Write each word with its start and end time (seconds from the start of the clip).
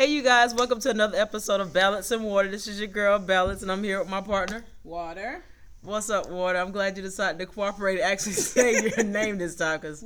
Hey, 0.00 0.06
you 0.06 0.22
guys, 0.22 0.54
welcome 0.54 0.80
to 0.80 0.88
another 0.88 1.18
episode 1.18 1.60
of 1.60 1.74
Balance 1.74 2.10
and 2.10 2.24
Water. 2.24 2.48
This 2.48 2.66
is 2.66 2.78
your 2.78 2.88
girl, 2.88 3.18
Balance, 3.18 3.60
and 3.60 3.70
I'm 3.70 3.84
here 3.84 3.98
with 3.98 4.08
my 4.08 4.22
partner. 4.22 4.64
Water. 4.82 5.44
What's 5.82 6.08
up, 6.08 6.30
Water? 6.30 6.58
I'm 6.58 6.72
glad 6.72 6.96
you 6.96 7.02
decided 7.02 7.38
to 7.38 7.44
cooperate 7.44 8.00
and 8.00 8.10
actually 8.10 8.32
say 8.32 8.80
your 8.80 9.04
name 9.04 9.36
this 9.36 9.56
time 9.56 9.78
because 9.78 10.02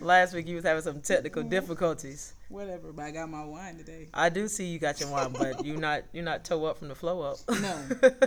last 0.00 0.32
week 0.32 0.48
you 0.48 0.54
was 0.54 0.64
having 0.64 0.82
some 0.82 1.02
technical 1.02 1.42
difficulties. 1.42 2.32
Whatever. 2.48 2.90
But 2.94 3.02
I 3.02 3.10
got 3.10 3.28
my 3.28 3.44
wine 3.44 3.76
today. 3.76 4.08
I 4.14 4.30
do 4.30 4.48
see 4.48 4.64
you 4.64 4.78
got 4.78 4.98
your 4.98 5.10
wine, 5.10 5.34
but 5.38 5.62
you're 5.66 5.76
not 5.76 6.04
you're 6.14 6.24
not 6.24 6.46
toe 6.46 6.64
up 6.64 6.78
from 6.78 6.88
the 6.88 6.94
flow 6.94 7.20
up. 7.20 7.36
No, 7.60 7.78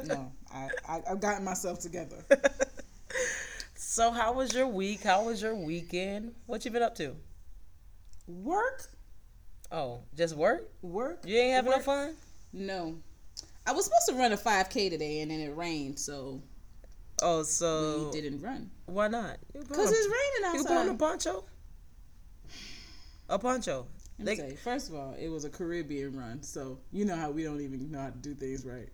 no. 0.05 0.31
I, 0.53 0.69
I 0.87 1.01
I've 1.09 1.19
gotten 1.19 1.43
myself 1.43 1.79
together. 1.79 2.23
So, 3.73 4.11
how 4.11 4.33
was 4.33 4.53
your 4.53 4.67
week? 4.67 5.01
How 5.01 5.25
was 5.25 5.41
your 5.41 5.55
weekend? 5.55 6.35
What 6.45 6.63
you 6.63 6.69
been 6.69 6.83
up 6.83 6.93
to? 6.97 7.15
Work. 8.27 8.91
Oh, 9.71 9.99
just 10.15 10.35
work? 10.35 10.69
Work. 10.81 11.19
You 11.25 11.37
ain't 11.37 11.53
having 11.55 11.71
no 11.71 11.79
fun? 11.79 12.15
No. 12.53 12.95
I 13.65 13.73
was 13.73 13.85
supposed 13.85 14.07
to 14.07 14.13
run 14.15 14.31
a 14.31 14.37
5K 14.37 14.89
today, 14.89 15.19
and 15.21 15.29
then 15.31 15.39
it 15.41 15.55
rained, 15.55 15.99
so 15.99 16.41
Oh, 17.21 17.43
so 17.43 18.09
we 18.13 18.21
didn't 18.21 18.41
run. 18.41 18.69
why 18.85 19.07
not? 19.07 19.37
Cause 19.69 19.91
it's 19.91 20.07
raining 20.07 20.45
outside. 20.45 20.57
You 20.59 20.63
put 20.63 20.77
on 20.77 20.89
a 20.89 20.93
poncho. 20.97 21.43
A 23.29 23.37
poncho. 23.39 23.87
Let 24.19 24.19
me 24.19 24.25
They- 24.25 24.35
tell 24.41 24.49
you, 24.51 24.57
first 24.57 24.89
of 24.89 24.95
all, 24.95 25.13
it 25.19 25.27
was 25.27 25.43
a 25.43 25.49
Caribbean 25.49 26.15
run, 26.15 26.41
so 26.43 26.79
you 26.91 27.05
know 27.05 27.15
how 27.15 27.29
we 27.31 27.43
don't 27.43 27.59
even 27.61 27.91
know 27.91 27.99
how 27.99 28.09
to 28.09 28.17
do 28.17 28.33
things 28.33 28.65
right. 28.65 28.89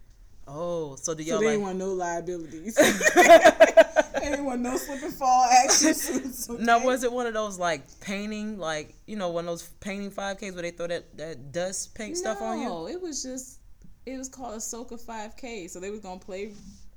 Oh, 0.47 0.95
so 0.95 1.13
do 1.13 1.23
y'all 1.23 1.39
they 1.39 1.55
like? 1.55 1.59
want 1.59 1.77
no 1.77 1.93
liabilities. 1.93 2.75
they 2.75 4.41
want 4.41 4.61
no 4.61 4.75
slip 4.77 5.01
and 5.01 5.13
fall 5.13 5.45
actions. 5.45 6.49
No, 6.59 6.77
okay? 6.77 6.85
was 6.85 7.03
it 7.03 7.11
one 7.11 7.27
of 7.27 7.33
those 7.33 7.57
like 7.57 7.83
painting, 8.01 8.57
like 8.57 8.95
you 9.05 9.15
know, 9.15 9.29
one 9.29 9.45
of 9.45 9.51
those 9.51 9.63
painting 9.79 10.11
five 10.11 10.37
Ks 10.37 10.51
where 10.53 10.63
they 10.63 10.71
throw 10.71 10.87
that 10.87 11.17
that 11.17 11.51
dust 11.51 11.95
paint 11.95 12.17
stuff 12.17 12.41
on 12.41 12.59
you? 12.59 12.65
No, 12.65 12.87
it 12.87 13.01
was 13.01 13.23
just 13.23 13.59
it 14.05 14.17
was 14.17 14.27
called 14.27 14.55
a 14.55 14.57
soca 14.57 15.01
5K. 15.01 15.69
So 15.69 15.79
they 15.79 15.89
was 15.89 16.01
gonna 16.01 16.19
play 16.19 16.53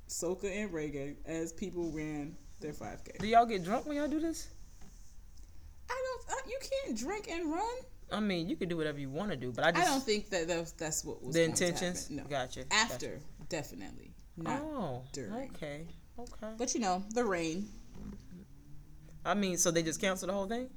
soca 0.09 0.45
and 0.45 0.73
reggae 0.73 1.15
as 1.25 1.53
people 1.53 1.91
ran 1.93 2.35
their 2.61 2.73
5K. 2.73 3.19
Do 3.19 3.27
y'all 3.27 3.47
get 3.47 3.65
drunk 3.65 3.87
when 3.87 3.97
y'all 3.97 4.09
do 4.09 4.21
this? 4.21 4.49
I 5.89 6.03
don't. 6.05 6.37
Uh, 6.37 6.43
you 6.49 6.59
can't 6.61 6.99
drink 6.99 7.29
and 7.31 7.53
run. 7.53 7.77
I 8.11 8.21
mean, 8.21 8.49
you 8.49 8.57
can 8.57 8.69
do 8.69 8.77
whatever 8.77 9.01
you 9.01 9.11
want 9.11 9.31
to 9.31 9.37
do, 9.37 9.53
but 9.53 9.65
I 9.65 9.69
I 9.69 9.85
don't 9.85 10.03
think 10.03 10.31
that 10.31 10.47
that's, 10.47 10.73
that's 10.73 11.05
what 11.05 11.23
was 11.25 11.35
the 11.35 11.43
intentions. 11.43 12.09
No, 12.09 12.23
Gotcha. 12.25 12.65
after 12.71 13.21
definitely 13.49 14.15
not. 14.37 14.61
Oh, 14.63 15.03
during. 15.13 15.33
okay, 15.55 15.87
okay. 16.19 16.53
But 16.59 16.75
you 16.75 16.81
know 16.81 17.03
the 17.15 17.25
rain. 17.25 17.69
I 19.25 19.35
mean, 19.35 19.57
so 19.59 19.71
they 19.71 19.83
just 19.83 20.01
canceled 20.01 20.29
the 20.31 20.35
whole 20.35 20.47
thing? 20.47 20.69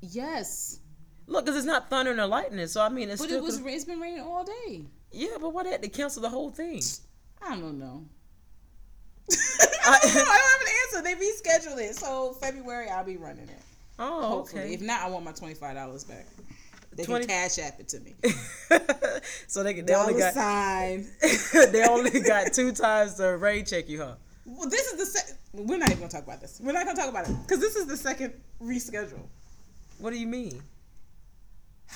Yes, 0.00 0.80
Look, 1.28 1.44
because 1.44 1.56
it's 1.56 1.66
not 1.66 1.90
thunder 1.90 2.12
and 2.12 2.30
lightning, 2.30 2.66
so 2.68 2.80
I 2.82 2.88
mean, 2.88 3.08
it's 3.10 3.20
but 3.20 3.26
still 3.28 3.38
it 3.38 3.42
was. 3.44 3.58
could- 3.58 3.66
It's 3.72 3.84
been 3.84 3.98
raining 3.98 4.20
all 4.20 4.44
day. 4.44 4.84
yeah, 5.10 5.36
but 5.40 5.52
why 5.52 5.64
they 5.64 5.70
had 5.70 5.82
to 5.82 5.88
cancel 5.88 6.22
the 6.22 6.28
whole 6.28 6.50
thing? 6.50 6.80
I 7.42 7.56
don't 7.56 7.78
know. 7.80 8.04
I 9.32 9.98
don't 10.02 10.14
know. 10.14 10.20
I 10.22 10.38
don't 10.38 10.52
have 10.52 10.60
an 10.60 10.68
answer. 10.84 11.02
They 11.02 11.14
rescheduled 11.14 11.78
it, 11.90 11.96
so 11.96 12.34
February 12.34 12.88
I'll 12.90 13.04
be 13.04 13.16
running 13.16 13.48
it. 13.48 13.60
Oh, 13.98 14.28
Hopefully, 14.28 14.62
okay. 14.62 14.74
if 14.74 14.82
not, 14.82 15.00
I 15.02 15.08
want 15.08 15.24
my 15.24 15.32
twenty 15.32 15.54
five 15.54 15.74
dollars 15.74 16.04
back. 16.04 16.26
They 16.96 17.04
20 17.04 17.26
can 17.26 17.48
cash 17.48 17.58
app 17.58 17.78
it 17.78 17.88
to 17.88 18.00
me. 18.00 18.14
so 19.46 19.62
they, 19.62 19.80
they 19.80 19.94
only 19.94 20.14
got 20.14 20.34
sign. 20.34 21.06
they 21.72 21.86
only 21.86 22.20
got 22.20 22.52
two 22.52 22.72
times 22.72 23.16
the 23.16 23.36
rain 23.36 23.64
check 23.64 23.88
you, 23.88 24.02
huh? 24.02 24.14
Well, 24.46 24.68
this 24.68 24.86
is 24.92 24.98
the 24.98 25.06
se- 25.06 25.34
we're 25.52 25.76
not 25.76 25.88
even 25.88 26.00
gonna 26.00 26.10
talk 26.10 26.24
about 26.24 26.40
this. 26.40 26.60
We're 26.62 26.72
not 26.72 26.86
gonna 26.86 26.98
talk 26.98 27.10
about 27.10 27.28
it 27.28 27.36
because 27.42 27.60
this 27.60 27.76
is 27.76 27.86
the 27.86 27.96
second 27.96 28.32
reschedule. 28.62 29.26
What 29.98 30.12
do 30.12 30.18
you 30.18 30.26
mean? 30.26 30.62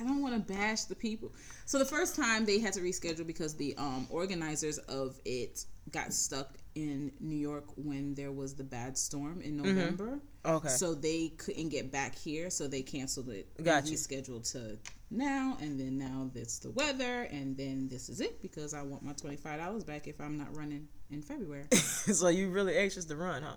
I 0.00 0.04
don't 0.04 0.22
want 0.22 0.34
to 0.34 0.54
bash 0.54 0.84
the 0.84 0.94
people. 0.94 1.32
So 1.66 1.78
the 1.78 1.84
first 1.84 2.16
time 2.16 2.44
they 2.44 2.58
had 2.58 2.72
to 2.74 2.80
reschedule 2.80 3.26
because 3.26 3.54
the 3.54 3.74
um, 3.76 4.06
organizers 4.10 4.78
of 4.78 5.20
it 5.24 5.64
got 5.90 6.12
stuck 6.12 6.54
in 6.74 7.12
New 7.20 7.36
York 7.36 7.64
when 7.76 8.14
there 8.14 8.32
was 8.32 8.54
the 8.54 8.64
bad 8.64 8.96
storm 8.96 9.40
in 9.40 9.56
November. 9.56 10.20
Okay. 10.44 10.68
So 10.68 10.94
they 10.94 11.28
couldn't 11.36 11.68
get 11.68 11.90
back 11.90 12.14
here, 12.14 12.50
so 12.50 12.68
they 12.68 12.82
canceled 12.82 13.28
it. 13.28 13.48
and 13.56 13.66
Gotcha. 13.66 13.92
Rescheduled 13.92 14.50
to 14.52 14.78
now, 15.10 15.56
and 15.60 15.78
then 15.78 15.98
now 15.98 16.30
it's 16.34 16.58
the 16.58 16.70
weather, 16.70 17.22
and 17.30 17.56
then 17.56 17.88
this 17.88 18.08
is 18.08 18.20
it 18.20 18.40
because 18.42 18.74
I 18.74 18.82
want 18.82 19.02
my 19.02 19.12
twenty 19.12 19.36
five 19.36 19.58
dollars 19.58 19.84
back 19.84 20.06
if 20.06 20.20
I'm 20.20 20.38
not 20.38 20.54
running 20.56 20.88
in 21.10 21.22
February. 21.22 21.64
so 21.72 22.28
you 22.28 22.50
really 22.50 22.76
anxious 22.76 23.04
to 23.06 23.16
run, 23.16 23.42
huh? 23.42 23.54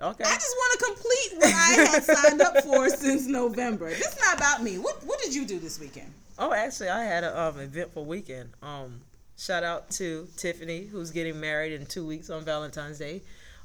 Okay. 0.00 0.24
I 0.24 0.34
just 0.34 0.56
want 0.56 0.78
to 0.78 0.84
complete 0.86 1.38
what 1.38 1.54
I 1.54 1.90
had 1.90 2.04
signed 2.04 2.40
up 2.40 2.64
for 2.64 2.88
since 2.96 3.26
November. 3.26 3.90
This 3.90 4.06
is 4.06 4.20
not 4.20 4.36
about 4.36 4.62
me. 4.62 4.78
What 4.78 5.02
What 5.04 5.20
did 5.20 5.34
you 5.34 5.44
do 5.44 5.58
this 5.58 5.78
weekend? 5.80 6.12
Oh, 6.38 6.52
actually, 6.52 6.88
I 6.88 7.04
had 7.04 7.24
a 7.24 7.40
um, 7.40 7.60
eventful 7.60 8.04
weekend. 8.04 8.50
Um, 8.62 9.00
shout 9.38 9.62
out 9.62 9.90
to 9.92 10.26
Tiffany, 10.36 10.84
who's 10.84 11.10
getting 11.10 11.40
married 11.40 11.72
in 11.72 11.86
two 11.86 12.06
weeks 12.06 12.28
on 12.28 12.44
Valentine's 12.44 12.98
Day. 12.98 13.22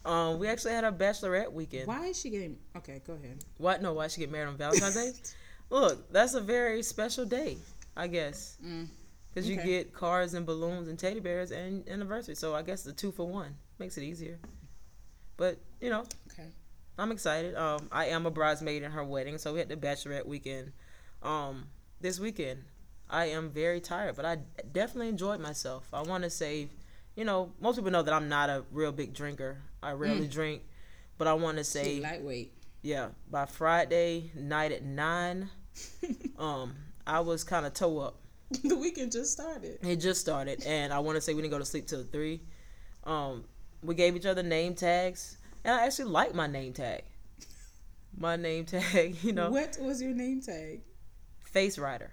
Um, 0.09 0.39
we 0.39 0.47
actually 0.47 0.73
had 0.73 0.83
a 0.83 0.91
bachelorette 0.91 1.51
weekend. 1.51 1.87
Why 1.87 2.07
is 2.07 2.19
she 2.19 2.31
getting? 2.31 2.57
Okay, 2.77 3.01
go 3.05 3.13
ahead. 3.13 3.43
What? 3.57 3.81
No, 3.81 3.93
why 3.93 4.07
she 4.07 4.21
get 4.21 4.31
married 4.31 4.47
on 4.47 4.57
Valentine's 4.57 4.95
Day? 4.95 5.11
Look, 5.69 6.11
that's 6.11 6.33
a 6.33 6.41
very 6.41 6.81
special 6.81 7.25
day, 7.25 7.57
I 7.95 8.07
guess, 8.07 8.57
Mm, 8.65 8.87
because 9.29 9.47
you 9.47 9.55
get 9.57 9.93
cards 9.93 10.33
and 10.33 10.43
balloons 10.47 10.87
and 10.87 10.97
teddy 10.97 11.19
bears 11.19 11.51
and 11.51 11.87
anniversary. 11.87 12.33
So 12.33 12.55
I 12.55 12.63
guess 12.63 12.81
the 12.81 12.91
two 12.91 13.11
for 13.11 13.27
one 13.27 13.55
makes 13.77 13.97
it 13.99 14.03
easier. 14.03 14.39
But 15.37 15.59
you 15.79 15.91
know, 15.91 16.05
okay. 16.31 16.47
I'm 16.97 17.11
excited. 17.11 17.53
Um, 17.55 17.87
I 17.91 18.05
am 18.07 18.25
a 18.25 18.31
bridesmaid 18.31 18.81
in 18.81 18.91
her 18.91 19.03
wedding, 19.03 19.37
so 19.37 19.53
we 19.53 19.59
had 19.59 19.69
the 19.69 19.75
bachelorette 19.75 20.25
weekend. 20.25 20.71
Um, 21.21 21.67
this 22.01 22.19
weekend, 22.19 22.63
I 23.11 23.25
am 23.25 23.51
very 23.51 23.79
tired, 23.79 24.15
but 24.15 24.25
I 24.25 24.39
definitely 24.71 25.09
enjoyed 25.09 25.39
myself. 25.39 25.87
I 25.93 26.01
want 26.01 26.23
to 26.23 26.31
say, 26.31 26.67
you 27.15 27.25
know, 27.25 27.51
most 27.61 27.75
people 27.75 27.91
know 27.91 28.01
that 28.01 28.13
I'm 28.13 28.27
not 28.27 28.49
a 28.49 28.63
real 28.71 28.91
big 28.91 29.13
drinker. 29.13 29.57
I 29.81 29.91
rarely 29.93 30.27
drink, 30.27 30.61
but 31.17 31.27
I 31.27 31.33
want 31.33 31.57
to 31.57 31.63
say, 31.63 31.95
She 31.95 32.01
lightweight. 32.01 32.53
yeah, 32.81 33.09
by 33.31 33.45
Friday 33.45 34.31
night 34.35 34.71
at 34.71 34.83
nine, 34.83 35.49
um, 36.37 36.75
I 37.07 37.21
was 37.21 37.43
kind 37.43 37.65
of 37.65 37.73
toe 37.73 37.99
up. 37.99 38.15
the 38.63 38.75
weekend 38.75 39.11
just 39.11 39.31
started. 39.31 39.77
It 39.81 39.97
just 39.97 40.19
started, 40.21 40.63
and 40.65 40.91
I 40.91 40.99
want 40.99 41.15
to 41.15 41.21
say 41.21 41.33
we 41.33 41.41
didn't 41.41 41.51
go 41.51 41.59
to 41.59 41.65
sleep 41.65 41.87
till 41.87 42.03
three. 42.03 42.41
Um, 43.05 43.45
we 43.83 43.95
gave 43.95 44.15
each 44.15 44.25
other 44.25 44.43
name 44.43 44.75
tags, 44.75 45.37
and 45.63 45.73
I 45.73 45.85
actually 45.85 46.09
like 46.11 46.33
my 46.35 46.47
name 46.47 46.73
tag. 46.73 47.03
My 48.17 48.35
name 48.35 48.65
tag, 48.65 49.15
you 49.23 49.31
know, 49.31 49.49
What 49.51 49.77
was 49.79 50.01
your 50.01 50.11
name 50.13 50.41
tag? 50.41 50.81
face 51.45 51.77
rider. 51.79 52.11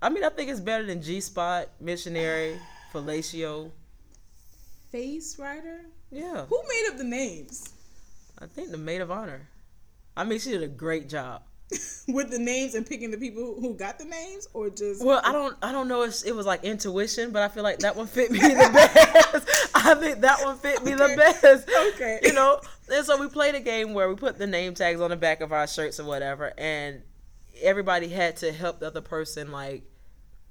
I 0.00 0.08
mean, 0.08 0.24
I 0.24 0.28
think 0.30 0.50
it's 0.50 0.58
better 0.60 0.84
than 0.84 1.00
G 1.02 1.20
Spot, 1.20 1.68
Missionary, 1.80 2.58
Fellatio. 2.92 3.70
Face 4.90 5.38
Rider. 5.38 5.82
Yeah, 6.12 6.44
Who 6.46 6.62
made 6.68 6.88
up 6.90 6.98
the 6.98 7.04
names? 7.04 7.72
I 8.38 8.46
think 8.46 8.70
the 8.70 8.76
maid 8.78 9.00
of 9.00 9.10
honor. 9.10 9.48
I 10.16 10.24
mean, 10.24 10.38
she 10.40 10.50
did 10.50 10.62
a 10.62 10.68
great 10.68 11.08
job. 11.08 11.42
With 12.08 12.30
the 12.30 12.38
names 12.38 12.74
and 12.74 12.84
picking 12.84 13.10
the 13.10 13.16
people 13.16 13.56
who 13.58 13.72
got 13.74 13.98
the 13.98 14.04
names, 14.04 14.46
or 14.52 14.68
just 14.68 15.02
Well, 15.02 15.22
I 15.24 15.32
don't, 15.32 15.56
I 15.62 15.72
don't 15.72 15.88
know 15.88 16.02
if 16.02 16.22
it 16.26 16.34
was 16.36 16.44
like 16.44 16.64
intuition, 16.64 17.30
but 17.30 17.40
I 17.40 17.48
feel 17.48 17.62
like 17.62 17.78
that 17.78 17.96
one 17.96 18.06
fit 18.06 18.30
me 18.30 18.40
the 18.40 18.48
best. 19.32 19.70
I 19.74 19.94
think 19.94 20.20
that 20.20 20.44
one 20.44 20.58
fit 20.58 20.84
me 20.84 20.92
Okay. 20.94 21.14
the 21.14 21.16
best. 21.16 21.70
Okay. 21.94 22.20
you 22.24 22.34
know. 22.34 22.60
And 22.92 23.06
so 23.06 23.18
we 23.18 23.28
played 23.28 23.54
a 23.54 23.60
game 23.60 23.94
where 23.94 24.06
we 24.08 24.16
put 24.16 24.36
the 24.38 24.46
name 24.46 24.74
tags 24.74 25.00
on 25.00 25.08
the 25.08 25.16
back 25.16 25.40
of 25.40 25.50
our 25.50 25.66
shirts 25.66 25.98
or 25.98 26.04
whatever, 26.04 26.52
and 26.58 27.00
everybody 27.62 28.08
had 28.08 28.36
to 28.38 28.52
help 28.52 28.80
the 28.80 28.88
other 28.88 29.00
person. 29.00 29.50
Like 29.50 29.84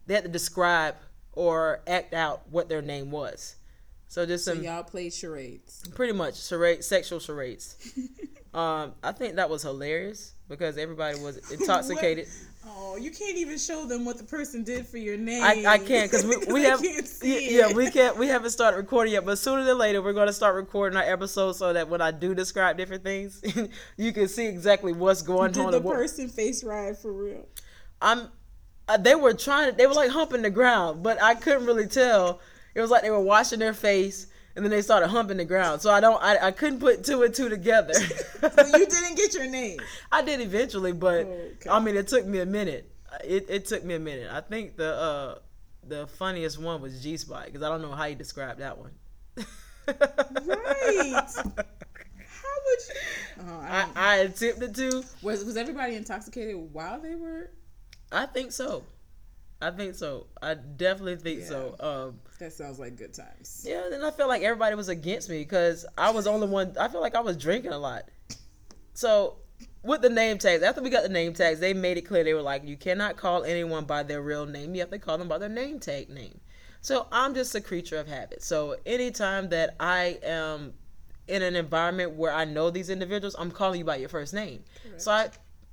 they 0.08 0.16
had 0.16 0.24
to 0.24 0.30
describe 0.30 0.96
or 1.34 1.82
act 1.86 2.16
out 2.16 2.50
what 2.50 2.68
their 2.68 2.82
name 2.82 3.12
was. 3.12 3.58
So 4.12 4.26
just 4.26 4.44
so 4.44 4.54
some 4.54 4.62
y'all 4.62 4.84
played 4.84 5.14
charades. 5.14 5.86
pretty 5.96 6.12
much 6.12 6.36
charade, 6.46 6.84
sexual 6.84 7.20
charades. 7.20 7.78
um, 8.54 8.92
I 9.02 9.14
think 9.14 9.38
that 9.38 9.50
was 9.50 9.64
hilarious 9.64 10.34
because 10.50 10.78
everybody 10.78 11.18
was 11.22 11.38
intoxicated. 11.52 12.28
Oh, 12.68 12.98
you 12.98 13.10
can't 13.10 13.38
even 13.38 13.58
show 13.58 13.86
them 13.86 14.04
what 14.04 14.18
the 14.18 14.26
person 14.26 14.66
did 14.66 14.86
for 14.86 14.98
your 14.98 15.16
name. 15.16 15.42
I, 15.42 15.64
I 15.66 15.78
can't 15.78 16.12
because 16.12 16.26
we, 16.26 16.36
we 16.54 16.64
have 16.64 16.84
yeah 16.84 17.70
it. 17.70 17.74
we 17.78 17.90
can't 17.90 18.18
we 18.18 18.28
haven't 18.28 18.50
started 18.50 18.76
recording 18.76 19.14
yet 19.14 19.24
but 19.24 19.38
sooner 19.38 19.64
than 19.64 19.78
later 19.78 20.02
we're 20.02 20.12
going 20.12 20.28
to 20.28 20.34
start 20.34 20.56
recording 20.56 20.98
our 20.98 21.04
episodes 21.04 21.60
so 21.60 21.72
that 21.72 21.88
when 21.88 22.02
I 22.02 22.12
do 22.12 22.36
describe 22.36 22.76
different 22.76 23.06
things 23.06 23.42
you 23.96 24.12
can 24.12 24.28
see 24.28 24.46
exactly 24.46 24.92
what's 24.92 25.22
going 25.22 25.54
Did 25.54 25.64
on 25.64 25.72
the 25.72 25.78
and 25.78 25.86
what- 25.86 25.96
person 25.96 26.28
face 26.28 26.66
ride 26.66 26.98
for 26.98 27.14
real? 27.14 27.48
I'm 28.02 28.28
uh, 28.90 28.98
they 28.98 29.16
were 29.16 29.34
trying 29.34 29.78
they 29.78 29.88
were 29.88 29.94
like 29.94 30.12
humping 30.12 30.42
the 30.42 30.50
ground 30.50 31.02
but 31.02 31.24
I 31.24 31.34
couldn't 31.36 31.66
really 31.66 31.88
tell 31.88 32.42
it 32.76 32.82
was 32.82 32.90
like 32.90 33.02
they 33.02 33.12
were 33.12 33.20
washing 33.22 33.60
their 33.60 33.74
face 33.74 34.28
and 34.56 34.66
then 34.66 34.70
they 34.72 34.82
started 34.82 35.08
humping 35.08 35.38
the 35.38 35.46
ground 35.46 35.82
so 35.82 35.90
I 35.92 36.00
don't 36.00 36.22
I, 36.22 36.48
I 36.48 36.52
couldn't 36.52 36.80
put 36.80 37.04
two 37.04 37.24
and 37.24 37.34
two 37.34 37.50
together 37.50 37.94
So 37.94 38.66
you 38.66 38.86
didn't 38.86 39.16
get 39.16 39.34
your 39.34 39.48
name. 39.48 39.80
I 40.12 40.22
did 40.22 40.42
eventually 40.42 40.92
but 40.92 41.26
Okay. 41.26 41.70
I 41.70 41.80
mean 41.80 41.96
it 41.96 42.08
took 42.08 42.26
me 42.26 42.40
a 42.40 42.46
minute 42.46 42.92
it, 43.24 43.46
it 43.50 43.66
took 43.66 43.84
me 43.84 43.94
a 43.96 44.00
minute 44.00 44.30
I 44.32 44.42
think 44.42 44.78
the 44.78 44.94
uh 44.94 45.36
the 45.88 46.08
funniest 46.08 46.60
one 46.60 46.82
was 46.82 47.02
G 47.02 47.18
Spot 47.18 47.46
because 47.46 47.64
I 47.64 47.70
don't 47.70 47.82
know 47.82 47.92
how 47.92 48.06
you 48.06 48.16
describe 48.16 48.58
that 48.60 48.78
one 48.78 48.92
Right. 49.88 51.14
How 51.26 52.56
would 52.66 52.80
you. 52.88 52.96
Uh, 53.40 53.44
I, 53.62 53.88
I, 53.96 54.14
I 54.14 54.16
attempted 54.18 54.76
to. 54.76 55.04
was 55.22 55.44
was 55.44 55.58
everybody 55.58 55.96
intoxicated 55.96 56.56
while 56.72 57.00
they 57.02 57.16
were? 57.16 57.50
I 58.12 58.26
think 58.26 58.52
so. 58.52 58.84
I 59.62 59.72
think 59.72 59.96
so. 59.96 60.28
I 60.42 60.56
definitely 60.56 61.18
think 61.18 61.44
so. 61.44 61.76
Um, 61.80 62.20
That 62.40 62.52
sounds 62.54 62.80
like 62.80 62.96
good 62.96 63.14
times. 63.14 63.64
yeah, 63.68 63.88
then 63.90 64.04
I 64.04 64.12
felt 64.12 64.28
like 64.30 64.42
everybody 64.42 64.76
was 64.76 64.90
against 64.90 65.30
me 65.30 65.40
because 65.40 65.86
I 65.98 66.10
was 66.12 66.26
the 66.26 66.32
only 66.32 66.48
one. 66.48 66.76
I 66.80 66.88
feel 66.88 67.02
like 67.02 67.16
I 67.16 67.22
was 67.22 67.38
drinking 67.38 67.72
a 67.72 67.78
lot. 67.78 68.10
So 68.94 69.38
with 69.84 70.02
the 70.02 70.10
name 70.10 70.38
tags, 70.38 70.64
after 70.64 70.82
we 70.82 70.90
got 70.90 71.04
the 71.04 71.10
name 71.10 71.34
tags, 71.34 71.60
they 71.60 71.74
made 71.74 71.98
it 71.98 72.02
clear 72.02 72.24
they 72.24 72.34
were 72.34 72.42
like, 72.42 72.66
you 72.68 72.76
cannot 72.76 73.18
call 73.18 73.44
anyone 73.44 73.86
by 73.86 74.04
their 74.04 74.22
real 74.22 74.46
name. 74.46 74.74
You 74.74 74.82
have 74.82 74.90
to 74.92 75.00
call 75.00 75.18
them 75.18 75.28
by 75.28 75.38
their 75.38 75.50
name 75.50 75.80
tag 75.80 76.10
name. 76.10 76.40
So 76.82 77.08
I'm 77.12 77.36
just 77.36 77.54
a 77.54 77.62
creature 77.62 77.98
of 77.98 78.08
habit. 78.08 78.42
So 78.42 78.76
anytime 78.86 79.50
that 79.50 79.76
I 79.80 80.18
am 80.24 80.74
in 81.28 81.44
an 81.44 81.56
environment 81.56 82.14
where 82.14 82.34
I 82.34 82.46
know 82.46 82.72
these 82.72 82.90
individuals, 82.90 83.36
I'm 83.38 83.52
calling 83.52 83.80
you 83.80 83.86
by 83.86 83.98
your 83.98 84.10
first 84.10 84.34
name. 84.34 84.64
So 84.98 85.12
I 85.12 85.30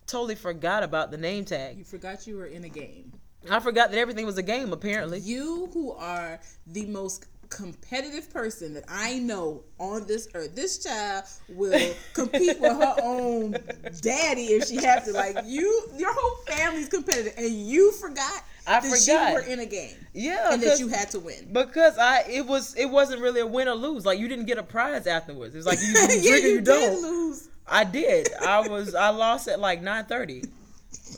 totally 0.06 0.34
forgot 0.34 0.82
about 0.82 1.11
the 1.11 1.17
name 1.17 1.46
tag. 1.46 1.79
You 1.79 1.84
forgot 1.84 2.26
you 2.26 2.37
were 2.37 2.46
in 2.46 2.64
a 2.64 2.69
game. 2.69 3.12
I 3.50 3.61
forgot 3.61 3.90
that 3.90 3.99
everything 3.99 4.26
was 4.26 4.38
a 4.38 4.43
game. 4.43 4.73
Apparently, 4.73 5.20
You 5.20 5.69
who 5.73 5.93
are 5.93 6.40
the 6.67 6.87
most 6.87 7.26
competitive 7.50 8.31
person 8.32 8.75
that 8.75 8.85
I 8.88 9.19
know 9.19 9.62
on 9.79 10.06
this 10.06 10.29
earth. 10.35 10.55
This 10.55 10.79
child 10.82 11.25
will 11.49 11.94
compete 12.14 12.61
with 12.61 12.73
her 12.73 12.94
own 13.02 13.52
daddy 14.00 14.46
if 14.46 14.67
she 14.69 14.76
have 14.85 15.05
to. 15.06 15.12
Like 15.12 15.37
you, 15.46 15.88
your 15.96 16.12
whole 16.12 16.37
family's 16.46 16.88
competitive, 16.88 17.35
and 17.37 17.50
you 17.50 17.93
forgot 17.93 18.44
I 18.67 18.81
that 18.81 18.82
forgot. 18.82 19.29
you 19.29 19.35
were 19.35 19.41
in 19.41 19.61
a 19.61 19.67
game 19.67 19.96
yeah, 20.12 20.52
and 20.52 20.62
that 20.62 20.79
you 20.79 20.88
had 20.88 21.11
to 21.12 21.20
win. 21.20 21.49
because 21.52 21.96
I 21.99 22.25
it 22.29 22.46
was 22.46 22.75
it 22.76 22.87
wasn't 22.87 23.23
really 23.23 23.41
a 23.41 23.46
win 23.46 23.69
or 23.69 23.75
lose. 23.75 24.05
Like 24.05 24.19
you 24.19 24.29
didn't 24.29 24.46
get 24.46 24.58
a 24.58 24.62
prize 24.62 25.06
afterwards. 25.06 25.55
It 25.55 25.58
was 25.58 25.67
like 25.67 25.81
you, 25.81 25.88
you 25.88 25.94
yeah, 26.00 26.06
drink 26.31 26.44
you, 26.44 26.50
you, 26.50 26.56
did 26.56 26.64
don't. 26.64 27.02
lose. 27.02 27.49
I 27.67 27.84
did. 27.84 28.29
I 28.43 28.69
was 28.69 28.94
I 28.94 29.08
lost 29.11 29.49
at 29.49 29.58
like 29.61 29.81
nine 29.82 30.05
thirty. 30.05 30.43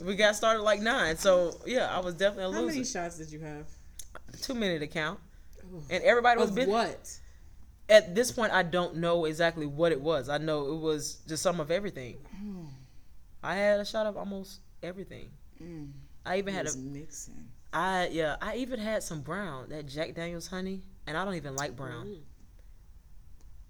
We 0.05 0.15
got 0.15 0.35
started 0.35 0.63
like 0.63 0.81
nine, 0.81 1.17
so 1.17 1.59
yeah, 1.65 1.87
I 1.95 1.99
was 1.99 2.15
definitely 2.15 2.51
a 2.53 2.59
How 2.59 2.65
many 2.65 2.83
shots 2.83 3.17
did 3.17 3.31
you 3.31 3.39
have? 3.39 3.67
Two 4.41 4.53
minute 4.53 4.81
account, 4.81 5.19
count, 5.61 5.83
and 5.89 6.03
everybody 6.03 6.39
was 6.39 6.51
busy. 6.51 6.69
what? 6.69 7.17
At 7.89 8.15
this 8.15 8.31
point, 8.31 8.51
I 8.53 8.63
don't 8.63 8.97
know 8.97 9.25
exactly 9.25 9.65
what 9.65 9.91
it 9.91 9.99
was. 10.01 10.29
I 10.29 10.37
know 10.37 10.73
it 10.73 10.79
was 10.79 11.15
just 11.27 11.43
some 11.43 11.59
of 11.59 11.71
everything. 11.71 12.17
I 13.43 13.55
had 13.55 13.79
a 13.79 13.85
shot 13.85 14.05
of 14.05 14.17
almost 14.17 14.61
everything. 14.83 15.29
Mm, 15.61 15.91
I 16.25 16.37
even 16.37 16.53
it 16.53 16.57
had 16.57 16.67
a 16.67 16.77
mixing. 16.77 17.47
I 17.73 18.09
yeah, 18.11 18.35
I 18.41 18.55
even 18.57 18.79
had 18.79 19.03
some 19.03 19.21
brown, 19.21 19.69
that 19.69 19.87
Jack 19.87 20.15
Daniels 20.15 20.47
honey, 20.47 20.81
and 21.07 21.17
I 21.17 21.23
don't 21.25 21.35
even 21.35 21.55
like 21.55 21.75
brown. 21.75 22.17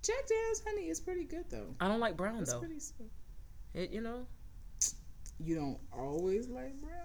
Jack 0.04 0.28
Daniel's 0.28 0.64
honey 0.68 0.90
is 0.90 1.00
pretty 1.00 1.26
good 1.26 1.46
though. 1.50 1.76
I 1.80 1.88
don't 1.88 2.00
like 2.00 2.18
brown 2.18 2.40
It's 2.42 2.52
though. 2.52 2.60
pretty. 2.60 2.80
sweet. 2.80 3.12
It, 3.74 3.92
you 3.92 4.02
know. 4.02 4.26
You 5.44 5.56
don't 5.56 5.80
always 5.92 6.48
like 6.48 6.80
brown. 6.80 6.98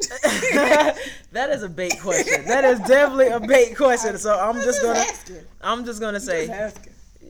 that 1.32 1.50
is 1.50 1.62
a 1.62 1.68
bait 1.68 2.00
question. 2.00 2.44
That 2.46 2.64
is 2.64 2.78
definitely 2.80 3.28
a 3.28 3.40
bait 3.40 3.76
question. 3.76 4.16
So 4.18 4.38
I'm 4.38 4.56
just 4.56 4.82
gonna. 4.82 5.04
I'm 5.60 5.84
just 5.84 6.00
gonna 6.00 6.20
say 6.20 6.48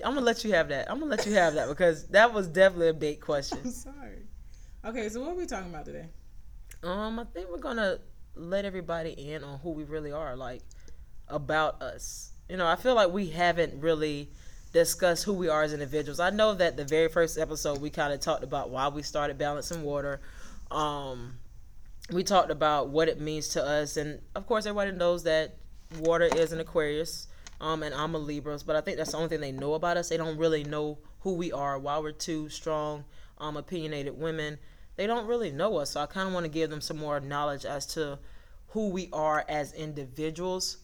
I'm 0.05 0.15
gonna 0.15 0.27
let 0.27 0.45
you 0.45 0.53
have 0.53 0.69
that. 0.69 0.91
I'm 0.91 0.99
gonna 0.99 1.11
let 1.11 1.27
you 1.27 1.33
have 1.35 1.55
that 1.55 1.69
because 1.69 2.07
that 2.09 2.33
was 2.33 2.47
definitely 2.49 2.89
a 2.89 2.95
bait 2.95 3.21
question. 3.21 3.59
I'm 3.65 3.71
sorry. 3.71 4.27
Okay, 4.85 5.09
so 5.09 5.21
what 5.21 5.31
are 5.31 5.35
we 5.35 5.47
talking 5.47 5.71
about 5.71 5.85
today? 5.85 6.07
Um, 6.83 7.19
I 7.19 7.25
think 7.25 7.51
we're 7.51 7.59
gonna 7.59 7.99
let 8.35 8.65
everybody 8.65 9.11
in 9.11 9.45
on 9.45 9.59
who 9.59 9.71
we 9.71 9.85
really 9.85 10.13
are, 10.13 10.37
like 10.37 10.63
about 11.29 11.83
us. 11.83 12.33
You 12.49 12.57
know, 12.57 12.67
I 12.67 12.77
feel 12.77 12.95
like 12.95 13.11
we 13.11 13.29
haven't 13.29 13.81
really 13.81 14.31
discussed 14.73 15.25
who 15.25 15.33
we 15.33 15.49
are 15.49 15.63
as 15.63 15.73
individuals. 15.73 16.21
I 16.21 16.31
know 16.31 16.55
that 16.55 16.77
the 16.77 16.85
very 16.85 17.09
first 17.09 17.39
episode 17.39 17.81
we 17.81 17.91
kind 17.91 18.13
of 18.13 18.21
talked 18.21 18.45
about 18.45 18.71
why 18.71 18.89
we 18.89 19.03
started 19.03 19.39
Balance 19.39 19.71
and 19.71 19.85
Water. 19.85 20.21
Um, 20.71 21.35
we 22.11 22.25
talked 22.25 22.51
about 22.51 22.89
what 22.89 23.09
it 23.09 23.21
means 23.21 23.49
to 23.51 23.65
us, 23.65 23.97
and 23.97 24.21
of 24.35 24.47
course, 24.47 24.67
everybody 24.67 24.93
knows 24.93 25.25
that 25.25 25.57
water 25.99 26.25
is 26.25 26.53
an 26.53 26.61
Aquarius. 26.61 27.29
Um, 27.61 27.83
and 27.83 27.95
I'm 27.95 28.15
a 28.15 28.19
Libra, 28.19 28.59
but 28.65 28.75
I 28.75 28.81
think 28.81 28.97
that's 28.97 29.11
the 29.11 29.19
only 29.19 29.29
thing 29.29 29.41
they 29.41 29.53
know 29.53 29.75
about 29.75 29.99
us. 29.99 30.09
They 30.09 30.17
don't 30.17 30.39
really 30.39 30.65
know 30.65 30.99
who 31.21 31.35
we 31.35 31.53
are. 31.53 31.79
Why 31.79 31.99
we're 31.99 32.13
two 32.13 32.49
strong, 32.49 33.05
um, 33.37 33.59
opinionated 33.59 34.19
women. 34.19 34.59
They 34.97 35.07
don't 35.07 35.27
really 35.27 35.51
know 35.51 35.77
us, 35.77 35.91
so 35.91 36.01
I 36.01 36.07
kind 36.07 36.29
of 36.29 36.35
want 36.35 36.45
to 36.45 36.51
give 36.51 36.71
them 36.71 36.81
some 36.81 36.97
more 36.97 37.21
knowledge 37.21 37.67
as 37.67 37.87
to 37.95 38.19
who 38.69 38.89
we 38.89 39.09
are 39.13 39.45
as 39.49 39.73
individuals, 39.73 40.79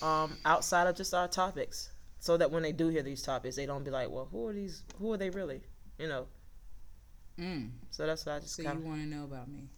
um, 0.00 0.36
outside 0.44 0.86
of 0.86 0.96
just 0.96 1.12
our 1.12 1.28
topics, 1.28 1.90
so 2.24 2.38
that 2.38 2.50
when 2.50 2.62
they 2.62 2.72
do 2.72 2.88
hear 2.88 3.02
these 3.02 3.20
topics, 3.20 3.54
they 3.54 3.66
don't 3.66 3.84
be 3.84 3.90
like, 3.90 4.08
"Well, 4.10 4.26
who 4.32 4.48
are 4.48 4.54
these? 4.54 4.82
Who 4.98 5.12
are 5.12 5.18
they 5.18 5.28
really?" 5.28 5.60
You 5.98 6.08
know. 6.08 6.26
Mm. 7.38 7.72
So 7.90 8.06
that's 8.06 8.24
what 8.24 8.36
I 8.36 8.38
just 8.40 8.56
So 8.56 8.62
kind 8.62 8.80
you 8.80 8.86
want 8.88 9.02
to 9.02 9.06
know 9.06 9.24
about 9.24 9.46
me? 9.48 9.68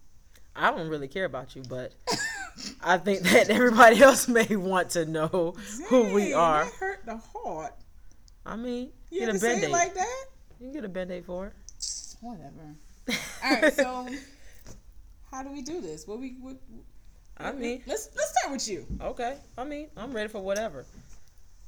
I 0.54 0.70
don't 0.70 0.88
really 0.88 1.08
care 1.08 1.24
about 1.24 1.56
you, 1.56 1.62
but 1.68 1.92
I 2.84 2.98
think 2.98 3.22
that 3.22 3.50
everybody 3.50 4.00
else 4.00 4.28
may 4.38 4.54
want 4.54 4.90
to 4.90 5.06
know 5.06 5.56
who 5.88 6.14
we 6.14 6.32
are. 6.34 6.64
That 6.66 6.74
hurt 6.74 7.04
the 7.04 7.16
heart. 7.16 7.74
I 8.44 8.54
mean, 8.54 8.92
You 9.10 9.26
get 9.26 9.34
a 9.34 9.38
band 9.40 9.64
aid. 9.64 9.70
like 9.70 9.94
that? 9.94 10.24
you 10.60 10.66
can 10.66 10.72
get 10.72 10.84
a 10.84 10.88
band 10.88 11.10
aid 11.10 11.24
for 11.24 11.48
it. 11.48 11.52
Whatever. 12.20 12.76
All 13.44 13.60
right, 13.60 13.74
so 13.74 14.06
how 15.32 15.42
do 15.42 15.50
we 15.50 15.62
do 15.62 15.80
this? 15.80 16.06
What 16.06 16.20
we? 16.20 16.36
What, 16.40 16.56
I 17.38 17.50
mean, 17.50 17.82
let's 17.86 18.08
let's 18.16 18.30
start 18.38 18.52
with 18.52 18.68
you. 18.68 18.86
okay. 19.00 19.36
I 19.58 19.64
mean, 19.64 19.88
I'm 19.96 20.12
ready 20.12 20.28
for 20.28 20.40
whatever. 20.40 20.86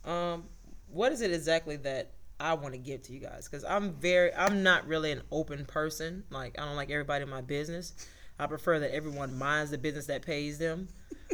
Um, 0.04 0.44
what 0.90 1.12
is 1.12 1.20
it 1.20 1.32
exactly 1.32 1.76
that 1.76 2.12
I 2.40 2.54
want 2.54 2.74
to 2.74 2.78
give 2.78 3.02
to 3.04 3.12
you 3.12 3.20
guys? 3.20 3.48
Because 3.48 3.64
I'm 3.64 3.94
very, 3.94 4.34
I'm 4.34 4.62
not 4.62 4.86
really 4.86 5.12
an 5.12 5.22
open 5.30 5.64
person. 5.64 6.24
Like, 6.30 6.58
I 6.58 6.64
don't 6.64 6.76
like 6.76 6.90
everybody 6.90 7.22
in 7.24 7.30
my 7.30 7.40
business. 7.40 7.94
I 8.38 8.46
prefer 8.46 8.78
that 8.80 8.94
everyone 8.94 9.36
minds 9.36 9.70
the 9.70 9.78
business 9.78 10.06
that 10.06 10.22
pays 10.22 10.58
them. 10.58 10.88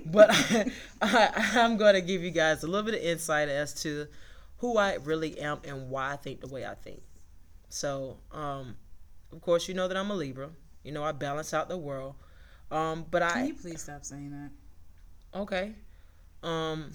But 0.07 0.31
I, 0.33 0.73
I, 1.03 1.51
I'm 1.61 1.77
going 1.77 1.95
to 1.95 2.01
give 2.01 2.23
you 2.23 2.31
guys 2.31 2.63
a 2.63 2.67
little 2.67 2.85
bit 2.85 2.95
of 2.95 3.01
insight 3.03 3.49
as 3.49 3.75
to 3.83 4.07
who 4.59 4.79
I 4.79 4.95
really 4.95 5.39
am 5.39 5.61
and 5.65 5.91
why 5.91 6.13
I 6.13 6.17
think 6.17 6.41
the 6.41 6.49
way 6.49 6.65
I 6.65 6.75
think. 6.75 7.03
So, 7.69 8.19
um, 8.33 8.77
of 9.33 9.41
course, 9.41 9.69
you 9.69 9.75
know 9.75 9.89
that 9.89 9.97
I'm 9.97 10.11
a 10.11 10.15
Libra. 10.15 10.51
You 10.83 10.93
know, 10.93 11.03
I 11.05 11.13
balance 11.13 11.53
out 11.53 11.69
the 11.69 11.79
world. 11.79 12.15
Um, 12.71 13.05
but 13.11 13.23
Can 13.23 13.43
I, 13.43 13.47
you 13.47 13.55
please 13.55 13.83
stop 13.83 14.05
saying 14.05 14.31
that? 14.31 14.51
okay. 15.41 15.73
Um, 16.43 16.91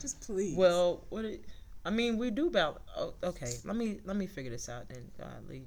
Just 0.00 0.20
please. 0.22 0.56
well, 0.56 1.04
what? 1.10 1.24
It, 1.24 1.44
I 1.84 1.90
mean, 1.90 2.18
we 2.18 2.30
do 2.30 2.46
about. 2.46 2.82
Oh, 2.96 3.14
okay, 3.22 3.52
let 3.64 3.76
me 3.76 3.98
let 4.04 4.16
me 4.16 4.26
figure 4.26 4.50
this 4.50 4.68
out. 4.68 4.88
Then, 4.88 5.10
godly, 5.18 5.66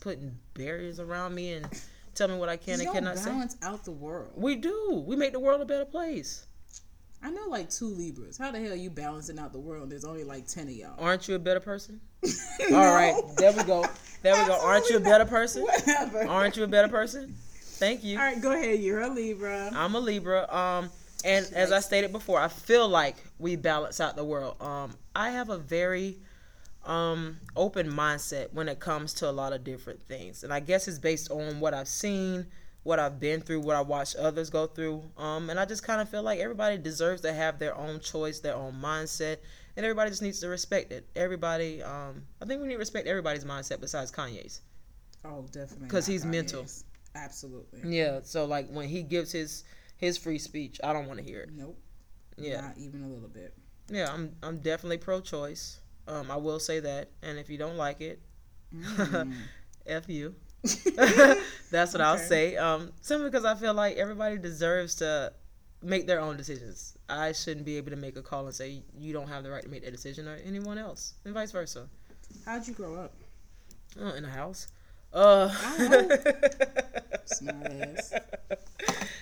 putting 0.00 0.36
barriers 0.54 1.00
around 1.00 1.34
me 1.34 1.52
and 1.52 1.66
tell 2.14 2.28
me 2.28 2.36
what 2.36 2.48
I 2.48 2.56
can 2.56 2.80
and 2.80 2.92
cannot 2.92 3.18
say. 3.18 3.30
balance 3.30 3.56
out 3.62 3.84
the 3.84 3.92
world. 3.92 4.32
We 4.34 4.56
do. 4.56 5.04
We 5.06 5.16
make 5.16 5.32
the 5.32 5.40
world 5.40 5.60
a 5.60 5.64
better 5.64 5.84
place. 5.84 6.46
I 7.22 7.30
know 7.30 7.46
like 7.48 7.68
two 7.68 7.88
Libras. 7.88 8.38
How 8.38 8.52
the 8.52 8.60
hell 8.60 8.72
are 8.72 8.76
you 8.76 8.90
balancing 8.90 9.38
out 9.38 9.52
the 9.52 9.58
world? 9.58 9.90
There's 9.90 10.04
only 10.04 10.24
like 10.24 10.46
ten 10.46 10.68
of 10.68 10.72
y'all. 10.72 10.94
Aren't 10.98 11.28
you 11.28 11.34
a 11.34 11.38
better 11.38 11.60
person? 11.60 12.00
No. 12.70 12.76
All 12.76 12.94
right, 12.94 13.14
there 13.36 13.52
we 13.52 13.62
go. 13.64 13.84
There 14.22 14.34
we 14.34 14.46
go. 14.46 14.58
Aren't 14.60 14.88
you 14.88 14.96
a 14.96 15.00
better 15.00 15.24
person? 15.24 15.62
Whatever. 15.62 16.26
Aren't 16.26 16.56
you 16.56 16.64
a 16.64 16.68
better 16.68 16.88
person? 16.88 17.34
Thank 17.78 18.02
you. 18.02 18.18
All 18.18 18.24
right, 18.24 18.40
go 18.40 18.52
ahead. 18.52 18.80
You're 18.80 19.02
a 19.02 19.08
Libra. 19.08 19.70
I'm 19.72 19.94
a 19.94 20.00
Libra. 20.00 20.52
Um, 20.52 20.90
and 21.24 21.46
as 21.52 21.72
I 21.72 21.80
stated 21.80 22.12
before, 22.12 22.40
I 22.40 22.48
feel 22.48 22.88
like 22.88 23.16
we 23.38 23.56
balance 23.56 24.00
out 24.00 24.16
the 24.16 24.24
world. 24.24 24.56
Um, 24.60 24.94
I 25.14 25.30
have 25.30 25.50
a 25.50 25.58
very 25.58 26.18
um 26.84 27.36
open 27.56 27.90
mindset 27.90 28.52
when 28.52 28.68
it 28.68 28.78
comes 28.78 29.12
to 29.12 29.28
a 29.28 29.32
lot 29.32 29.52
of 29.52 29.64
different 29.64 30.00
things, 30.06 30.44
and 30.44 30.52
I 30.52 30.60
guess 30.60 30.88
it's 30.88 30.98
based 30.98 31.30
on 31.30 31.60
what 31.60 31.74
I've 31.74 31.88
seen, 31.88 32.46
what 32.84 32.98
I've 32.98 33.20
been 33.20 33.40
through, 33.40 33.60
what 33.60 33.76
I 33.76 33.80
watched 33.80 34.16
others 34.16 34.48
go 34.48 34.66
through. 34.66 35.02
Um, 35.16 35.50
and 35.50 35.58
I 35.58 35.64
just 35.64 35.82
kind 35.82 36.00
of 36.00 36.08
feel 36.08 36.22
like 36.22 36.38
everybody 36.38 36.78
deserves 36.78 37.20
to 37.22 37.32
have 37.32 37.58
their 37.58 37.76
own 37.76 38.00
choice, 38.00 38.40
their 38.40 38.54
own 38.54 38.74
mindset, 38.74 39.38
and 39.76 39.84
everybody 39.84 40.10
just 40.10 40.22
needs 40.22 40.40
to 40.40 40.48
respect 40.48 40.92
it. 40.92 41.06
Everybody, 41.14 41.82
um, 41.82 42.22
I 42.40 42.46
think 42.46 42.60
we 42.60 42.68
need 42.68 42.74
to 42.74 42.78
respect 42.78 43.06
everybody's 43.06 43.44
mindset 43.44 43.80
besides 43.80 44.10
Kanye's. 44.10 44.62
Oh, 45.24 45.44
definitely. 45.52 45.86
Because 45.86 46.06
he's 46.06 46.24
mental. 46.24 46.64
Absolutely. 47.14 47.96
Yeah. 47.96 48.20
So 48.22 48.44
like 48.44 48.68
when 48.70 48.88
he 48.88 49.02
gives 49.02 49.32
his 49.32 49.64
his 49.98 50.16
free 50.16 50.38
speech, 50.38 50.80
I 50.82 50.92
don't 50.94 51.06
want 51.06 51.18
to 51.18 51.24
hear 51.24 51.40
it. 51.40 51.50
Nope. 51.54 51.78
Yeah. 52.38 52.62
Not 52.62 52.78
even 52.78 53.02
a 53.04 53.08
little 53.08 53.28
bit. 53.28 53.52
Yeah, 53.90 54.10
I'm 54.12 54.34
I'm 54.42 54.58
definitely 54.60 54.98
pro-choice. 54.98 55.80
Um, 56.06 56.30
I 56.30 56.36
will 56.36 56.58
say 56.60 56.80
that, 56.80 57.10
and 57.22 57.38
if 57.38 57.50
you 57.50 57.58
don't 57.58 57.76
like 57.76 58.00
it, 58.00 58.20
Mm. 58.74 59.32
f 59.86 60.08
you. 60.08 60.34
That's 61.70 61.92
what 61.94 62.00
I'll 62.00 62.18
say. 62.18 62.56
Um, 62.56 62.92
simply 63.00 63.30
because 63.30 63.44
I 63.44 63.54
feel 63.54 63.72
like 63.74 63.96
everybody 63.96 64.36
deserves 64.38 64.94
to 64.96 65.32
make 65.82 66.06
their 66.06 66.20
own 66.20 66.36
decisions. 66.36 66.96
I 67.08 67.32
shouldn't 67.32 67.64
be 67.64 67.76
able 67.78 67.90
to 67.90 67.96
make 67.96 68.16
a 68.16 68.22
call 68.22 68.44
and 68.46 68.54
say 68.54 68.82
you 68.98 69.12
don't 69.12 69.28
have 69.28 69.42
the 69.44 69.50
right 69.50 69.62
to 69.62 69.68
make 69.68 69.84
that 69.84 69.92
decision, 69.92 70.28
or 70.28 70.36
anyone 70.44 70.76
else, 70.78 71.14
and 71.24 71.32
vice 71.32 71.50
versa. 71.52 71.88
How'd 72.44 72.66
you 72.68 72.74
grow 72.74 72.94
up? 72.96 73.14
Oh, 73.98 74.10
in 74.10 74.24
a 74.24 74.30
house. 74.30 74.66
Uh, 75.12 75.48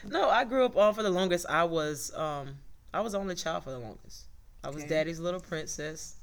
no, 0.09 0.29
I 0.29 0.45
grew 0.45 0.65
up. 0.65 0.77
Um, 0.77 0.95
for 0.95 1.03
the 1.03 1.11
longest, 1.11 1.47
I 1.49 1.65
was 1.65 2.13
um, 2.15 2.57
I 2.93 3.01
was 3.01 3.13
the 3.13 3.19
only 3.19 3.35
child 3.35 3.65
for 3.65 3.71
the 3.71 3.79
longest. 3.79 4.25
I 4.65 4.69
was 4.69 4.79
Okay. 4.79 4.89
daddy's 4.89 5.21
little 5.21 5.41
princess. 5.41 6.17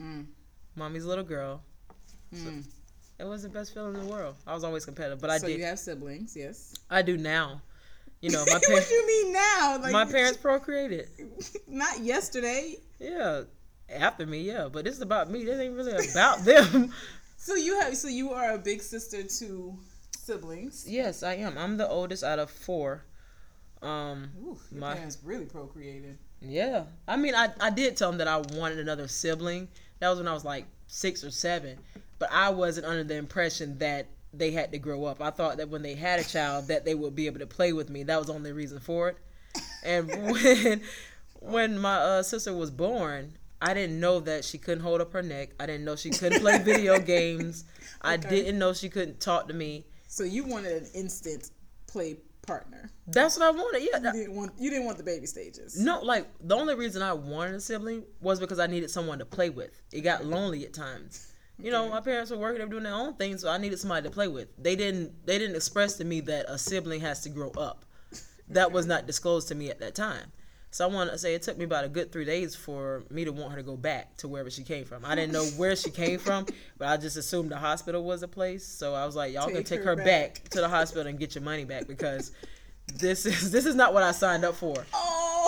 Mm. 0.00 0.26
mommy's 0.76 1.04
little 1.06 1.24
girl. 1.24 1.62
Mm. 2.34 2.64
It 3.18 3.24
was 3.24 3.42
the 3.42 3.48
best 3.48 3.72
feeling 3.72 3.94
in 3.94 4.06
the 4.06 4.12
world. 4.12 4.36
I 4.46 4.52
was 4.52 4.62
always 4.62 4.84
competitive, 4.84 5.20
but 5.22 5.30
I 5.30 5.38
so 5.38 5.46
did. 5.46 5.58
you 5.58 5.64
have 5.64 5.78
siblings, 5.78 6.36
yes. 6.36 6.74
I 6.90 7.00
do 7.00 7.16
now. 7.16 7.62
You 8.20 8.30
know, 8.30 8.44
my 8.46 8.52
what 8.54 8.62
parents. 8.62 8.88
do 8.88 8.94
you 8.94 9.06
mean 9.06 9.32
now? 9.32 9.78
Like 9.80 9.92
my 9.92 10.04
parents 10.04 10.36
procreated. 10.36 11.08
not 11.66 11.98
yesterday. 12.00 12.76
Yeah, 13.00 13.42
after 13.88 14.26
me, 14.26 14.42
yeah. 14.42 14.68
But 14.70 14.84
this 14.84 14.96
is 14.96 15.00
about 15.02 15.30
me. 15.30 15.44
This 15.44 15.58
ain't 15.58 15.74
really 15.74 15.92
about 16.10 16.44
them. 16.44 16.92
So 17.46 17.54
you 17.54 17.78
have 17.78 17.96
so 17.96 18.08
you 18.08 18.32
are 18.32 18.54
a 18.54 18.58
big 18.58 18.82
sister 18.82 19.22
to 19.22 19.78
siblings. 20.18 20.84
yes, 20.88 21.22
I 21.22 21.34
am. 21.34 21.56
I'm 21.56 21.76
the 21.76 21.88
oldest 21.88 22.24
out 22.24 22.40
of 22.40 22.50
four. 22.50 23.04
Um, 23.82 24.30
Ooh, 24.42 24.58
your 24.72 24.80
My- 24.80 24.94
parents 24.94 25.18
really 25.22 25.44
procreated. 25.44 26.18
yeah. 26.40 26.86
I 27.06 27.16
mean, 27.16 27.36
I 27.36 27.52
I 27.60 27.70
did 27.70 27.96
tell 27.96 28.10
them 28.10 28.18
that 28.18 28.26
I 28.26 28.38
wanted 28.58 28.80
another 28.80 29.06
sibling. 29.06 29.68
That 30.00 30.08
was 30.08 30.18
when 30.18 30.26
I 30.26 30.32
was 30.32 30.44
like 30.44 30.66
six 30.88 31.22
or 31.22 31.30
seven. 31.30 31.78
But 32.18 32.30
I 32.32 32.50
wasn't 32.50 32.86
under 32.86 33.04
the 33.04 33.14
impression 33.14 33.78
that 33.78 34.08
they 34.34 34.50
had 34.50 34.72
to 34.72 34.78
grow 34.78 35.04
up. 35.04 35.22
I 35.22 35.30
thought 35.30 35.58
that 35.58 35.68
when 35.68 35.82
they 35.82 35.94
had 35.94 36.18
a 36.18 36.24
child, 36.24 36.66
that 36.66 36.84
they 36.84 36.96
would 36.96 37.14
be 37.14 37.26
able 37.26 37.38
to 37.38 37.46
play 37.46 37.72
with 37.72 37.88
me. 37.90 38.02
That 38.02 38.18
was 38.18 38.26
the 38.26 38.34
only 38.34 38.50
reason 38.50 38.80
for 38.80 39.10
it. 39.10 39.18
And 39.84 40.08
when 40.32 40.80
when 41.38 41.78
my 41.78 41.94
uh, 41.96 42.22
sister 42.24 42.52
was 42.52 42.72
born, 42.72 43.38
I 43.60 43.74
didn't 43.74 43.98
know 43.98 44.20
that 44.20 44.44
she 44.44 44.58
couldn't 44.58 44.82
hold 44.82 45.00
up 45.00 45.12
her 45.12 45.22
neck. 45.22 45.50
I 45.58 45.66
didn't 45.66 45.84
know 45.84 45.96
she 45.96 46.10
couldn't 46.10 46.40
play 46.40 46.58
video 46.58 46.98
games. 47.14 47.64
I 48.02 48.16
didn't 48.16 48.58
know 48.58 48.72
she 48.72 48.88
couldn't 48.88 49.20
talk 49.20 49.48
to 49.48 49.54
me. 49.54 49.86
So 50.08 50.24
you 50.24 50.44
wanted 50.44 50.82
an 50.82 50.88
instant 50.94 51.50
play 51.86 52.18
partner. 52.42 52.90
That's 53.08 53.38
what 53.38 53.46
I 53.46 53.50
wanted. 53.50 53.82
Yeah. 53.82 54.12
You 54.12 54.20
didn't 54.20 54.36
want 54.36 54.52
you 54.58 54.70
didn't 54.70 54.84
want 54.86 54.98
the 54.98 55.04
baby 55.04 55.26
stages. 55.26 55.78
no, 55.78 56.00
like 56.00 56.26
the 56.40 56.54
only 56.54 56.74
reason 56.74 57.02
I 57.02 57.12
wanted 57.12 57.54
a 57.54 57.60
sibling 57.60 58.04
was 58.20 58.38
because 58.38 58.58
I 58.58 58.66
needed 58.66 58.90
someone 58.90 59.18
to 59.18 59.24
play 59.24 59.50
with. 59.50 59.70
It 59.92 60.02
got 60.02 60.24
lonely 60.24 60.64
at 60.64 60.72
times. 60.72 61.32
You 61.58 61.70
know, 61.70 61.88
my 61.88 62.00
parents 62.02 62.30
were 62.30 62.36
working, 62.36 62.58
they 62.58 62.64
were 62.66 62.70
doing 62.70 62.82
their 62.82 62.92
own 62.92 63.14
thing, 63.14 63.38
so 63.38 63.48
I 63.48 63.56
needed 63.56 63.78
somebody 63.78 64.06
to 64.06 64.14
play 64.14 64.28
with. 64.28 64.48
They 64.62 64.76
didn't 64.76 65.26
they 65.26 65.38
didn't 65.38 65.56
express 65.56 65.94
to 65.94 66.04
me 66.04 66.20
that 66.20 66.44
a 66.48 66.58
sibling 66.58 67.00
has 67.00 67.22
to 67.22 67.30
grow 67.30 67.50
up. 67.52 67.84
That 68.48 68.70
was 68.72 68.86
not 68.86 69.06
disclosed 69.06 69.48
to 69.48 69.54
me 69.54 69.70
at 69.70 69.80
that 69.80 69.94
time. 69.94 70.30
So 70.76 70.86
I 70.86 70.92
want 70.92 71.10
to 71.10 71.16
say 71.16 71.34
it 71.34 71.40
took 71.40 71.56
me 71.56 71.64
about 71.64 71.86
a 71.86 71.88
good 71.88 72.12
three 72.12 72.26
days 72.26 72.54
for 72.54 73.02
me 73.08 73.24
to 73.24 73.32
want 73.32 73.52
her 73.52 73.56
to 73.56 73.62
go 73.62 73.78
back 73.78 74.14
to 74.18 74.28
wherever 74.28 74.50
she 74.50 74.62
came 74.62 74.84
from. 74.84 75.06
I 75.06 75.14
didn't 75.14 75.32
know 75.32 75.46
where 75.56 75.74
she 75.74 75.88
came 75.88 76.18
from, 76.18 76.44
but 76.78 76.88
I 76.88 76.98
just 76.98 77.16
assumed 77.16 77.50
the 77.50 77.56
hospital 77.56 78.04
was 78.04 78.22
a 78.22 78.28
place. 78.28 78.62
So 78.66 78.92
I 78.92 79.06
was 79.06 79.16
like, 79.16 79.32
y'all 79.32 79.46
can 79.46 79.54
Take 79.54 79.68
take 79.68 79.78
her 79.84 79.96
her, 79.96 80.04
back. 80.04 80.46
to 80.50 80.60
the 80.60 80.68
hospital 80.68 81.06
and 81.06 81.18
get 81.18 81.34
your 81.34 81.42
money 81.42 81.64
back 81.64 81.88
because 81.88 82.30
this 82.94 83.24
is 83.24 83.50
this 83.50 83.64
is 83.64 83.74
not 83.74 83.94
what 83.94 84.02
I 84.02 84.12
signed 84.12 84.44
up 84.44 84.54
for. 84.54 84.74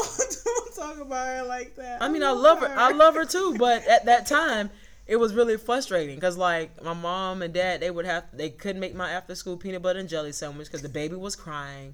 Oh, 0.00 0.16
don't 0.44 0.76
talk 0.76 0.98
about 0.98 1.26
her 1.26 1.42
like 1.42 1.76
that. 1.76 2.00
I 2.00 2.08
mean, 2.08 2.22
I 2.22 2.30
love 2.30 2.60
her. 2.60 2.68
I 2.68 2.92
love 2.92 3.14
her 3.14 3.26
too, 3.26 3.56
but 3.58 3.86
at 3.86 4.06
that 4.06 4.24
time, 4.26 4.70
it 5.06 5.16
was 5.16 5.34
really 5.34 5.58
frustrating 5.58 6.14
because 6.14 6.38
like 6.38 6.82
my 6.82 6.94
mom 6.94 7.42
and 7.42 7.52
dad, 7.52 7.80
they 7.80 7.90
would 7.90 8.06
have 8.06 8.24
they 8.32 8.48
couldn't 8.48 8.80
make 8.80 8.94
my 8.94 9.10
after 9.10 9.34
school 9.34 9.58
peanut 9.58 9.82
butter 9.82 9.98
and 9.98 10.08
jelly 10.08 10.32
sandwich 10.32 10.68
because 10.68 10.80
the 10.80 10.88
baby 10.88 11.16
was 11.16 11.36
crying. 11.36 11.92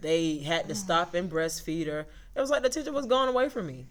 They 0.00 0.38
had 0.38 0.68
to 0.68 0.74
stop 0.74 1.14
and 1.14 1.30
breastfeed 1.30 1.86
her. 1.86 2.06
It 2.34 2.40
was 2.40 2.50
like 2.50 2.62
the 2.62 2.68
teacher 2.70 2.92
was 2.92 3.06
going 3.06 3.28
away 3.28 3.48
from 3.48 3.66
me. 3.66 3.86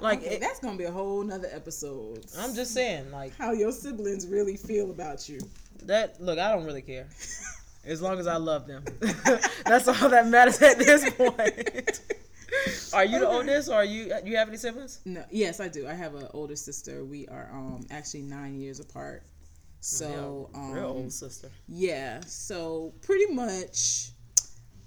Like 0.00 0.20
Okay, 0.20 0.34
it, 0.36 0.40
that's 0.40 0.58
gonna 0.58 0.76
be 0.76 0.84
a 0.84 0.90
whole 0.90 1.22
nother 1.22 1.48
episode. 1.52 2.26
I'm 2.38 2.54
just 2.54 2.74
saying, 2.74 3.10
like 3.12 3.36
how 3.36 3.52
your 3.52 3.70
siblings 3.70 4.26
really 4.26 4.56
feel 4.56 4.90
about 4.90 5.28
you. 5.28 5.38
that. 5.84 6.20
Look, 6.20 6.38
I 6.40 6.50
don't 6.52 6.64
really 6.64 6.82
care 6.82 7.06
as 7.84 8.02
long 8.02 8.18
as 8.18 8.26
I 8.26 8.36
love 8.36 8.66
them. 8.66 8.84
That's 9.64 9.86
all 9.88 10.08
that 10.08 10.26
matters 10.28 10.60
at 10.62 10.78
this 10.78 11.08
point. 11.14 12.00
Are 12.94 13.04
you 13.04 13.18
the 13.20 13.28
oldest, 13.28 13.68
or 13.70 13.74
are 13.76 13.84
you 13.84 14.12
you 14.24 14.36
have 14.36 14.48
any 14.48 14.56
siblings? 14.58 15.00
No, 15.06 15.24
yes, 15.30 15.58
I 15.58 15.68
do. 15.68 15.88
I 15.88 15.94
have 15.94 16.14
an 16.14 16.28
older 16.34 16.54
sister. 16.56 17.04
We 17.04 17.26
are 17.28 17.48
um 17.52 17.86
actually 17.90 18.22
nine 18.22 18.60
years 18.60 18.78
apart. 18.78 19.22
So 19.80 20.50
Yeah, 20.52 20.60
um, 20.60 20.72
real 20.72 20.84
old 20.86 21.12
sister. 21.12 21.48
yeah, 21.68 22.20
so 22.26 22.92
pretty 23.02 23.32
much. 23.32 24.10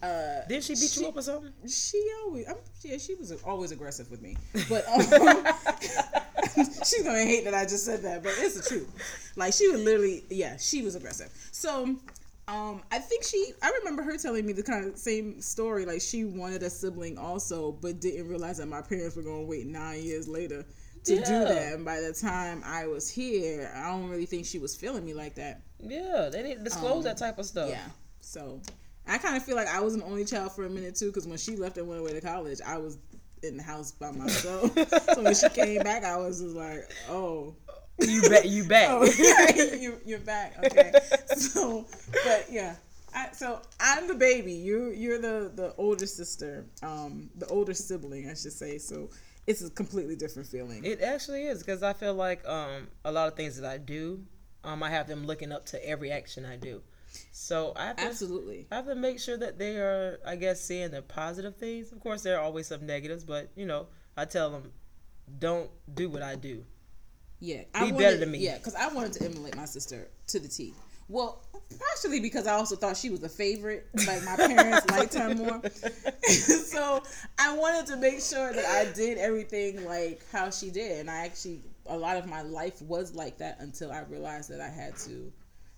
Uh, 0.01 0.41
Did 0.47 0.63
she 0.63 0.73
beat 0.73 0.89
she- 0.91 1.01
you 1.01 1.07
up 1.07 1.17
or 1.17 1.21
something? 1.21 1.51
She 1.67 2.03
always, 2.23 2.47
I'm, 2.47 2.55
yeah, 2.83 2.97
she 2.97 3.15
was 3.15 3.31
always 3.43 3.71
aggressive 3.71 4.09
with 4.11 4.21
me. 4.21 4.35
But 4.69 4.87
um, 4.87 5.01
she's 6.85 7.03
gonna 7.03 7.23
hate 7.23 7.43
that 7.45 7.53
I 7.53 7.63
just 7.63 7.85
said 7.85 8.01
that, 8.03 8.23
but 8.23 8.33
it's 8.37 8.59
the 8.59 8.67
truth. 8.67 9.33
Like 9.35 9.53
she 9.53 9.69
would 9.69 9.79
literally, 9.79 10.23
yeah, 10.29 10.57
she 10.57 10.81
was 10.81 10.95
aggressive. 10.95 11.29
So, 11.51 11.95
um, 12.47 12.81
I 12.91 12.99
think 12.99 13.23
she, 13.23 13.53
I 13.63 13.71
remember 13.79 14.03
her 14.03 14.17
telling 14.17 14.45
me 14.45 14.53
the 14.53 14.63
kind 14.63 14.85
of 14.85 14.97
same 14.97 15.41
story. 15.41 15.85
Like 15.85 16.01
she 16.01 16.25
wanted 16.25 16.61
a 16.63 16.69
sibling 16.69 17.17
also, 17.17 17.71
but 17.71 17.99
didn't 17.99 18.27
realize 18.27 18.57
that 18.57 18.67
my 18.67 18.81
parents 18.81 19.15
were 19.15 19.23
gonna 19.23 19.43
wait 19.43 19.65
nine 19.65 20.03
years 20.03 20.27
later 20.27 20.63
to 21.05 21.15
do 21.15 21.21
that. 21.21 21.73
And 21.73 21.85
by 21.85 21.99
the 22.01 22.13
time 22.13 22.61
I 22.65 22.85
was 22.87 23.09
here, 23.09 23.71
I 23.75 23.89
don't 23.89 24.09
really 24.09 24.25
think 24.27 24.45
she 24.45 24.59
was 24.59 24.75
feeling 24.75 25.05
me 25.05 25.13
like 25.13 25.35
that. 25.35 25.61
Yeah, 25.79 26.29
they 26.31 26.43
didn't 26.43 26.63
disclose 26.63 26.97
Um, 26.97 27.03
that 27.03 27.17
type 27.17 27.39
of 27.39 27.45
stuff. 27.45 27.69
Yeah. 27.69 27.85
So 28.21 28.61
I 29.07 29.17
kind 29.17 29.37
of 29.37 29.43
feel 29.43 29.55
like 29.55 29.67
I 29.67 29.81
was 29.81 29.95
an 29.95 30.03
only 30.03 30.25
child 30.25 30.53
for 30.53 30.65
a 30.65 30.69
minute 30.69 30.95
too, 30.95 31.07
because 31.07 31.27
when 31.27 31.37
she 31.37 31.55
left 31.55 31.77
and 31.77 31.87
went 31.87 32.01
away 32.01 32.13
to 32.13 32.21
college, 32.21 32.59
I 32.65 32.77
was 32.77 32.97
in 33.43 33.57
the 33.57 33.63
house 33.63 33.91
by 33.91 34.11
myself. 34.11 34.73
so 35.13 35.21
when 35.21 35.35
she 35.35 35.49
came 35.49 35.83
back, 35.83 36.03
I 36.03 36.17
was 36.17 36.41
just 36.41 36.55
like, 36.55 36.91
oh. 37.09 37.55
You 38.01 38.21
bet 38.23 38.45
you 38.45 38.63
back. 38.67 38.89
Oh, 38.89 39.05
you, 39.05 39.99
you're 40.05 40.19
back. 40.19 40.57
Okay. 40.65 40.91
So, 41.37 41.85
but 42.25 42.47
yeah. 42.51 42.75
I, 43.13 43.29
so 43.31 43.61
I'm 43.79 44.07
the 44.09 44.15
baby. 44.15 44.51
You 44.51 44.91
you're 44.91 45.19
the 45.19 45.49
the 45.55 45.73
older 45.77 46.05
sister, 46.05 46.65
um, 46.83 47.29
the 47.37 47.47
older 47.47 47.73
sibling, 47.73 48.29
I 48.29 48.33
should 48.33 48.51
say. 48.51 48.77
So 48.77 49.09
it's 49.47 49.61
a 49.61 49.69
completely 49.69 50.17
different 50.17 50.49
feeling. 50.49 50.83
It 50.83 51.01
actually 51.01 51.45
is 51.45 51.59
because 51.59 51.81
I 51.81 51.93
feel 51.93 52.13
like 52.13 52.45
um, 52.47 52.87
a 53.05 53.11
lot 53.11 53.29
of 53.29 53.35
things 53.35 53.57
that 53.59 53.69
I 53.69 53.77
do, 53.77 54.21
um, 54.65 54.83
I 54.83 54.89
have 54.89 55.07
them 55.07 55.25
looking 55.25 55.51
up 55.51 55.65
to 55.67 55.87
every 55.87 56.11
action 56.11 56.45
I 56.45 56.57
do. 56.57 56.81
So 57.31 57.73
I 57.75 57.87
have 57.87 57.97
to, 57.97 58.03
Absolutely. 58.03 58.67
I 58.71 58.75
have 58.75 58.87
to 58.87 58.95
make 58.95 59.19
sure 59.19 59.37
that 59.37 59.57
they 59.57 59.77
are, 59.77 60.19
I 60.25 60.35
guess, 60.35 60.61
seeing 60.61 60.91
the 60.91 61.01
positive 61.01 61.55
things. 61.55 61.91
Of 61.91 61.99
course, 61.99 62.23
there 62.23 62.37
are 62.37 62.43
always 62.43 62.67
some 62.67 62.85
negatives, 62.85 63.23
but 63.23 63.49
you 63.55 63.65
know, 63.65 63.87
I 64.17 64.25
tell 64.25 64.49
them, 64.49 64.71
don't 65.39 65.69
do 65.93 66.09
what 66.09 66.21
I 66.21 66.35
do. 66.35 66.63
Yeah, 67.39 67.57
Be 67.57 67.65
I 67.73 67.83
wanted, 67.83 67.97
better 67.97 68.17
than 68.17 68.31
me. 68.31 68.39
Yeah, 68.39 68.57
because 68.57 68.75
I 68.75 68.87
wanted 68.87 69.13
to 69.13 69.25
emulate 69.25 69.55
my 69.55 69.65
sister 69.65 70.07
to 70.27 70.39
the 70.39 70.47
T. 70.47 70.73
Well, 71.07 71.43
partially 71.77 72.19
because 72.19 72.47
I 72.47 72.53
also 72.53 72.75
thought 72.75 72.97
she 72.97 73.11
was 73.11 73.21
a 73.23 73.29
favorite. 73.29 73.87
Like 74.07 74.23
my 74.23 74.35
parents 74.35 74.89
liked 74.89 75.13
her 75.13 75.35
more, 75.35 75.61
so 76.23 77.03
I 77.37 77.55
wanted 77.55 77.85
to 77.87 77.97
make 77.97 78.21
sure 78.21 78.51
that 78.51 78.65
I 78.65 78.91
did 78.93 79.19
everything 79.19 79.85
like 79.85 80.23
how 80.31 80.49
she 80.49 80.71
did, 80.71 80.99
and 80.99 81.11
I 81.11 81.25
actually 81.25 81.61
a 81.87 81.97
lot 81.97 82.17
of 82.17 82.27
my 82.27 82.41
life 82.41 82.81
was 82.81 83.13
like 83.13 83.37
that 83.37 83.57
until 83.59 83.91
I 83.91 84.01
realized 84.09 84.49
that 84.49 84.61
I 84.61 84.69
had 84.69 84.95
to 84.99 85.31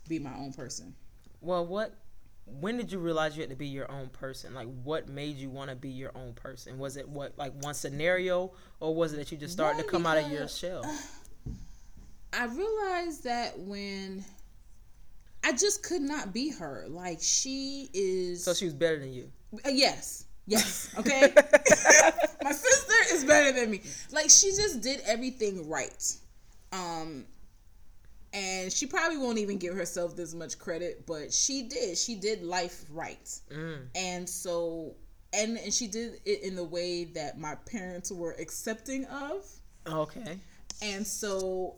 be 0.08 0.20
my 0.20 0.34
own 0.38 0.54
person. 0.54 0.96
Well, 1.42 1.66
what? 1.66 1.94
When 2.46 2.78
did 2.78 2.92
you 2.92 3.00
realize 3.00 3.36
you 3.36 3.42
had 3.42 3.50
to 3.50 3.58
be 3.58 3.68
your 3.68 3.92
own 3.92 4.08
person? 4.08 4.54
Like, 4.54 4.68
what 4.84 5.10
made 5.10 5.36
you 5.36 5.50
want 5.50 5.70
to 5.70 5.76
be 5.76 5.90
your 5.90 6.12
own 6.16 6.34
person? 6.34 6.78
Was 6.80 6.96
it 6.96 7.08
what, 7.08 7.38
like 7.38 7.52
one 7.62 7.74
scenario, 7.74 8.54
or 8.80 8.96
was 8.96 9.12
it 9.14 9.18
that 9.18 9.32
you 9.32 9.38
just 9.38 9.52
started 9.54 9.82
to 9.84 9.88
come 9.88 10.06
out 10.06 10.18
of 10.18 10.24
your 10.32 10.42
because- 10.42 10.58
shell? 10.58 10.98
I 12.34 12.46
realized 12.46 13.24
that 13.24 13.58
when 13.60 14.24
I 15.44 15.54
just 15.54 15.82
could 15.84 16.02
not 16.02 16.34
be 16.34 16.50
her. 16.52 16.86
Like 16.90 17.20
she 17.22 17.90
is. 17.94 18.44
So 18.44 18.54
she 18.54 18.66
was 18.66 18.74
better 18.74 19.00
than 19.00 19.14
you. 19.14 19.32
Uh, 19.66 19.70
yes. 19.70 20.26
Yes. 20.46 20.94
Okay. 21.00 21.34
My 22.44 22.52
sister 22.52 22.94
is 23.14 23.26
better 23.26 23.52
than 23.52 23.72
me. 23.72 23.82
Like 24.12 24.30
she 24.30 24.50
just 24.50 24.82
did 24.82 25.02
everything 25.06 25.68
right. 25.70 26.16
Um 26.72 27.26
and 28.38 28.72
she 28.72 28.86
probably 28.86 29.18
won't 29.18 29.40
even 29.40 29.58
give 29.58 29.74
herself 29.74 30.16
this 30.16 30.34
much 30.36 30.60
credit, 30.60 31.06
but 31.08 31.34
she 31.34 31.64
did. 31.64 31.98
She 31.98 32.16
did 32.16 32.44
life 32.44 32.86
right. 32.92 33.28
Mm. 33.52 33.88
And 33.96 34.30
so 34.30 34.96
and 35.34 35.58
and 35.58 35.74
she 35.74 35.88
did 35.88 36.22
it 36.26 36.44
in 36.44 36.56
the 36.56 36.64
way 36.64 37.06
that 37.06 37.40
my 37.40 37.56
parents 37.56 38.12
were 38.12 38.36
accepting 38.40 39.06
of. 39.06 39.46
Okay. 39.88 40.38
And 40.82 41.06
so 41.06 41.76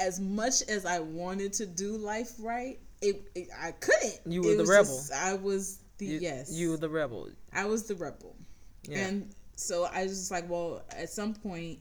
as 0.00 0.20
much 0.20 0.62
as 0.68 0.84
I 0.84 0.98
wanted 0.98 1.52
to 1.54 1.66
do 1.66 1.96
life 1.96 2.32
right, 2.40 2.78
it, 3.00 3.22
it 3.34 3.48
I 3.58 3.72
couldn't. 3.72 4.20
You 4.26 4.42
were 4.42 4.52
It 4.52 4.58
the 4.58 4.66
rebel. 4.66 4.84
just- 4.84 5.12
I 5.12 5.34
was 5.34 5.78
the 5.98 6.06
You, 6.06 6.18
yes. 6.20 6.52
You 6.52 6.70
were 6.70 6.76
the 6.76 6.90
rebel. 6.90 7.28
I 7.52 7.64
was 7.64 7.84
the 7.84 7.94
rebel. 7.94 8.36
Yeah. 8.82 9.06
And 9.06 9.34
so 9.56 9.84
I 9.84 10.02
was 10.02 10.18
just 10.18 10.30
like, 10.30 10.48
well, 10.50 10.82
at 10.90 11.08
some 11.08 11.34
point, 11.34 11.78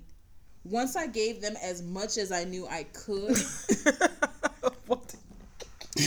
once 0.63 0.95
I 0.95 1.07
gave 1.07 1.41
them 1.41 1.55
as 1.61 1.81
much 1.81 2.17
as 2.17 2.31
I 2.31 2.43
knew 2.43 2.67
I 2.67 2.83
could, 2.83 3.35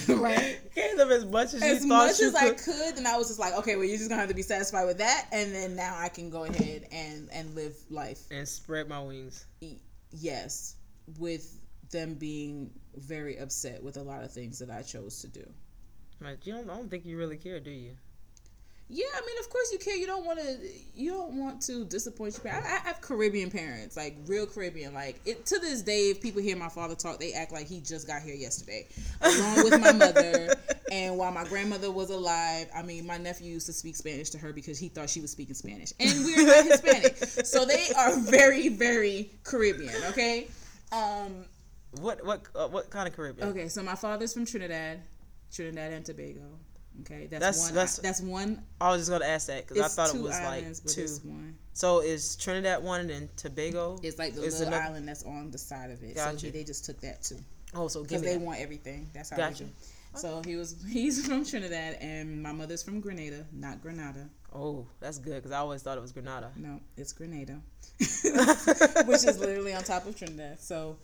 right? 0.09 0.59
Gave 0.75 0.97
them 0.97 1.11
as 1.11 1.25
much 1.25 1.55
as, 1.55 1.63
As 1.63 1.83
you 1.83 1.89
thought 1.89 2.09
much 2.09 2.21
you 2.21 2.29
as 2.29 2.35
could. 2.35 2.43
I 2.43 2.51
could, 2.55 2.97
then 2.97 3.07
I 3.07 3.17
was 3.17 3.29
just 3.29 3.39
like, 3.41 3.55
okay, 3.59 3.77
well, 3.77 3.85
you're 3.85 3.97
just 3.99 4.09
gonna 4.09 4.21
have 4.21 4.29
to 4.31 4.35
be 4.35 4.43
satisfied 4.43 4.87
with 4.87 4.99
that, 4.99 5.27
and 5.33 5.55
then 5.55 5.77
now 5.77 5.97
I 5.99 6.09
can 6.09 6.31
go 6.31 6.45
ahead 6.45 6.87
and 6.93 7.29
and 7.33 7.55
live 7.55 7.77
life. 7.91 8.21
and 8.31 8.49
spread 8.49 8.89
my 8.89 9.01
wings. 9.01 9.45
Yes, 10.13 10.77
with 11.19 11.59
them 11.91 12.15
being 12.15 12.71
very 12.97 13.37
upset 13.39 13.83
with 13.83 13.97
a 13.97 14.03
lot 14.03 14.23
of 14.25 14.33
things 14.33 14.59
that 14.61 14.71
I 14.71 14.83
chose 14.83 15.21
to 15.23 15.29
do. 15.29 15.45
Like, 16.21 16.47
you 16.47 16.55
don't, 16.55 16.71
I 16.71 16.77
don't 16.77 16.91
think 16.91 17.05
you 17.05 17.19
really 17.19 17.37
care, 17.37 17.61
do 17.61 17.71
you? 17.71 17.93
Yeah, 18.95 19.07
I 19.13 19.27
mean, 19.27 19.37
of 19.41 19.51
course 19.51 19.73
you 19.73 19.79
care. 19.81 19.97
You 19.97 20.07
don't 20.07 20.25
want 20.25 20.39
to. 20.39 20.57
You 20.95 21.11
don't 21.11 21.37
want 21.37 21.61
to 21.63 21.85
disappoint 21.85 22.35
your 22.35 22.43
parents. 22.45 22.69
I, 22.71 22.77
I 22.77 22.79
have 22.79 23.01
Caribbean 23.01 23.51
parents, 23.51 23.97
like 23.97 24.17
real 24.27 24.47
Caribbean. 24.47 24.95
Like 24.95 25.21
it, 25.27 25.45
to 25.47 25.59
this 25.59 25.83
day, 25.83 26.11
if 26.11 26.21
people 26.21 26.41
hear 26.41 26.55
my 26.57 26.69
father 26.69 26.95
talk, 26.95 27.19
they 27.19 27.33
act 27.33 27.51
like 27.51 27.67
he 27.67 27.81
just 27.81 28.07
got 28.07 28.23
here 28.23 28.37
yesterday, 28.37 28.87
along 29.21 29.65
with 29.65 29.81
my 29.81 29.93
mother. 29.93 30.55
And 30.93 31.17
while 31.17 31.33
my 31.33 31.43
grandmother 31.45 31.91
was 31.91 32.11
alive, 32.11 32.69
I 32.73 32.83
mean, 32.83 33.05
my 33.05 33.17
nephew 33.17 33.53
used 33.53 33.67
to 33.67 33.73
speak 33.73 33.97
Spanish 33.97 34.31
to 34.31 34.39
her 34.39 34.53
because 34.53 34.79
he 34.79 34.89
thought 34.89 35.11
she 35.11 35.21
was 35.21 35.33
speaking 35.33 35.55
Spanish, 35.55 35.93
and 35.99 36.25
we're 36.25 36.47
not 36.47 36.65
Hispanic, 36.65 37.17
so 37.45 37.65
they 37.65 37.89
are 37.99 38.17
very, 38.21 38.69
very 38.69 39.31
Caribbean. 39.43 39.95
Okay. 40.11 40.47
Um. 40.93 41.47
What 42.01 42.25
what 42.25 42.43
uh, 42.55 42.69
what 42.69 42.91
kind 42.91 43.09
of 43.09 43.17
Caribbean? 43.17 43.49
Okay, 43.49 43.69
so 43.69 43.83
my 43.83 43.97
father's 43.97 44.33
from 44.35 44.47
Trinidad, 44.47 45.01
Trinidad 45.51 45.93
and 45.93 46.05
Tobago. 46.05 46.43
Okay, 47.01 47.27
that's, 47.27 47.41
That's- 47.41 47.61
one. 47.67 47.75
that's- 47.75 47.99
That's, 47.99 48.21
one. 48.21 48.63
I 48.81 48.91
was 48.91 49.01
just 49.01 49.11
gonna 49.11 49.25
ask 49.25 49.49
that 49.49 49.67
because 49.67 49.83
I 49.83 49.89
thought 49.89 50.15
it 50.15 50.21
was 50.23 50.33
islands, 50.37 50.83
like 50.85 50.95
two. 50.95 51.29
one. 51.29 51.57
So 51.73 52.01
is 52.01 52.37
Trinidad 52.37 52.83
one 52.85 53.01
and 53.01 53.11
then 53.11 53.29
Tobago? 53.37 53.99
It's 54.03 54.19
like 54.19 54.35
the 54.35 54.43
Is 54.43 54.61
little 54.61 54.75
another- 54.75 54.85
island 54.91 55.09
that's 55.09 55.25
on 55.25 55.51
the 55.51 55.59
side 55.59 55.91
of 55.91 56.03
it. 56.05 56.15
Gotcha. 56.15 56.39
So 56.39 56.47
he, 56.47 56.53
they 56.53 56.63
just 56.65 56.85
took 56.85 57.01
that 57.01 57.23
too 57.23 57.39
Oh, 57.75 57.89
so 57.89 58.03
because 58.03 58.23
they 58.23 58.35
that. 58.37 58.41
want 58.41 58.61
everything. 58.61 59.11
That's 59.13 59.31
how 59.31 59.37
Gotcha. 59.37 59.65
they 59.65 59.71
do. 59.71 59.75
So 60.17 60.43
he 60.47 60.55
was 60.55 60.77
he's 60.89 61.27
from 61.27 61.45
Trinidad 61.45 61.99
and 62.01 62.41
my 62.41 62.53
mother's 62.53 62.83
from 62.85 63.01
Grenada, 63.01 63.45
not 63.53 63.83
Grenada. 63.83 64.29
Oh, 64.55 64.87
that's 65.01 65.19
good 65.19 65.35
because 65.35 65.51
I 65.51 65.59
always 65.59 65.83
thought 65.83 65.99
it 65.99 66.01
was 66.01 66.13
Grenada. 66.13 66.53
No, 66.57 66.79
it's 66.97 67.13
Grenada, 67.13 67.61
which 67.99 69.25
is 69.25 69.39
literally 69.41 69.75
on 69.75 69.83
top 69.83 70.07
of 70.07 70.17
Trinidad. 70.17 70.61
So, 70.61 70.97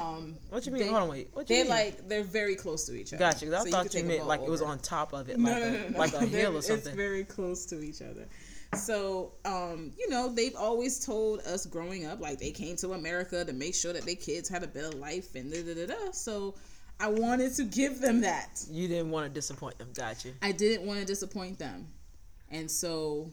um, 0.00 0.36
What 0.50 0.64
you 0.66 0.72
mean? 0.72 0.82
They- 0.82 0.88
Hold 0.88 1.02
on, 1.02 1.08
wait. 1.08 1.28
What 1.32 1.48
you 1.48 1.56
they're 1.56 1.64
mean? 1.64 1.70
like 1.70 2.08
they're 2.08 2.22
very 2.24 2.54
close 2.56 2.84
to 2.86 2.94
each 2.94 3.12
other. 3.12 3.18
Gotcha. 3.18 3.46
'cause 3.46 3.54
I 3.54 3.64
So 3.64 3.70
thought 3.70 3.82
could 3.84 3.94
you 3.94 4.04
meant 4.04 4.26
like 4.26 4.40
it 4.42 4.48
was 4.50 4.62
on 4.62 4.78
top 4.78 5.12
of 5.12 5.28
it, 5.28 5.38
like, 5.38 5.56
no, 5.58 5.62
a, 5.62 5.70
no, 5.70 5.88
no, 5.88 5.98
like 5.98 6.12
a 6.14 6.26
hill 6.26 6.56
or 6.56 6.62
something. 6.62 6.86
It's 6.88 6.96
very 6.96 7.24
close 7.24 7.66
to 7.66 7.80
each 7.82 8.02
other. 8.02 8.26
So, 8.74 9.32
um, 9.44 9.92
you 9.98 10.08
know, 10.08 10.32
they've 10.32 10.56
always 10.56 11.04
told 11.04 11.40
us 11.40 11.66
growing 11.66 12.06
up, 12.06 12.20
like 12.20 12.38
they 12.38 12.50
came 12.52 12.74
to 12.76 12.92
America 12.94 13.44
to 13.44 13.52
make 13.52 13.74
sure 13.74 13.92
that 13.92 14.04
their 14.06 14.14
kids 14.14 14.48
had 14.48 14.62
a 14.62 14.66
better 14.66 14.90
life 14.92 15.34
and 15.34 15.52
da 15.52 15.62
da 15.62 15.74
da 15.74 15.86
da. 15.86 16.10
So, 16.12 16.54
I 16.98 17.08
wanted 17.08 17.54
to 17.56 17.64
give 17.64 18.00
them 18.00 18.20
that. 18.22 18.64
You 18.70 18.88
didn't 18.88 19.10
want 19.10 19.26
to 19.26 19.32
disappoint 19.32 19.76
them. 19.78 19.88
gotcha. 19.94 20.30
I 20.40 20.52
didn't 20.52 20.86
want 20.86 21.00
to 21.00 21.04
disappoint 21.06 21.58
them, 21.58 21.88
and 22.50 22.70
so 22.70 23.30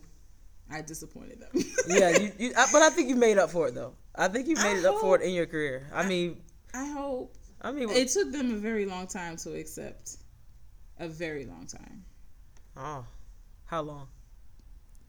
I 0.71 0.81
disappointed 0.81 1.39
them. 1.39 1.63
Yeah, 1.87 2.17
you, 2.17 2.31
you, 2.39 2.53
I, 2.57 2.67
but 2.73 2.81
I 2.81 2.89
think 2.89 3.07
you 3.09 3.15
made 3.15 3.37
up 3.37 3.49
for 3.51 3.67
it 3.67 3.75
though. 3.75 3.93
I 4.15 4.27
think 4.27 4.47
you 4.47 4.55
made 4.55 4.75
I 4.75 4.79
it 4.79 4.85
up 4.85 4.99
for 4.99 5.15
it 5.15 5.21
in 5.21 5.33
your 5.33 5.45
career. 5.45 5.87
I 5.93 6.05
mean, 6.05 6.41
I 6.73 6.85
hope 6.87 7.35
I 7.61 7.71
mean, 7.71 7.89
it 7.89 8.09
took 8.09 8.31
them 8.31 8.51
a 8.53 8.57
very 8.57 8.85
long 8.85 9.07
time 9.07 9.37
to 9.37 9.53
accept. 9.55 10.17
A 11.01 11.07
very 11.07 11.45
long 11.45 11.65
time, 11.65 12.03
oh, 12.75 13.05
how 13.65 13.81
long? 13.81 14.07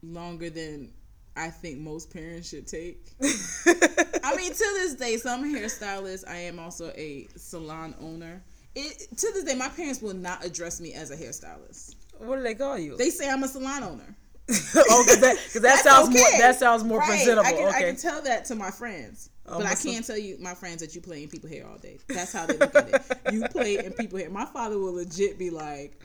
longer 0.03 0.49
than 0.49 0.91
I 1.35 1.49
think 1.49 1.79
most 1.79 2.11
parents 2.13 2.49
should 2.49 2.65
take. 2.67 3.11
I 3.21 4.35
mean, 4.35 4.51
to 4.51 4.57
this 4.57 4.95
day, 4.95 5.17
so 5.17 5.31
I'm 5.33 5.43
a 5.43 5.47
hairstylist. 5.59 6.27
I 6.27 6.37
am 6.37 6.59
also 6.59 6.91
a 6.95 7.27
salon 7.35 7.93
owner. 7.99 8.41
It, 8.75 9.17
to 9.17 9.31
this 9.33 9.43
day, 9.43 9.55
my 9.55 9.67
parents 9.69 10.01
will 10.01 10.13
not 10.13 10.45
address 10.45 10.79
me 10.79 10.93
as 10.93 11.11
a 11.11 11.17
hairstylist. 11.17 11.95
what 12.19 12.37
do 12.37 12.41
they 12.43 12.55
call 12.55 12.77
you? 12.77 12.95
They 12.97 13.09
say 13.09 13.29
I'm 13.29 13.43
a 13.43 13.47
salon 13.49 13.83
owner. 13.83 14.15
oh, 14.75 15.03
because 15.05 15.19
that, 15.21 15.37
'cause 15.51 15.61
that 15.61 15.83
sounds 15.83 16.09
more 16.09 16.27
okay. 16.27 16.37
that 16.39 16.57
sounds 16.57 16.83
more 16.83 16.99
Right. 16.99 17.07
presentable. 17.09 17.47
I 17.47 17.51
can, 17.51 17.67
okay. 17.67 17.77
I 17.77 17.81
can 17.83 17.95
tell 17.97 18.21
that 18.23 18.45
to 18.45 18.55
my 18.55 18.71
friends. 18.71 19.29
Oh, 19.47 19.57
but 19.57 19.65
I 19.65 19.75
can't 19.75 20.05
tell 20.05 20.17
you, 20.17 20.37
my 20.39 20.53
friends, 20.53 20.81
that 20.81 20.93
you 20.95 21.01
play 21.01 21.23
in 21.23 21.29
people 21.29 21.49
hair 21.49 21.67
all 21.67 21.77
day. 21.77 21.97
That's 22.07 22.31
how 22.31 22.45
they 22.45 22.57
look 22.57 22.75
at 22.75 22.89
it. 22.89 23.33
You 23.33 23.47
play 23.49 23.77
in 23.83 23.91
people 23.93 24.19
hair. 24.19 24.29
My 24.29 24.45
father 24.45 24.77
will 24.77 24.93
legit 24.93 25.37
be 25.39 25.49
like, 25.49 25.99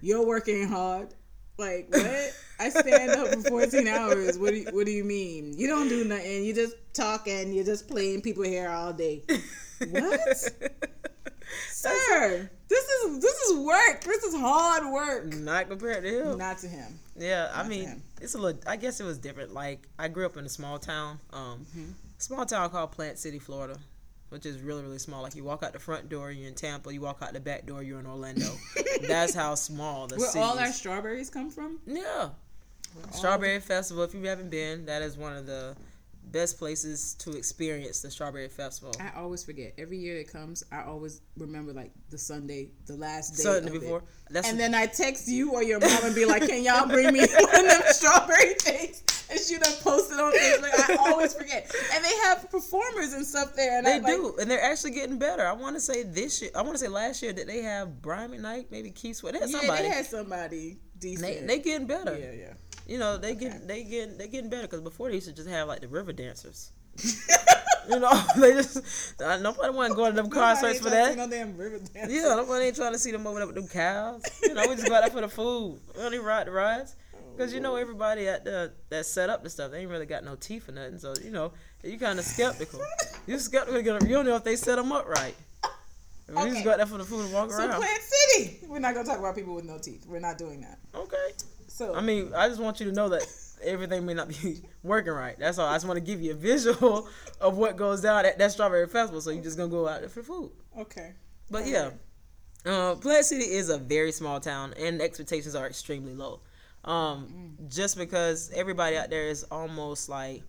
"You're 0.00 0.26
working 0.26 0.68
hard." 0.68 1.14
Like 1.56 1.88
what? 1.90 2.34
I 2.58 2.70
stand 2.70 3.10
up 3.12 3.28
for 3.28 3.42
14 3.50 3.86
hours. 3.86 4.38
What 4.38 4.50
do 4.50 4.56
you, 4.56 4.66
What 4.72 4.86
do 4.86 4.92
you 4.92 5.04
mean? 5.04 5.54
You 5.56 5.66
don't 5.66 5.88
do 5.88 6.04
nothing. 6.04 6.42
You 6.44 6.54
just 6.54 6.74
talk 6.94 7.28
and 7.28 7.54
you 7.54 7.62
just 7.64 7.86
playing 7.86 8.22
people 8.22 8.44
hair 8.44 8.70
all 8.70 8.92
day. 8.92 9.22
What, 9.90 10.36
sir? 11.70 12.50
This 12.68 12.84
is 12.88 13.20
this 13.20 13.34
is 13.34 13.58
work. 13.58 14.02
This 14.04 14.24
is 14.24 14.34
hard 14.34 14.92
work. 14.92 15.34
Not 15.34 15.68
compared 15.68 16.04
to 16.04 16.30
him. 16.30 16.38
Not 16.38 16.58
to 16.58 16.68
him. 16.68 16.98
Yeah, 17.16 17.50
I 17.54 17.66
mean, 17.66 18.02
it's 18.20 18.34
a 18.34 18.38
little. 18.38 18.60
I 18.66 18.76
guess 18.76 19.00
it 19.00 19.04
was 19.04 19.18
different. 19.18 19.52
Like 19.52 19.86
I 19.98 20.08
grew 20.08 20.26
up 20.26 20.36
in 20.36 20.44
a 20.44 20.48
small 20.48 20.78
town, 20.78 21.18
um, 21.32 21.66
Mm-hmm. 21.76 21.90
Small 22.20 22.46
town 22.46 22.70
called 22.70 22.92
Plant 22.92 23.18
City, 23.18 23.38
Florida, 23.38 23.78
which 24.28 24.46
is 24.46 24.60
really 24.60 24.82
really 24.82 24.98
small. 24.98 25.22
Like 25.22 25.34
you 25.34 25.44
walk 25.44 25.62
out 25.62 25.72
the 25.72 25.78
front 25.78 26.08
door, 26.08 26.30
you're 26.30 26.48
in 26.48 26.54
Tampa. 26.54 26.92
You 26.92 27.00
walk 27.00 27.18
out 27.22 27.32
the 27.32 27.40
back 27.40 27.66
door, 27.66 27.82
you're 27.82 27.98
in 28.00 28.06
Orlando. 28.06 28.50
That's 29.08 29.34
how 29.34 29.54
small 29.54 30.06
the 30.06 30.16
Where 30.16 30.30
all 30.38 30.58
our 30.58 30.72
strawberries 30.72 31.30
come 31.30 31.50
from? 31.50 31.80
Yeah, 31.86 32.30
Strawberry 33.12 33.60
Festival. 33.60 34.02
If 34.04 34.14
you 34.14 34.22
haven't 34.24 34.50
been, 34.50 34.86
that 34.86 35.02
is 35.02 35.16
one 35.16 35.36
of 35.36 35.46
the 35.46 35.76
best 36.32 36.58
places 36.58 37.14
to 37.14 37.32
experience 37.32 38.00
the 38.00 38.10
Strawberry 38.10 38.48
Festival. 38.48 38.94
I 39.00 39.18
always 39.18 39.42
forget. 39.42 39.74
Every 39.78 39.98
year 39.98 40.16
it 40.18 40.32
comes, 40.32 40.62
I 40.70 40.82
always 40.82 41.22
remember 41.36 41.72
like 41.72 41.90
the 42.10 42.18
Sunday, 42.18 42.70
the 42.86 42.96
last 42.96 43.36
day. 43.36 43.42
Sunday 43.42 43.74
of 43.74 43.80
before. 43.80 43.98
It. 43.98 44.04
That's 44.30 44.48
And 44.48 44.58
then 44.58 44.74
I 44.74 44.86
text 44.86 45.28
you 45.28 45.52
or 45.52 45.62
your 45.62 45.80
mom 45.80 46.04
and 46.04 46.14
be 46.14 46.24
like, 46.24 46.46
"Can 46.46 46.62
y'all 46.62 46.86
bring 46.86 47.12
me 47.12 47.20
one 47.40 47.64
of 47.64 47.70
them 47.70 47.82
strawberry 47.86 48.54
things?" 48.54 49.02
And 49.30 49.38
she 49.40 49.56
done 49.58 49.72
posted 49.80 50.18
on 50.18 50.32
Facebook. 50.32 50.90
I 50.90 50.96
always 51.10 51.34
forget. 51.34 51.74
And 51.94 52.04
they 52.04 52.16
have 52.24 52.50
performers 52.50 53.12
and 53.12 53.24
stuff 53.24 53.54
there. 53.54 53.78
And 53.78 53.86
They 53.86 53.96
I'm 53.96 54.02
like, 54.02 54.12
do, 54.16 54.36
and 54.40 54.50
they're 54.50 54.62
actually 54.62 54.90
getting 54.92 55.18
better. 55.18 55.46
I 55.46 55.52
want 55.52 55.76
to 55.76 55.80
say 55.80 56.02
this 56.02 56.42
year. 56.42 56.50
I 56.54 56.62
want 56.62 56.74
to 56.74 56.78
say 56.78 56.88
last 56.88 57.22
year 57.22 57.32
that 57.32 57.46
they 57.46 57.62
have 57.62 58.02
Brian 58.02 58.30
McKnight, 58.32 58.66
maybe 58.70 58.90
Keith 58.90 59.16
Sweat. 59.16 59.34
They 59.34 59.40
had 59.40 59.50
Yeah, 59.50 59.58
somebody. 59.60 59.82
they 59.82 59.88
had 59.88 60.06
somebody 60.06 60.78
decent. 60.98 61.22
they, 61.22 61.46
they 61.46 61.58
getting 61.62 61.86
better. 61.86 62.18
yeah, 62.18 62.32
yeah. 62.32 62.52
You 62.86 62.98
know, 62.98 63.16
they 63.18 63.36
get 63.36 63.68
they 63.68 63.84
get 63.84 64.18
they 64.18 64.26
getting 64.26 64.50
better 64.50 64.62
because 64.62 64.80
before 64.80 65.08
they 65.10 65.14
used 65.14 65.28
to 65.28 65.32
just 65.32 65.48
have 65.48 65.68
like 65.68 65.80
the 65.80 65.88
river 65.88 66.12
dancers. 66.12 66.72
You 67.88 67.98
know, 67.98 68.12
they 68.36 68.52
just 68.52 69.20
uh, 69.20 69.38
nobody 69.38 69.74
want 69.74 69.90
to 69.90 69.96
go 69.96 70.06
to 70.08 70.12
them 70.14 70.28
concerts 70.30 70.78
for 70.80 70.90
that. 70.90 71.16
No 71.16 71.28
damn 71.28 71.56
river 71.56 71.78
dance. 71.78 72.12
Yeah, 72.12 72.34
nobody 72.36 72.66
ain't 72.66 72.76
trying 72.76 72.92
to 72.92 72.98
see 72.98 73.10
them 73.10 73.26
over 73.26 73.38
there 73.38 73.46
with 73.46 73.56
them 73.56 73.66
cows. 73.66 74.22
You 74.42 74.54
know, 74.54 74.68
we 74.68 74.76
just 74.76 74.86
go 74.86 74.94
out 74.94 75.00
there 75.00 75.10
for 75.10 75.22
the 75.22 75.28
food. 75.28 75.80
We 75.96 76.02
only 76.02 76.18
ride 76.18 76.46
the 76.46 76.50
rides. 76.52 76.94
Because 77.40 77.54
you 77.54 77.60
know 77.60 77.76
everybody 77.76 78.28
at 78.28 78.44
the 78.44 78.70
that 78.90 79.06
set 79.06 79.30
up 79.30 79.42
the 79.42 79.48
stuff, 79.48 79.70
they 79.70 79.80
ain't 79.80 79.90
really 79.90 80.04
got 80.04 80.24
no 80.24 80.34
teeth 80.36 80.68
or 80.68 80.72
nothing. 80.72 80.98
So 80.98 81.14
you 81.24 81.30
know, 81.30 81.52
you 81.82 81.98
kind 81.98 82.18
of 82.18 82.24
skeptical. 82.26 82.80
You 83.26 83.38
skeptical. 83.38 83.80
You 83.82 84.14
don't 84.14 84.26
know 84.26 84.36
if 84.36 84.44
they 84.44 84.56
set 84.56 84.76
them 84.76 84.92
up 84.92 85.08
right. 85.08 85.34
We 86.28 86.34
just 86.34 86.46
Okay. 86.48 86.62
go 86.64 86.70
out 86.72 86.76
there 86.76 86.86
for 86.86 86.98
the 86.98 87.04
food 87.04 87.24
and 87.24 87.32
walk 87.32 87.50
So 87.50 87.58
around. 87.58 87.80
Plant 87.80 88.00
City. 88.02 88.58
We're 88.68 88.78
not 88.78 88.92
gonna 88.94 89.06
talk 89.06 89.18
about 89.18 89.34
people 89.34 89.54
with 89.54 89.64
no 89.64 89.78
teeth. 89.78 90.04
We're 90.06 90.20
not 90.20 90.36
doing 90.38 90.60
that. 90.60 90.78
Okay. 90.94 91.32
So 91.66 91.94
I 91.94 92.02
mean, 92.02 92.32
I 92.36 92.48
just 92.48 92.60
want 92.60 92.78
you 92.78 92.86
to 92.86 92.92
know 92.92 93.08
that 93.08 93.26
everything 93.64 94.04
may 94.06 94.12
not 94.14 94.28
be 94.28 94.60
working 94.82 95.12
right. 95.14 95.36
That's 95.38 95.58
all. 95.58 95.66
I 95.66 95.74
just 95.76 95.86
want 95.86 95.96
to 95.96 96.04
give 96.04 96.20
you 96.20 96.32
a 96.32 96.34
visual 96.34 97.08
of 97.40 97.56
what 97.56 97.76
goes 97.76 98.00
down 98.02 98.26
at 98.26 98.38
that 98.38 98.52
strawberry 98.52 98.86
festival. 98.86 99.20
So 99.22 99.30
you're 99.30 99.42
just 99.42 99.56
gonna 99.56 99.70
go 99.70 99.88
out 99.88 100.00
there 100.00 100.08
for 100.10 100.22
food. 100.22 100.50
okay. 100.78 101.14
But 101.50 101.66
yeah, 101.66 101.90
uh, 102.64 102.94
Plant 102.96 103.24
City 103.24 103.44
is 103.44 103.70
a 103.70 103.78
very 103.78 104.12
small 104.12 104.38
town, 104.40 104.74
and 104.78 105.00
expectations 105.00 105.54
are 105.56 105.66
extremely 105.66 106.14
low. 106.14 106.40
Um, 106.84 107.56
just 107.68 107.98
because 107.98 108.50
everybody 108.54 108.96
out 108.96 109.10
there 109.10 109.28
is 109.28 109.44
almost 109.44 110.08
like 110.08 110.42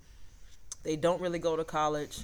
they 0.83 0.95
don't 0.95 1.21
really 1.21 1.39
go 1.39 1.55
to 1.55 1.63
college. 1.63 2.19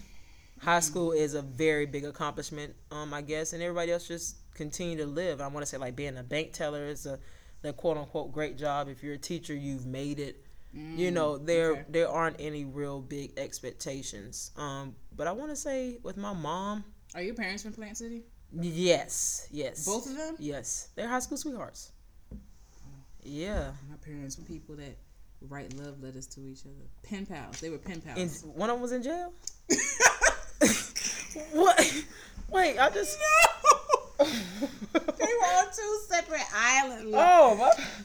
High 0.62 0.80
school 0.80 1.12
is 1.12 1.34
a 1.36 1.42
very 1.42 1.86
big 1.86 2.06
accomplishment, 2.06 2.74
um, 2.92 3.14
I 3.14 3.22
guess, 3.22 3.54
and 3.54 3.62
everybody 3.62 3.92
else 3.92 4.08
just 4.08 4.38
continue 4.56 4.98
to 4.98 5.06
live. 5.06 5.40
I 5.40 5.48
want 5.48 5.60
to 5.60 5.66
say 5.66 5.78
like 5.78 5.96
being 5.96 6.18
a 6.18 6.24
bank 6.24 6.54
teller 6.54 6.86
is 6.86 7.06
a 7.06 7.20
the 7.62 7.74
quote 7.74 7.98
unquote 7.98 8.32
great 8.32 8.58
job. 8.58 8.88
If 8.88 9.04
you're 9.04 9.16
a 9.16 9.20
teacher, 9.20 9.54
you've 9.54 9.86
made 9.86 10.20
it. 10.20 10.44
you 10.74 11.12
know 11.12 11.38
there 11.38 11.72
okay. 11.72 11.86
there 11.90 12.10
aren't 12.10 12.36
any 12.40 12.66
real 12.66 13.02
big 13.02 13.38
expectations. 13.38 14.52
Um, 14.58 14.96
but 15.16 15.28
I 15.28 15.32
want 15.32 15.50
to 15.52 15.56
say 15.56 15.98
with 16.04 16.18
my 16.18 16.34
mom, 16.34 16.84
Are 17.16 17.22
your 17.22 17.36
parents 17.36 17.64
from 17.64 17.74
Plant 17.74 17.98
City? 17.98 18.24
yes, 18.54 19.48
yes, 19.52 19.86
Both 19.86 20.08
of 20.08 20.16
them? 20.16 20.36
Yes, 20.40 20.90
they're 20.96 21.08
high 21.08 21.20
school 21.20 21.38
sweethearts. 21.38 21.92
Yeah, 23.28 23.72
My 23.90 23.98
parents 23.98 24.38
were 24.38 24.46
people 24.46 24.76
that 24.78 24.98
write 25.42 25.74
love 25.76 26.02
letters 26.02 26.28
to 26.28 26.48
each 26.48 26.62
other. 26.66 26.88
Pen 27.04 27.26
pals. 27.26 27.60
They 27.60 27.70
were 27.70 27.78
pen 27.78 28.02
pals. 28.02 28.44
and 28.44 28.56
one 28.56 28.70
of 28.70 28.76
them 28.76 28.82
was 28.82 28.94
in 28.94 29.04
jail. 29.04 29.34
what? 31.52 32.04
Wait, 32.50 32.78
I 32.80 32.90
just. 32.90 33.18
They 34.20 34.26
were 34.26 35.46
on 35.60 35.66
two 35.76 36.00
separate 36.08 36.42
islands. 36.54 37.14
Oh, 37.16 37.56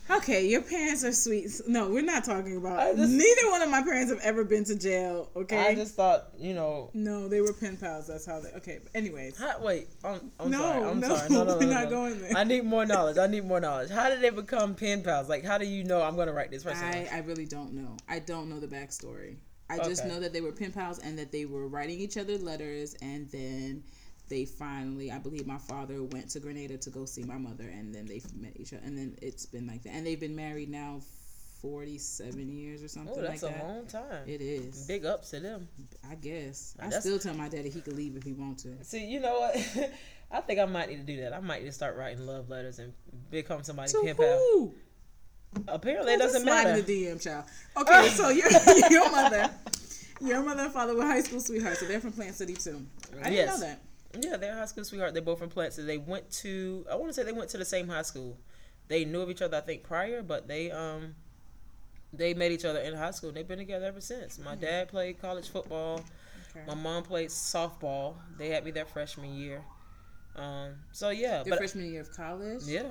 my. 0.09 0.17
Okay, 0.17 0.47
your 0.47 0.63
parents 0.63 1.05
are 1.05 1.13
sweet. 1.13 1.51
No, 1.67 1.89
we're 1.89 2.03
not 2.03 2.25
talking 2.25 2.57
about. 2.57 2.97
Just- 2.97 3.13
Neither 3.13 3.51
one 3.51 3.63
of 3.63 3.71
my 3.71 3.83
parents 3.83 4.13
have 4.13 4.21
ever 4.23 4.45
been 4.45 4.65
to 4.65 4.75
jail. 4.77 5.31
Okay. 5.37 5.59
I 5.59 5.75
just 5.75 5.95
thought, 5.95 6.29
you 6.39 6.55
know. 6.55 6.91
no, 6.95 7.29
they 7.29 7.41
were 7.41 7.53
pen 7.53 7.77
pals. 7.77 8.07
That's 8.07 8.27
how 8.27 8.41
they. 8.41 8.51
Okay, 8.51 8.81
but 8.83 8.95
anyways. 8.95 9.37
How, 9.39 9.61
wait, 9.61 9.89
I'm, 10.05 10.31
I'm 10.39 10.51
No, 10.51 10.59
sorry. 10.59 10.85
I'm 10.85 11.01
no, 11.01 11.17
sorry. 11.17 11.29
No, 11.31 11.45
no, 11.45 11.45
no, 11.53 11.59
we're 11.59 11.65
no, 11.67 11.73
not 11.73 11.85
no. 11.85 11.91
going 11.91 12.21
there. 12.21 12.33
I 12.37 12.45
need 12.45 12.65
more 12.65 12.85
knowledge. 12.87 13.19
I 13.19 13.27
need 13.27 13.45
more 13.45 13.61
knowledge. 13.61 13.91
How 13.91 14.09
did 14.11 14.21
they 14.21 14.31
become 14.31 14.75
pen 14.75 15.03
pals? 15.03 15.29
Like, 15.29 15.45
how 15.45 15.59
do 15.59 15.67
you 15.67 15.85
know 15.85 16.03
I'm 16.03 16.17
gonna 16.17 16.33
write 16.33 16.51
this 16.51 16.65
person? 16.65 16.85
I, 16.85 17.09
I 17.13 17.19
really 17.21 17.47
don't 17.47 17.73
know. 17.73 17.97
I 18.09 18.19
don't 18.19 18.49
know 18.49 18.61
the 18.61 18.69
backstory. 18.69 19.37
I 19.71 19.79
just 19.79 20.05
know 20.05 20.21
that 20.21 20.35
they 20.35 20.43
were 20.43 20.53
pen 20.53 20.73
pals 20.73 20.99
and 20.99 21.19
that 21.19 21.33
they 21.33 21.47
were 21.47 21.67
writing 21.67 21.99
each 21.99 22.19
other 22.19 22.37
letters 22.37 22.95
and 23.01 23.31
then 23.31 23.83
they 24.33 24.45
finally 24.47 25.11
I 25.11 25.19
believe 25.19 25.47
my 25.47 25.59
father 25.59 26.03
went 26.03 26.31
to 26.31 26.41
Grenada 26.41 26.77
to 26.79 26.91
go 26.91 27.05
see 27.05 27.23
my 27.23 27.37
mother 27.49 27.65
and 27.65 27.95
then 27.95 28.07
they 28.07 28.21
met 28.35 28.55
each 28.57 28.73
other 28.73 28.83
and 28.87 28.97
then 28.97 29.11
it's 29.21 29.45
been 29.47 29.67
like 29.67 29.83
that. 29.85 29.91
And 29.91 30.07
they've 30.07 30.19
been 30.27 30.35
married 30.37 30.71
now 30.71 31.01
47 31.61 32.49
years 32.51 32.83
or 32.83 32.89
something 32.89 33.15
Oh, 33.17 33.21
that's 33.23 33.43
like 33.43 33.53
a 33.53 33.55
that. 33.55 33.67
long 33.69 33.87
time. 33.87 34.25
It 34.27 34.41
is. 34.41 34.87
Big 34.87 35.05
ups 35.05 35.31
to 35.31 35.41
them. 35.41 35.69
I 36.11 36.15
guess. 36.17 36.75
I 36.81 36.91
still 36.91 37.19
tell 37.19 37.35
my 37.35 37.49
daddy 37.49 37.71
he 37.71 37.81
could 37.81 37.95
leave 37.97 38.17
if 38.17 38.23
he 38.25 38.33
wants 38.33 38.63
to. 38.65 38.83
See, 38.85 39.05
you 39.07 39.21
know 39.21 39.39
what? 39.41 39.91
I 40.33 40.41
think 40.41 40.59
I 40.59 40.65
might 40.65 40.89
need 40.89 41.07
to 41.07 41.15
do 41.15 41.21
that. 41.21 41.33
I 41.35 41.41
might 41.41 41.61
need 41.63 41.69
to 41.69 41.73
start 41.73 41.97
writing 41.97 42.27
love 42.27 42.49
letters 42.49 42.79
and 42.79 42.93
become 43.31 43.63
somebody's 43.63 43.93
To 43.93 44.03
pen 44.03 44.17
pal. 44.17 44.73
Apparently, 45.69 46.15
it 46.15 46.19
doesn't 46.19 46.45
matter. 46.47 46.71
in 46.71 46.85
the 46.87 47.05
DM, 47.07 47.23
child. 47.23 47.45
Okay, 47.77 48.09
so 48.19 48.31
your 48.31 48.49
your 48.91 49.11
mother, 49.11 49.51
your 50.23 50.43
mother 50.43 50.63
and 50.63 50.73
father 50.73 50.97
were 50.97 51.03
high 51.07 51.21
school 51.21 51.41
sweethearts, 51.41 51.81
so 51.81 51.87
they're 51.87 52.01
from 52.01 52.13
Plant 52.13 52.35
City 52.35 52.55
too. 52.55 52.81
I 53.23 53.29
didn't 53.29 53.47
know 53.49 53.61
that. 53.61 53.81
Yeah, 54.21 54.37
they're 54.37 54.55
high 54.57 54.67
school 54.67 54.85
sweetheart. 54.85 55.15
They're 55.15 55.23
both 55.23 55.39
from 55.39 55.49
Placer. 55.49 55.83
They 55.85 55.99
went 55.99 56.31
to. 56.43 56.85
I 56.91 56.97
want 56.97 57.09
to 57.09 57.15
say 57.15 57.23
they 57.23 57.33
went 57.33 57.51
to 57.51 57.59
the 57.59 57.65
same 57.65 57.89
high 57.89 58.03
school. 58.03 58.37
They 58.89 59.05
knew 59.05 59.21
of 59.21 59.31
each 59.31 59.41
other, 59.43 59.57
I 59.57 59.61
think, 59.61 59.83
prior, 59.85 60.23
but 60.23 60.49
they 60.49 60.71
um, 60.71 61.15
they 62.13 62.35
met 62.35 62.53
each 62.53 62.65
other 62.65 62.81
in 62.81 62.95
high 62.95 63.13
school. 63.13 63.33
They've 63.33 63.47
been 63.49 63.59
together 63.59 63.87
ever 63.87 64.01
since. 64.01 64.39
My 64.39 64.55
dad 64.55 64.89
played 64.89 65.21
college 65.21 65.49
football. 65.49 66.03
Okay. 66.55 66.67
My 66.67 66.75
mom 66.75 67.03
played 67.05 67.31
softball. 67.31 68.15
They 68.37 68.49
had 68.51 68.65
me 68.65 68.71
their 68.71 68.85
freshman 68.85 69.35
year. 69.35 69.63
Um, 70.37 70.73
so 70.93 71.09
yeah, 71.11 71.43
Their 71.43 71.51
but 71.53 71.59
freshman 71.59 71.91
year 71.91 72.03
of 72.03 72.13
college. 72.15 72.63
yeah, 72.65 72.91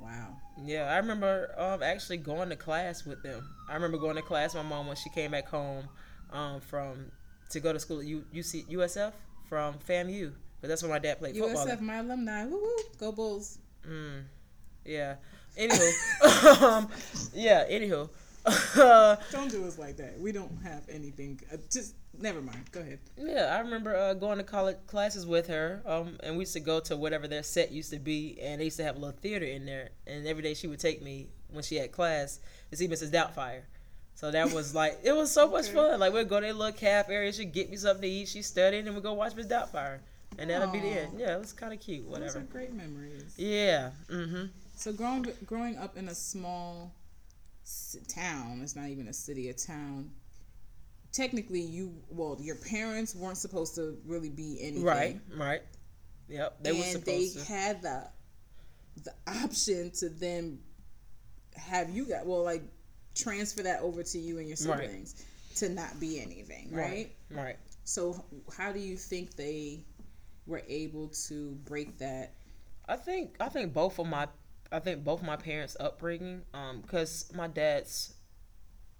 Wow. 0.00 0.36
yeah. 0.64 0.84
I 0.92 0.96
remember 0.98 1.52
um 1.58 1.82
actually 1.82 2.16
going 2.16 2.48
to 2.48 2.56
class 2.56 3.04
with 3.04 3.22
them. 3.22 3.48
I 3.68 3.74
remember 3.74 3.98
going 3.98 4.16
to 4.16 4.22
class. 4.22 4.54
with 4.54 4.64
My 4.64 4.68
mom 4.70 4.86
when 4.88 4.96
she 4.96 5.10
came 5.10 5.30
back 5.32 5.46
home, 5.48 5.88
um, 6.32 6.60
from 6.60 7.12
to 7.50 7.60
go 7.60 7.72
to 7.72 7.78
school 7.78 8.00
at 8.00 8.06
U, 8.06 8.24
UC, 8.34 8.68
USF 8.70 9.12
from 9.48 9.74
FAMU. 9.88 10.32
But 10.60 10.68
that's 10.68 10.82
where 10.82 10.92
my 10.92 10.98
dad 10.98 11.18
played 11.18 11.36
football. 11.36 11.66
USF, 11.66 11.80
my 11.80 11.96
alumni. 11.96 12.44
Woo 12.46 12.60
woo. 12.60 12.76
Go 12.98 13.12
Bulls. 13.12 13.58
Mm, 13.86 14.22
yeah. 14.84 15.16
Anywho, 15.58 16.62
um, 16.62 16.88
yeah. 17.34 17.64
Anywho, 17.70 18.08
Don't 19.32 19.50
do 19.50 19.66
us 19.66 19.78
like 19.78 19.96
that. 19.96 20.18
We 20.18 20.30
don't 20.30 20.52
have 20.62 20.82
anything. 20.88 21.40
Uh, 21.50 21.56
just 21.70 21.94
never 22.18 22.42
mind. 22.42 22.70
Go 22.72 22.80
ahead. 22.80 22.98
yeah. 23.16 23.54
I 23.56 23.60
remember 23.60 23.96
uh, 23.96 24.12
going 24.14 24.36
to 24.36 24.44
college 24.44 24.76
classes 24.86 25.26
with 25.26 25.46
her, 25.46 25.82
um, 25.86 26.18
and 26.22 26.36
we 26.36 26.40
used 26.42 26.52
to 26.52 26.60
go 26.60 26.78
to 26.80 26.96
whatever 26.96 27.26
their 27.26 27.42
set 27.42 27.72
used 27.72 27.90
to 27.92 27.98
be, 27.98 28.38
and 28.42 28.60
they 28.60 28.66
used 28.66 28.76
to 28.76 28.84
have 28.84 28.96
a 28.96 28.98
little 28.98 29.16
theater 29.18 29.46
in 29.46 29.64
there. 29.64 29.90
And 30.06 30.26
every 30.26 30.42
day 30.42 30.52
she 30.52 30.66
would 30.66 30.78
take 30.80 31.02
me 31.02 31.28
when 31.50 31.62
she 31.62 31.76
had 31.76 31.92
class 31.92 32.38
to 32.70 32.76
see 32.76 32.86
Mrs. 32.86 33.10
Doubtfire. 33.10 33.62
So 34.16 34.30
that 34.30 34.52
was 34.52 34.74
like 34.74 35.00
it 35.02 35.12
was 35.14 35.30
so 35.32 35.48
much 35.50 35.66
Okay. 35.66 35.74
fun. 35.74 36.00
Like 36.00 36.12
we'd 36.12 36.28
go 36.28 36.40
to 36.40 36.46
a 36.48 36.52
little 36.52 36.72
caf 36.72 37.08
area, 37.10 37.32
she'd 37.32 37.52
get 37.52 37.70
me 37.70 37.76
something 37.76 38.02
to 38.02 38.08
eat, 38.08 38.28
she'd 38.28 38.42
study, 38.44 38.78
and 38.78 38.86
then 38.86 38.94
we'd 38.94 39.02
go 39.02 39.12
watch 39.12 39.34
Miss 39.34 39.46
Doubtfire, 39.46 39.98
and 40.38 40.48
that'll 40.50 40.68
be 40.70 40.80
the 40.80 40.88
end. 40.88 41.18
Yeah, 41.18 41.36
it 41.36 41.40
was 41.40 41.52
kind 41.52 41.72
of 41.72 41.80
cute. 41.80 42.04
whatever. 42.06 42.26
Those 42.26 42.36
are 42.36 42.40
great 42.46 42.72
memories. 42.72 43.34
Yeah. 43.36 43.90
Mm-hmm. 44.08 44.44
So 44.76 44.92
growing 44.92 45.26
growing 45.46 45.76
up 45.78 45.96
in 45.96 46.08
a 46.08 46.14
small 46.14 46.92
town, 48.08 48.60
it's 48.62 48.76
not 48.76 48.88
even 48.88 49.08
a 49.08 49.12
city, 49.12 49.48
a 49.48 49.54
town. 49.54 50.10
Technically, 51.12 51.60
you 51.60 51.94
well, 52.10 52.36
your 52.40 52.56
parents 52.56 53.14
weren't 53.14 53.36
supposed 53.38 53.74
to 53.76 53.96
really 54.06 54.30
be 54.30 54.58
anything, 54.60 54.84
Right. 54.84 55.20
Right. 55.36 55.62
Yep. 56.28 56.56
They 56.62 56.70
and 56.70 56.78
were 56.78 56.84
supposed 56.84 57.06
they 57.06 57.40
to. 57.44 57.52
had 57.52 57.82
the 57.82 58.04
the 59.04 59.12
option 59.26 59.90
to 59.98 60.08
then 60.08 60.58
have 61.56 61.90
you 61.90 62.06
got 62.06 62.26
well, 62.26 62.42
like 62.42 62.62
transfer 63.14 63.62
that 63.62 63.80
over 63.80 64.02
to 64.02 64.18
you 64.18 64.38
and 64.38 64.48
your 64.48 64.56
Right. 64.68 64.80
siblings 64.80 65.24
to 65.56 65.68
not 65.68 65.98
be 66.00 66.20
anything, 66.20 66.70
right? 66.72 67.14
Right. 67.30 67.56
So, 67.84 68.24
how 68.56 68.72
do 68.72 68.80
you 68.80 68.96
think 68.96 69.36
they 69.36 69.84
were 70.46 70.62
able 70.68 71.08
to 71.28 71.52
break 71.64 71.98
that? 71.98 72.32
I 72.88 72.96
think 72.96 73.36
I 73.40 73.48
think 73.48 73.72
both 73.72 73.98
of 73.98 74.06
my 74.06 74.28
I 74.72 74.80
think 74.80 75.04
both 75.04 75.22
my 75.22 75.36
parents' 75.36 75.76
upbringing, 75.78 76.42
um, 76.52 76.80
because 76.80 77.30
my 77.34 77.46
dad's 77.46 78.14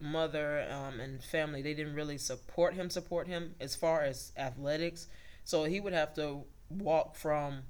mother 0.00 0.66
um, 0.70 1.00
and 1.00 1.22
family 1.22 1.62
they 1.62 1.74
didn't 1.74 1.94
really 1.94 2.18
support 2.18 2.74
him 2.74 2.90
support 2.90 3.26
him 3.26 3.54
as 3.60 3.74
far 3.74 4.02
as 4.02 4.32
athletics, 4.36 5.08
so 5.44 5.64
he 5.64 5.80
would 5.80 5.92
have 5.92 6.14
to 6.14 6.44
walk 6.70 7.14
from 7.16 7.62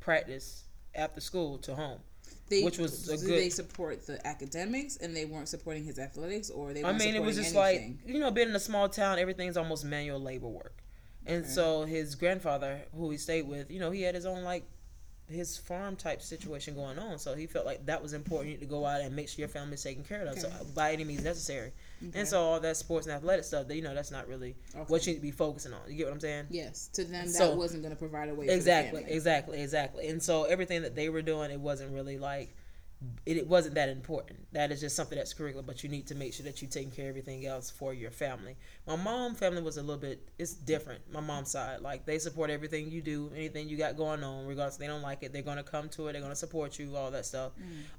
practice 0.00 0.64
after 0.94 1.20
school 1.20 1.58
to 1.58 1.74
home. 1.74 2.00
They, 2.52 2.62
Which 2.62 2.76
was 2.78 3.08
a 3.08 3.16
good- 3.16 3.38
they 3.40 3.48
support 3.48 4.06
the 4.06 4.24
academics 4.26 4.98
and 4.98 5.16
they 5.16 5.24
weren't 5.24 5.48
supporting 5.48 5.84
his 5.84 5.98
athletics, 5.98 6.50
or 6.50 6.74
they? 6.74 6.84
I 6.84 6.92
mean, 6.92 7.14
it 7.14 7.22
was 7.22 7.36
just 7.36 7.54
anything? 7.56 7.98
like 8.04 8.14
you 8.14 8.20
know, 8.20 8.30
being 8.30 8.50
in 8.50 8.54
a 8.54 8.60
small 8.60 8.88
town, 8.90 9.18
everything's 9.18 9.56
almost 9.56 9.84
manual 9.86 10.20
labor 10.20 10.48
work, 10.48 10.76
and 11.24 11.44
Okay. 11.44 11.48
so 11.52 11.84
his 11.84 12.14
grandfather, 12.14 12.82
who 12.94 13.10
he 13.10 13.16
stayed 13.16 13.48
with, 13.48 13.70
you 13.70 13.80
know, 13.80 13.90
he 13.90 14.02
had 14.02 14.14
his 14.14 14.26
own 14.26 14.42
like 14.44 14.64
his 15.30 15.56
farm 15.56 15.96
type 15.96 16.20
situation 16.20 16.74
going 16.74 16.98
on, 16.98 17.18
so 17.18 17.34
he 17.34 17.46
felt 17.46 17.64
like 17.64 17.86
that 17.86 18.02
was 18.02 18.12
important 18.12 18.60
to 18.60 18.66
go 18.66 18.84
out 18.84 19.00
and 19.00 19.16
make 19.16 19.30
sure 19.30 19.38
your 19.40 19.48
family's 19.48 19.82
taken 19.82 20.04
care 20.04 20.22
of, 20.26 20.38
so 20.38 20.50
by 20.74 20.92
any 20.92 21.04
means 21.04 21.24
necessary. 21.24 21.72
Okay. 22.08 22.18
And 22.18 22.28
so 22.28 22.40
all 22.42 22.60
that 22.60 22.76
sports 22.76 23.06
and 23.06 23.14
athletic 23.14 23.44
stuff, 23.44 23.68
that 23.68 23.76
you 23.76 23.82
know, 23.82 23.94
that's 23.94 24.10
not 24.10 24.26
really 24.28 24.56
Okay. 24.74 24.84
what 24.88 25.06
you 25.06 25.12
need 25.12 25.18
to 25.18 25.22
be 25.22 25.30
focusing 25.30 25.72
on. 25.72 25.80
You 25.88 25.96
get 25.96 26.06
what 26.06 26.14
I'm 26.14 26.20
saying? 26.20 26.46
yes, 26.50 26.88
to 26.94 27.04
them 27.04 27.26
that 27.26 27.32
So- 27.32 27.54
wasn't 27.54 27.82
going 27.82 27.94
to 27.94 27.98
provide 27.98 28.28
a 28.28 28.34
way. 28.34 28.48
exactly 28.48 29.04
exactly 29.06 29.60
exactly 29.60 30.08
and 30.08 30.22
so 30.22 30.44
everything 30.44 30.82
that 30.82 30.94
they 30.94 31.08
were 31.08 31.22
doing 31.22 31.50
it 31.50 31.60
wasn't 31.60 31.92
really 31.92 32.18
like 32.18 32.54
it, 33.26 33.36
it 33.36 33.46
wasn't 33.46 33.74
that 33.74 33.88
important 33.88 34.38
that 34.52 34.70
is 34.72 34.80
just 34.80 34.94
something 34.96 35.16
that's 35.18 35.32
curricular 35.34 35.64
but 35.64 35.82
you 35.82 35.88
need 35.88 36.06
to 36.06 36.14
make 36.14 36.32
sure 36.34 36.44
that 36.44 36.60
you're 36.60 36.70
taking 36.70 36.90
care 36.90 37.06
of 37.06 37.10
everything 37.10 37.46
else 37.46 37.70
for 37.70 37.92
your 37.94 38.10
family 38.10 38.56
my 38.86 38.96
mom 38.96 39.34
family 39.34 39.62
was 39.62 39.76
a 39.76 39.80
little 39.82 39.96
bit 40.00 40.28
it's 40.38 40.54
different 40.54 41.00
my 41.12 41.20
mom's 41.20 41.50
side 41.50 41.80
like 41.80 42.04
they 42.06 42.18
support 42.18 42.50
everything 42.50 42.90
you 42.90 43.00
do 43.02 43.30
anything 43.34 43.68
you 43.68 43.76
got 43.76 43.96
going 43.96 44.22
on 44.22 44.46
regardless 44.46 44.76
they 44.76 44.86
don't 44.86 45.02
like 45.02 45.22
it 45.22 45.32
they're 45.32 45.42
going 45.42 45.56
to 45.56 45.62
come 45.62 45.88
to 45.88 46.08
it 46.08 46.12
they're 46.12 46.20
going 46.22 46.32
to 46.32 46.36
support 46.36 46.78
you 46.78 46.96
all 46.96 47.10
that 47.10 47.24
stuff 47.26 47.52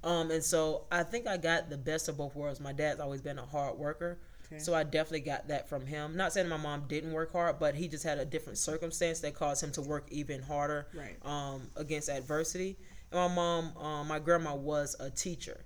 um 0.04 0.32
and 0.32 0.44
so 0.44 0.86
i 0.92 1.04
think 1.04 1.28
i 1.28 1.38
got 1.38 1.70
the 1.70 1.78
best 1.78 2.08
of 2.08 2.18
both 2.18 2.36
worlds 2.36 2.60
my 2.60 2.74
dad's 2.74 3.00
always 3.00 3.22
been 3.22 3.39
a 3.39 3.46
hard 3.46 3.78
worker 3.78 4.20
Okay. 4.52 4.60
so 4.62 4.74
I 4.76 4.84
definitely 4.84 5.22
got 5.22 5.48
that 5.48 5.70
from 5.70 5.86
him. 5.86 6.18
Not 6.18 6.34
saying 6.34 6.50
my 6.50 6.58
mom 6.58 6.84
didn't 6.89 7.13
work 7.13 7.32
hard, 7.32 7.60
but 7.60 7.76
he 7.76 7.88
just 7.88 8.04
had 8.04 8.18
a 8.20 8.26
different 8.26 8.58
circumstance 8.58 9.22
that 9.22 9.34
caused 9.34 9.63
him 9.63 9.72
to 9.72 9.82
work 9.82 10.06
even 10.12 10.42
harder 10.42 10.86
Right. 10.94 11.16
um, 11.26 11.70
against 11.78 12.10
adversity. 12.10 12.78
My 13.13 13.28
mom, 13.28 13.78
um, 13.78 14.08
my 14.08 14.19
grandma 14.19 14.56
was 14.56 14.95
a 14.99 15.10
teacher. 15.10 15.63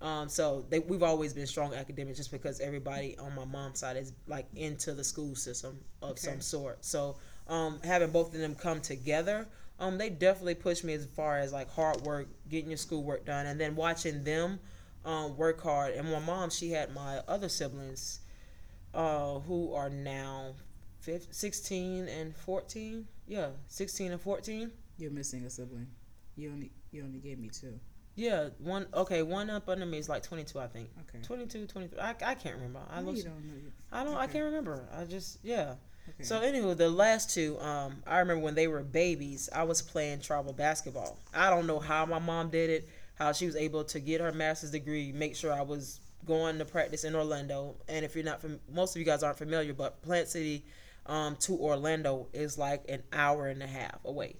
Um, 0.00 0.28
so 0.28 0.64
they, 0.68 0.80
we've 0.80 1.02
always 1.02 1.32
been 1.32 1.46
strong 1.46 1.74
academics 1.74 2.18
just 2.18 2.30
because 2.30 2.60
everybody 2.60 3.16
on 3.18 3.34
my 3.34 3.44
mom's 3.44 3.78
side 3.80 3.96
is 3.96 4.12
like 4.26 4.46
into 4.54 4.92
the 4.92 5.02
school 5.04 5.34
system 5.34 5.78
of 6.02 6.10
Okay. 6.10 6.20
some 6.20 6.40
sort. 6.40 6.84
So 6.84 7.16
um, 7.48 7.80
having 7.82 8.10
both 8.10 8.34
of 8.34 8.40
them 8.40 8.54
come 8.54 8.80
together, 8.80 9.46
um, 9.80 9.96
they 9.98 10.10
definitely 10.10 10.56
pushed 10.56 10.84
me 10.84 10.92
as 10.92 11.06
far 11.06 11.38
as 11.38 11.52
like 11.52 11.70
hard 11.70 12.02
work, 12.02 12.28
getting 12.48 12.70
your 12.70 12.76
schoolwork 12.76 13.24
done, 13.24 13.46
and 13.46 13.58
then 13.58 13.74
watching 13.76 14.24
them 14.24 14.60
um, 15.04 15.36
work 15.36 15.62
hard. 15.62 15.94
And 15.94 16.10
my 16.10 16.18
mom, 16.20 16.50
she 16.50 16.70
had 16.70 16.94
my 16.94 17.18
other 17.26 17.48
siblings 17.48 18.20
uh, 18.92 19.38
who 19.40 19.72
are 19.74 19.88
now 19.90 20.54
15, 21.00 21.32
16 21.32 22.08
and 22.08 22.36
14. 22.36 23.06
Yeah, 23.26 23.48
16 23.68 24.12
and 24.12 24.20
14. 24.20 24.70
You're 24.98 25.10
missing 25.10 25.44
a 25.44 25.50
sibling. 25.50 25.86
You 26.36 26.50
only 26.50 26.70
you 26.90 27.02
only 27.04 27.18
gave 27.18 27.38
me 27.38 27.48
two. 27.48 27.78
Yeah, 28.16 28.50
one. 28.58 28.86
Okay, 28.94 29.22
one 29.22 29.50
up 29.50 29.68
under 29.68 29.86
me 29.86 29.98
is 29.98 30.08
like 30.08 30.22
22, 30.22 30.58
I 30.60 30.68
think. 30.68 30.88
Okay. 31.08 31.24
22, 31.24 31.66
23. 31.66 31.98
I, 31.98 32.10
I 32.10 32.34
can't 32.34 32.54
remember. 32.54 32.80
I 32.88 33.00
No, 33.00 33.06
looked, 33.06 33.18
you 33.18 33.24
don't 33.24 33.44
know. 33.44 33.70
I 33.90 34.04
don't. 34.04 34.16
I 34.16 34.26
can't 34.28 34.44
remember. 34.44 34.88
I 34.96 35.04
just 35.04 35.38
yeah. 35.42 35.74
Okay. 36.08 36.22
So 36.22 36.40
anyway, 36.40 36.74
the 36.74 36.90
last 36.90 37.34
two, 37.34 37.58
um, 37.60 38.02
I 38.06 38.18
remember 38.18 38.44
when 38.44 38.54
they 38.54 38.68
were 38.68 38.82
babies, 38.82 39.48
I 39.52 39.64
was 39.64 39.82
playing 39.82 40.20
travel 40.20 40.52
basketball. 40.52 41.18
I 41.32 41.50
don't 41.50 41.66
know 41.66 41.80
how 41.80 42.04
my 42.06 42.18
mom 42.18 42.50
did 42.50 42.70
it, 42.70 42.88
how 43.14 43.32
she 43.32 43.46
was 43.46 43.56
able 43.56 43.84
to 43.84 44.00
get 44.00 44.20
her 44.20 44.30
master's 44.30 44.70
degree, 44.70 45.12
make 45.12 45.34
sure 45.34 45.52
I 45.52 45.62
was 45.62 46.00
going 46.26 46.58
to 46.58 46.64
practice 46.66 47.04
in 47.04 47.14
Orlando. 47.14 47.76
And 47.88 48.04
if 48.04 48.14
you're 48.14 48.24
not 48.24 48.40
from, 48.40 48.60
most 48.72 48.94
of 48.94 49.00
you 49.00 49.06
guys 49.06 49.22
aren't 49.22 49.38
familiar, 49.38 49.72
but 49.72 50.02
Plant 50.02 50.28
City 50.28 50.64
um, 51.06 51.36
to 51.36 51.52
Orlando 51.58 52.28
is 52.32 52.56
like 52.58 52.84
an 52.88 53.02
hour 53.12 53.48
and 53.48 53.62
a 53.62 53.66
half 53.66 54.04
away. 54.04 54.36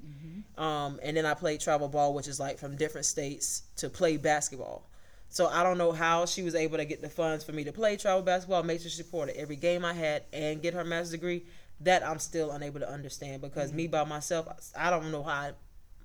Um, 0.56 1.00
and 1.02 1.16
then 1.16 1.26
I 1.26 1.34
played 1.34 1.60
travel 1.60 1.88
ball, 1.88 2.14
which 2.14 2.28
is 2.28 2.38
like 2.40 2.58
from 2.58 2.76
different 2.76 3.06
states 3.06 3.62
to 3.76 3.90
play 3.90 4.16
basketball. 4.16 4.88
So 5.28 5.46
I 5.46 5.62
don't 5.64 5.78
know 5.78 5.90
how 5.92 6.26
she 6.26 6.42
was 6.42 6.54
able 6.54 6.76
to 6.78 6.84
get 6.84 7.02
the 7.02 7.08
funds 7.08 7.42
for 7.44 7.52
me 7.52 7.64
to 7.64 7.72
play 7.72 7.96
travel 7.96 8.22
basketball, 8.22 8.62
make 8.62 8.80
sure 8.80 8.90
she 8.90 8.96
supported 8.98 9.36
every 9.36 9.56
game 9.56 9.84
I 9.84 9.92
had, 9.92 10.22
and 10.32 10.62
get 10.62 10.74
her 10.74 10.84
master's 10.84 11.10
degree. 11.10 11.44
That 11.80 12.06
I'm 12.06 12.20
still 12.20 12.52
unable 12.52 12.78
to 12.80 12.88
understand 12.88 13.42
because 13.42 13.72
me 13.72 13.88
by 13.88 14.04
myself, 14.04 14.46
I 14.76 14.90
don't 14.90 15.10
know 15.10 15.24
how 15.24 15.50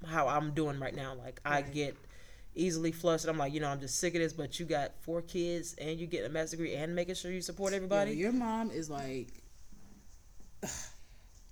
how 0.08 0.28
I'm 0.28 0.52
doing 0.52 0.80
right 0.80 0.96
now. 0.96 1.14
Like 1.14 1.40
I 1.46 1.62
get 1.62 1.96
easily 2.56 2.92
flustered. 2.92 3.30
I'm 3.30 3.38
like, 3.38 3.54
you 3.54 3.60
know, 3.60 3.70
I'm 3.70 3.80
just 3.80 4.00
sick 4.00 4.16
of 4.16 4.22
this. 4.22 4.34
But 4.34 4.60
you 4.60 4.66
got 4.66 4.94
four 5.02 5.22
kids, 5.22 5.76
and 5.80 6.00
you 6.00 6.08
get 6.08 6.26
a 6.26 6.30
master's 6.30 6.52
degree, 6.52 6.74
and 6.74 6.96
making 6.96 7.16
sure 7.16 7.32
you 7.32 7.42
support 7.42 7.74
everybody. 7.74 8.14
your 8.14 8.32
mom 8.32 8.72
is 8.72 8.90
like. 8.90 9.28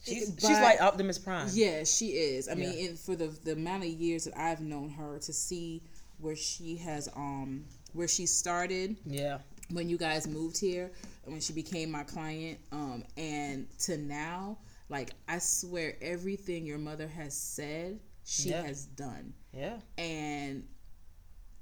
She's 0.04 0.30
But- 0.32 0.42
she's 0.42 0.60
like 0.60 0.82
Optimus 0.82 1.18
Prime. 1.18 1.50
Yeah, 1.54 1.84
she 1.84 2.10
is. 2.10 2.48
I 2.50 2.54
mean, 2.56 2.72
Yeah. 2.74 2.90
in, 2.90 2.96
for 2.98 3.16
the 3.16 3.28
the 3.28 3.54
amount 3.54 3.84
of 3.84 3.90
years 3.90 4.26
that 4.26 4.38
I've 4.38 4.62
known 4.62 4.90
her, 4.92 5.20
to 5.20 5.34
see 5.34 5.82
where 6.20 6.36
she 6.36 6.78
has 6.78 7.08
um 7.16 7.66
where 7.94 8.08
she 8.08 8.26
started 8.26 8.98
Yeah. 9.06 9.40
when 9.72 9.90
you 9.90 9.98
guys 9.98 10.28
moved 10.28 10.58
here, 10.60 10.92
when 11.26 11.40
she 11.42 11.54
became 11.54 11.90
my 11.92 12.04
client, 12.04 12.60
um, 12.72 13.04
and 13.18 13.68
to 13.80 13.98
now, 13.98 14.58
like 14.90 15.12
I 15.28 15.40
swear, 15.40 15.96
everything 16.02 16.66
your 16.66 16.78
mother 16.78 17.08
has 17.08 17.36
said, 17.36 18.00
she 18.26 18.50
Yeah. 18.50 18.64
has 18.64 18.86
done, 18.86 19.34
Yeah. 19.54 19.80
and 19.98 20.68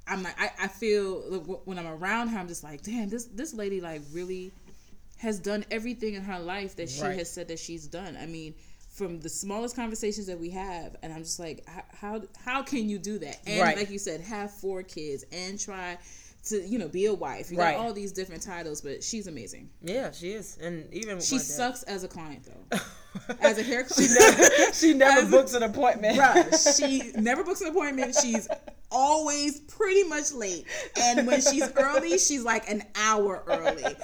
I'm 0.07 0.21
like 0.23 0.39
I, 0.39 0.51
I 0.63 0.67
feel 0.67 1.21
when 1.65 1.79
I'm 1.79 1.87
around 1.87 2.27
her, 2.29 2.37
I'm 2.39 2.47
just 2.47 2.63
like, 2.63 2.83
damn, 2.83 3.09
this 3.09 3.25
this 3.25 3.53
lady 3.53 3.81
like 3.81 4.01
really 4.11 4.51
has 5.25 5.39
done 5.39 5.65
everything 5.71 6.13
in 6.13 6.23
her 6.23 6.39
life 6.39 6.75
that 6.77 6.89
she 6.89 7.01
Right. 7.01 7.17
has 7.17 7.29
said 7.29 7.47
that 7.49 7.59
she's 7.59 7.87
done. 7.87 8.15
I 8.15 8.25
mean, 8.27 8.53
from 8.93 9.19
the 9.19 9.27
smallest 9.29 9.75
conversations 9.75 10.27
that 10.27 10.39
we 10.39 10.51
have, 10.51 10.95
and 11.03 11.11
I'm 11.11 11.23
just 11.23 11.39
like, 11.39 11.67
how 12.01 12.21
how 12.45 12.61
can 12.63 12.87
you 12.87 12.97
do 12.99 13.17
that? 13.19 13.37
And 13.45 13.59
Right. 13.61 13.75
like 13.77 13.89
you 13.89 13.99
said, 13.99 14.21
have 14.21 14.51
four 14.51 14.83
kids 14.83 15.25
and 15.31 15.59
try 15.59 15.97
to 16.49 16.61
you 16.61 16.77
know 16.77 16.87
be 16.87 17.07
a 17.07 17.13
wife. 17.13 17.51
You 17.51 17.57
Right. 17.57 17.75
got 17.75 17.83
all 17.85 17.91
these 17.91 18.11
different 18.11 18.43
titles, 18.43 18.79
but 18.81 19.03
she's 19.03 19.25
amazing. 19.27 19.69
Yeah, 19.81 20.11
she 20.11 20.31
is, 20.31 20.57
and 20.61 20.87
even 20.93 21.19
She 21.19 21.39
sucks 21.39 21.81
as 21.83 22.03
a 22.03 22.07
client 22.07 22.43
though. 22.45 22.79
As 23.39 23.57
a 23.57 23.63
hair 23.63 23.85
she 23.87 24.07
never, 24.13 24.73
she 24.73 24.93
never 24.93 25.25
books 25.31 25.53
an 25.53 25.63
appointment. 25.63 26.17
Bruh, 26.19 26.77
she 26.77 27.11
never 27.19 27.43
books 27.45 27.61
an 27.61 27.69
appointment. 27.69 28.13
She's 28.21 28.45
always 28.91 29.61
pretty 29.61 30.03
much 30.03 30.33
late. 30.33 30.65
And 31.01 31.25
when 31.25 31.39
she's 31.41 31.67
early, 31.77 32.17
she's 32.17 32.43
like 32.43 32.69
an 32.69 32.83
hour 32.93 33.41
early. 33.47 33.95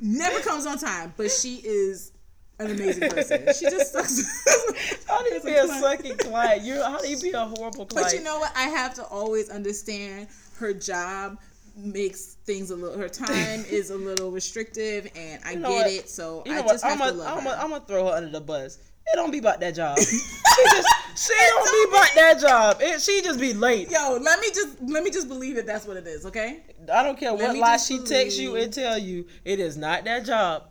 Never 0.00 0.40
comes 0.40 0.66
on 0.66 0.78
time, 0.78 1.14
but 1.16 1.30
she 1.30 1.56
is 1.64 2.12
an 2.58 2.70
amazing 2.70 3.08
person. 3.10 3.46
She 3.58 3.64
just 3.66 3.92
sucks. 3.92 4.22
How 5.08 5.22
do 5.22 5.34
you 5.34 5.40
be 5.42 5.52
a 5.52 5.64
client. 5.64 5.82
sucking 5.82 6.16
client? 6.18 6.62
You 6.62 6.82
how 6.82 6.98
do 7.00 7.08
you 7.08 7.18
be 7.18 7.30
a 7.30 7.44
horrible 7.44 7.86
client? 7.86 8.10
But 8.10 8.14
you 8.14 8.22
know 8.22 8.38
what? 8.38 8.52
I 8.56 8.64
have 8.64 8.94
to 8.94 9.04
always 9.04 9.48
understand 9.50 10.28
her 10.58 10.72
job 10.74 11.38
makes 11.76 12.36
things 12.46 12.70
a 12.70 12.76
little 12.76 12.98
her 12.98 13.08
time 13.08 13.64
is 13.70 13.90
a 13.90 13.96
little 13.96 14.30
restrictive 14.30 15.06
and 15.14 15.42
I 15.44 15.52
You 15.52 15.58
know 15.58 15.68
get 15.68 15.84
what? 15.84 15.92
it. 15.92 16.08
So 16.08 16.42
You 16.46 16.52
know 16.52 16.58
I 16.58 16.62
what? 16.62 16.72
just 16.72 16.84
I'm 16.84 16.92
to 16.92 16.98
gonna 16.98 17.12
love 17.12 17.38
I'm 17.38 17.44
her. 17.44 17.50
gonna 17.50 17.62
I'm 17.62 17.70
gonna 17.70 17.84
throw 17.86 18.06
her 18.06 18.12
under 18.16 18.30
the 18.30 18.40
bus. 18.40 18.76
It 18.78 19.16
don't 19.16 19.30
be 19.30 19.38
about 19.38 19.60
that 19.60 19.74
job. 19.74 19.98
she 20.00 20.64
just 20.70 20.88
she 21.16 21.32
don't 21.48 21.64
be 21.64 21.90
about 21.96 22.14
that 22.14 22.38
job. 22.40 22.76
It, 22.80 23.00
she 23.00 23.22
just 23.22 23.40
be 23.40 23.52
late. 23.54 23.90
Yo, 23.90 24.18
let 24.22 24.40
me 24.40 24.48
just 24.48 24.80
let 24.82 25.02
me 25.02 25.10
just 25.10 25.28
believe 25.28 25.56
that 25.56 25.66
that's 25.66 25.86
what 25.86 25.96
it 25.96 26.06
is, 26.06 26.26
okay? 26.26 26.60
I 26.92 27.02
don't 27.02 27.18
care 27.18 27.34
what 27.34 27.56
lie 27.56 27.76
she 27.78 27.98
texts 28.00 28.38
you 28.38 28.56
and 28.56 28.72
tell 28.72 28.98
you. 28.98 29.26
It 29.44 29.58
is 29.60 29.76
not 29.76 30.04
that 30.04 30.24
job. 30.24 30.64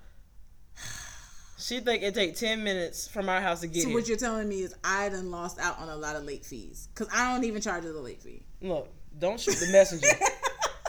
She 1.58 1.80
think 1.80 2.04
it 2.04 2.14
take 2.14 2.36
ten 2.36 2.64
minutes 2.64 3.08
from 3.08 3.28
our 3.30 3.42
house 3.42 3.62
to 3.62 3.68
get 3.68 3.82
So 3.84 3.88
here. 3.90 3.98
what 3.98 4.08
you're 4.08 4.18
telling 4.18 4.48
me 4.48 4.62
is 4.62 4.76
I 4.84 5.10
done 5.10 5.32
lost 5.32 5.58
out 5.60 5.80
on 5.80 5.90
a 5.90 5.96
lot 5.96 6.16
of 6.16 6.24
late 6.24 6.46
fees 6.46 6.90
because 6.94 7.12
I 7.14 7.34
don't 7.34 7.44
even 7.44 7.62
charge 7.62 7.84
her 7.86 7.92
the 7.94 8.00
late 8.02 8.22
fee. 8.22 8.44
Look, 8.62 8.88
don't 9.18 9.40
shoot 9.40 9.56
the 9.56 9.72
messenger. 9.72 10.08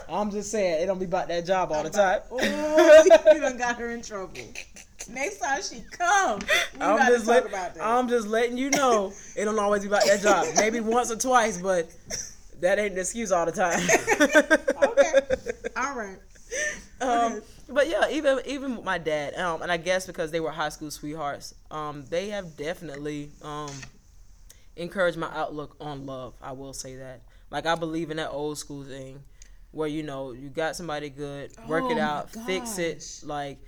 I'm 0.09 0.29
just 0.31 0.51
saying 0.51 0.83
it 0.83 0.85
don't 0.85 0.99
be 0.99 1.05
about 1.05 1.27
that 1.29 1.45
job 1.45 1.71
all 1.71 1.83
the 1.83 1.89
time. 1.89 2.21
Oh, 2.31 3.03
you 3.33 3.39
done 3.41 3.57
got 3.57 3.77
her 3.77 3.89
in 3.91 4.01
trouble. 4.01 4.33
Next 5.13 5.39
time 5.39 5.61
she 5.61 5.81
comes, 5.91 6.43
we 6.73 6.81
I'm 6.81 6.97
gotta 6.97 7.15
just 7.15 7.25
talk 7.25 7.43
let, 7.43 7.45
about 7.45 7.75
that. 7.75 7.83
I'm 7.83 8.07
just 8.07 8.27
letting 8.27 8.57
you 8.57 8.69
know 8.69 9.13
it 9.35 9.45
don't 9.45 9.59
always 9.59 9.81
be 9.81 9.87
about 9.87 10.05
that 10.05 10.21
job. 10.21 10.45
Maybe 10.57 10.79
once 10.79 11.11
or 11.11 11.15
twice, 11.15 11.57
but 11.57 11.89
that 12.59 12.79
ain't 12.79 12.95
the 12.95 13.01
excuse 13.01 13.31
all 13.31 13.45
the 13.45 13.51
time. 13.51 13.79
okay, 14.89 15.19
all 15.75 15.95
right. 15.95 16.17
Um, 16.99 17.41
but 17.69 17.87
yeah, 17.87 18.09
even 18.09 18.39
even 18.45 18.75
with 18.77 18.85
my 18.85 18.97
dad, 18.97 19.35
um, 19.35 19.61
and 19.61 19.71
I 19.71 19.77
guess 19.77 20.07
because 20.07 20.31
they 20.31 20.39
were 20.39 20.51
high 20.51 20.69
school 20.69 20.91
sweethearts, 20.91 21.53
um, 21.71 22.05
they 22.09 22.29
have 22.29 22.57
definitely 22.57 23.29
um, 23.41 23.71
encouraged 24.75 25.17
my 25.17 25.29
outlook 25.33 25.75
on 25.79 26.05
love. 26.05 26.33
I 26.41 26.51
will 26.53 26.73
say 26.73 26.95
that. 26.97 27.21
Like 27.49 27.65
I 27.65 27.75
believe 27.75 28.11
in 28.11 28.17
that 28.17 28.31
old 28.31 28.57
school 28.57 28.83
thing, 28.83 29.21
where 29.71 29.87
you 29.87 30.03
know 30.03 30.31
you 30.31 30.49
got 30.49 30.75
somebody 30.75 31.09
good, 31.09 31.51
work 31.67 31.85
Oh 31.85 31.91
it 31.91 31.97
out, 31.97 32.29
fix 32.45 32.77
it. 32.77 33.03
Like 33.23 33.59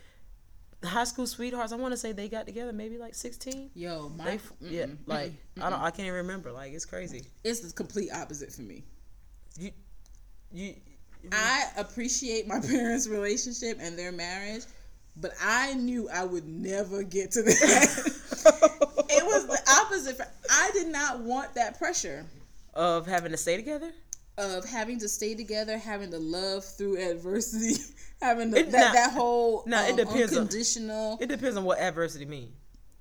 high 0.83 1.03
school 1.03 1.27
sweethearts, 1.27 1.73
I 1.73 1.75
want 1.75 1.93
to 1.93 1.97
say 1.97 2.11
they 2.11 2.29
got 2.29 2.45
together 2.45 2.71
maybe 2.73 2.97
like 2.97 3.15
sixteen. 3.15 3.69
Yo, 3.73 4.09
my 4.09 4.39
They, 4.61 4.77
yeah, 4.77 4.85
like 5.05 5.31
mm-mm, 5.31 5.63
I 5.63 5.69
don't, 5.69 5.81
I 5.81 5.91
can't 5.91 6.07
even 6.07 6.13
remember. 6.13 6.51
Like 6.51 6.73
it's 6.73 6.85
crazy. 6.85 7.23
it's 7.43 7.59
the 7.59 7.73
complete 7.73 8.09
opposite 8.13 8.53
for 8.53 8.61
me. 8.61 8.83
You, 9.57 9.71
you, 10.51 10.75
I 11.31 11.65
appreciate 11.77 12.47
my 12.47 12.59
parents' 12.67 13.07
relationship 13.07 13.77
and 13.81 13.97
their 13.97 14.11
marriage, 14.11 14.63
but 15.17 15.31
I 15.41 15.73
knew 15.73 16.09
I 16.09 16.23
would 16.23 16.47
never 16.47 17.03
get 17.03 17.31
to 17.31 17.43
that. 17.43 18.11
it 19.09 19.25
was 19.25 19.47
the 19.47 19.59
opposite. 19.81 20.19
I 20.49 20.71
did 20.73 20.87
not 20.87 21.19
want 21.19 21.55
that 21.55 21.77
pressure 21.77 22.25
of 22.73 23.05
having 23.05 23.31
to 23.31 23.37
stay 23.37 23.57
together. 23.57 23.91
Of 24.39 24.65
having 24.65 24.97
to 24.99 25.09
stay 25.09 25.35
together, 25.35 25.77
having 25.77 26.09
to 26.11 26.17
love 26.17 26.63
through 26.65 26.97
adversity, 26.97 27.81
having 28.21 28.51
the, 28.51 28.59
It- 28.59 28.71
that, 28.71 28.87
nah, 28.87 28.93
that 28.93 29.11
whole 29.11 29.63
it 29.67 29.73
um, 29.73 29.95
depends 29.95 30.31
on- 30.33 30.39
unconditional. 30.43 31.17
It 31.21 31.27
depends 31.27 31.57
on 31.57 31.63
what 31.65 31.79
adversity 31.79 32.25
mean. 32.25 32.53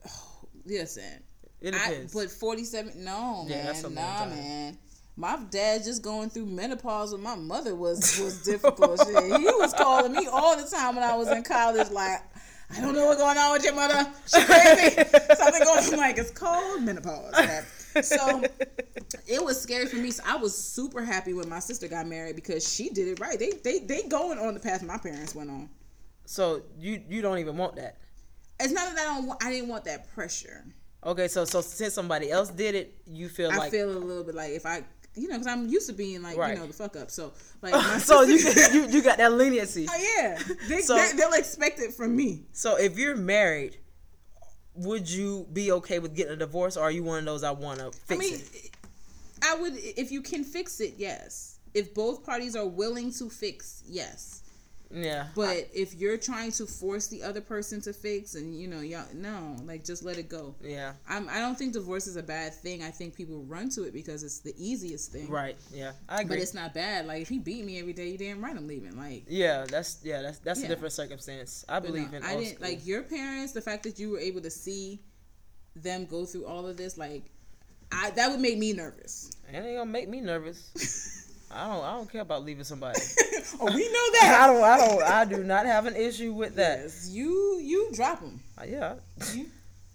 listen, 0.67 1.23
It 1.61 1.75
I, 1.75 1.89
depends. 1.91 2.15
but 2.15 2.31
forty 2.31 2.65
seven, 2.65 2.93
no 3.05 3.45
Yeah, 3.49 3.57
man, 3.57 3.67
that's 3.67 3.85
a 3.85 3.91
nah 3.91 4.19
time. 4.19 4.31
man. 4.31 4.79
My 5.17 5.37
dad 5.51 5.83
just 5.83 6.03
going 6.03 6.31
through 6.31 6.47
menopause 6.47 7.11
with 7.13 7.21
my 7.21 7.35
mother 7.35 7.75
was 7.75 8.19
was 8.21 8.43
difficult. 8.45 9.01
Shit. 9.05 9.25
He 9.41 9.45
was 9.47 9.75
calling 9.75 10.13
me 10.13 10.29
all 10.31 10.57
the 10.57 10.69
time 10.69 10.95
when 10.97 11.05
I 11.05 11.17
was 11.17 11.29
in 11.29 11.43
college, 11.43 11.91
like. 11.91 12.21
I 12.71 12.83
don't 12.83 12.95
know 12.95 13.07
what's 13.07 13.19
going 13.19 13.39
on 13.39 13.53
with 13.55 13.65
your 13.65 13.75
mother. 13.75 14.07
She 14.27 14.45
crazy. 14.45 14.95
Something 15.37 15.65
going 15.65 15.85
on. 15.95 15.97
Like, 15.97 16.19
it's 16.19 16.31
called 16.31 16.83
menopause. 16.83 17.33
So 18.03 18.43
it 19.27 19.43
was 19.43 19.61
scary 19.61 19.87
for 19.87 19.97
me. 19.97 20.11
So 20.11 20.23
I 20.27 20.37
was 20.37 20.57
super 20.57 21.03
happy 21.03 21.33
when 21.33 21.49
my 21.49 21.59
sister 21.61 21.89
got 21.89 22.07
married 22.07 22.37
because 22.37 22.67
she 22.73 22.91
did 22.91 23.09
it 23.09 23.21
right. 23.21 23.39
They 23.39 23.53
they 23.65 23.81
they 23.81 24.03
going 24.09 24.39
on 24.39 24.55
the 24.55 24.61
path 24.61 24.83
my 24.83 24.99
parents 24.99 25.35
went 25.35 25.51
on. 25.51 25.69
So 26.25 26.63
you 26.79 27.03
you 27.09 27.23
don't 27.23 27.39
even 27.39 27.57
want 27.57 27.77
that. 27.77 27.99
It's 28.61 28.73
not 28.73 28.95
that 28.95 28.99
I 28.99 29.15
don't 29.15 29.27
want, 29.27 29.43
I 29.43 29.51
didn't 29.51 29.69
want 29.69 29.85
that 29.85 30.13
pressure. 30.15 30.65
Okay, 31.05 31.29
so 31.29 31.45
so 31.45 31.61
since 31.61 31.95
somebody 31.95 32.31
else 32.31 32.51
did 32.51 32.75
it, 32.75 32.95
you 33.07 33.29
feel 33.29 33.51
I 33.51 33.57
like 33.57 33.69
I 33.69 33.71
feel 33.71 33.91
a 33.91 33.99
little 33.99 34.25
bit 34.25 34.35
like 34.35 34.51
if 34.51 34.67
I, 34.67 34.83
you 35.15 35.29
know, 35.29 35.35
because 35.35 35.47
I'm 35.47 35.69
used 35.69 35.87
to 35.89 35.93
being 35.95 36.23
like, 36.23 36.37
Right. 36.37 36.55
you 36.55 36.61
know, 36.61 36.67
the 36.67 36.73
fuck 36.73 36.97
up. 36.97 37.11
So 37.11 37.33
like, 37.63 37.75
so 38.01 38.23
you, 38.23 38.37
you 38.73 38.89
you 38.89 39.03
got 39.03 39.19
that 39.19 39.33
leniency. 39.33 39.87
Oh, 39.89 40.15
yeah, 40.19 40.39
they, 40.69 40.81
So- 40.81 40.97
they, 40.97 41.13
they'll 41.17 41.33
expect 41.35 41.79
it 41.81 41.95
from 41.95 42.17
me. 42.17 42.47
So 42.53 42.77
if 42.77 42.99
you're 42.99 43.17
married, 43.17 43.79
would 44.79 45.11
you 45.11 45.47
be 45.53 45.73
okay 45.73 45.99
with 45.99 46.15
getting 46.15 46.35
a 46.35 46.37
divorce, 46.37 46.77
or 46.77 46.85
are 46.85 46.91
you 46.91 47.03
one 47.03 47.19
of 47.19 47.25
those 47.25 47.43
I 47.43 47.51
want 47.51 47.81
to 47.81 47.91
fix 47.91 48.13
I 48.13 48.17
mean, 48.17 48.35
it? 48.35 48.71
I 49.43 49.55
would 49.57 49.75
if 49.77 50.11
you 50.11 50.23
can 50.23 50.45
fix 50.45 50.81
it, 50.81 50.95
yes. 50.97 51.59
If 51.75 51.95
both 51.95 52.25
parties 52.25 52.57
are 52.57 52.67
willing 52.67 53.13
to 53.15 53.29
fix, 53.29 53.83
yes. 53.87 54.43
Yeah, 54.91 55.27
But 55.35 55.69
if 55.75 55.95
you're 55.95 56.17
trying 56.17 56.51
to 56.53 56.65
force 56.65 57.09
the 57.09 57.23
other 57.23 57.43
person 57.43 57.83
to 57.83 57.93
fix, 57.93 58.35
and 58.37 58.59
you 58.59 58.69
know, 58.69 58.81
y'all, 58.81 59.05
no, 59.13 59.55
like 59.65 59.85
just 59.85 60.03
let 60.03 60.17
it 60.17 60.31
go. 60.31 60.55
yeah, 60.63 60.95
I'm, 61.07 61.29
I 61.29 61.41
don't 61.41 61.59
think 61.59 61.75
divorce 61.75 62.07
is 62.07 62.17
a 62.17 62.23
bad 62.23 62.55
thing. 62.55 62.83
I 62.83 62.91
think 62.91 63.15
people 63.15 63.43
run 63.45 63.69
to 63.71 63.83
it 63.83 63.93
because 63.93 64.23
it's 64.23 64.39
the 64.41 64.55
easiest 64.57 65.13
thing. 65.13 65.29
right. 65.29 65.57
Yeah, 65.75 65.93
I 66.09 66.23
agree. 66.23 66.37
But 66.37 66.43
it's 66.43 66.55
not 66.55 66.73
bad. 66.73 67.07
Like 67.07 67.21
if 67.21 67.29
he 67.29 67.39
beat 67.39 67.67
me 67.67 67.79
every 67.79 67.93
day, 67.93 68.09
you 68.09 68.17
damn 68.19 68.43
right 68.43 68.57
I'm 68.57 68.67
leaving. 68.67 68.97
Like 68.97 69.25
yeah, 69.29 69.67
that's 69.69 69.99
yeah, 70.03 70.23
that's 70.23 70.39
that's 70.39 70.61
Yeah. 70.61 70.67
a 70.67 70.69
different 70.71 70.95
circumstance. 70.95 71.67
I 71.69 71.81
But 71.81 71.89
believe 71.89 72.11
no, 72.11 72.19
in. 72.19 72.25
I 72.25 72.37
didn't 72.37 72.55
school. 72.57 72.69
like 72.69 72.87
your 72.87 73.03
parents. 73.03 73.53
The 73.53 73.61
fact 73.61 73.83
that 73.83 73.99
you 73.99 74.13
were 74.13 74.21
able 74.21 74.41
to 74.41 74.51
see 74.51 75.01
them 75.77 76.07
go 76.07 76.25
through 76.25 76.47
all 76.47 76.67
of 76.67 76.79
this, 76.79 76.97
like, 76.97 77.25
I 77.93 78.11
that 78.13 78.31
would 78.31 78.41
make 78.41 78.57
me 78.57 78.73
nervous. 78.73 79.31
It 79.53 79.57
ain't 79.57 79.77
gonna 79.79 79.85
make 79.91 80.09
me 80.09 80.23
nervous. 80.23 80.71
I 81.51 81.67
don't. 81.69 81.85
I 81.85 81.93
don't 81.93 82.11
care 82.11 82.21
about 82.23 82.45
leaving 82.45 82.65
somebody. 82.65 83.01
oh, 83.61 83.67
we 83.75 83.85
know 83.89 84.07
that. 84.21 84.39
I 84.43 84.47
don't. 84.53 84.63
I 84.65 84.77
don't. 84.87 85.03
I 85.03 85.25
do 85.25 85.45
not 85.45 85.67
have 85.67 85.87
an 85.87 85.97
issue 85.97 86.33
with 86.33 86.57
that. 86.57 86.81
Yes, 86.81 87.09
you 87.11 87.59
you 87.63 87.91
drop 87.95 88.21
them. 88.21 88.41
Uh, 88.61 88.65
Yeah. 88.67 88.95
You 89.35 89.47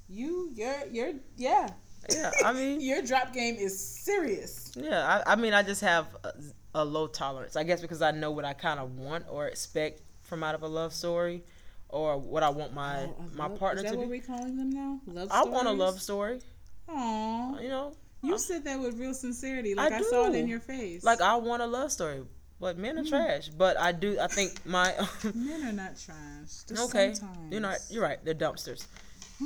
you 0.09 0.49
your 0.53 0.75
your 0.91 1.11
yeah. 1.37 1.69
Yeah. 2.13 2.31
I 2.43 2.53
mean. 2.53 2.81
Your 2.89 3.01
drop 3.01 3.33
game 3.33 3.55
is 3.55 3.79
serious. 3.79 4.71
Yeah. 4.75 5.21
I, 5.25 5.33
I 5.33 5.35
mean, 5.37 5.53
I 5.53 5.63
just 5.63 5.81
have 5.81 6.07
a, 6.25 6.33
a 6.75 6.83
low 6.85 7.07
tolerance. 7.07 7.55
I 7.55 7.63
guess 7.63 7.79
because 7.81 8.01
I 8.01 8.11
know 8.11 8.31
what 8.31 8.43
I 8.45 8.53
kind 8.53 8.79
of 8.79 8.97
want 8.97 9.25
or 9.29 9.47
expect 9.47 10.01
from 10.23 10.43
out 10.43 10.53
of 10.55 10.63
a 10.63 10.67
love 10.67 10.91
story, 10.93 11.43
or 11.89 12.17
what 12.17 12.43
I 12.43 12.49
want 12.49 12.73
my 12.73 13.03
Oh, 13.03 13.15
my 13.35 13.47
love- 13.47 13.59
partner 13.59 13.79
Is 13.79 13.83
that 13.85 13.91
to 13.93 13.97
what 13.99 14.05
do. 14.05 14.09
we're 14.09 14.21
calling 14.21 14.57
them 14.57 14.69
now? 14.71 14.99
Love. 15.07 15.29
I 15.31 15.43
want 15.45 15.67
a 15.67 15.71
love 15.71 16.01
story. 16.01 16.41
Aw. 16.89 17.59
You 17.59 17.69
know. 17.69 17.93
You 18.23 18.37
said 18.37 18.63
that 18.63 18.79
with 18.79 18.97
real 18.97 19.13
sincerity. 19.13 19.75
Like 19.75 19.91
I 19.91 19.97
I, 19.97 20.01
saw 20.01 20.27
it 20.27 20.35
in 20.35 20.47
your 20.47 20.61
face. 20.61 21.03
Like 21.03 21.21
I 21.21 21.35
want 21.35 21.61
a 21.61 21.67
love 21.67 21.91
story, 21.91 22.23
but 22.59 22.77
men 22.77 22.97
are 22.97 23.03
trash. 23.03 23.49
But 23.49 23.77
I 23.77 23.91
do. 23.91 24.17
I 24.19 24.27
think 24.27 24.65
my. 24.65 24.93
men 25.35 25.63
are 25.67 25.73
not 25.73 25.99
trash. 25.99 26.63
Okay. 26.71 27.13
Sometimes. 27.13 27.51
You're 27.51 27.61
not. 27.61 27.77
You're 27.89 28.03
right. 28.03 28.23
They're 28.23 28.33
dumpsters. 28.33 28.87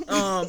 Um. 0.08 0.46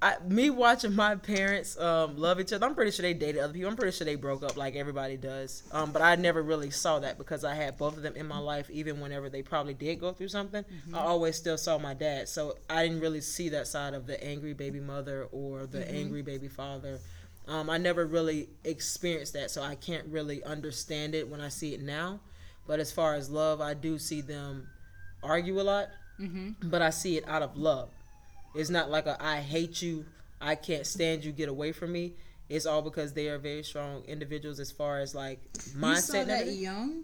I, 0.00 0.16
me 0.26 0.48
watching 0.48 0.94
my 0.94 1.14
parents 1.16 1.78
um, 1.78 2.16
love 2.16 2.40
each 2.40 2.52
other. 2.52 2.66
I'm 2.66 2.74
pretty 2.74 2.90
sure 2.90 3.02
they 3.02 3.12
dated 3.12 3.42
other 3.42 3.52
people. 3.52 3.70
I'm 3.70 3.76
pretty 3.76 3.94
sure 3.96 4.04
they 4.04 4.14
broke 4.16 4.42
up 4.42 4.56
like 4.56 4.76
everybody 4.76 5.16
does. 5.16 5.62
Um, 5.72 5.92
but 5.92 6.00
I 6.00 6.16
never 6.16 6.42
really 6.42 6.70
saw 6.70 7.00
that 7.00 7.18
because 7.18 7.44
I 7.44 7.54
had 7.54 7.76
both 7.76 7.96
of 7.96 8.02
them 8.02 8.16
in 8.16 8.26
my 8.26 8.38
life. 8.38 8.70
Even 8.70 9.00
whenever 9.00 9.28
they 9.28 9.42
probably 9.42 9.74
did 9.74 10.00
go 10.00 10.12
through 10.12 10.28
something, 10.28 10.64
I 10.92 10.98
always 10.98 11.36
still 11.36 11.58
saw 11.58 11.78
my 11.78 11.94
dad. 11.94 12.28
So 12.28 12.56
I 12.68 12.86
didn't 12.86 13.00
really 13.00 13.20
see 13.20 13.50
that 13.50 13.66
side 13.66 13.92
of 13.94 14.06
the 14.06 14.22
angry 14.22 14.54
baby 14.54 14.80
mother 14.80 15.28
or 15.32 15.66
the 15.66 15.90
angry 15.90 16.22
baby 16.22 16.48
father. 16.48 17.00
Um, 17.46 17.68
I 17.68 17.76
never 17.78 18.06
really 18.06 18.48
experienced 18.64 19.34
that, 19.34 19.50
so 19.50 19.62
I 19.62 19.74
can't 19.74 20.06
really 20.08 20.42
understand 20.44 21.14
it 21.14 21.28
when 21.28 21.40
I 21.40 21.48
see 21.48 21.74
it 21.74 21.82
now. 21.82 22.20
But 22.66 22.80
as 22.80 22.90
far 22.90 23.14
as 23.14 23.28
love, 23.28 23.60
I 23.60 23.74
do 23.74 23.98
see 23.98 24.20
them 24.22 24.68
argue 25.22 25.60
a 25.60 25.62
lot, 25.62 25.88
Mm-hmm. 26.20 26.70
but 26.70 26.80
I 26.80 26.90
see 26.90 27.16
it 27.16 27.28
out 27.28 27.42
of 27.42 27.56
love. 27.56 27.90
It's 28.54 28.70
not 28.70 28.88
like 28.88 29.06
a 29.06 29.16
I 29.22 29.38
hate 29.40 29.82
you, 29.82 30.04
I 30.40 30.54
can't 30.54 30.86
stand 30.86 31.24
you, 31.24 31.32
get 31.32 31.48
away 31.48 31.72
from 31.72 31.90
me. 31.92 32.12
it's 32.48 32.66
all 32.66 32.82
because 32.82 33.12
they 33.14 33.28
are 33.28 33.38
very 33.38 33.62
strong 33.64 34.04
individuals 34.06 34.60
as 34.60 34.70
far 34.70 35.00
as 35.00 35.14
like 35.14 35.40
mindset. 35.76 35.94
You 35.96 35.96
saw 35.96 36.24
that 36.24 36.46
young, 36.48 37.02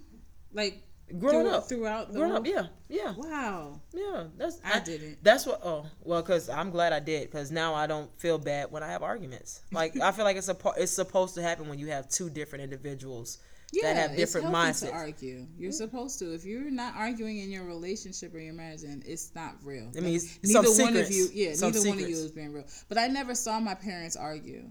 like 0.53 0.81
Growing 1.18 1.46
through- 1.46 1.51
up, 1.55 1.68
throughout 1.68 2.09
the 2.12 2.18
growing 2.18 2.31
whole- 2.33 2.40
up, 2.40 2.46
yeah, 2.46 2.66
yeah, 2.88 3.14
Wow, 3.16 3.81
yeah. 3.92 4.25
That's 4.37 4.59
I 4.64 4.79
didn't. 4.81 5.18
That's 5.23 5.44
what. 5.46 5.61
Oh, 5.64 5.87
well, 6.03 6.23
because 6.23 6.49
I'm 6.49 6.70
glad 6.70 6.92
I 6.92 7.01
did. 7.01 7.31
Because 7.31 7.51
now 7.51 7.75
I 7.75 7.87
don't 7.87 8.11
feel 8.20 8.38
bad 8.38 8.70
when 8.70 8.83
I 8.83 8.88
have 8.88 9.03
arguments. 9.03 9.61
Like 9.73 9.99
I 10.01 10.12
feel 10.12 10.25
like 10.25 10.37
it's 10.37 10.49
a 10.49 10.57
it's 10.77 10.92
supposed 10.92 11.35
to 11.35 11.42
happen 11.42 11.68
when 11.68 11.79
you 11.79 11.88
have 11.88 12.09
two 12.09 12.31
different 12.31 12.62
individuals 12.64 13.38
Yeah, 13.73 13.92
that 13.92 13.96
have 14.11 14.16
different 14.16 14.49
it's 14.49 14.57
mindsets. 14.57 14.88
to 14.88 14.92
argue. 14.92 15.46
You're 15.59 15.73
supposed 15.73 16.18
to. 16.20 16.33
If 16.35 16.44
you're 16.44 16.70
not 16.70 16.94
arguing 16.96 17.38
in 17.38 17.51
your 17.51 17.64
relationship 17.64 18.35
or 18.35 18.38
your 18.40 18.55
marriage, 18.55 18.83
then 18.83 19.03
it's 19.07 19.33
not 19.35 19.57
real. 19.62 19.90
I 19.96 20.01
mean, 20.01 20.20
neither 20.44 20.70
one 20.83 20.96
of 20.96 21.11
you, 21.11 21.29
yeah, 21.33 21.55
neither 21.61 21.81
one 21.88 21.99
of 21.99 22.09
you 22.09 22.16
is 22.16 22.31
being 22.33 22.53
real. 22.53 22.66
But 22.88 22.99
I 22.99 23.07
never 23.09 23.35
saw 23.35 23.59
my 23.61 23.75
parents 23.75 24.16
argue. 24.16 24.70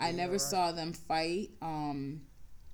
I 0.00 0.10
never 0.10 0.38
saw 0.38 0.72
them 0.72 0.92
fight. 0.94 1.50
Um, 1.62 2.22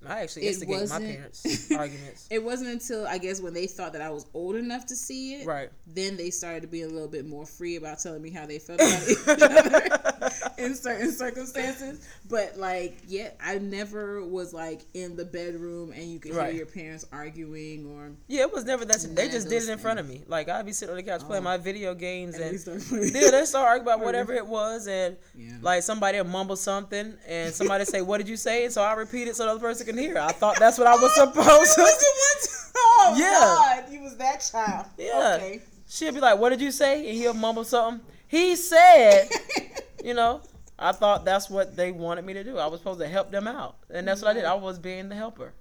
I 0.07 0.21
actually 0.21 0.43
It 0.45 0.49
instigate 0.53 0.89
my 0.89 0.99
parents' 0.99 1.71
arguments. 1.77 2.27
it 2.29 2.41
wasn't 2.43 2.69
until 2.69 3.05
I 3.05 3.17
guess 3.17 3.41
when 3.41 3.53
they 3.53 3.67
thought 3.67 3.91
that 3.93 4.01
I 4.01 4.09
was 4.09 4.25
old 4.33 4.55
enough 4.55 4.85
to 4.87 4.95
see 4.95 5.35
it, 5.35 5.45
Right. 5.45 5.69
then 5.87 6.15
they 6.15 6.29
started 6.29 6.61
to 6.61 6.67
be 6.67 6.83
a 6.83 6.87
little 6.87 7.07
bit 7.09 7.25
more 7.27 7.45
free 7.45 7.75
about 7.75 7.99
telling 7.99 8.21
me 8.21 8.29
how 8.29 8.45
they 8.45 8.59
felt 8.59 8.79
about 8.79 9.09
each 9.09 9.17
other 9.27 10.31
in 10.57 10.73
certain 10.75 11.11
circumstances. 11.11 12.07
But 12.29 12.57
like, 12.57 12.97
yeah, 13.07 13.31
I 13.43 13.57
never 13.57 14.25
was 14.25 14.53
like 14.53 14.81
in 14.93 15.15
the 15.17 15.25
bedroom 15.25 15.91
and 15.91 16.03
you 16.03 16.19
could 16.19 16.33
Right. 16.33 16.47
hear 16.53 16.57
your 16.57 16.65
parents 16.65 17.05
arguing 17.11 17.85
or 17.87 18.11
Yeah, 18.27 18.41
it 18.43 18.53
was 18.53 18.63
never 18.65 18.85
that. 18.85 18.99
They 19.15 19.27
just 19.29 19.49
did 19.49 19.63
it 19.63 19.69
in 19.69 19.79
front 19.79 19.99
of 19.99 20.07
me. 20.07 20.23
Like 20.27 20.47
I'd 20.47 20.65
be 20.65 20.71
sitting 20.71 20.91
on 20.91 20.97
the 20.97 21.03
couch 21.03 21.21
playing 21.21 21.41
Oh. 21.41 21.45
my 21.45 21.57
video 21.57 21.93
games, 21.93 22.35
and 22.35 22.55
and 22.67 23.13
yeah, 23.13 23.31
they 23.31 23.45
start 23.45 23.67
arguing 23.67 23.81
about 23.93 23.99
whatever 24.05 24.33
it 24.33 24.45
was, 24.45 24.87
and 24.87 25.17
Yeah. 25.35 25.57
like 25.61 25.83
somebody 25.83 26.17
would 26.21 26.27
mumble 26.29 26.55
something, 26.55 27.15
and 27.27 27.53
somebody 27.53 27.83
say, 27.85 28.01
"What 28.01 28.19
did 28.19 28.29
you 28.29 28.37
say?" 28.37 28.63
And 28.65 28.73
so 28.73 28.81
I 28.81 28.93
repeat 28.93 29.27
it 29.27 29.35
so 29.35 29.43
the 29.45 29.51
other 29.51 29.59
person 29.59 29.85
can 29.89 29.97
hear. 29.97 30.17
I 30.17 30.31
thought 30.31 30.57
that's 30.59 30.77
what 30.77 30.87
I 30.87 30.95
was 30.95 31.13
supposed 31.15 31.75
to. 31.75 32.73
Oh 32.77 33.15
Yeah. 33.19 33.83
God, 33.83 33.91
you 33.93 34.01
was 34.01 34.15
that 34.17 34.47
child. 34.51 34.85
Yeah. 34.97 35.35
Okay. 35.37 35.61
She'll 35.87 36.13
be 36.13 36.19
like, 36.19 36.37
"What 36.39 36.49
did 36.49 36.61
you 36.61 36.71
say?" 36.71 37.07
And 37.09 37.17
he'll 37.17 37.33
mumble 37.33 37.63
something. 37.63 38.05
He 38.27 38.55
said, 38.55 39.27
you 40.03 40.13
know. 40.13 40.41
I 40.81 40.93
thought 40.93 41.25
that's 41.25 41.49
what 41.49 41.75
they 41.75 41.91
wanted 41.91 42.23
me 42.23 42.31
to 42.35 42.43
do. 42.45 42.57
I 42.57 42.67
was 42.67 42.79
supposed 42.79 43.01
to 43.01 43.07
help 43.07 43.31
them 43.31 43.49
out, 43.49 43.75
and 43.89 44.07
that's 44.07 44.21
what 44.21 44.31
I 44.31 44.33
did. 44.33 44.45
I 44.45 44.53
was 44.53 44.79
being 44.79 45.09
the 45.09 45.15
helper. 45.15 45.51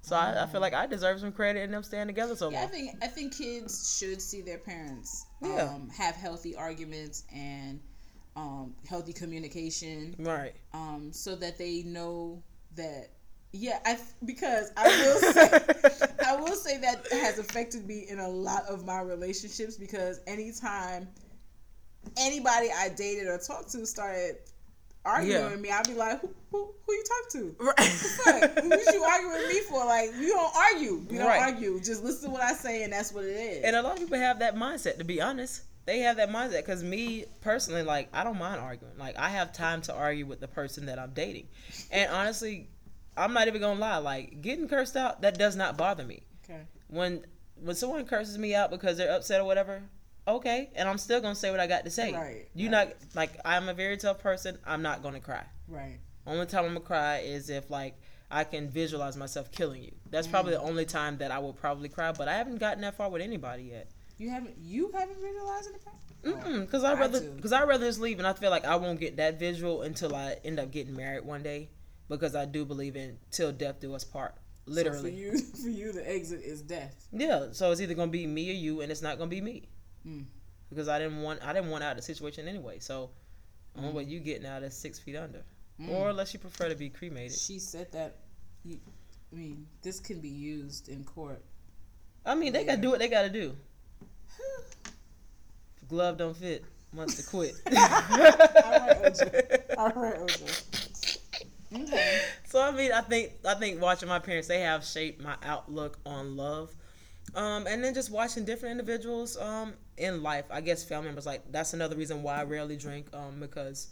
So 0.00 0.16
I, 0.16 0.44
I 0.44 0.46
feel 0.46 0.62
like 0.62 0.72
I 0.72 0.86
deserve 0.86 1.20
some 1.20 1.30
credit 1.30 1.62
in 1.64 1.72
them 1.72 1.82
staying 1.82 2.06
together 2.06 2.34
so 2.36 2.48
Yeah, 2.50 2.62
I 2.62 2.66
think 2.66 2.92
I 3.02 3.06
think 3.06 3.36
kids 3.36 3.98
should 3.98 4.22
see 4.22 4.40
their 4.40 4.56
parents 4.56 5.26
Yeah. 5.42 5.64
um, 5.74 5.90
have 5.90 6.14
healthy 6.14 6.56
arguments 6.56 7.24
and 7.34 7.80
um, 8.34 8.74
healthy 8.88 9.12
communication, 9.12 10.14
Right. 10.20 10.54
um, 10.72 11.10
so 11.12 11.36
that 11.36 11.58
they 11.58 11.82
know 11.82 12.42
that. 12.76 13.08
Yeah, 13.58 13.78
I 13.86 13.98
because 14.24 14.70
I 14.76 14.86
will 14.86 15.32
say 15.32 16.06
I 16.26 16.36
will 16.36 16.54
say 16.56 16.78
that 16.78 17.06
has 17.10 17.38
affected 17.38 17.86
me 17.86 18.06
in 18.08 18.18
a 18.18 18.28
lot 18.28 18.64
of 18.68 18.84
my 18.84 19.00
relationships 19.00 19.76
because 19.76 20.20
anytime 20.26 21.08
anybody 22.18 22.68
I 22.76 22.90
dated 22.90 23.26
or 23.28 23.38
talked 23.38 23.70
to 23.72 23.86
started 23.86 24.36
arguing 25.04 25.40
Yeah. 25.40 25.50
with 25.50 25.60
me, 25.60 25.70
I'd 25.70 25.86
be 25.86 25.94
like, 25.94 26.20
who, 26.20 26.28
who, 26.50 26.74
who 26.84 26.92
you 26.92 27.04
talk 27.04 27.32
to? 27.32 27.56
Right. 27.60 28.64
What 28.64 28.94
you 28.94 29.02
arguing 29.04 29.32
with 29.32 29.48
me 29.48 29.60
for? 29.68 29.84
Like, 29.84 30.10
we 30.18 30.26
don't 30.26 30.54
argue. 30.56 30.96
We 31.08 31.18
don't 31.18 31.26
Right. 31.28 31.42
argue. 31.52 31.80
Just 31.80 32.02
listen 32.02 32.24
to 32.28 32.30
what 32.30 32.42
I 32.42 32.52
say, 32.54 32.82
and 32.82 32.92
that's 32.92 33.12
what 33.12 33.24
it 33.24 33.30
is. 33.36 33.64
And 33.64 33.76
a 33.76 33.82
lot 33.82 33.94
of 33.94 33.98
people 34.00 34.18
have 34.18 34.40
that 34.40 34.56
mindset, 34.56 34.98
to 34.98 35.04
be 35.04 35.20
honest. 35.20 35.62
They 35.84 36.00
have 36.00 36.16
that 36.16 36.30
mindset 36.30 36.56
because 36.66 36.82
me 36.82 37.26
personally, 37.42 37.84
like, 37.84 38.08
I 38.12 38.24
don't 38.24 38.38
mind 38.38 38.60
arguing. 38.60 38.98
Like, 38.98 39.16
I 39.16 39.28
have 39.28 39.52
time 39.52 39.82
to 39.82 39.94
argue 39.94 40.26
with 40.26 40.40
the 40.40 40.48
person 40.48 40.86
that 40.86 40.98
I'm 40.98 41.12
dating. 41.12 41.46
And 41.92 42.10
honestly, 42.10 42.68
I'm 43.16 43.32
not 43.32 43.48
even 43.48 43.60
gonna 43.60 43.80
lie. 43.80 43.96
Like, 43.98 44.42
getting 44.42 44.68
cursed 44.68 44.96
out, 44.96 45.22
that 45.22 45.38
does 45.38 45.56
not 45.56 45.76
bother 45.76 46.04
me. 46.04 46.22
okay. 46.44 46.62
When 46.88 47.24
when 47.60 47.74
someone 47.74 48.04
curses 48.04 48.36
me 48.38 48.54
out 48.54 48.70
because 48.70 48.96
they're 48.98 49.12
upset 49.12 49.40
or 49.40 49.44
whatever, 49.44 49.82
okay, 50.28 50.70
and 50.74 50.88
I'm 50.88 50.98
still 50.98 51.20
gonna 51.20 51.34
say 51.34 51.50
what 51.50 51.60
I 51.60 51.66
got 51.66 51.84
to 51.84 51.90
say. 51.90 52.12
Right, 52.12 52.48
You 52.54 52.66
right. 52.66 52.88
not 52.88 52.88
like 53.14 53.30
I'm 53.44 53.68
a 53.68 53.74
very 53.74 53.96
tough 53.96 54.18
person. 54.20 54.58
I'm 54.66 54.82
not 54.82 55.02
gonna 55.02 55.20
cry. 55.20 55.44
Right. 55.68 55.98
Only 56.26 56.46
time 56.46 56.64
I'm 56.64 56.74
gonna 56.74 56.80
cry 56.80 57.18
is 57.18 57.48
if 57.50 57.70
like 57.70 57.94
I 58.30 58.44
can 58.44 58.68
visualize 58.68 59.16
myself 59.16 59.50
killing 59.52 59.82
you. 59.84 59.92
That's 60.10 60.26
probably 60.26 60.52
Mm. 60.52 60.56
the 60.56 60.62
only 60.62 60.84
time 60.84 61.18
that 61.18 61.30
I 61.30 61.38
will 61.38 61.52
probably 61.52 61.88
cry. 61.88 62.12
But 62.12 62.28
I 62.28 62.34
haven't 62.34 62.58
gotten 62.58 62.82
that 62.82 62.96
far 62.96 63.08
with 63.08 63.22
anybody 63.22 63.64
yet. 63.64 63.88
You 64.18 64.30
haven't. 64.30 64.56
You 64.58 64.90
haven't 64.92 65.20
visualized 65.20 65.74
the 65.74 65.78
past. 65.78 66.12
Mm-mm, 66.24 66.68
Cause 66.70 66.82
I 66.82 66.94
rather, 66.94 67.20
cause 67.40 67.52
I 67.52 67.62
rather 67.64 67.86
just 67.86 68.00
leave, 68.00 68.18
and 68.18 68.26
I 68.26 68.32
feel 68.32 68.50
like 68.50 68.64
I 68.64 68.74
won't 68.76 68.98
get 68.98 69.16
that 69.18 69.38
visual 69.38 69.82
until 69.82 70.14
I 70.16 70.36
end 70.44 70.58
up 70.58 70.72
getting 70.72 70.96
married 70.96 71.24
one 71.24 71.42
day, 71.44 71.68
because 72.08 72.34
I 72.34 72.44
do 72.44 72.64
believe 72.64 72.96
in 72.96 73.18
till 73.30 73.52
death 73.52 73.80
do 73.80 73.94
us 73.94 74.04
part, 74.04 74.34
literally. 74.66 74.98
So 74.98 75.02
for 75.02 75.08
you, 75.08 75.38
for 75.62 75.68
you, 75.68 75.92
the 75.92 76.08
exit 76.10 76.40
is 76.42 76.62
death. 76.62 77.06
Yeah, 77.12 77.48
so 77.52 77.70
it's 77.72 77.80
either 77.80 77.94
gonna 77.94 78.10
be 78.10 78.26
me 78.26 78.50
or 78.50 78.54
you, 78.54 78.80
and 78.80 78.90
it's 78.92 79.02
not 79.02 79.18
gonna 79.18 79.30
be 79.30 79.40
me, 79.40 79.68
Mm. 80.06 80.24
because 80.68 80.88
I 80.88 80.98
didn't 80.98 81.20
want, 81.22 81.42
I 81.42 81.52
didn't 81.52 81.70
want 81.70 81.82
out 81.84 81.92
of 81.92 81.96
the 81.96 82.02
situation 82.02 82.46
anyway. 82.48 82.78
So, 82.78 83.10
the 83.74 83.80
only 83.80 83.92
Mm. 83.92 83.96
way 83.96 84.02
you 84.04 84.20
getting 84.20 84.46
out 84.46 84.62
is 84.62 84.74
six 84.76 84.98
feet 84.98 85.16
under, 85.16 85.42
Mm. 85.80 85.90
or 85.90 86.10
unless 86.10 86.32
you 86.32 86.38
prefer 86.40 86.68
to 86.68 86.74
be 86.76 86.88
cremated. 86.90 87.36
She 87.38 87.58
said 87.58 87.90
that. 87.92 88.16
You, 88.64 88.78
I 89.32 89.36
mean, 89.36 89.66
this 89.82 89.98
can 90.00 90.20
be 90.20 90.28
used 90.28 90.88
in 90.88 91.04
court. 91.04 91.42
I 92.24 92.34
mean, 92.34 92.52
they 92.52 92.64
gotta 92.64 92.80
do 92.80 92.90
what 92.90 92.98
they 93.00 93.08
gotta 93.08 93.28
do. 93.30 93.56
Glove 95.88 96.16
don't 96.18 96.36
fit, 96.36 96.64
wants 96.92 97.14
to 97.16 97.22
quit. 97.30 97.54
All 97.66 97.72
right, 97.72 99.02
OJ. 99.04 99.76
All 99.78 99.90
right, 99.90 100.18
OJ. 100.18 100.75
Okay. 101.82 102.20
So 102.44 102.60
I 102.62 102.70
mean, 102.70 102.92
I 102.92 103.00
think 103.00 103.32
I 103.46 103.54
think 103.54 103.80
watching 103.80 104.08
my 104.08 104.18
parents, 104.18 104.48
they 104.48 104.60
have 104.60 104.84
shaped 104.84 105.22
my 105.22 105.36
outlook 105.42 105.98
on 106.06 106.36
love, 106.36 106.70
um, 107.34 107.66
and 107.66 107.82
then 107.82 107.94
just 107.94 108.10
watching 108.10 108.44
different 108.44 108.72
individuals 108.72 109.36
um, 109.36 109.74
in 109.96 110.22
life. 110.22 110.44
I 110.50 110.60
guess 110.60 110.84
family 110.84 111.06
members 111.06 111.26
like 111.26 111.50
that's 111.52 111.74
another 111.74 111.96
reason 111.96 112.22
why 112.22 112.40
I 112.40 112.44
rarely 112.44 112.76
drink 112.76 113.08
um, 113.12 113.40
because 113.40 113.88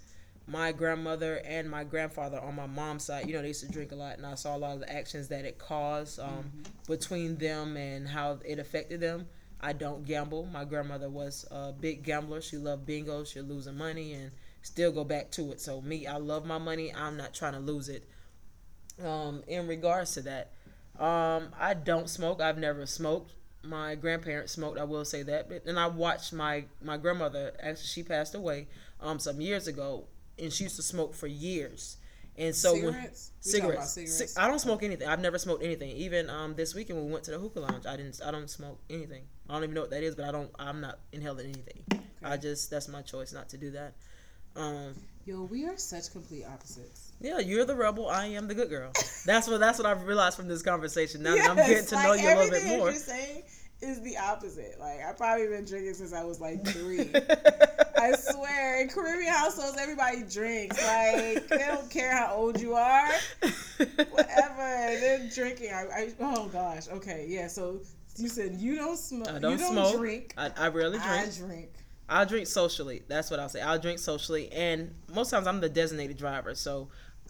my 0.46 0.72
grandmother 0.72 1.40
and 1.44 1.70
my 1.70 1.84
grandfather 1.84 2.38
on 2.38 2.54
my 2.54 2.66
mom's 2.66 3.04
side, 3.04 3.26
you 3.26 3.34
know, 3.34 3.42
they 3.42 3.48
used 3.48 3.64
to 3.66 3.72
drink 3.72 3.92
a 3.92 3.96
lot, 3.96 4.16
and 4.16 4.26
I 4.26 4.34
saw 4.34 4.56
a 4.56 4.58
lot 4.58 4.74
of 4.74 4.80
the 4.80 4.92
actions 4.92 5.28
that 5.28 5.44
it 5.44 5.58
caused 5.58 6.20
um, 6.20 6.50
between 6.86 7.36
them 7.36 7.76
and 7.76 8.06
how 8.06 8.38
it 8.44 8.58
affected 8.58 9.00
them. 9.00 9.26
I 9.60 9.72
don't 9.72 10.04
gamble. 10.04 10.46
My 10.52 10.64
grandmother 10.64 11.08
was 11.08 11.46
a 11.50 11.72
big 11.72 12.02
gambler. 12.02 12.42
She 12.42 12.58
loved 12.58 12.84
bingo. 12.84 13.24
She 13.24 13.40
was 13.40 13.48
losing 13.48 13.78
money 13.78 14.12
and 14.12 14.30
still 14.64 14.90
go 14.90 15.04
back 15.04 15.30
to 15.30 15.52
it. 15.52 15.60
So 15.60 15.80
me, 15.80 16.06
I 16.06 16.16
love 16.16 16.44
my 16.44 16.58
money. 16.58 16.92
I'm 16.92 17.16
not 17.16 17.34
trying 17.34 17.52
to 17.52 17.60
lose 17.60 17.88
it. 17.88 18.08
Um, 19.04 19.42
in 19.46 19.68
regards 19.68 20.14
to 20.14 20.22
that, 20.22 20.52
um, 20.98 21.48
I 21.58 21.74
don't 21.74 22.08
smoke. 22.08 22.40
I've 22.40 22.58
never 22.58 22.86
smoked. 22.86 23.32
My 23.62 23.94
grandparents 23.94 24.52
smoked. 24.52 24.78
I 24.78 24.84
will 24.84 25.04
say 25.04 25.22
that. 25.22 25.48
But 25.48 25.66
and 25.66 25.78
I 25.78 25.86
watched 25.86 26.32
my 26.32 26.64
my 26.82 26.96
grandmother. 26.96 27.52
Actually, 27.60 27.86
she 27.86 28.02
passed 28.02 28.34
away 28.34 28.66
um 29.00 29.18
some 29.18 29.40
years 29.40 29.68
ago, 29.68 30.04
and 30.38 30.52
she 30.52 30.64
used 30.64 30.76
to 30.76 30.82
smoke 30.82 31.14
for 31.14 31.26
years. 31.26 31.98
And 32.36 32.54
so 32.54 32.74
cigarettes. 32.74 32.96
About 32.96 33.44
cigarettes. 33.44 33.92
cigarettes. 33.92 34.38
I 34.38 34.48
don't 34.48 34.58
smoke 34.58 34.82
anything. 34.82 35.06
I've 35.08 35.20
never 35.20 35.38
smoked 35.38 35.62
anything. 35.62 35.90
Even 35.90 36.30
um 36.30 36.54
this 36.54 36.74
weekend 36.74 36.98
when 36.98 37.06
we 37.06 37.12
went 37.12 37.24
to 37.24 37.30
the 37.32 37.38
hookah 37.38 37.60
lounge, 37.60 37.86
I 37.86 37.96
didn't. 37.96 38.20
I 38.24 38.30
don't 38.30 38.50
smoke 38.50 38.80
anything. 38.90 39.24
I 39.48 39.54
don't 39.54 39.64
even 39.64 39.74
know 39.74 39.82
what 39.82 39.90
that 39.90 40.02
is, 40.02 40.14
but 40.14 40.26
I 40.26 40.32
don't. 40.32 40.50
I'm 40.58 40.80
not 40.80 40.98
inhaling 41.12 41.46
anything. 41.46 42.02
I 42.22 42.36
just 42.36 42.70
that's 42.70 42.88
my 42.88 43.02
choice 43.02 43.32
not 43.32 43.48
to 43.50 43.58
do 43.58 43.70
that. 43.72 43.94
Um, 44.56 44.94
Yo, 45.26 45.42
we 45.44 45.66
are 45.66 45.76
such 45.76 46.12
complete 46.12 46.44
opposites. 46.44 47.12
yeah, 47.20 47.38
you're 47.38 47.64
the 47.64 47.74
rebel. 47.74 48.08
I 48.08 48.26
am 48.26 48.46
the 48.46 48.54
good 48.54 48.68
girl. 48.68 48.92
That's 49.24 49.48
what 49.48 49.58
that's 49.58 49.78
what 49.78 49.86
I've 49.86 50.06
realized 50.06 50.36
from 50.36 50.48
this 50.48 50.62
conversation. 50.62 51.22
Now 51.22 51.34
that 51.34 51.48
I'm 51.48 51.56
getting 51.56 51.86
to 51.86 51.94
know 52.02 52.12
you 52.12 52.28
a 52.28 52.36
little 52.36 52.50
bit 52.50 52.66
more. 52.66 52.90
You're 52.90 52.98
saying 52.98 53.42
is 53.80 54.00
the 54.02 54.16
opposite. 54.18 54.76
Like 54.78 55.00
I've 55.00 55.16
probably 55.16 55.48
been 55.48 55.64
drinking 55.64 55.94
since 55.94 56.12
I 56.12 56.24
was 56.24 56.40
like 56.40 56.64
three. 56.66 57.10
I 57.96 58.12
swear, 58.12 58.82
in 58.82 58.88
Caribbean 58.88 59.32
households, 59.32 59.78
everybody 59.78 60.22
drinks. 60.22 60.76
Like 60.76 61.48
they 61.48 61.58
don't 61.58 61.90
care 61.90 62.14
how 62.14 62.34
old 62.34 62.60
you 62.60 62.74
are. 62.74 63.08
Whatever, 63.78 64.58
they're 64.58 65.30
drinking. 65.34 65.70
I, 65.72 65.86
I 65.94 66.12
oh 66.20 66.48
gosh. 66.48 66.88
Okay, 66.88 67.26
yeah. 67.28 67.46
So 67.46 67.80
you 68.16 68.28
said 68.28 68.54
you 68.54 68.76
don't 68.76 68.98
smoke. 68.98 69.28
I 69.28 69.38
don't, 69.38 69.52
you 69.52 69.58
don't 69.58 69.72
smoke. 69.72 69.96
drink. 69.96 70.34
I, 70.36 70.50
I 70.56 70.68
rarely 70.68 70.98
drink. 70.98 71.10
I 71.10 71.30
drink. 71.36 71.70
I'll 72.08 72.26
drink 72.26 72.46
socially. 72.46 73.02
That's 73.08 73.30
what 73.30 73.40
I'll 73.40 73.48
say. 73.48 73.60
I'll 73.60 73.78
drink 73.78 73.98
socially, 73.98 74.50
and 74.52 74.94
most 75.12 75.30
times 75.30 75.46
I'm 75.46 75.60
the 75.60 75.68
designated 75.68 76.16
driver. 76.18 76.54
So 76.54 76.88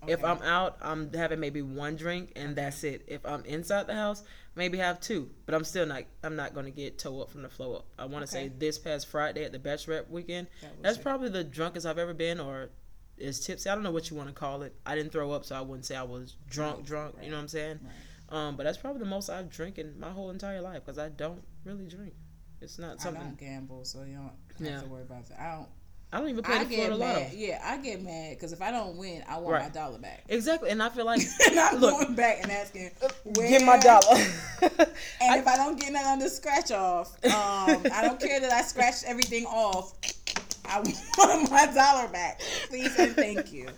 if 0.09 0.22
I'm 0.25 0.43
out, 0.43 0.77
I'm 0.83 1.12
having 1.12 1.41
maybe 1.41 1.62
one 1.62 1.97
drink, 1.97 2.33
and 2.37 2.55
that's 2.57 2.83
it. 2.85 3.05
If 3.07 3.25
I'm 3.25 3.45
inside 3.45 3.87
the 3.87 3.95
house, 3.95 4.22
maybe 4.55 4.77
have 4.79 5.01
two. 5.01 5.31
But 5.47 5.55
I'm 5.55 5.64
still 5.64 5.87
not. 5.87 6.03
I'm 6.22 6.37
not 6.37 6.55
going 6.55 6.66
to 6.66 6.72
get 6.72 6.99
toe 6.99 7.20
up 7.22 7.31
from 7.31 7.43
the 7.43 7.49
flow 7.49 7.75
up. 7.77 7.87
I 7.99 8.05
want 8.07 8.27
to 8.29 8.37
Okay. 8.37 8.49
say 8.49 8.53
this 8.59 8.79
past 8.79 9.07
Friday 9.07 9.45
at 9.45 9.53
the 9.53 9.59
Bachelorette 9.59 10.11
weekend, 10.11 10.49
That 10.61 10.83
that's 10.83 10.99
it. 10.99 11.03
probably 11.03 11.29
the 11.31 11.45
drunkest 11.45 11.87
I've 11.87 11.99
ever 11.99 12.12
been, 12.14 12.41
or 12.41 12.70
is 13.16 13.39
tipsy. 13.47 13.70
I 13.70 13.75
don't 13.75 13.85
know 13.85 13.93
what 13.93 14.11
you 14.11 14.16
want 14.16 14.29
to 14.29 14.35
call 14.35 14.62
it. 14.62 14.75
I 14.85 14.97
didn't 14.97 15.12
throw 15.12 15.31
up, 15.31 15.45
so 15.45 15.55
I 15.55 15.61
wouldn't 15.61 15.87
say 15.87 15.95
I 15.95 16.03
was 16.03 16.37
drunk. 16.51 16.85
Drunk. 16.85 17.14
You 17.22 17.31
know 17.31 17.37
what 17.37 17.43
I'm 17.43 17.49
saying? 17.49 17.79
Right. 17.83 17.93
Um, 18.37 18.57
but 18.57 18.64
that's 18.64 18.79
probably 18.79 18.99
the 18.99 19.07
most 19.07 19.31
I've 19.31 19.49
drank 19.51 19.79
in 19.79 20.01
my 20.01 20.11
whole 20.11 20.31
entire 20.31 20.61
life 20.61 20.83
because 20.85 20.99
I 20.99 21.11
don't 21.11 21.43
really 21.64 21.87
drink. 21.87 22.14
It's 22.61 22.79
not 22.79 23.01
something. 23.01 23.22
I 23.22 23.27
don't 23.27 23.39
gamble, 23.39 23.85
so 23.85 24.03
you 24.03 24.14
don't 24.16 24.33
have 24.59 24.66
Yeah. 24.66 24.80
to 24.80 24.86
worry 24.86 25.02
about 25.02 25.28
that. 25.28 25.40
I 25.40 25.57
don't. 25.57 25.68
I 26.12 26.18
don't 26.20 26.28
even 26.28 26.44
play 26.44 26.55
I 26.55 26.59
the 26.62 26.70
get 26.70 26.76
Florida 26.76 26.96
Lotto. 26.96 27.20
mad. 27.22 27.32
Yeah, 27.32 27.61
I 27.64 27.76
get 27.78 28.00
mad 28.00 28.30
because 28.36 28.52
if 28.52 28.62
I 28.62 28.70
don't 28.70 28.96
win, 28.96 29.24
I 29.28 29.38
want 29.38 29.48
Right. 29.48 29.62
my 29.64 29.68
dollar 29.68 29.98
back. 29.98 30.22
Exactly, 30.28 30.70
and 30.70 30.80
I 30.80 30.88
feel 30.88 31.07
like 31.07 31.20
Not 31.55 31.80
look, 31.80 31.90
going 32.02 32.14
back 32.14 32.38
and 32.40 32.52
asking, 32.52 32.92
where, 33.24 33.48
get 33.48 33.64
my 33.64 33.78
dollar. 33.78 34.16
And 35.20 35.40
if 35.40 35.48
I 35.48 35.57
don't 35.57 35.78
get 35.80 35.92
none 35.92 36.05
on 36.07 36.18
the 36.20 36.28
scratch 36.28 36.70
off, 36.70 37.12
um, 37.24 37.82
I 37.92 38.02
don't 38.02 38.20
care 38.20 38.38
that 38.38 38.52
I 38.52 38.62
scratched 38.62 39.02
everything 39.07 39.44
off. 39.46 39.94
I 40.66 40.78
want 41.18 41.50
my 41.50 41.66
dollar 41.66 42.07
back, 42.09 42.40
please 42.68 42.96
and 42.96 43.16
thank 43.16 43.52
you. 43.52 43.68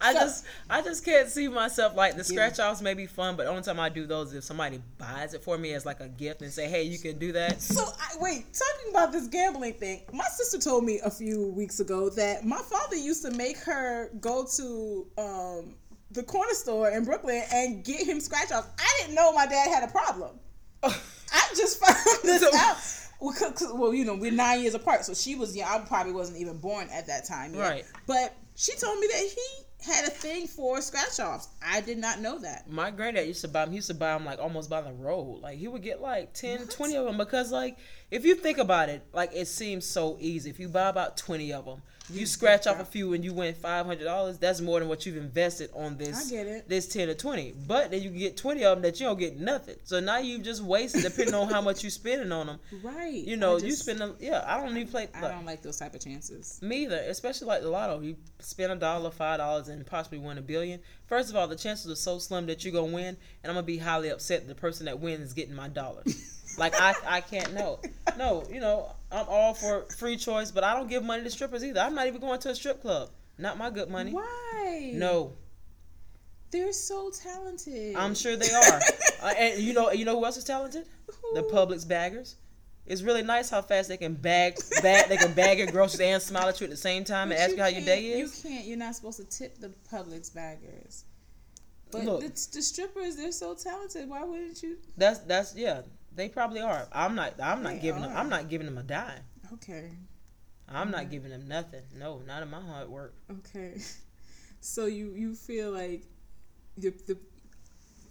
I 0.00 0.12
So- 0.12 0.18
just 0.20 0.44
I 0.70 0.80
just 0.82 1.04
can't 1.04 1.28
see 1.28 1.48
myself 1.48 1.96
like 1.96 2.16
the 2.16 2.22
scratch 2.22 2.60
offs 2.60 2.80
may 2.80 2.94
be 2.94 3.06
fun, 3.06 3.34
but 3.36 3.44
the 3.44 3.50
only 3.50 3.62
time 3.62 3.80
I 3.80 3.88
do 3.88 4.06
those 4.06 4.28
is 4.28 4.34
if 4.36 4.44
somebody 4.44 4.80
buys 4.96 5.34
it 5.34 5.42
for 5.42 5.58
me 5.58 5.72
as 5.74 5.84
like 5.84 5.98
a 6.00 6.08
gift 6.08 6.40
and 6.42 6.52
say, 6.52 6.68
Hey, 6.68 6.84
you 6.84 6.98
can 6.98 7.18
do 7.18 7.32
that. 7.32 7.60
So 7.60 7.82
I, 7.84 8.16
wait, 8.20 8.46
talking 8.52 8.90
about 8.90 9.10
this 9.10 9.26
gambling 9.26 9.74
thing, 9.74 10.02
my 10.12 10.26
sister 10.26 10.58
told 10.58 10.84
me 10.84 11.00
a 11.04 11.10
few 11.10 11.48
weeks 11.48 11.80
ago 11.80 12.10
that 12.10 12.44
my 12.44 12.58
father 12.62 12.94
used 12.96 13.22
to 13.24 13.32
make 13.32 13.58
her 13.58 14.10
go 14.20 14.46
to 14.56 15.06
um, 15.18 15.74
the 16.12 16.22
corner 16.22 16.54
store 16.54 16.90
in 16.90 17.04
Brooklyn 17.04 17.42
and 17.52 17.84
get 17.84 18.06
him 18.06 18.20
scratch 18.20 18.52
offs. 18.52 18.68
I 18.78 19.00
didn't 19.00 19.14
know 19.16 19.32
my 19.32 19.46
dad 19.46 19.68
had 19.68 19.82
a 19.82 19.90
problem. 19.90 20.38
I 20.84 20.92
just 21.56 21.80
found 21.80 21.96
this 22.22 22.40
So- 22.42 22.50
out. 22.56 22.76
Well, 23.20 23.34
'cause- 23.34 23.52
'cause- 23.58 23.72
well, 23.74 23.92
you 23.92 24.04
know, 24.04 24.14
we're 24.14 24.30
nine 24.30 24.60
years 24.62 24.74
apart, 24.74 25.04
so 25.04 25.12
she 25.12 25.34
was 25.34 25.56
young. 25.56 25.68
I 25.68 25.80
probably 25.84 26.12
wasn't 26.12 26.38
even 26.38 26.56
born 26.58 26.88
at 26.92 27.08
that 27.08 27.24
time 27.26 27.52
yet. 27.52 27.60
Right. 27.68 27.84
But 28.06 28.32
she 28.54 28.76
told 28.76 29.00
me 29.00 29.08
that 29.08 29.18
he 29.22 29.64
had 29.84 30.04
a 30.06 30.10
thing 30.10 30.46
for 30.46 30.80
scratch 30.80 31.20
offs. 31.20 31.48
I 31.62 31.80
did 31.80 31.98
not 31.98 32.20
know 32.20 32.38
that. 32.40 32.68
My 32.70 32.90
granddad 32.90 33.26
used 33.26 33.42
to 33.42 33.48
buy 33.48 33.64
them. 33.64 33.70
He 33.70 33.76
used 33.76 33.88
to 33.88 33.94
buy 33.94 34.12
them 34.14 34.24
like 34.24 34.38
almost 34.38 34.68
by 34.68 34.80
the 34.80 34.92
road. 34.92 35.40
Like 35.40 35.58
he 35.58 35.68
would 35.68 35.82
get 35.82 36.00
like 36.00 36.32
10, 36.34 36.66
20 36.66 36.96
of 36.96 37.04
them 37.06 37.16
because 37.16 37.52
like 37.52 37.76
if 38.10 38.24
you 38.24 38.34
think 38.34 38.58
about 38.58 38.88
it, 38.88 39.02
like 39.12 39.30
it 39.32 39.46
seems 39.46 39.86
so 39.86 40.16
easy. 40.20 40.50
If 40.50 40.58
you 40.58 40.68
buy 40.68 40.88
about 40.88 41.16
twenty 41.16 41.52
of 41.52 41.64
them, 41.64 41.82
you, 42.12 42.26
scratch 42.26 42.66
off 42.66 42.80
a 42.80 42.84
few 42.84 43.12
and 43.14 43.24
you 43.24 43.32
win 43.32 43.54
five 43.54 43.86
hundred 43.86 44.04
dollars. 44.04 44.38
That's 44.38 44.60
more 44.60 44.80
than 44.80 44.88
what 44.88 45.06
you've 45.06 45.16
invested 45.16 45.70
on 45.74 45.96
this. 45.96 46.26
I 46.26 46.30
get 46.30 46.46
it. 46.46 46.68
This 46.68 46.86
ten 46.88 47.08
or 47.08 47.14
twenty, 47.14 47.54
but 47.66 47.90
then 47.90 48.02
you 48.02 48.10
get 48.10 48.36
twenty 48.36 48.64
of 48.64 48.76
them 48.76 48.82
that 48.82 49.00
you 49.00 49.06
don't 49.06 49.18
get 49.18 49.38
nothing. 49.38 49.76
So 49.84 50.00
now 50.00 50.18
you've 50.18 50.42
just 50.42 50.62
wasted 50.62 51.02
depending 51.02 51.34
on 51.34 51.48
how 51.48 51.60
much 51.60 51.82
you're 51.82 51.90
spending 51.90 52.32
on 52.32 52.46
them. 52.46 52.58
Right. 52.82 53.12
You 53.12 53.36
know, 53.36 53.56
I 53.56 53.60
you 53.60 53.72
spend. 53.72 54.00
A, 54.00 54.14
yeah, 54.20 54.44
I 54.46 54.56
don't 54.56 54.76
even 54.76 54.88
play. 54.88 55.08
I 55.14 55.20
like, 55.20 55.32
don't 55.32 55.44
like 55.44 55.62
those 55.62 55.78
type 55.78 55.94
of 55.94 56.00
chances. 56.00 56.60
me 56.62 56.84
either, 56.84 57.02
especially 57.08 57.48
like 57.48 57.62
the 57.62 57.68
lotto. 57.68 58.00
You 58.00 58.16
spend 58.38 58.72
a 58.72 58.76
dollar, 58.76 59.10
five 59.10 59.38
dollars, 59.38 59.68
and 59.68 59.84
possibly 59.84 60.18
win 60.18 60.38
a 60.38 60.42
billion. 60.42 60.80
First 61.06 61.30
of 61.30 61.36
all, 61.36 61.48
the 61.48 61.56
chances 61.56 61.90
are 61.90 61.96
so 61.96 62.18
slim 62.18 62.46
that 62.46 62.64
you're 62.64 62.72
gonna 62.72 62.92
win, 62.92 63.16
and 63.42 63.50
I'm 63.50 63.54
gonna 63.54 63.62
be 63.62 63.78
highly 63.78 64.10
upset 64.10 64.42
that 64.42 64.48
the 64.48 64.60
person 64.60 64.86
that 64.86 65.00
wins 65.00 65.28
is 65.28 65.32
getting 65.32 65.54
my 65.54 65.68
dollar. 65.68 66.02
like 66.58 66.74
I, 66.80 66.94
I 67.06 67.20
can't 67.20 67.54
know. 67.54 67.78
No, 68.16 68.44
you 68.50 68.60
know, 68.60 68.90
I'm 69.10 69.26
all 69.28 69.54
for 69.54 69.82
free 69.96 70.16
choice, 70.16 70.50
but 70.50 70.64
I 70.64 70.74
don't 70.74 70.88
give 70.88 71.04
money 71.04 71.22
to 71.22 71.30
strippers 71.30 71.64
either. 71.64 71.80
I'm 71.80 71.94
not 71.94 72.06
even 72.06 72.20
going 72.20 72.40
to 72.40 72.50
a 72.50 72.54
strip 72.54 72.82
club. 72.82 73.10
Not 73.38 73.56
my 73.56 73.70
good 73.70 73.88
money. 73.88 74.12
Why? 74.12 74.90
No, 74.94 75.34
They're 76.50 76.72
so 76.72 77.10
talented. 77.10 77.94
I'm 77.94 78.14
sure 78.14 78.36
they 78.36 78.50
are. 78.50 78.80
uh, 79.22 79.34
and 79.38 79.62
you 79.62 79.72
know, 79.72 79.92
you 79.92 80.04
know 80.04 80.18
who 80.18 80.24
else 80.24 80.36
is 80.36 80.44
talented? 80.44 80.86
The? 81.34 81.42
Publix 81.42 81.86
baggers. 81.86 82.36
It's 82.86 83.02
really 83.02 83.22
nice 83.22 83.50
how 83.50 83.60
fast 83.60 83.90
they 83.90 83.98
can 83.98 84.14
bag, 84.14 84.56
bag, 84.82 85.08
they 85.08 85.18
can 85.18 85.34
bag 85.34 85.58
your 85.58 85.66
groceries 85.66 86.00
and 86.00 86.22
smile 86.22 86.48
at 86.48 86.58
you 86.58 86.64
at 86.64 86.70
the 86.70 86.76
same 86.76 87.04
time 87.04 87.30
and 87.30 87.38
ask 87.38 87.54
you 87.54 87.62
how 87.62 87.68
your 87.68 87.84
day 87.84 88.02
is. 88.06 88.42
You 88.42 88.50
can't. 88.50 88.64
You're 88.64 88.78
not 88.78 88.94
supposed 88.94 89.18
to 89.18 89.24
tip 89.24 89.58
the 89.60 89.72
Publix 89.92 90.34
baggers. 90.34 91.04
But 91.90 92.04
Look. 92.04 92.20
the, 92.22 92.28
the 92.28 92.62
strippers, 92.62 93.16
they're 93.16 93.30
so 93.32 93.54
talented. 93.54 94.08
Why 94.08 94.24
wouldn't 94.24 94.62
you? 94.62 94.78
That's 94.96 95.20
that's 95.20 95.54
yeah. 95.54 95.82
They 96.18 96.28
probably 96.28 96.60
are. 96.60 96.88
I'm 96.92 97.14
not. 97.14 97.34
I'm 97.40 97.62
not 97.62 97.74
They 97.74 97.78
giving 97.78 98.02
them. 98.02 98.10
I'm 98.12 98.28
not 98.28 98.48
giving 98.48 98.66
them 98.66 98.76
a 98.76 98.82
dime. 98.82 99.22
Okay. 99.52 99.92
I'm 100.68 100.90
not 100.90 101.12
giving 101.12 101.30
them 101.30 101.46
nothing. 101.46 101.82
No, 101.96 102.20
not 102.26 102.42
in 102.42 102.50
my 102.50 102.60
hard 102.60 102.88
work. 102.90 103.14
Okay. 103.30 103.80
So 104.60 104.86
you 104.86 105.12
you 105.14 105.36
feel 105.36 105.70
like 105.70 106.02
the 106.76 106.90
the 107.06 107.16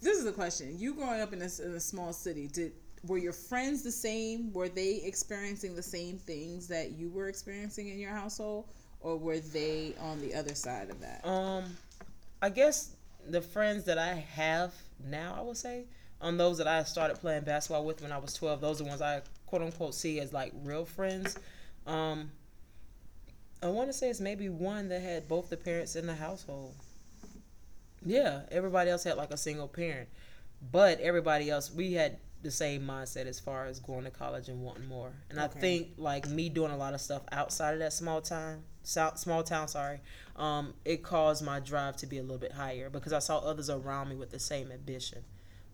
this 0.02 0.18
is 0.18 0.26
a 0.26 0.32
question. 0.32 0.80
You 0.80 0.94
growing 0.94 1.20
up 1.20 1.34
in 1.34 1.42
a, 1.42 1.50
in 1.62 1.74
a 1.74 1.80
small 1.82 2.14
city, 2.14 2.48
did 2.48 2.72
were 3.06 3.18
your 3.18 3.34
friends 3.34 3.84
the 3.84 3.92
same? 3.92 4.54
Were 4.54 4.70
they 4.70 5.02
experiencing 5.04 5.76
the 5.76 5.84
same 5.84 6.18
things 6.18 6.70
that 6.70 6.92
you 6.92 7.10
were 7.10 7.28
experiencing 7.28 7.90
in 7.90 8.00
your 8.00 8.12
household, 8.12 8.70
or 9.02 9.18
were 9.18 9.40
they 9.40 9.94
on 10.00 10.22
the 10.22 10.34
other 10.34 10.56
side 10.56 10.90
of 10.90 11.02
that? 11.02 11.28
Um, 11.28 11.66
I 12.42 12.48
guess 12.48 12.96
the 13.28 13.42
friends 13.42 13.84
that 13.84 13.98
I 13.98 14.14
have 14.14 14.74
now, 15.04 15.36
I 15.38 15.42
would 15.42 15.58
say, 15.58 15.84
on 16.22 16.38
those 16.38 16.58
that 16.58 16.68
I 16.68 16.84
started 16.84 17.20
playing 17.20 17.44
basketball 17.44 17.86
with 17.86 18.02
when 18.02 18.12
I 18.12 18.18
was 18.18 18.34
12, 18.34 18.62
those 18.62 18.82
are 18.82 18.84
the 18.84 18.90
ones 18.90 19.02
I 19.02 19.22
quote 19.46 19.62
unquote 19.62 19.96
see 19.96 20.20
as 20.20 20.34
like 20.34 20.52
real 20.64 20.86
friends. 20.86 21.38
Um, 21.86 22.32
I 23.62 23.68
want 23.68 23.90
to 23.90 23.94
say 23.94 24.10
it's 24.10 24.20
maybe 24.20 24.50
one 24.50 24.90
that 24.90 25.02
had 25.02 25.28
both 25.28 25.50
the 25.50 25.58
parents 25.58 25.96
in 25.96 26.06
the 26.06 26.16
household. 26.16 26.76
Yeah, 28.06 28.42
everybody 28.52 28.90
else 28.90 29.04
had 29.04 29.18
like 29.18 29.32
a 29.32 29.38
single 29.38 29.68
parent, 29.68 30.10
but 30.72 31.00
everybody 31.00 31.50
else 31.50 31.72
we 31.74 31.94
had 31.94 32.18
the 32.44 32.52
same 32.52 32.86
mindset 32.86 33.26
as 33.26 33.40
far 33.40 33.66
as 33.66 33.80
going 33.80 34.04
to 34.04 34.12
college 34.12 34.48
and 34.48 34.62
wanting 34.62 34.88
more. 34.88 35.12
And 35.30 35.40
I 35.40 35.48
think 35.48 35.90
like 35.98 36.30
me 36.30 36.50
doing 36.50 36.72
a 36.72 36.78
lot 36.78 36.94
of 36.94 37.02
stuff 37.02 37.24
outside 37.32 37.74
of 37.74 37.80
that 37.80 37.94
small 37.94 38.22
town, 38.22 38.64
small 38.84 39.44
town, 39.44 39.68
sorry, 39.68 40.00
um, 40.36 40.74
it 40.86 41.04
caused 41.04 41.44
my 41.44 41.60
drive 41.60 41.98
to 41.98 42.06
be 42.06 42.20
a 42.20 42.22
little 42.22 42.38
bit 42.38 42.52
higher 42.52 42.90
because 42.90 43.12
I 43.12 43.20
saw 43.20 43.40
others 43.40 43.70
around 43.70 44.10
me 44.10 44.16
with 44.16 44.30
the 44.30 44.40
same 44.40 44.72
ambition. 44.72 45.24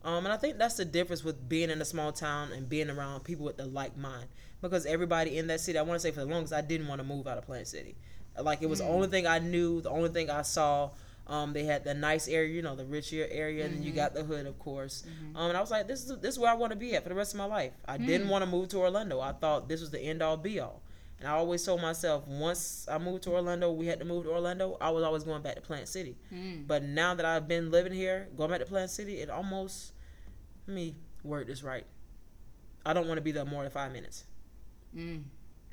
Um, 0.04 0.26
and 0.26 0.34
I 0.34 0.38
think 0.38 0.58
that's 0.58 0.76
the 0.76 0.86
difference 0.86 1.24
with 1.24 1.48
being 1.48 1.70
in 1.70 1.82
a 1.82 1.86
small 1.86 2.12
town 2.12 2.52
and 2.52 2.68
being 2.68 2.90
around 2.90 3.24
people 3.24 3.46
with 3.46 3.58
the 3.58 3.66
like 3.66 3.98
mind. 3.98 4.28
Because 4.62 4.86
everybody 4.86 5.38
in 5.38 5.48
that 5.48 5.60
city, 5.60 5.78
I 5.78 5.82
want 5.82 5.96
to 5.96 6.00
say 6.00 6.12
for 6.12 6.22
the 6.22 6.26
longest, 6.26 6.54
I 6.54 6.62
didn't 6.62 6.88
want 6.88 7.00
to 7.00 7.08
move 7.08 7.28
out 7.28 7.38
of 7.38 7.46
Plant 7.46 7.68
City. 7.68 7.96
Like 8.40 8.62
it 8.62 8.70
was 8.70 8.80
the 8.80 8.86
only 8.86 9.08
thing 9.08 9.28
I 9.28 9.40
knew, 9.40 9.82
the 9.82 9.90
only 9.90 10.10
thing 10.10 10.30
I 10.30 10.42
saw. 10.42 10.92
Um, 11.26 11.54
they 11.54 11.64
had 11.64 11.86
the 11.86 11.94
nice 11.94 12.28
area, 12.28 12.54
you 12.54 12.62
know, 12.62 12.76
the 12.76 12.84
richer 12.84 13.26
area, 13.32 13.64
and 13.64 13.76
then 13.76 13.84
you 13.84 13.92
got 13.94 14.14
the 14.14 14.24
hood, 14.24 14.46
of 14.46 14.60
course. 14.60 15.06
Um, 15.36 15.48
and 15.50 15.58
I 15.58 15.62
was 15.62 15.72
like, 15.72 15.88
this 15.88 16.04
is 16.04 16.18
this 16.20 16.36
is 16.36 16.40
where 16.40 16.52
I 16.52 16.56
want 16.56 16.72
to 16.72 16.78
be 16.78 16.96
at 16.96 17.04
for 17.04 17.10
the 17.10 17.16
rest 17.16 17.34
of 17.34 17.38
my 17.38 17.46
life. 17.46 17.72
I 17.88 17.98
didn't 17.98 18.28
want 18.28 18.44
to 18.44 18.50
move 18.50 18.68
to 18.70 18.78
Orlando. 18.80 19.22
I 19.22 19.32
thought 19.32 19.70
this 19.70 19.80
was 19.80 19.92
the 19.92 20.02
end 20.02 20.22
all 20.22 20.36
be 20.36 20.60
all. 20.60 20.82
And 21.24 21.32
I 21.32 21.36
always 21.38 21.64
told 21.64 21.82
myself, 21.82 22.28
once 22.28 22.86
I 22.92 22.98
moved 22.98 23.24
to 23.24 23.32
Orlando, 23.32 23.72
we 23.72 23.86
had 23.86 23.98
to 24.00 24.06
move 24.06 24.26
to 24.26 24.32
Orlando. 24.32 24.76
I 24.82 24.90
was 24.90 25.06
always 25.06 25.24
going 25.24 25.42
back 25.42 25.56
to 25.56 25.62
Plant 25.62 25.88
City. 25.88 26.18
Mm. 26.34 26.68
But 26.68 26.84
now 26.84 27.16
that 27.16 27.26
I've 27.26 27.48
been 27.48 27.72
living 27.72 27.94
here, 27.94 28.28
going 28.36 28.50
back 28.50 28.60
to 28.60 28.66
Plant 28.66 28.90
City, 28.90 29.22
it 29.22 29.30
almost 29.30 29.94
let 30.68 30.76
me 30.76 30.96
word 31.24 31.48
this 31.48 31.64
right. 31.64 31.86
I 32.86 32.92
don't 32.92 33.08
want 33.08 33.20
to 33.20 33.22
be 33.22 33.32
there 33.32 33.46
more 33.46 33.64
than 33.64 33.72
five 33.72 33.94
minutes. 33.94 34.26
Mm. 34.94 35.24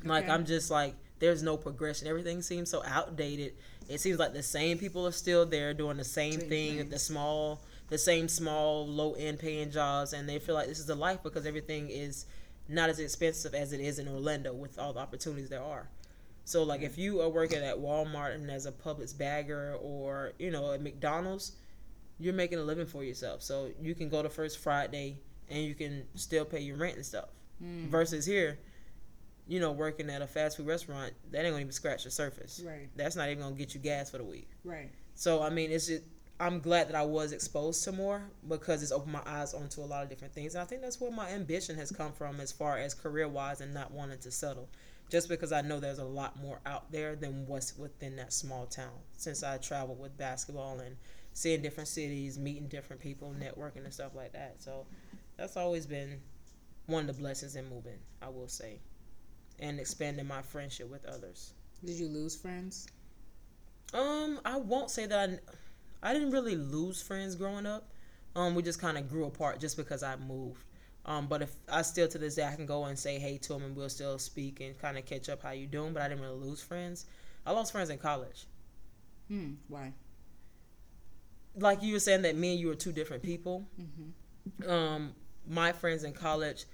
Like 0.05 0.28
I'm 0.28 0.46
just 0.46 0.70
like 0.70 0.94
there's 1.18 1.42
no 1.42 1.57
progression. 1.57 2.07
Everything 2.07 2.42
seems 2.42 2.70
so 2.70 2.84
outdated. 2.86 3.55
It 3.88 4.01
seems 4.01 4.20
like 4.20 4.32
the 4.32 4.44
same 4.44 4.78
people 4.78 5.05
are 5.05 5.12
still 5.12 5.44
there 5.46 5.74
doing 5.74 5.96
the 5.96 6.05
same, 6.05 6.38
Same 6.38 6.48
thing, 6.48 6.76
things. 6.76 6.90
the 6.90 6.98
small, 7.01 7.61
the 7.88 7.98
same 7.98 8.28
small, 8.28 8.86
low 8.86 9.14
end 9.14 9.40
paying 9.40 9.72
jobs, 9.72 10.12
and 10.12 10.28
they 10.28 10.38
feel 10.38 10.55
like 10.55 10.68
this 10.68 10.78
is 10.78 10.86
the 10.86 10.94
life 10.94 11.24
because 11.24 11.44
everything 11.44 11.90
is 11.90 12.26
not 12.70 12.88
as 12.88 12.98
expensive 12.98 13.54
as 13.54 13.72
it 13.72 13.80
is 13.80 13.98
in 13.98 14.08
Orlando 14.08 14.54
with 14.54 14.78
all 14.78 14.92
the 14.92 15.00
opportunities 15.00 15.50
there 15.50 15.62
are. 15.62 15.88
So 16.44 16.62
like 16.62 16.82
if 16.82 16.96
you 16.96 17.20
are 17.20 17.28
working 17.28 17.62
at 17.62 17.76
Walmart 17.76 18.34
and 18.34 18.50
as 18.50 18.66
a 18.66 18.72
Publix 18.72 19.16
bagger 19.16 19.76
or 19.80 20.32
you 20.38 20.50
know 20.50 20.72
at 20.72 20.82
McDonald's, 20.82 21.52
you're 22.18 22.34
making 22.34 22.58
a 22.58 22.62
living 22.62 22.86
for 22.86 23.04
yourself. 23.04 23.42
So 23.42 23.70
you 23.80 23.94
can 23.94 24.08
go 24.08 24.22
to 24.22 24.28
First 24.28 24.58
Friday 24.58 25.18
and 25.48 25.64
you 25.64 25.74
can 25.74 26.04
still 26.14 26.44
pay 26.44 26.60
your 26.60 26.76
rent 26.76 26.96
and 26.96 27.04
stuff. 27.04 27.28
Mm. 27.62 27.88
Versus 27.88 28.24
here, 28.24 28.58
you 29.46 29.60
know, 29.60 29.72
working 29.72 30.08
at 30.08 30.22
a 30.22 30.26
fast 30.26 30.56
food 30.56 30.66
restaurant, 30.66 31.12
that 31.30 31.44
ain't 31.44 31.52
gonna 31.52 31.60
even 31.60 31.72
scratch 31.72 32.04
the 32.04 32.10
surface. 32.10 32.62
Right. 32.64 32.88
That's 32.96 33.16
not 33.16 33.28
even 33.28 33.42
gonna 33.42 33.56
get 33.56 33.74
you 33.74 33.80
gas 33.80 34.10
for 34.10 34.18
the 34.18 34.24
week. 34.24 34.48
Right. 34.64 34.90
So 35.14 35.42
I 35.42 35.50
mean, 35.50 35.70
it's 35.70 35.88
just 35.88 36.04
I'm 36.41 36.61
glad 36.61 36.88
that 36.88 36.97
I 36.97 37.03
was 37.03 37.32
exposed 37.32 37.84
to 37.84 37.93
more 37.93 38.22
because 38.49 38.82
it's 38.82 38.93
opened 38.93 39.12
my 39.12 39.22
eyes 39.26 39.53
onto 39.53 39.82
a 39.82 39.84
lot 39.84 40.03
of 40.03 40.09
different 40.09 40.32
things, 40.32 40.55
and 40.55 40.62
I 40.62 40.64
think 40.64 40.80
that's 40.80 40.99
where 40.99 41.12
my 41.12 41.28
ambition 41.28 41.76
has 41.76 41.93
come 41.93 42.12
from 42.12 42.41
as 42.41 42.51
far 42.51 42.78
as 42.78 42.95
career 42.95 43.28
wise 43.28 43.61
and 43.61 43.74
not 43.74 43.93
wanting 43.93 44.18
to 44.20 44.30
settle. 44.30 44.68
Just 45.11 45.28
because 45.28 45.53
I 45.53 45.61
know 45.61 45.80
there's 45.80 45.99
a 45.99 46.05
lot 46.05 46.41
more 46.41 46.61
out 46.64 46.91
there 46.91 47.14
than 47.14 47.47
what's 47.47 47.76
within 47.76 48.16
that 48.16 48.32
small 48.32 48.64
town. 48.64 48.93
Since 49.18 49.43
I 49.43 49.59
traveled 49.59 50.01
with 50.01 50.16
basketball 50.16 50.78
and 50.78 50.97
seeing 51.34 51.61
different 51.61 51.88
cities, 51.88 52.38
meeting 52.38 52.68
different 52.68 53.03
people, 53.03 53.34
networking 53.38 53.84
and 53.84 53.93
stuff 53.93 54.14
like 54.14 54.32
that. 54.32 54.62
So 54.62 54.86
that's 55.36 55.57
always 55.57 55.84
been 55.84 56.20
one 56.86 57.09
of 57.09 57.16
the 57.16 57.20
blessings 57.20 57.57
in 57.57 57.68
moving, 57.68 57.99
I 58.22 58.28
will 58.28 58.49
say, 58.49 58.78
and 59.59 59.78
expanding 59.78 60.26
my 60.26 60.43
friendship 60.43 60.91
with 60.91 61.05
others. 61.05 61.53
Did 61.84 61.97
you 61.97 62.09
lose 62.09 62.36
friends? 62.36 62.86
Um, 63.93 64.41
I 64.45 64.57
won't 64.57 64.91
say 64.91 65.07
that 65.07 65.30
I, 65.30 65.38
I 66.03 66.12
didn't 66.12 66.30
really 66.30 66.57
lose 66.57 67.03
friends 67.03 67.34
growing 67.34 67.66
up. 67.66 67.90
Um, 68.34 68.55
we 68.55 68.62
just 68.62 68.80
kind 68.80 68.96
of 68.96 69.09
grew 69.09 69.24
apart 69.24 69.61
just 69.61 69.76
because 69.76 70.03
I 70.03 70.16
moved. 70.16 70.64
Um, 71.05 71.26
but 71.26 71.42
if 71.42 71.53
I 71.70 71.82
still 71.82 72.09
to 72.09 72.18
this 72.18 72.34
day 72.34 72.44
I 72.44 72.55
can 72.55 72.66
go 72.66 72.84
and 72.84 72.98
say 72.98 73.18
hey 73.18 73.38
to 73.38 73.55
them 73.55 73.62
and 73.62 73.74
we'll 73.76 73.88
still 73.88 74.18
speak 74.18 74.61
and 74.61 74.78
kind 74.78 74.98
of 74.98 75.07
catch 75.07 75.28
up 75.28 75.42
how 75.42 75.51
you 75.51 75.66
doing. 75.66 75.92
But 75.92 76.03
I 76.03 76.09
didn't 76.09 76.22
really 76.22 76.38
lose 76.38 76.62
friends. 76.62 77.07
I 77.46 77.53
lost 77.53 77.72
friends 77.72 77.90
in 77.90 77.98
college. 77.98 78.46
Hmm. 79.28 79.53
Why? 79.68 79.92
Like 81.57 81.82
you 81.82 81.94
were 81.94 82.01
saying 82.01 82.22
that 82.22 82.36
me 82.36 82.53
and 82.53 82.61
you 82.61 82.68
were 82.68 82.74
two 82.74 82.92
different 82.92 83.22
people. 83.22 83.66
Mm-hmm. 83.80 84.70
Um, 84.70 85.14
my 85.48 85.72
friends 85.72 86.05
in 86.05 86.12
college, 86.12 86.64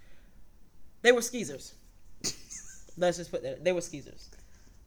they 1.02 1.12
were 1.12 1.22
skeezers. 1.22 1.74
Let's 2.96 3.16
just 3.16 3.30
put 3.30 3.42
that 3.42 3.64
they 3.64 3.72
were 3.72 3.80
skeezers. 3.80 4.28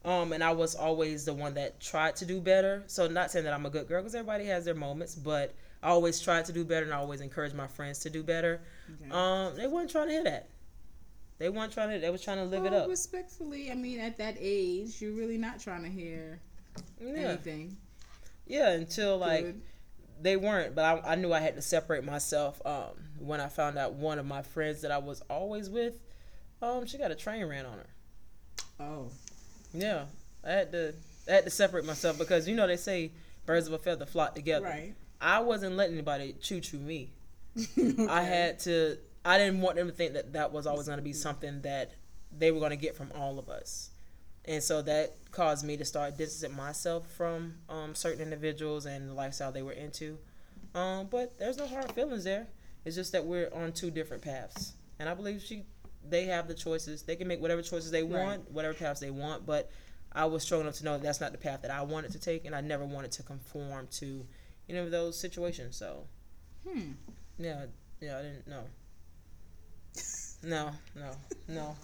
Um, 0.06 0.32
and 0.32 0.42
I 0.44 0.52
was 0.54 0.76
always 0.76 1.26
the 1.26 1.34
one 1.34 1.54
that 1.56 1.80
tried 1.82 2.16
to 2.18 2.26
do 2.26 2.40
better. 2.40 2.84
So 2.88 3.08
not 3.08 3.32
saying 3.32 3.46
that 3.46 3.54
I'm 3.54 3.66
a 3.66 3.70
good 3.70 3.88
girl 3.88 4.02
because 4.02 4.16
everybody 4.16 4.46
has 4.46 4.64
their 4.66 4.74
moments, 4.76 5.14
but 5.16 5.54
I 5.84 5.90
always 5.90 6.20
tried 6.22 6.46
to 6.46 6.54
do 6.54 6.64
better 6.64 6.86
and 6.86 6.94
I 6.94 6.98
always 6.98 7.20
encouraged 7.22 7.54
my 7.56 7.68
friends 7.68 8.00
to 8.00 8.10
do 8.10 8.24
better. 8.24 8.62
Okay. 9.02 9.12
Um, 9.12 9.56
they 9.58 9.68
weren't 9.68 9.90
trying 9.90 10.08
to 10.08 10.14
hear 10.14 10.24
that. 10.24 10.48
They 11.38 11.50
weren't 11.50 11.72
trying 11.72 11.90
to. 11.92 12.00
They 12.00 12.10
was 12.10 12.22
trying 12.22 12.38
to 12.38 12.44
live 12.46 12.66
it 12.66 12.74
up. 12.74 12.90
Respectfully, 12.90 13.72
I 13.72 13.76
mean, 13.76 14.00
at 14.00 14.18
that 14.18 14.36
age, 14.40 15.02
you're 15.02 15.14
really 15.14 15.38
not 15.38 15.60
trying 15.60 15.84
to 15.84 15.90
hear 15.90 16.42
Yeah, 17.02 17.14
anything. 17.30 17.78
yeah. 18.46 18.72
Until 18.72 19.18
like 19.18 19.46
good. 19.46 19.62
they 20.22 20.36
weren't, 20.36 20.76
but 20.76 20.84
I, 21.06 21.12
I 21.14 21.16
knew 21.16 21.32
I 21.32 21.40
had 21.40 21.56
to 21.56 21.62
separate 21.62 22.04
myself. 22.04 22.62
Um, 22.66 22.90
when 23.20 23.40
I 23.40 23.48
found 23.48 23.78
out 23.78 23.94
one 23.94 24.20
of 24.20 24.26
my 24.26 24.42
friends 24.42 24.82
that 24.82 24.92
I 24.92 24.98
was 24.98 25.22
always 25.30 25.70
with, 25.70 26.02
um, 26.62 26.86
she 26.86 26.98
got 26.98 27.10
a 27.12 27.16
train 27.16 27.46
ran 27.46 27.66
on 27.66 27.78
her. 27.78 27.88
Oh, 28.82 29.10
Yeah, 29.74 30.06
I 30.44 30.52
had 30.52 30.72
to. 30.72 30.94
I 31.28 31.32
had 31.34 31.44
to 31.44 31.50
separate 31.52 31.86
myself 31.86 32.18
because 32.18 32.48
you 32.48 32.56
know 32.56 32.68
they 32.68 32.78
say 32.78 33.12
birds 33.46 33.68
of 33.68 33.74
a 33.74 33.78
feather 33.78 34.06
flock 34.06 34.36
together. 34.36 34.66
right. 34.66 34.96
I 35.22 35.40
wasn't 35.42 35.76
letting 35.76 35.96
anybody 35.96 36.36
choo 36.42 36.62
choo 36.62 36.80
me. 36.80 37.12
I 38.10 38.22
had 38.24 38.60
to. 38.62 38.98
I 39.26 39.38
didn't 39.38 39.62
want 39.62 39.76
them 39.76 39.88
to 39.88 39.94
think 39.94 40.14
that 40.14 40.34
that 40.34 40.52
was 40.52 40.66
always 40.66 40.88
going 40.88 40.98
to 40.98 41.04
be 41.04 41.14
something 41.14 41.62
that 41.62 41.92
they 42.36 42.52
were 42.52 42.60
going 42.60 42.72
to 42.72 42.78
get 42.78 42.96
from 42.96 43.12
all 43.16 43.38
of 43.38 43.50
us, 43.50 43.90
and 44.46 44.64
so 44.64 44.82
that 44.84 45.16
caused 45.32 45.66
me 45.66 45.78
to 45.78 45.86
start 45.86 46.18
distancing 46.18 46.56
myself 46.56 47.06
from 47.12 47.56
um, 47.68 47.94
certain 47.96 48.22
individuals 48.22 48.86
and 48.86 49.10
the 49.10 49.14
lifestyle 49.14 49.52
they 49.52 49.62
were 49.62 49.74
into. 49.74 50.18
Um, 50.74 51.08
but 51.10 51.38
there's 51.38 51.58
no 51.58 51.68
hard 51.68 51.92
feelings 51.92 52.24
there. 52.24 52.48
It's 52.86 52.96
just 52.96 53.12
that 53.12 53.26
we're 53.26 53.50
on 53.54 53.74
two 53.74 53.92
different 53.92 54.24
paths, 54.24 54.74
and 55.00 55.10
I 55.10 55.14
believe 55.14 55.42
she, 55.42 55.64
they 56.08 56.26
have 56.26 56.48
the 56.48 56.54
choices. 56.54 57.04
They 57.04 57.16
can 57.16 57.28
make 57.28 57.42
whatever 57.42 57.62
choices 57.62 57.92
they 57.92 58.04
Right. 58.04 58.24
want, 58.24 58.52
whatever 58.52 58.74
paths 58.74 59.00
they 59.00 59.12
want. 59.12 59.46
But 59.46 59.70
I 60.12 60.26
was 60.26 60.44
strong 60.44 60.62
enough 60.62 60.76
to 60.76 60.86
know 60.86 60.94
that 60.94 61.04
that's 61.04 61.22
not 61.22 61.32
the 61.32 61.38
path 61.38 61.62
that 61.62 61.72
I 61.72 61.82
wanted 61.82 62.12
to 62.14 62.20
take, 62.20 62.46
and 62.46 62.56
I 62.56 62.62
never 62.62 62.86
wanted 62.86 63.12
to 63.14 63.24
conform 63.24 63.88
to 63.94 64.26
any 64.68 64.80
of 64.80 64.92
those 64.92 65.18
situations. 65.18 65.76
So. 65.76 66.08
Hmm. 66.68 66.92
Yeah, 67.38 67.66
yeah, 68.02 68.18
I 68.18 68.22
didn't 68.22 68.48
know. 68.48 68.64
No, 70.44 70.72
no, 70.96 71.12
no. 71.48 71.76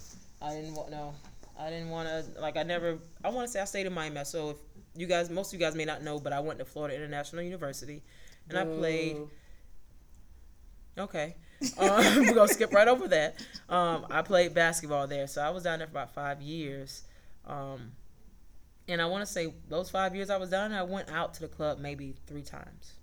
I 0.41 0.53
didn't 0.53 0.76
want 0.76 0.91
no. 0.91 1.13
I 1.57 1.70
didn't 1.70 1.89
want 1.89 2.07
to 2.07 2.41
like 2.41 2.57
I 2.57 2.63
never 2.63 2.97
I 3.24 3.30
want 3.30 3.47
to 3.47 3.51
say 3.51 3.59
I 3.59 3.66
stayed 3.66 3.86
in 3.86 3.93
Miami. 3.93 4.24
So 4.26 4.51
if 4.51 4.57
you 4.95 5.07
guys 5.07 5.30
most 5.30 5.53
of 5.53 5.59
you 5.59 5.66
guys 5.66 5.76
may 5.76 5.86
not 5.86 6.03
know, 6.03 6.20
but 6.20 6.34
I 6.34 6.39
went 6.39 6.59
to 6.59 6.66
Florida 6.66 6.95
International 6.95 7.41
University 7.41 8.01
and 8.49 8.57
I 8.57 8.66
played 8.66 9.18
okay. 10.97 11.36
Um, 11.78 11.89
we're 12.26 12.34
going 12.34 12.47
to 12.47 12.53
skip 12.53 12.74
right 12.74 12.88
over 12.88 13.07
that. 13.09 13.43
Um, 13.70 14.05
I 14.09 14.22
played 14.22 14.53
basketball 14.53 15.07
there. 15.07 15.28
So 15.28 15.41
I 15.41 15.49
was 15.49 15.63
down 15.63 15.80
there 15.80 15.88
for 15.88 15.91
about 15.91 16.13
5 16.13 16.41
years. 16.41 17.03
Um, 17.45 17.91
and 18.88 19.01
I 19.01 19.05
want 19.05 19.26
to 19.26 19.32
say 19.32 19.53
those 19.70 19.89
5 19.89 20.16
years 20.16 20.30
I 20.30 20.38
was 20.38 20.49
down 20.49 20.72
there, 20.72 20.80
I 20.80 20.84
went 20.84 21.09
out 21.11 21.34
to 21.36 21.41
the 21.41 21.47
club 21.47 21.80
maybe 21.80 22.16
3 22.28 22.41
times. 22.43 22.93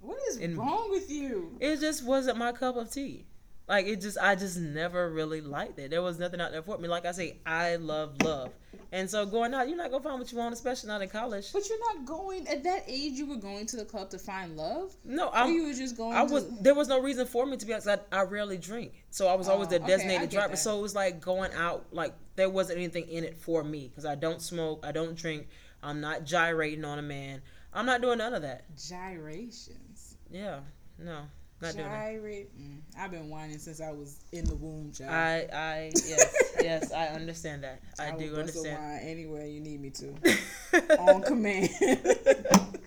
What 0.00 0.18
is 0.28 0.38
in- 0.38 0.56
wrong 0.56 0.90
with 0.90 1.10
you? 1.10 1.56
it 1.60 1.80
just 1.80 2.04
wasn't 2.04 2.38
my 2.38 2.52
cup 2.52 2.76
of 2.76 2.90
tea. 2.90 3.26
Like 3.70 3.86
it 3.86 4.00
just, 4.00 4.18
I 4.20 4.34
just 4.34 4.58
never 4.58 5.08
really 5.08 5.40
liked 5.40 5.78
it. 5.78 5.90
There 5.90 6.02
was 6.02 6.18
nothing 6.18 6.40
out 6.40 6.50
there 6.52 6.60
for 6.62 6.76
me. 6.76 6.88
Like 6.88 7.06
I 7.06 7.12
say, 7.12 7.38
I 7.46 7.76
love 7.76 8.20
love, 8.22 8.50
and 8.90 9.08
so 9.08 9.24
going 9.24 9.54
out, 9.54 9.68
you're 9.68 9.76
not 9.78 9.90
gonna 9.92 10.02
find 10.02 10.18
what 10.18 10.30
you 10.32 10.38
want, 10.38 10.52
especially 10.52 10.88
not 10.88 11.00
in 11.02 11.08
college. 11.08 11.52
But 11.52 11.68
you're 11.68 11.78
not 11.94 12.04
going 12.04 12.48
at 12.48 12.64
that 12.64 12.82
age. 12.88 13.12
You 13.12 13.26
were 13.26 13.36
going 13.36 13.66
to 13.66 13.76
the 13.76 13.84
club 13.84 14.10
to 14.10 14.18
find 14.18 14.56
love, 14.56 14.92
No, 15.04 15.30
I'm. 15.32 15.52
you 15.54 15.66
were 15.68 15.72
just 15.72 15.96
going. 15.96 16.16
I 16.16 16.26
to, 16.26 16.32
was. 16.32 16.60
There 16.60 16.74
was 16.74 16.88
no 16.88 17.00
reason 17.00 17.26
for 17.26 17.46
me 17.46 17.56
to 17.56 17.64
be 17.64 17.72
honest. 17.72 17.86
I, 17.88 17.98
I 18.10 18.22
rarely 18.24 18.58
drink, 18.58 18.92
so 19.10 19.28
I 19.28 19.34
was 19.34 19.48
always 19.48 19.68
Oh, 19.68 19.70
the 19.70 19.78
designated 19.78 20.22
get 20.30 20.30
driver. 20.32 20.48
that. 20.50 20.58
So 20.58 20.76
it 20.78 20.82
was 20.82 20.96
like 20.96 21.20
going 21.20 21.52
out. 21.54 21.86
Like 21.92 22.12
there 22.34 22.50
wasn't 22.50 22.78
anything 22.78 23.08
in 23.08 23.22
it 23.22 23.38
for 23.38 23.62
me 23.62 23.86
because 23.88 24.04
I 24.04 24.16
don't 24.16 24.42
smoke, 24.42 24.80
I 24.84 24.90
don't 24.90 25.14
drink, 25.16 25.46
I'm 25.82 26.00
not 26.00 26.24
gyrating 26.24 26.84
on 26.84 26.98
a 26.98 27.02
man. 27.02 27.40
I'm 27.72 27.86
not 27.86 28.02
doing 28.02 28.18
none 28.18 28.34
of 28.34 28.42
that. 28.42 28.64
gyrations. 28.76 30.16
Yeah, 30.28 30.60
no, 30.98 31.20
not 31.60 31.74
doing 31.74 31.86
it. 31.86 31.90
Gyrate. 31.90 32.58
Mm, 32.58 32.80
I've 32.98 33.10
been 33.10 33.28
wining 33.28 33.58
since 33.58 33.80
I 33.80 33.90
was 33.92 34.20
in 34.32 34.44
the 34.44 34.54
womb, 34.54 34.92
child. 34.92 35.10
I, 35.10 35.46
I, 35.52 35.92
yes, 35.94 36.52
yes, 36.62 36.92
I 36.92 37.08
understand 37.08 37.64
that. 37.64 37.80
I, 37.98 38.12
will 38.12 38.18
do 38.18 38.26
bust 38.26 38.36
a 38.36 38.40
understand. 38.40 38.78
wine 38.82 39.00
anywhere 39.02 39.46
you 39.46 39.60
need 39.60 39.80
me 39.80 39.90
to, 39.90 40.98
on 40.98 41.22
command. 41.22 41.68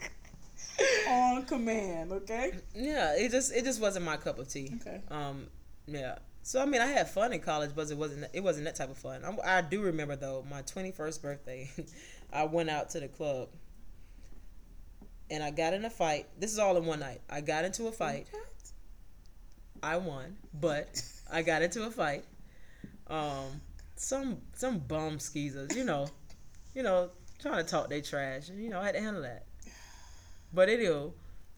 on 1.07 1.45
command, 1.45 2.11
okay? 2.11 2.53
Yeah, 2.75 3.15
it 3.15 3.31
just 3.31 3.53
it 3.53 3.63
just 3.63 3.81
wasn't 3.81 4.05
my 4.05 4.17
cup 4.17 4.39
of 4.39 4.47
tea. 4.47 4.71
Okay. 4.81 5.01
Um, 5.09 5.47
yeah. 5.87 6.17
So 6.41 6.61
I 6.61 6.65
mean, 6.65 6.81
I 6.81 6.87
had 6.87 7.09
fun 7.09 7.31
in 7.31 7.39
college, 7.39 7.71
but 7.75 7.89
it 7.89 7.97
wasn't 7.97 8.25
it 8.33 8.43
wasn't 8.43 8.65
that 8.65 8.75
type 8.75 8.89
of 8.89 8.97
fun. 8.97 9.21
I'm, 9.23 9.37
I 9.45 9.61
do 9.61 9.81
remember 9.81 10.15
though, 10.15 10.45
my 10.49 10.61
21st 10.63 11.21
birthday, 11.21 11.71
I 12.33 12.45
went 12.45 12.69
out 12.69 12.89
to 12.91 12.99
the 12.99 13.07
club, 13.07 13.49
and 15.29 15.43
I 15.43 15.51
got 15.51 15.73
in 15.73 15.85
a 15.85 15.89
fight. 15.89 16.27
This 16.39 16.51
is 16.51 16.59
all 16.59 16.75
in 16.77 16.85
one 16.85 16.99
night. 16.99 17.21
I 17.29 17.41
got 17.41 17.65
into 17.65 17.87
a 17.87 17.91
fight. 17.91 18.27
I 19.83 19.97
won, 19.97 20.37
but 20.59 21.03
I 21.31 21.41
got 21.41 21.61
into 21.61 21.83
a 21.85 21.91
fight. 21.91 22.23
Um, 23.07 23.61
some 23.95 24.37
some 24.53 24.79
bum 24.79 25.19
skeezers, 25.19 25.75
you 25.75 25.83
know, 25.83 26.07
you 26.73 26.83
know, 26.83 27.09
trying 27.39 27.63
to 27.63 27.69
talk 27.69 27.89
they 27.89 28.01
trash, 28.01 28.49
and 28.49 28.63
you 28.63 28.69
know, 28.69 28.79
I 28.79 28.85
had 28.85 28.95
to 28.95 29.01
handle 29.01 29.21
that. 29.23 29.45
But 30.53 30.69
anywho, 30.69 31.11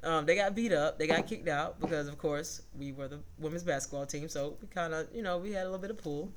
um, 0.04 0.26
they 0.26 0.36
got 0.36 0.56
beat 0.56 0.74
up, 0.74 0.98
they 0.98 1.06
got 1.06 1.28
kicked 1.28 1.48
out 1.48 1.80
because, 1.80 2.08
of 2.08 2.18
course, 2.18 2.64
we 2.78 2.92
were 2.94 3.08
the 3.08 3.20
women's 3.38 3.64
basketball 3.64 4.06
team, 4.06 4.28
so 4.28 4.58
we 4.62 4.68
kind 4.70 4.94
of, 4.94 5.08
you 5.14 5.22
know, 5.22 5.38
we 5.38 5.52
had 5.52 5.64
a 5.64 5.66
little 5.66 5.80
bit 5.80 5.92
of 5.92 5.98
pull. 5.98 6.32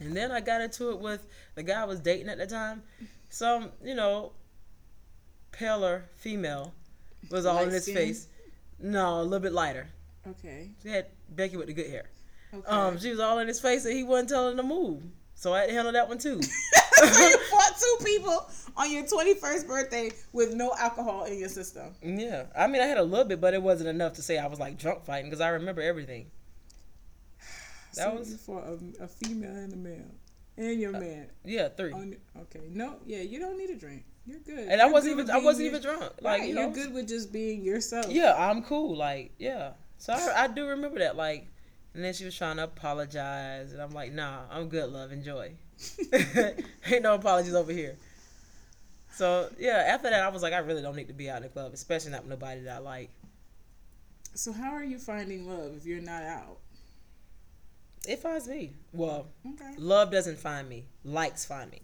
And 0.00 0.16
then 0.16 0.30
I 0.30 0.40
got 0.40 0.60
into 0.60 0.90
it 0.90 0.98
with 0.98 1.26
the 1.56 1.62
guy 1.62 1.82
I 1.82 1.84
was 1.84 2.00
dating 2.00 2.28
at 2.28 2.38
the 2.38 2.46
time. 2.46 2.82
Some, 3.28 3.70
you 3.84 3.94
know, 3.94 4.32
paler 5.52 6.04
female 6.16 6.72
was 7.30 7.46
all 7.46 7.62
in 7.62 7.70
his 7.70 7.82
skin? 7.82 7.94
face. 7.94 8.28
No, 8.78 9.20
a 9.20 9.22
little 9.22 9.40
bit 9.40 9.52
lighter. 9.52 9.88
Okay. 10.26 10.70
She 10.82 10.88
had 10.88 11.06
Becky 11.30 11.56
with 11.56 11.66
the 11.68 11.72
good 11.72 11.90
hair. 11.90 12.10
Okay. 12.52 12.66
Um, 12.66 12.98
she 12.98 13.10
was 13.10 13.20
all 13.20 13.38
in 13.38 13.48
his 13.48 13.60
face 13.60 13.84
and 13.84 13.94
he 13.96 14.02
wasn't 14.02 14.28
telling 14.30 14.56
her 14.56 14.62
to 14.62 14.68
move. 14.68 15.02
So 15.34 15.54
I 15.54 15.60
had 15.60 15.68
to 15.68 15.72
handle 15.74 15.92
that 15.92 16.08
one 16.08 16.18
too. 16.18 16.40
so 16.92 17.04
you 17.04 17.38
fought 17.38 17.72
two 17.78 18.04
people 18.04 18.50
on 18.76 18.92
your 18.92 19.04
21st 19.04 19.66
birthday 19.66 20.10
with 20.32 20.52
no 20.54 20.74
alcohol 20.78 21.24
in 21.24 21.38
your 21.38 21.48
system. 21.48 21.94
yeah. 22.02 22.44
I 22.56 22.66
mean, 22.66 22.82
I 22.82 22.86
had 22.86 22.98
a 22.98 23.02
little 23.02 23.24
bit, 23.24 23.40
but 23.40 23.54
it 23.54 23.62
wasn't 23.62 23.88
enough 23.88 24.14
to 24.14 24.22
say 24.22 24.36
I 24.38 24.46
was 24.46 24.58
like 24.60 24.76
drunk 24.78 25.04
fighting 25.06 25.30
because 25.30 25.40
I 25.40 25.48
remember 25.50 25.80
everything. 25.80 26.26
That 27.96 28.04
so 28.12 28.14
was- 28.18 28.36
fought 28.36 28.64
a, 28.68 29.04
a 29.04 29.08
female 29.08 29.50
and 29.50 29.72
a 29.72 29.76
male, 29.76 30.14
and 30.56 30.80
your 30.80 30.92
man. 30.92 31.26
Yeah, 31.44 31.68
three. 31.70 31.92
On, 31.92 32.14
okay, 32.42 32.60
no, 32.70 32.96
yeah, 33.04 33.22
you 33.22 33.40
don't 33.40 33.58
need 33.58 33.70
a 33.70 33.76
drink. 33.76 34.04
You're 34.26 34.38
good. 34.40 34.68
And 34.68 34.80
I 34.80 34.84
You're 34.84 34.92
wasn't 34.92 35.12
even 35.18 35.30
I 35.30 35.38
wasn't 35.38 35.64
your- 35.70 35.76
even 35.76 35.82
drunk. 35.82 36.12
Like 36.20 36.40
right, 36.40 36.48
you 36.48 36.54
know, 36.54 36.60
you're 36.62 36.70
good 36.72 36.92
with 36.94 37.08
just 37.08 37.32
being 37.32 37.62
yourself. 37.64 38.06
yeah, 38.08 38.34
I'm 38.38 38.62
cool. 38.62 38.96
Like 38.96 39.32
yeah. 39.40 39.72
So 40.00 40.12
I, 40.14 40.44
I 40.44 40.48
do 40.48 40.66
remember 40.66 40.98
that. 41.00 41.14
Like, 41.14 41.46
and 41.94 42.02
then 42.02 42.14
she 42.14 42.24
was 42.24 42.36
trying 42.36 42.56
to 42.56 42.64
apologize, 42.64 43.72
and 43.72 43.80
I'm 43.82 43.90
like, 43.92 44.12
nah, 44.12 44.40
I'm 44.50 44.68
good, 44.68 44.90
love, 44.90 45.12
enjoy. 45.12 45.52
Ain't 46.86 47.02
no 47.02 47.14
apologies 47.14 47.54
over 47.54 47.70
here. 47.72 47.96
So 49.12 49.50
yeah, 49.58 49.84
after 49.88 50.08
that, 50.10 50.22
I 50.22 50.28
was 50.28 50.42
like, 50.42 50.52
I 50.52 50.58
really 50.58 50.82
don't 50.82 50.96
need 50.96 51.08
to 51.08 51.12
be 51.14 51.28
out 51.28 51.38
in 51.38 51.42
the 51.44 51.48
club, 51.50 51.72
especially 51.74 52.12
not 52.12 52.22
with 52.22 52.30
nobody 52.30 52.62
that 52.62 52.76
I 52.76 52.78
like. 52.78 53.10
So 54.34 54.52
how 54.52 54.70
are 54.72 54.84
you 54.84 54.98
finding 54.98 55.48
love 55.48 55.76
if 55.76 55.84
you're 55.84 56.00
not 56.00 56.22
out? 56.22 56.58
It 58.08 58.20
finds 58.20 58.48
me. 58.48 58.72
Well, 58.92 59.26
Okay. 59.46 59.74
love 59.76 60.10
doesn't 60.10 60.38
find 60.38 60.68
me. 60.68 60.86
Likes 61.04 61.44
find 61.44 61.70
me. 61.70 61.82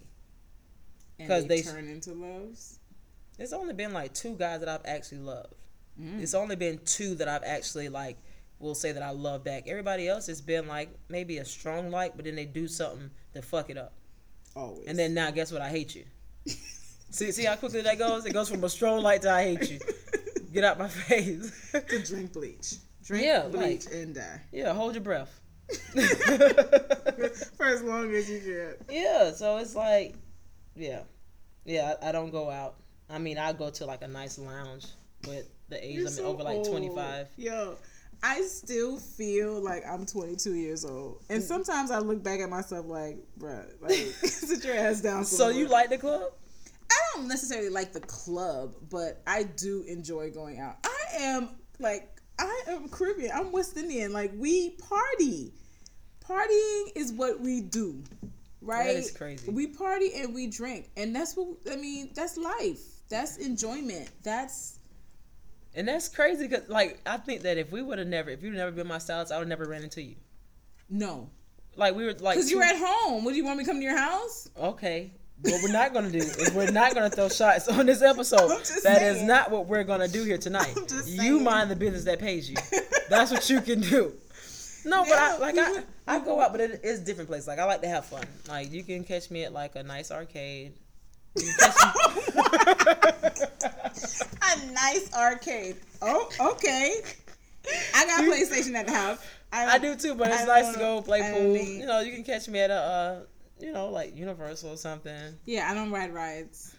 Because 1.19 1.45
they, 1.45 1.61
they- 1.61 1.69
turn 1.71 1.87
into 1.87 2.13
loves. 2.13 2.79
It's 3.37 3.53
only 3.53 3.73
been 3.75 3.93
like 3.93 4.13
two 4.15 4.35
guys 4.35 4.61
that 4.61 4.69
I've 4.69 4.85
actually 4.85 5.19
loved. 5.19 5.53
Mm. 6.01 6.21
It's 6.21 6.33
only 6.33 6.55
been 6.55 6.79
two 6.85 7.15
that 7.15 7.27
I've 7.27 7.43
actually 7.43 7.89
like 7.89 8.17
will 8.59 8.75
say 8.75 8.91
that 8.91 9.03
I 9.03 9.11
love 9.11 9.43
back. 9.43 9.67
Everybody 9.67 10.07
else 10.07 10.27
has 10.27 10.41
been 10.41 10.67
like 10.67 10.89
maybe 11.09 11.37
a 11.37 11.45
strong 11.45 11.91
like, 11.91 12.15
but 12.15 12.25
then 12.25 12.35
they 12.35 12.45
do 12.45 12.67
something 12.67 13.09
to 13.33 13.41
fuck 13.41 13.69
it 13.69 13.77
up. 13.77 13.93
Always. 14.55 14.87
And 14.87 14.97
then 14.97 15.13
now 15.13 15.31
guess 15.31 15.51
what? 15.51 15.61
I 15.61 15.69
hate 15.69 15.95
you. 15.95 16.05
see 16.45 17.31
see 17.31 17.45
how 17.45 17.55
quickly 17.55 17.81
that 17.81 17.97
goes? 17.99 18.25
It 18.25 18.33
goes 18.33 18.49
from 18.49 18.63
a 18.63 18.69
strong 18.69 19.01
like 19.03 19.21
to 19.21 19.31
I 19.31 19.43
hate 19.55 19.69
you. 19.69 19.79
Get 20.53 20.63
out 20.63 20.79
my 20.79 20.87
face. 20.87 21.71
to 21.71 21.99
drink 22.03 22.33
bleach. 22.33 22.75
Drink 23.03 23.23
Yeah, 23.25 23.47
bleach 23.47 23.85
and 23.87 24.15
die. 24.15 24.41
yeah, 24.51 24.73
hold 24.73 24.95
your 24.95 25.03
breath. 25.03 25.39
For 27.57 27.65
as 27.65 27.83
long 27.83 28.13
as 28.15 28.29
you 28.29 28.39
can. 28.39 28.75
yeah, 28.89 29.31
so 29.33 29.57
it's 29.57 29.75
like 29.75 30.15
yeah. 30.75 31.01
Yeah, 31.65 31.95
I, 32.01 32.09
I 32.09 32.11
don't 32.13 32.31
go 32.31 32.49
out. 32.49 32.75
I 33.09 33.19
mean, 33.19 33.37
I 33.37 33.51
go 33.53 33.69
to 33.69 33.85
like 33.85 34.01
a 34.01 34.07
nice 34.07 34.39
lounge 34.39 34.85
with 35.27 35.49
the 35.69 35.83
age 35.83 35.97
limit 35.97 36.13
so 36.13 36.25
over 36.25 36.43
like 36.43 36.63
25. 36.63 37.27
Yo, 37.37 37.77
I 38.23 38.41
still 38.41 38.97
feel 38.97 39.61
like 39.61 39.83
I'm 39.87 40.05
22 40.05 40.53
years 40.53 40.85
old, 40.85 41.23
and 41.29 41.41
mm. 41.41 41.45
sometimes 41.45 41.91
I 41.91 41.99
look 41.99 42.23
back 42.23 42.39
at 42.39 42.49
myself 42.49 42.85
like, 42.87 43.17
bruh, 43.39 43.65
like 43.81 43.91
sit 43.91 44.63
your 44.63 44.75
ass 44.75 45.01
down. 45.01 45.25
So 45.25 45.49
you 45.49 45.67
like 45.67 45.89
the 45.89 45.97
club? 45.97 46.31
I 46.89 46.95
don't 47.15 47.27
necessarily 47.27 47.69
like 47.69 47.93
the 47.93 47.99
club, 47.99 48.75
but 48.89 49.21
I 49.27 49.43
do 49.43 49.83
enjoy 49.87 50.31
going 50.31 50.59
out. 50.59 50.77
I 50.85 51.23
am 51.23 51.49
like 51.79 52.17
I 52.39 52.61
am 52.67 52.89
Caribbean. 52.89 53.31
I'm 53.33 53.51
West 53.51 53.77
Indian. 53.77 54.13
Like 54.13 54.31
we 54.35 54.71
party. 54.71 55.53
Partying 56.27 56.91
is 56.95 57.13
what 57.13 57.39
we 57.39 57.61
do. 57.61 58.03
right? 58.61 58.95
is 58.95 59.11
crazy. 59.11 59.49
We 59.49 59.67
party 59.67 60.11
and 60.15 60.33
we 60.33 60.47
drink, 60.47 60.89
and 60.97 61.15
that's 61.15 61.35
what 61.35 61.47
I 61.71 61.77
mean. 61.77 62.11
That's 62.13 62.37
life. 62.37 62.81
That's 63.09 63.37
enjoyment. 63.37 64.09
That's 64.23 64.76
And 65.77 65.87
that's 65.87 66.09
crazy 66.09 66.47
because, 66.47 66.67
like, 66.67 66.99
I 67.05 67.17
think 67.17 67.43
that 67.43 67.57
if 67.59 67.71
we 67.71 67.83
would 67.83 67.99
have 67.99 68.07
never, 68.07 68.31
if 68.31 68.41
you'd 68.41 68.55
never 68.55 68.71
been 68.71 68.87
my 68.87 68.97
stylist, 68.97 69.31
I 69.31 69.37
would 69.37 69.43
have 69.47 69.59
never 69.59 69.69
ran 69.69 69.83
into 69.83 70.01
you. 70.01 70.15
no, 70.89 71.29
Like 71.75 71.95
we 71.95 72.03
were 72.03 72.13
like, 72.13 72.35
because 72.35 72.49
you 72.49 72.57
were 72.57 72.63
at 72.63 72.75
home. 72.77 73.23
Would 73.23 73.35
you 73.35 73.45
want 73.45 73.59
me 73.59 73.63
to 73.63 73.69
come 73.69 73.77
to 73.79 73.83
your 73.83 73.97
house? 73.97 74.49
Okay. 74.59 75.11
What 75.41 75.61
we're 75.61 75.71
not 75.71 75.93
gonna 75.93 76.09
do 76.09 76.17
is 76.17 76.51
we're 76.55 76.71
not 76.71 76.95
gonna 76.95 77.11
throw 77.11 77.29
shots 77.29 77.67
on 77.67 77.85
this 77.85 78.01
episode. 78.01 78.49
That 78.83 79.03
is 79.03 79.17
saying. 79.17 79.27
not 79.27 79.51
what 79.51 79.67
we're 79.67 79.83
gonna 79.83 80.07
do 80.07 80.23
here 80.23 80.39
tonight. 80.39 80.75
You 81.05 81.39
mind 81.39 81.69
the 81.69 81.75
business 81.75 82.05
that 82.05 82.17
pays 82.17 82.49
you. 82.49 82.57
That's 83.07 83.31
what 83.31 83.47
you 83.47 83.61
can 83.61 83.81
do. 83.81 84.13
No, 84.83 85.03
but 85.03 85.13
I 85.13 85.37
like 85.37 85.55
I, 85.59 85.83
I 86.07 86.19
go 86.19 86.41
out, 86.41 86.53
but 86.53 86.61
it 86.61 86.81
is 86.83 87.01
different 87.01 87.29
place. 87.29 87.47
Like 87.47 87.59
I 87.59 87.65
like 87.65 87.81
to 87.81 87.87
have 87.87 88.05
fun. 88.05 88.23
Like 88.47 88.71
you 88.71 88.83
can 88.83 89.03
catch 89.03 89.29
me 89.29 89.43
at 89.43 89.53
like 89.53 89.75
a 89.75 89.83
nice 89.83 90.09
arcade. 90.09 90.73
A 94.41 94.71
nice 94.71 95.11
arcade. 95.13 95.75
Oh, 96.01 96.29
okay. 96.53 97.01
I 97.95 98.05
got 98.05 98.23
PlayStation 98.23 98.75
at 98.75 98.87
the 98.87 98.93
house. 98.93 99.19
I 99.51 99.77
do 99.77 99.95
too, 99.95 100.15
but 100.15 100.27
it's 100.29 100.41
I 100.41 100.45
nice 100.61 100.73
to 100.73 100.79
go 100.79 101.01
play 101.01 101.21
I 101.21 101.31
pool. 101.31 101.53
need- 101.53 101.79
You 101.79 101.85
know, 101.85 101.99
you 102.01 102.13
can 102.13 102.23
catch 102.23 102.47
me 102.47 102.59
at 102.59 102.69
a, 102.69 102.73
uh, 102.75 103.19
you 103.59 103.71
know, 103.71 103.89
like 103.89 104.15
Universal 104.15 104.71
or 104.71 104.77
something. 104.77 105.17
Yeah, 105.45 105.69
I 105.69 105.73
don't 105.73 105.91
ride 105.91 106.13
rides. 106.13 106.75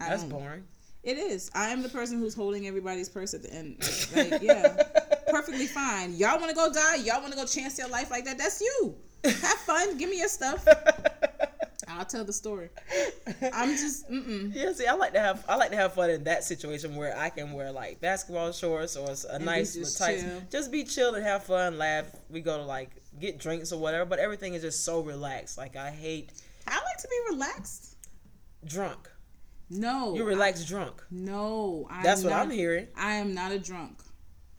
I 0.00 0.08
That's 0.08 0.22
don't. 0.22 0.30
boring. 0.40 0.64
It 1.02 1.18
is. 1.18 1.50
I 1.54 1.70
am 1.70 1.82
the 1.82 1.88
person 1.88 2.18
who's 2.18 2.34
holding 2.34 2.66
everybody's 2.68 3.08
purse 3.08 3.34
at 3.34 3.42
the 3.42 3.52
end. 3.52 3.76
Like, 4.16 4.42
yeah, 4.42 4.76
perfectly 5.28 5.66
fine. 5.66 6.14
Y'all 6.14 6.38
want 6.38 6.50
to 6.50 6.54
go 6.56 6.72
die? 6.72 6.96
Y'all 6.96 7.20
want 7.20 7.32
to 7.32 7.38
go 7.38 7.44
chance 7.44 7.78
your 7.78 7.88
life 7.88 8.10
like 8.10 8.24
that? 8.26 8.38
That's 8.38 8.60
you. 8.60 8.94
Have 9.24 9.58
fun. 9.58 9.96
Give 9.98 10.08
me 10.10 10.18
your 10.20 10.28
stuff. 10.28 10.64
I'll 11.88 12.04
tell 12.04 12.24
the 12.24 12.32
story. 12.32 12.70
I'm 13.52 13.70
just. 13.70 14.10
Mm-mm. 14.10 14.54
Yeah, 14.54 14.72
see, 14.72 14.86
I 14.86 14.94
like 14.94 15.12
to 15.14 15.20
have 15.20 15.44
I 15.48 15.56
like 15.56 15.70
to 15.70 15.76
have 15.76 15.94
fun 15.94 16.10
in 16.10 16.24
that 16.24 16.44
situation 16.44 16.96
where 16.96 17.16
I 17.16 17.30
can 17.30 17.52
wear 17.52 17.72
like 17.72 18.00
basketball 18.00 18.52
shorts 18.52 18.96
or 18.96 19.14
a 19.30 19.38
be 19.38 19.44
nice 19.44 19.74
just 19.74 20.02
just 20.50 20.72
be 20.72 20.84
chill 20.84 21.14
and 21.14 21.24
have 21.24 21.44
fun, 21.44 21.78
laugh. 21.78 22.06
We 22.30 22.40
go 22.40 22.56
to 22.56 22.64
like 22.64 22.90
get 23.20 23.38
drinks 23.38 23.72
or 23.72 23.78
whatever, 23.78 24.04
but 24.04 24.18
everything 24.18 24.54
is 24.54 24.62
just 24.62 24.84
so 24.84 25.00
relaxed. 25.00 25.58
Like 25.58 25.76
I 25.76 25.90
hate 25.90 26.32
I 26.66 26.74
like 26.74 26.98
to 26.98 27.08
be 27.08 27.34
relaxed. 27.34 27.96
drunk. 28.64 29.08
No, 29.70 30.14
You're 30.14 30.26
relaxed 30.26 30.68
drunk. 30.68 31.02
no. 31.10 31.86
I'm 31.90 32.02
That's 32.02 32.22
what 32.22 32.30
not, 32.30 32.42
I'm 32.42 32.50
hearing. 32.50 32.88
I 32.94 33.14
am 33.14 33.32
not 33.32 33.52
a 33.52 33.58
drunk. 33.58 34.01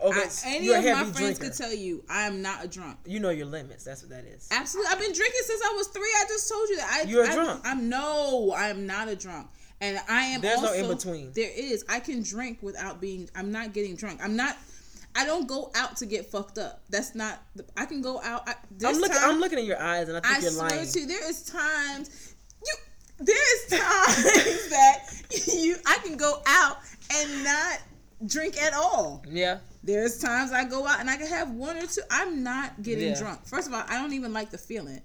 Okay, 0.04 0.20
I, 0.20 0.56
any 0.56 0.68
of 0.70 0.84
my 0.84 0.91
friends 1.04 1.16
drinker. 1.18 1.43
could 1.45 1.54
tell 1.54 1.74
you 1.74 2.04
I 2.10 2.24
am 2.24 2.41
not 2.41 2.64
a 2.66 2.68
drunk. 2.68 2.97
you 3.06 3.20
know 3.20 3.30
your 3.30 3.45
limits. 3.45 3.84
That's 3.84 4.01
what 4.01 4.12
that 4.12 4.26
is. 4.26 4.47
Absolutely, 4.51 4.91
I've 4.91 4.99
been 4.99 5.14
drinking 5.14 5.41
since 5.45 5.62
I 5.64 5.74
was 5.76 5.88
three. 5.88 6.04
I 6.20 6.26
just 6.28 6.49
told 6.49 6.70
you 6.70 6.78
that. 6.78 7.01
I, 7.06 7.10
You're 7.10 7.24
a 7.24 7.30
I, 7.30 7.34
drunk. 7.34 7.62
I'm 7.66 7.89
no, 7.89 8.51
I 8.56 8.68
am 8.68 8.86
not 8.86 9.08
a 9.08 9.16
drunk, 9.16 9.47
and 9.82 9.99
I 10.10 10.24
am. 10.24 10.41
There's 10.41 10.62
no 10.62 10.68
also, 10.70 10.80
in 10.84 10.88
between. 10.95 11.32
There 11.34 11.49
is. 11.56 11.86
I 11.89 11.99
can 11.99 12.22
drink 12.24 12.60
without 12.62 12.99
being. 12.99 13.30
I'm 13.36 13.51
not 13.51 13.74
getting 13.74 13.95
drunk. 13.95 14.20
I'm 14.24 14.36
not. 14.36 14.58
I 15.16 15.26
don't 15.26 15.47
go 15.47 15.72
out 15.76 15.95
to 15.97 16.06
get 16.08 16.26
fucked 16.26 16.58
up. 16.58 16.82
That's 16.89 17.14
not. 17.16 17.39
I 17.78 17.86
can 17.86 18.01
go 18.01 18.20
out. 18.22 18.49
I, 18.49 18.56
I'm 18.86 18.97
looking. 18.97 19.16
time- 19.16 19.30
I'm 19.30 19.39
looking 19.39 19.60
at 19.60 19.66
your 19.66 19.80
eyes, 19.82 20.10
and 20.10 20.18
I 20.18 20.22
think 20.22 20.36
I 20.38 20.39
you're 20.41 20.51
swear 20.51 20.70
lying. 20.70 20.88
to 20.88 20.99
you, 20.99 21.06
there 21.08 21.30
is 21.30 21.43
times 21.45 22.34
you. 22.66 22.74
There 23.20 23.56
is 23.56 23.70
times 23.80 24.70
that 24.70 25.54
you. 25.54 25.76
I 25.86 25.97
can 26.04 26.18
go 26.18 26.41
out 26.47 26.78
and 27.14 27.43
not 27.43 27.80
drink 28.26 28.60
at 28.62 28.74
all. 28.74 29.24
yeah, 29.30 29.60
There's 29.84 30.19
times 30.19 30.51
I 30.53 30.63
go 30.63 30.88
out 30.88 30.99
and 31.01 31.09
I 31.09 31.17
can 31.17 31.27
have 31.27 31.51
one 31.51 31.77
or 31.77 31.86
two. 31.86 32.01
I'm 32.09 32.41
not 32.43 32.81
getting 32.81 33.09
Yeah. 33.09 33.19
drunk. 33.19 33.45
First 33.45 33.67
of 33.67 33.73
all, 33.73 33.84
I 33.88 33.95
don't 34.01 34.13
even 34.13 34.31
like 34.31 34.49
the 34.49 34.57
feeling. 34.57 35.01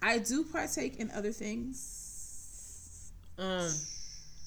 I 0.00 0.18
do 0.18 0.44
partake 0.44 0.96
in 0.96 1.10
other 1.10 1.32
things. 1.32 3.10
um, 3.38 3.70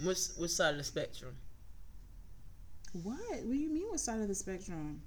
which 0.04 0.20
which 0.38 0.52
side 0.52 0.72
of 0.72 0.78
the 0.78 0.84
spectrum? 0.84 1.36
What? 3.04 3.18
What 3.20 3.44
do 3.44 3.54
you 3.54 3.70
mean? 3.70 3.88
What 3.90 4.00
side 4.00 4.20
of 4.22 4.28
the 4.28 4.36
spectrum? 4.36 5.02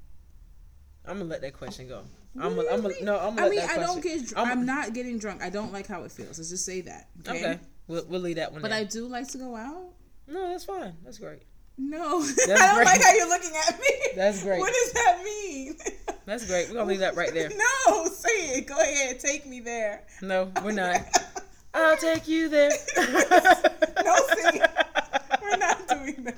I'm 1.06 1.18
gonna 1.18 1.30
let 1.30 1.40
that 1.40 1.54
question 1.54 1.88
go. 1.88 2.02
I'm 2.38 2.54
gonna, 2.54 2.68
I'm 2.70 2.82
gonna, 2.82 2.94
no, 3.02 3.18
I'm 3.18 3.34
gonna 3.34 3.40
I 3.40 3.44
let 3.44 3.50
mean, 3.50 3.58
that 3.60 3.70
I 3.70 3.80
don't 3.80 4.02
get. 4.02 4.26
Dr- 4.28 4.38
I'm- 4.38 4.58
I'm, 4.58 4.66
not 4.66 4.92
getting 4.92 5.18
drunk. 5.18 5.42
I 5.42 5.50
don't 5.50 5.72
like 5.72 5.86
how 5.86 6.04
it 6.04 6.12
feels. 6.12 6.38
Let's 6.38 6.50
just 6.50 6.64
say 6.64 6.82
that. 6.82 7.08
Okay. 7.26 7.38
Okay, 7.52 7.60
we'll, 7.88 8.04
we'll 8.06 8.20
leave 8.20 8.36
that 8.36 8.52
one. 8.52 8.62
But 8.62 8.68
there. 8.70 8.78
I 8.78 8.84
do 8.84 9.08
like 9.08 9.26
to 9.28 9.38
go 9.38 9.56
out. 9.56 9.94
no, 10.28 10.48
that's 10.50 10.64
fine. 10.64 10.94
That's 11.04 11.18
great. 11.18 11.42
No, 11.82 12.18
I 12.22 12.34
don't 12.46 12.74
great. 12.76 12.84
like 12.84 13.02
how 13.02 13.12
you're 13.14 13.28
looking 13.28 13.52
at 13.66 13.80
me. 13.80 13.86
That's 14.14 14.42
great. 14.42 14.60
What 14.60 14.72
does 14.72 14.92
that 14.92 15.20
mean? 15.24 15.76
That's 16.26 16.46
great. 16.46 16.68
We're 16.68 16.74
gonna 16.74 16.88
leave 16.88 17.00
that 17.00 17.16
right 17.16 17.32
there. 17.32 17.48
No, 17.88 18.04
say 18.06 18.28
it. 18.58 18.66
Go 18.66 18.76
ahead. 18.78 19.18
Take 19.18 19.46
me 19.46 19.60
there. 19.60 20.02
No, 20.20 20.52
we're 20.62 20.72
not. 20.72 21.00
I'll 21.74 21.96
take 21.96 22.28
you 22.28 22.48
there. 22.48 22.70
No, 22.70 23.06
see, 23.06 24.58
it. 24.58 24.70
we're 25.42 25.56
not 25.56 25.88
doing 25.88 26.24
that. 26.24 26.36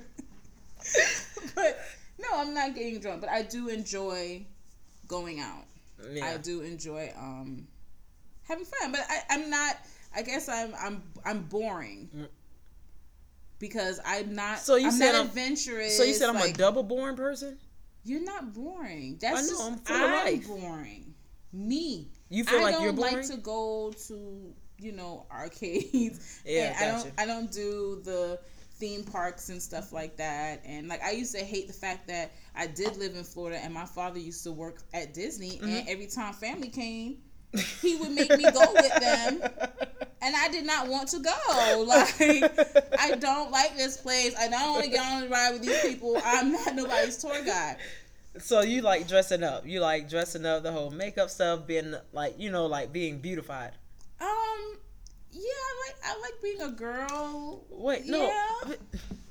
But 1.54 1.78
no, 2.18 2.28
I'm 2.34 2.54
not 2.54 2.74
getting 2.74 3.00
drunk. 3.00 3.20
But 3.22 3.30
I 3.30 3.42
do 3.42 3.68
enjoy 3.68 4.44
going 5.08 5.40
out. 5.40 5.64
Yeah. 6.12 6.26
I 6.26 6.36
do 6.36 6.60
enjoy 6.60 7.12
um 7.18 7.66
having 8.48 8.64
fun. 8.64 8.92
But 8.92 9.00
I, 9.08 9.20
I'm 9.30 9.50
not. 9.50 9.76
I 10.14 10.22
guess 10.22 10.48
I'm 10.48 10.72
I'm 10.78 11.02
I'm 11.24 11.42
boring 11.42 12.08
Mm. 12.16 12.28
Because 13.62 14.00
I'm 14.04 14.34
not. 14.34 14.58
So 14.58 14.74
you 14.74 14.88
I'm 14.88 14.92
said 14.92 15.12
not 15.12 15.14
I'm- 15.14 15.26
adventurous. 15.28 15.96
So 15.96 16.02
you 16.02 16.12
said 16.12 16.28
I'm 16.28 16.36
a 16.36 16.52
double 16.52 16.82
born 16.82 17.16
person? 17.16 17.56
You're 18.04 18.24
not 18.24 18.52
boring. 18.52 19.18
That's 19.20 19.38
I 19.38 19.42
know, 19.42 19.48
just 19.48 19.62
I'm 19.62 19.76
full 19.78 19.96
I'm 19.96 20.24
life. 20.24 20.48
boring. 20.48 21.14
Me. 21.52 22.08
You 22.28 22.42
feel 22.42 22.58
I 22.58 22.62
like 22.62 22.80
you're 22.80 22.92
boring? 22.92 23.14
I 23.14 23.20
don't 23.20 23.28
like 23.28 23.30
to 23.30 23.36
go 23.36 23.92
to 24.08 24.54
you 24.78 24.92
know 24.92 25.26
arcades. 25.30 26.40
Yeah, 26.44 26.74
and 26.76 26.84
I 26.84 26.98
don't. 26.98 27.12
I 27.18 27.26
don't 27.26 27.52
do 27.52 28.00
the 28.04 28.40
theme 28.74 29.04
parks 29.04 29.48
and 29.48 29.62
stuff 29.62 29.92
like 29.92 30.16
that. 30.16 30.62
And 30.64 30.88
like 30.88 31.00
I 31.04 31.12
used 31.12 31.32
to 31.36 31.44
hate 31.44 31.68
the 31.68 31.72
fact 31.72 32.08
that 32.08 32.32
I 32.56 32.66
did 32.66 32.96
live 32.96 33.14
in 33.14 33.22
Florida 33.22 33.60
and 33.62 33.72
my 33.72 33.86
father 33.86 34.18
used 34.18 34.42
to 34.42 34.50
work 34.50 34.82
at 34.92 35.14
Disney. 35.14 35.50
Mm-hmm. 35.52 35.68
And 35.68 35.88
every 35.88 36.08
time 36.08 36.32
family 36.34 36.68
came, 36.68 37.18
he 37.80 37.96
would 37.96 38.12
make 38.12 38.30
me 38.30 38.44
go 38.50 38.72
with 38.72 38.94
them. 39.00 39.40
And 40.24 40.36
I 40.36 40.48
did 40.50 40.64
not 40.64 40.86
want 40.88 41.08
to 41.08 41.18
go. 41.18 41.32
Like 41.86 42.20
I 42.98 43.16
don't 43.18 43.50
like 43.50 43.76
this 43.76 43.96
place. 43.96 44.34
I 44.38 44.48
don't 44.48 44.70
want 44.70 44.84
to 44.84 44.90
get 44.90 45.00
on 45.04 45.22
the 45.22 45.28
ride 45.28 45.52
with 45.52 45.62
these 45.62 45.80
people. 45.82 46.16
I'm 46.24 46.52
not 46.52 46.74
nobody's 46.74 47.18
tour 47.18 47.44
guide. 47.44 47.76
So 48.38 48.62
you 48.62 48.80
like 48.82 49.08
dressing 49.08 49.42
up? 49.42 49.66
You 49.66 49.80
like 49.80 50.08
dressing 50.08 50.46
up, 50.46 50.62
the 50.62 50.72
whole 50.72 50.90
makeup 50.90 51.28
stuff, 51.28 51.66
being 51.66 51.94
like 52.12 52.34
you 52.38 52.50
know, 52.50 52.66
like 52.66 52.92
being 52.92 53.18
beautified. 53.18 53.72
Um, 54.20 54.76
yeah, 55.32 55.40
I 55.42 55.82
like 55.86 55.96
I 56.04 56.20
like 56.20 56.42
being 56.42 56.62
a 56.62 56.70
girl. 56.70 57.64
Wait, 57.70 58.06
no, 58.06 58.26
Yeah. 58.26 58.74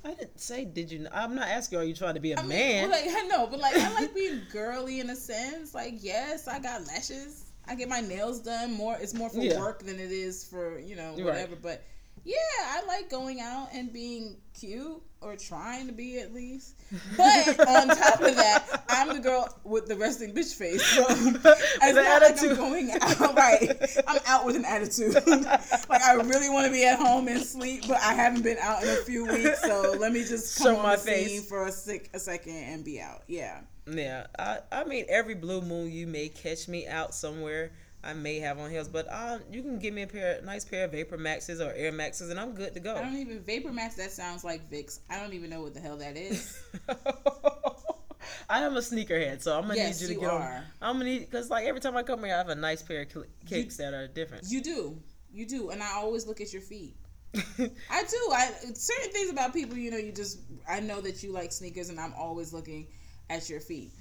I 0.03 0.09
didn't 0.15 0.39
say. 0.39 0.65
Did 0.65 0.91
you? 0.91 1.07
I'm 1.11 1.35
not 1.35 1.47
asking. 1.47 1.79
Are 1.79 1.83
you 1.83 1.93
trying 1.95 2.15
to 2.15 2.19
be 2.19 2.33
a 2.33 2.37
I 2.39 2.41
mean, 2.41 2.49
man? 2.49 2.91
like 2.91 3.05
I 3.07 3.21
know, 3.27 3.47
but 3.47 3.59
like 3.59 3.75
I 3.75 3.93
like 3.93 4.13
being 4.13 4.41
girly 4.51 4.99
in 4.99 5.09
a 5.09 5.15
sense. 5.15 5.73
Like, 5.73 5.95
yes, 5.99 6.47
I 6.47 6.59
got 6.59 6.85
lashes. 6.87 7.45
I 7.67 7.75
get 7.75 7.87
my 7.89 8.01
nails 8.01 8.39
done 8.39 8.73
more. 8.73 8.97
It's 8.99 9.13
more 9.13 9.29
for 9.29 9.39
Yeah. 9.39 9.59
work 9.59 9.83
than 9.83 9.99
it 9.99 10.11
is 10.11 10.43
for 10.43 10.79
you 10.79 10.95
know 10.95 11.11
Right. 11.15 11.23
whatever. 11.25 11.55
But 11.55 11.83
yeah, 12.23 12.35
I 12.65 12.83
like 12.87 13.09
going 13.09 13.39
out 13.39 13.69
and 13.73 13.91
being 13.91 14.37
cute 14.53 15.01
or 15.21 15.35
trying 15.35 15.87
to 15.87 15.93
be 15.93 16.19
at 16.19 16.33
least. 16.33 16.75
But 17.17 17.59
on 17.67 17.87
top 17.87 18.21
of 18.21 18.35
that, 18.35 18.83
I'm 18.89 19.09
the 19.09 19.19
girl 19.19 19.47
with 19.63 19.87
the 19.87 19.95
resting 19.95 20.33
bitch 20.33 20.53
face. 20.55 20.81
So 20.95 21.05
it's 21.07 21.43
not 21.43 22.21
like 22.21 22.31
attitude. 22.31 22.51
I'm 22.51 22.57
going 22.57 22.91
out. 22.91 23.35
Right, 23.35 23.71
I'm 24.07 24.19
out 24.27 24.45
with 24.45 24.55
an 24.55 24.65
attitude. 24.65 25.13
like 25.25 26.01
I 26.03 26.13
really 26.15 26.49
want 26.49 26.65
to 26.67 26.71
be 26.71 26.85
at 26.85 26.99
home 26.99 27.27
and 27.27 27.41
sleep, 27.41 27.85
but 27.87 27.97
I 27.97 28.13
haven't 28.13 28.41
been 28.43 28.57
out 28.59 28.83
in 28.83 28.89
a 28.89 28.95
few 28.97 29.25
weeks. 29.25 29.61
So 29.61 29.95
let 29.99 30.11
me 30.11 30.23
just 30.23 30.57
come 30.57 30.73
Show 30.73 30.77
on 30.77 30.83
my 30.83 30.95
the 30.97 31.01
face. 31.01 31.27
scene 31.27 31.41
for 31.43 31.65
a 31.65 31.71
sec, 31.71 32.09
a 32.13 32.19
second 32.19 32.53
and 32.55 32.83
be 32.83 32.99
out. 32.99 33.23
Yeah. 33.27 33.61
Yeah, 33.87 34.27
I, 34.37 34.59
I 34.71 34.83
mean, 34.83 35.05
every 35.09 35.35
blue 35.35 35.61
moon 35.61 35.91
you 35.91 36.07
may 36.07 36.29
catch 36.29 36.67
me 36.67 36.87
out 36.87 37.13
somewhere. 37.15 37.71
I 38.03 38.13
may 38.13 38.39
have 38.39 38.57
on 38.57 38.71
heels, 38.71 38.87
but 38.87 39.07
uh, 39.09 39.39
you 39.51 39.61
can 39.61 39.77
give 39.77 39.93
me 39.93 40.01
a 40.03 40.07
pair, 40.07 40.41
nice 40.43 40.65
pair 40.65 40.85
of 40.85 40.91
Vapor 40.91 41.17
Maxes 41.17 41.61
or 41.61 41.71
Air 41.73 41.91
Maxes, 41.91 42.31
and 42.31 42.39
I'm 42.39 42.53
good 42.53 42.73
to 42.73 42.79
go. 42.79 42.95
I 42.95 43.01
don't 43.01 43.15
even 43.15 43.41
Vapor 43.41 43.71
Max. 43.71 43.95
That 43.95 44.11
sounds 44.11 44.43
like 44.43 44.71
Vicks. 44.71 44.99
I 45.09 45.19
don't 45.19 45.33
even 45.33 45.49
know 45.51 45.61
what 45.61 45.73
the 45.75 45.79
hell 45.81 45.97
that 45.97 46.17
is. 46.17 46.63
I 48.49 48.63
am 48.63 48.75
a 48.75 48.79
sneakerhead, 48.79 49.41
so 49.41 49.55
I'm 49.55 49.63
gonna 49.63 49.75
Yes, 49.75 50.01
need 50.01 50.07
you 50.07 50.15
to 50.15 50.21
you 50.21 50.27
get 50.27 50.29
on. 50.29 50.41
are. 50.41 50.65
I'm 50.81 50.95
gonna 50.95 51.05
need 51.05 51.19
because 51.19 51.49
like 51.49 51.65
every 51.65 51.79
time 51.79 51.95
I 51.95 52.03
come 52.03 52.23
here, 52.23 52.33
I 52.33 52.37
have 52.37 52.49
a 52.49 52.55
nice 52.55 52.81
pair 52.81 53.01
of 53.01 53.25
kicks 53.45 53.77
that 53.77 53.93
are 53.93 54.07
different. 54.07 54.45
You 54.49 54.61
do, 54.61 54.97
you 55.31 55.45
do, 55.45 55.69
and 55.69 55.81
I 55.81 55.91
always 55.93 56.25
look 56.27 56.41
at 56.41 56.51
your 56.51 56.61
feet. 56.61 56.95
I 57.35 57.37
do. 57.59 58.29
I 58.33 58.51
certain 58.73 59.11
things 59.11 59.29
about 59.31 59.53
people. 59.53 59.77
You 59.77 59.91
know, 59.91 59.97
you 59.97 60.11
just. 60.11 60.39
I 60.67 60.79
know 60.79 61.01
that 61.01 61.23
you 61.23 61.31
like 61.31 61.51
sneakers, 61.51 61.89
and 61.89 61.99
I'm 61.99 62.13
always 62.13 62.51
looking 62.51 62.87
at 63.31 63.49
your 63.49 63.59
feet. 63.59 63.91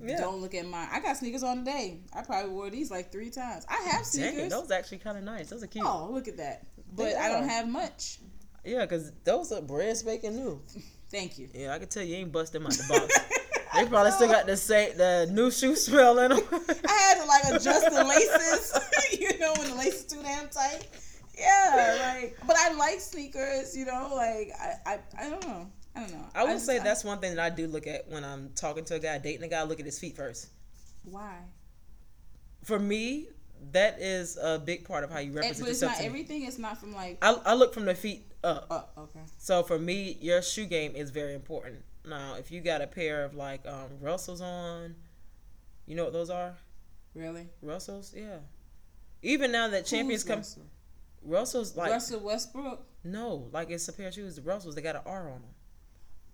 yeah. 0.00 0.18
Don't 0.18 0.40
look 0.40 0.54
at 0.54 0.66
mine. 0.66 0.88
I 0.92 1.00
got 1.00 1.16
sneakers 1.16 1.42
on 1.42 1.58
today. 1.58 2.00
I 2.14 2.22
probably 2.22 2.50
wore 2.50 2.70
these 2.70 2.90
like 2.90 3.12
three 3.12 3.30
times. 3.30 3.64
I 3.68 3.74
have 3.90 4.02
Dang, 4.02 4.04
sneakers. 4.04 4.50
those 4.50 4.70
are 4.70 4.74
actually 4.74 4.98
kind 4.98 5.16
of 5.16 5.24
nice. 5.24 5.48
Those 5.50 5.62
are 5.62 5.68
cute. 5.68 5.84
oh, 5.86 6.08
look 6.10 6.28
at 6.28 6.36
that. 6.38 6.66
But 6.94 7.16
I 7.16 7.28
don't 7.28 7.48
have 7.48 7.68
much. 7.68 8.18
Yeah, 8.64 8.82
because 8.82 9.12
those 9.24 9.50
are 9.52 9.60
brand 9.62 9.96
spanking 9.96 10.36
new. 10.36 10.60
Thank 11.10 11.38
you. 11.38 11.48
Yeah, 11.54 11.74
I 11.74 11.78
can 11.78 11.88
tell 11.88 12.02
you 12.02 12.16
ain't 12.16 12.32
bust 12.32 12.52
them 12.52 12.66
out 12.66 12.72
the 12.72 12.86
box. 12.88 13.18
they 13.74 13.86
probably 13.86 14.12
still 14.12 14.28
got 14.28 14.46
the 14.46 14.56
say 14.56 14.92
the 14.96 15.28
new 15.30 15.50
shoe 15.50 15.76
smell 15.76 16.18
in 16.18 16.30
them. 16.30 16.40
I 16.52 16.92
had 16.92 17.20
to 17.20 17.26
like 17.26 17.44
adjust 17.60 17.90
the 17.90 18.04
laces. 18.04 19.18
you 19.20 19.38
know 19.38 19.52
when 19.58 19.70
the 19.70 19.76
laces 19.76 20.04
too 20.06 20.22
damn 20.22 20.48
tight. 20.48 20.86
Yeah, 21.38 22.14
like, 22.20 22.36
but 22.46 22.56
I 22.58 22.72
like 22.74 23.00
sneakers. 23.00 23.76
You 23.76 23.86
know, 23.86 24.12
like 24.14 24.52
I, 24.60 24.74
I, 24.86 24.98
I 25.18 25.30
don't 25.30 25.46
know. 25.46 25.70
I 25.94 26.00
don't 26.00 26.12
know. 26.12 26.24
I 26.34 26.44
would 26.44 26.52
just- 26.54 26.66
say 26.66 26.78
that's 26.78 27.04
one 27.04 27.18
thing 27.18 27.34
that 27.36 27.52
I 27.52 27.54
do 27.54 27.66
look 27.66 27.86
at 27.86 28.08
when 28.08 28.24
I'm 28.24 28.50
talking 28.54 28.84
to 28.86 28.94
a 28.94 28.98
guy, 28.98 29.18
dating 29.18 29.42
a 29.44 29.48
guy. 29.48 29.60
I 29.60 29.64
look 29.64 29.78
at 29.80 29.86
his 29.86 29.98
feet 29.98 30.16
first. 30.16 30.48
why. 31.04 31.36
For 32.64 32.78
me, 32.78 33.28
that 33.72 34.00
is 34.00 34.36
a 34.40 34.58
big 34.58 34.84
part 34.84 35.02
of 35.04 35.10
how 35.10 35.18
you 35.18 35.26
And, 35.26 35.36
represent 35.36 35.60
but 35.66 35.70
it's 35.70 35.82
yourself. 35.82 35.98
not 35.98 36.06
everything. 36.06 36.44
It's 36.44 36.58
not 36.58 36.78
from 36.78 36.92
like. 36.94 37.18
I, 37.22 37.32
I 37.44 37.54
look 37.54 37.74
from 37.74 37.84
the 37.84 37.94
feet 37.94 38.24
up. 38.44 38.66
Oh, 38.70 39.02
okay. 39.02 39.20
So 39.38 39.62
for 39.64 39.78
me, 39.78 40.16
your 40.20 40.42
shoe 40.42 40.66
game 40.66 40.94
is 40.94 41.10
very 41.10 41.34
important. 41.34 41.82
Now, 42.08 42.34
if 42.38 42.50
you 42.52 42.60
got 42.60 42.80
a 42.80 42.86
pair 42.86 43.24
of 43.24 43.34
like 43.34 43.66
um, 43.66 43.88
Russells 44.00 44.40
on, 44.40 44.94
you 45.86 45.94
know 45.96 46.04
what 46.04 46.12
those 46.12 46.30
are? 46.30 46.54
Really? 47.14 47.48
Russells, 47.60 48.14
yeah. 48.16 48.38
Even 49.22 49.52
now 49.52 49.68
that 49.68 49.86
champions 49.86 50.24
come, 50.24 50.38
Russell? 50.38 50.66
Russells 51.24 51.76
like 51.76 51.90
Russell 51.90 52.20
Westbrook. 52.20 52.84
no, 53.04 53.48
like 53.52 53.70
it's 53.70 53.86
a 53.88 53.92
pair 53.92 54.08
of 54.08 54.14
shoes. 54.14 54.36
The 54.36 54.42
Russells 54.42 54.74
they 54.74 54.82
got 54.82 54.96
an 54.96 55.02
R 55.06 55.26
on 55.28 55.42
them. 55.42 55.51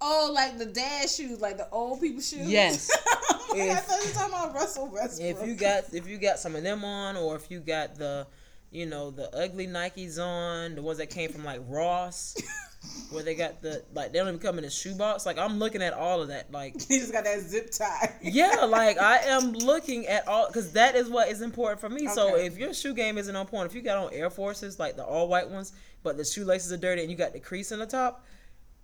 Oh, 0.01 0.31
like 0.33 0.59
the 0.59 0.67
dad 0.67 1.09
shoes, 1.11 1.41
like 1.41 1.57
the 1.57 1.69
old 1.71 2.01
people 2.01 2.21
shoes. 2.23 2.49
Yes. 2.49 2.91
oh 3.07 3.47
my 3.51 3.59
God, 3.59 3.69
I 3.69 3.73
If- 3.73 3.85
thought 3.85 4.01
you 4.03 4.09
were 4.09 4.15
talking 4.15 4.35
about 4.35 4.55
Russell 4.55 4.87
Westbrook. 4.89 5.29
If 5.43 5.47
you 5.47 5.55
got 5.55 5.85
if 5.93 6.07
you 6.07 6.19
got 6.19 6.39
some 6.39 6.55
of 6.57 6.63
them 6.63 6.85
on, 6.85 7.17
or 7.17 7.35
if 7.37 7.51
you 7.51 7.61
got 7.61 7.97
the, 7.97 8.27
you 8.71 8.87
know, 8.87 9.11
the 9.11 9.29
ugly 9.37 9.67
Nikes 9.67 10.19
on, 10.19 10.75
the 10.77 10.83
ones 10.83 10.99
that 10.99 11.11
came 11.11 11.31
from 11.33 11.45
like 11.45 11.61
Ross, 11.67 12.37
where 13.11 13.25
they 13.25 13.35
got 13.35 13.61
the 13.61 13.83
like 13.93 14.13
they 14.13 14.19
don't 14.21 14.29
even 14.29 14.39
come 14.39 14.59
in 14.59 14.65
a 14.65 14.71
shoebox. 14.71 15.27
Like 15.27 15.37
I'm 15.39 15.59
looking 15.59 15.83
at 15.83 15.93
all 15.95 16.23
of 16.23 16.29
that. 16.29 16.53
Like 16.53 16.75
he 16.89 16.99
just 17.01 17.13
got 17.13 17.25
that 17.25 17.41
zip 17.41 17.73
tie. 17.73 18.15
yeah, 18.23 18.65
like 18.69 18.99
I 18.99 19.19
am 19.25 19.53
looking 19.53 20.07
at 20.07 20.29
all 20.29 20.47
because 20.47 20.73
that 20.75 20.95
is 20.95 21.09
what 21.09 21.29
is 21.29 21.41
important 21.43 21.81
for 21.81 21.89
me. 21.89 22.07
So 22.07 22.37
if 22.37 22.57
your 22.57 22.73
shoe 22.73 22.95
game 22.95 23.19
isn't 23.19 23.35
on 23.35 23.47
point, 23.47 23.67
if 23.67 23.75
you 23.75 23.83
got 23.83 23.99
on 23.99 24.13
Air 24.15 24.31
Forces 24.31 24.79
like 24.79 24.95
the 24.97 25.05
all 25.05 25.27
white 25.27 25.49
ones, 25.51 25.73
but 26.05 26.17
the 26.17 26.25
shoelaces 26.25 26.73
are 26.73 26.77
dirty 26.77 27.03
and 27.03 27.11
you 27.11 27.17
got 27.17 27.33
the 27.33 27.41
crease 27.41 27.73
in 27.73 27.81
the 27.81 27.87
top, 27.87 28.25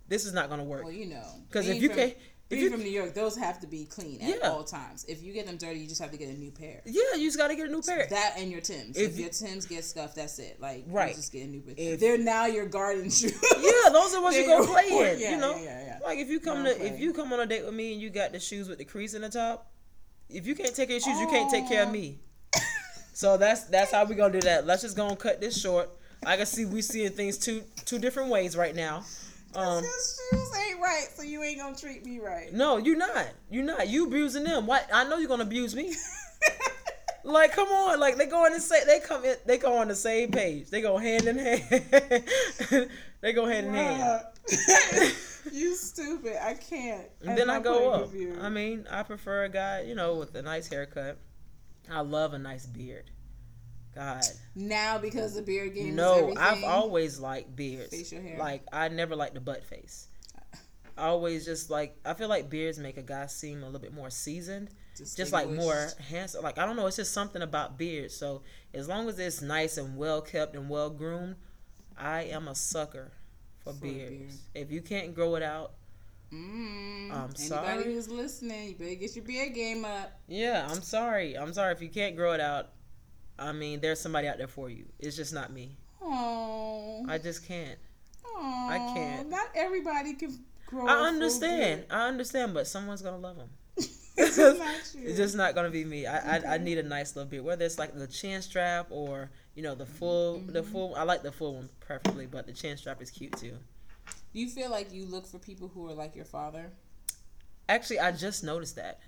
this 0.07 0.25
is 0.25 0.33
not 0.33 0.49
gonna 0.49 0.63
work. 0.63 0.83
Well, 0.83 0.93
you 0.93 1.05
know, 1.07 1.25
because 1.49 1.67
if 1.67 1.81
you 1.81 1.89
from- 1.89 1.97
can't- 1.97 2.13
if 2.13 2.49
being 2.49 2.63
you- 2.63 2.69
from 2.69 2.83
New 2.83 2.91
York, 2.91 3.13
those 3.15 3.35
have 3.37 3.59
to 3.61 3.67
be 3.67 3.85
clean 3.85 4.21
at 4.21 4.37
Yeah. 4.39 4.49
all 4.51 4.63
times. 4.63 5.03
If 5.07 5.23
you 5.23 5.33
get 5.33 5.47
them 5.47 5.57
dirty, 5.57 5.79
you 5.79 5.87
just 5.87 5.99
have 5.99 6.11
to 6.11 6.17
get 6.17 6.29
a 6.29 6.33
new 6.33 6.51
pair. 6.51 6.81
Yeah, 6.85 7.15
you 7.15 7.27
just 7.27 7.37
got 7.37 7.47
to 7.47 7.55
get 7.55 7.67
a 7.67 7.71
new 7.71 7.81
pair. 7.81 8.05
That 8.09 8.35
and 8.37 8.51
your 8.51 8.61
Tims. 8.61 8.95
If 8.97 9.13
If, 9.13 9.17
your 9.19 9.29
Tims 9.29 9.65
get 9.65 9.83
scuffed, 9.83 10.15
that's 10.15 10.37
it. 10.37 10.59
Like, 10.61 10.83
Right. 10.87 11.09
you 11.09 11.15
just 11.15 11.31
get 11.31 11.43
a 11.43 11.47
new 11.47 11.61
pair. 11.61 11.73
If- 11.75 11.99
They're 11.99 12.19
now 12.19 12.45
your 12.45 12.67
garden 12.67 13.09
shoes. 13.09 13.33
yeah, 13.33 13.89
those 13.91 14.13
are 14.13 14.21
what 14.21 14.35
you 14.35 14.45
go 14.45 14.65
play 14.67 14.89
in. 15.13 15.19
Yeah, 15.19 15.31
you 15.31 15.37
know, 15.37 15.55
yeah, 15.55 15.99
like 16.03 16.19
if 16.19 16.29
you 16.29 16.39
come 16.39 16.63
to 16.65 16.85
if 16.85 16.99
you 16.99 17.13
come 17.13 17.33
on 17.33 17.39
a 17.39 17.45
date 17.47 17.65
with 17.65 17.73
me 17.73 17.93
and 17.93 18.01
you 18.01 18.09
got 18.11 18.31
the 18.31 18.39
shoes 18.39 18.69
with 18.69 18.77
the 18.77 18.85
crease 18.85 19.15
in 19.15 19.21
the 19.23 19.29
top, 19.29 19.71
if 20.29 20.45
you 20.45 20.53
can't 20.53 20.75
take 20.75 20.89
your 20.91 20.99
shoes, 20.99 21.19
you 21.19 21.27
can't 21.27 21.49
take 21.51 21.67
care 21.67 21.81
of 21.83 21.91
me. 21.91 22.19
Oh. 22.55 22.59
So 23.13 23.37
that's 23.37 23.63
that's 23.63 23.91
how 23.91 24.05
we 24.05 24.13
gonna 24.13 24.33
do 24.33 24.41
that. 24.41 24.67
Let's 24.67 24.81
just 24.83 24.95
gonna 24.95 25.15
cut 25.15 25.41
this 25.41 25.59
short. 25.59 25.89
I 26.25 26.37
can 26.37 26.45
see 26.45 26.65
we 26.65 26.81
seeing 26.81 27.11
things 27.11 27.37
two 27.39 27.63
two 27.85 27.97
different 27.97 28.29
ways 28.29 28.55
right 28.57 28.75
now. 28.75 29.03
Um, 29.55 29.83
shoes 29.83 30.51
ain't 30.67 30.79
right, 30.81 31.07
so 31.15 31.23
you 31.23 31.41
ain't 31.43 31.59
gonna 31.59 31.75
treat 31.75 32.05
me 32.05 32.19
right. 32.19 32.51
no, 32.53 32.77
you're 32.77 32.97
not. 32.97 33.27
You're 33.49 33.63
not. 33.63 33.87
You 33.87 34.07
abusing 34.07 34.43
them. 34.43 34.65
What? 34.67 34.87
I 34.93 35.07
know 35.07 35.17
you're 35.17 35.29
gonna 35.29 35.43
abuse 35.43 35.75
me. 35.75 35.93
Like, 37.25 37.53
come 37.53 37.67
on. 37.69 37.99
Like 37.99 38.17
they 38.17 38.27
go 38.27 38.45
in 38.45 38.53
the 38.53 38.59
same. 38.59 38.85
They 38.85 38.99
come 38.99 39.25
in. 39.25 39.35
They 39.45 39.57
go 39.57 39.77
on 39.79 39.87
the 39.87 39.95
same 39.95 40.31
page. 40.31 40.69
They 40.69 40.79
go 40.79 40.95
hand 40.97 41.25
in 41.25 41.39
hand. 41.39 41.63
they 43.21 43.33
go 43.33 43.45
hand 43.47 43.67
in 43.67 43.73
hand. 43.73 44.21
You 45.51 45.75
stupid. 45.75 46.43
I 46.43 46.55
can't. 46.55 47.07
And 47.23 47.37
then 47.37 47.51
I 47.51 47.59
go 47.59 47.91
up. 47.91 48.09
I 48.41 48.49
mean, 48.49 48.87
I 48.89 49.03
prefer 49.03 49.43
a 49.43 49.49
guy, 49.49 49.81
you 49.81 49.93
know, 49.93 50.15
with 50.15 50.33
a 50.33 50.41
nice 50.41 50.67
haircut. 50.67 51.19
I 51.89 51.99
love 51.99 52.33
a 52.33 52.39
nice 52.39 52.65
beard. 52.65 53.11
God, 53.95 54.21
now 54.55 54.97
because 54.97 55.33
the 55.35 55.41
beard 55.41 55.73
game 55.73 55.89
is 55.89 55.95
no. 55.95 56.33
I've 56.37 56.63
always 56.63 57.19
liked 57.19 57.55
beards. 57.55 57.89
Facial 57.95 58.21
hair. 58.21 58.37
Like 58.37 58.63
I 58.73 58.89
never 58.89 59.15
liked 59.15 59.33
the 59.35 59.39
butt 59.41 59.63
face. 59.63 60.07
I 60.97 61.07
always 61.07 61.45
just 61.45 61.69
like 61.69 61.97
I 62.05 62.13
feel 62.13 62.27
like 62.29 62.49
beards 62.49 62.77
make 62.77 62.97
a 62.97 63.01
guy 63.01 63.25
seem 63.27 63.61
a 63.63 63.65
little 63.65 63.79
bit 63.81 63.93
more 63.93 64.09
seasoned, 64.09 64.69
just 64.97 65.31
like 65.33 65.49
more 65.49 65.89
handsome. 66.09 66.43
Like 66.43 66.57
I 66.57 66.65
don't 66.65 66.75
know, 66.75 66.87
it's 66.87 66.97
just 66.97 67.13
something 67.13 67.41
about 67.41 67.77
beards. 67.77 68.13
So 68.15 68.43
as 68.73 68.87
long 68.87 69.07
as 69.09 69.17
it's 69.19 69.41
nice 69.41 69.77
and 69.77 69.97
well 69.97 70.21
kept 70.21 70.55
and 70.55 70.69
well 70.69 70.89
groomed, 70.89 71.35
I 71.97 72.23
am 72.23 72.47
a 72.49 72.55
sucker 72.55 73.11
for, 73.63 73.73
For 73.73 73.79
beards. 73.79 74.09
beard. 74.09 74.31
If 74.55 74.71
you 74.71 74.81
can't 74.81 75.13
grow 75.15 75.35
it 75.35 75.43
out, 75.43 75.71
Mm, 76.33 77.11
I'm 77.11 77.11
Anybody 77.11 77.35
sorry. 77.37 77.83
who's 77.83 78.09
listening, 78.09 78.69
you 78.69 78.75
better 78.75 78.95
get 78.95 79.15
your 79.15 79.23
beard 79.23 79.53
game 79.53 79.85
up. 79.85 80.19
Yeah, 80.27 80.67
I'm 80.69 80.81
sorry. 80.81 81.37
I'm 81.37 81.53
sorry 81.53 81.71
if 81.71 81.81
you 81.81 81.87
can't 81.89 82.15
grow 82.15 82.33
it 82.33 82.41
out. 82.41 82.69
I 83.37 83.51
mean, 83.51 83.79
there's 83.81 83.99
somebody 83.99 84.27
out 84.27 84.37
there 84.37 84.47
for 84.47 84.69
you. 84.69 84.85
It's 84.99 85.15
just 85.15 85.33
not 85.33 85.51
me. 85.51 85.77
Oh, 86.01 87.05
I 87.09 87.17
just 87.17 87.45
can't. 87.47 87.77
I 88.37 88.91
can't. 88.93 89.29
Not 89.29 89.47
everybody 89.55 90.13
can 90.13 90.37
grow. 90.65 90.87
I 90.87 91.07
understand. 91.07 91.85
I 91.89 92.07
understand, 92.07 92.53
but 92.53 92.67
someone's 92.67 93.01
gonna 93.01 93.17
love 93.17 93.37
them. 93.37 93.49
it's 93.77 94.35
just 94.37 94.59
not. 94.59 94.75
It's 95.03 95.17
just 95.17 95.35
not 95.35 95.55
gonna 95.55 95.69
be 95.69 95.83
me. 95.85 96.05
I, 96.05 96.37
I 96.37 96.55
I 96.55 96.57
need 96.57 96.77
a 96.77 96.83
nice 96.83 97.15
little 97.15 97.29
beard, 97.29 97.43
whether 97.45 97.65
it's 97.65 97.79
like 97.79 97.95
the 97.97 98.07
chin 98.07 98.41
strap 98.41 98.87
or 98.89 99.31
you 99.55 99.63
know 99.63 99.75
the 99.75 99.85
full 99.85 100.39
the 100.39 100.61
Mm-hmm. 100.61 100.71
full. 100.71 100.95
I 100.95 101.03
like 101.03 101.23
the 101.23 101.31
full 101.31 101.55
one 101.55 101.69
preferably, 101.79 102.25
but 102.25 102.45
the 102.45 102.53
chin 102.53 102.77
strap 102.77 103.01
is 103.01 103.09
cute 103.11 103.35
too. 103.37 103.57
Do 104.33 104.39
you 104.39 104.49
feel 104.49 104.69
like 104.69 104.93
you 104.93 105.05
look 105.05 105.25
for 105.25 105.39
people 105.39 105.69
who 105.73 105.89
are 105.89 105.93
like 105.93 106.15
your 106.15 106.25
father? 106.25 106.71
Actually, 107.67 107.99
I 107.99 108.11
just 108.11 108.43
noticed 108.43 108.75
that, 108.75 108.99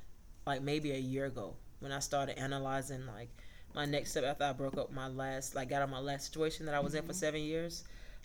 like 0.45 0.61
maybe 0.61 0.91
a 0.91 0.97
year 0.97 1.25
ago 1.25 1.55
when 1.79 1.91
I 1.91 1.99
started 1.99 2.39
analyzing 2.39 3.05
like 3.05 3.29
my 3.75 3.85
next 3.85 4.11
step 4.11 4.23
after 4.23 4.43
I 4.43 4.53
broke 4.53 4.77
up 4.77 4.91
my 4.91 5.07
last 5.07 5.55
like 5.55 5.69
got 5.69 5.77
out 5.77 5.83
of 5.83 5.89
my 5.89 5.99
last 5.99 6.25
situation 6.25 6.65
that 6.65 6.75
I 6.75 6.79
was 6.79 6.93
in 6.93 6.99
Mm-hmm. 7.01 7.07
for 7.07 7.13
seven 7.13 7.41
years. 7.41 7.83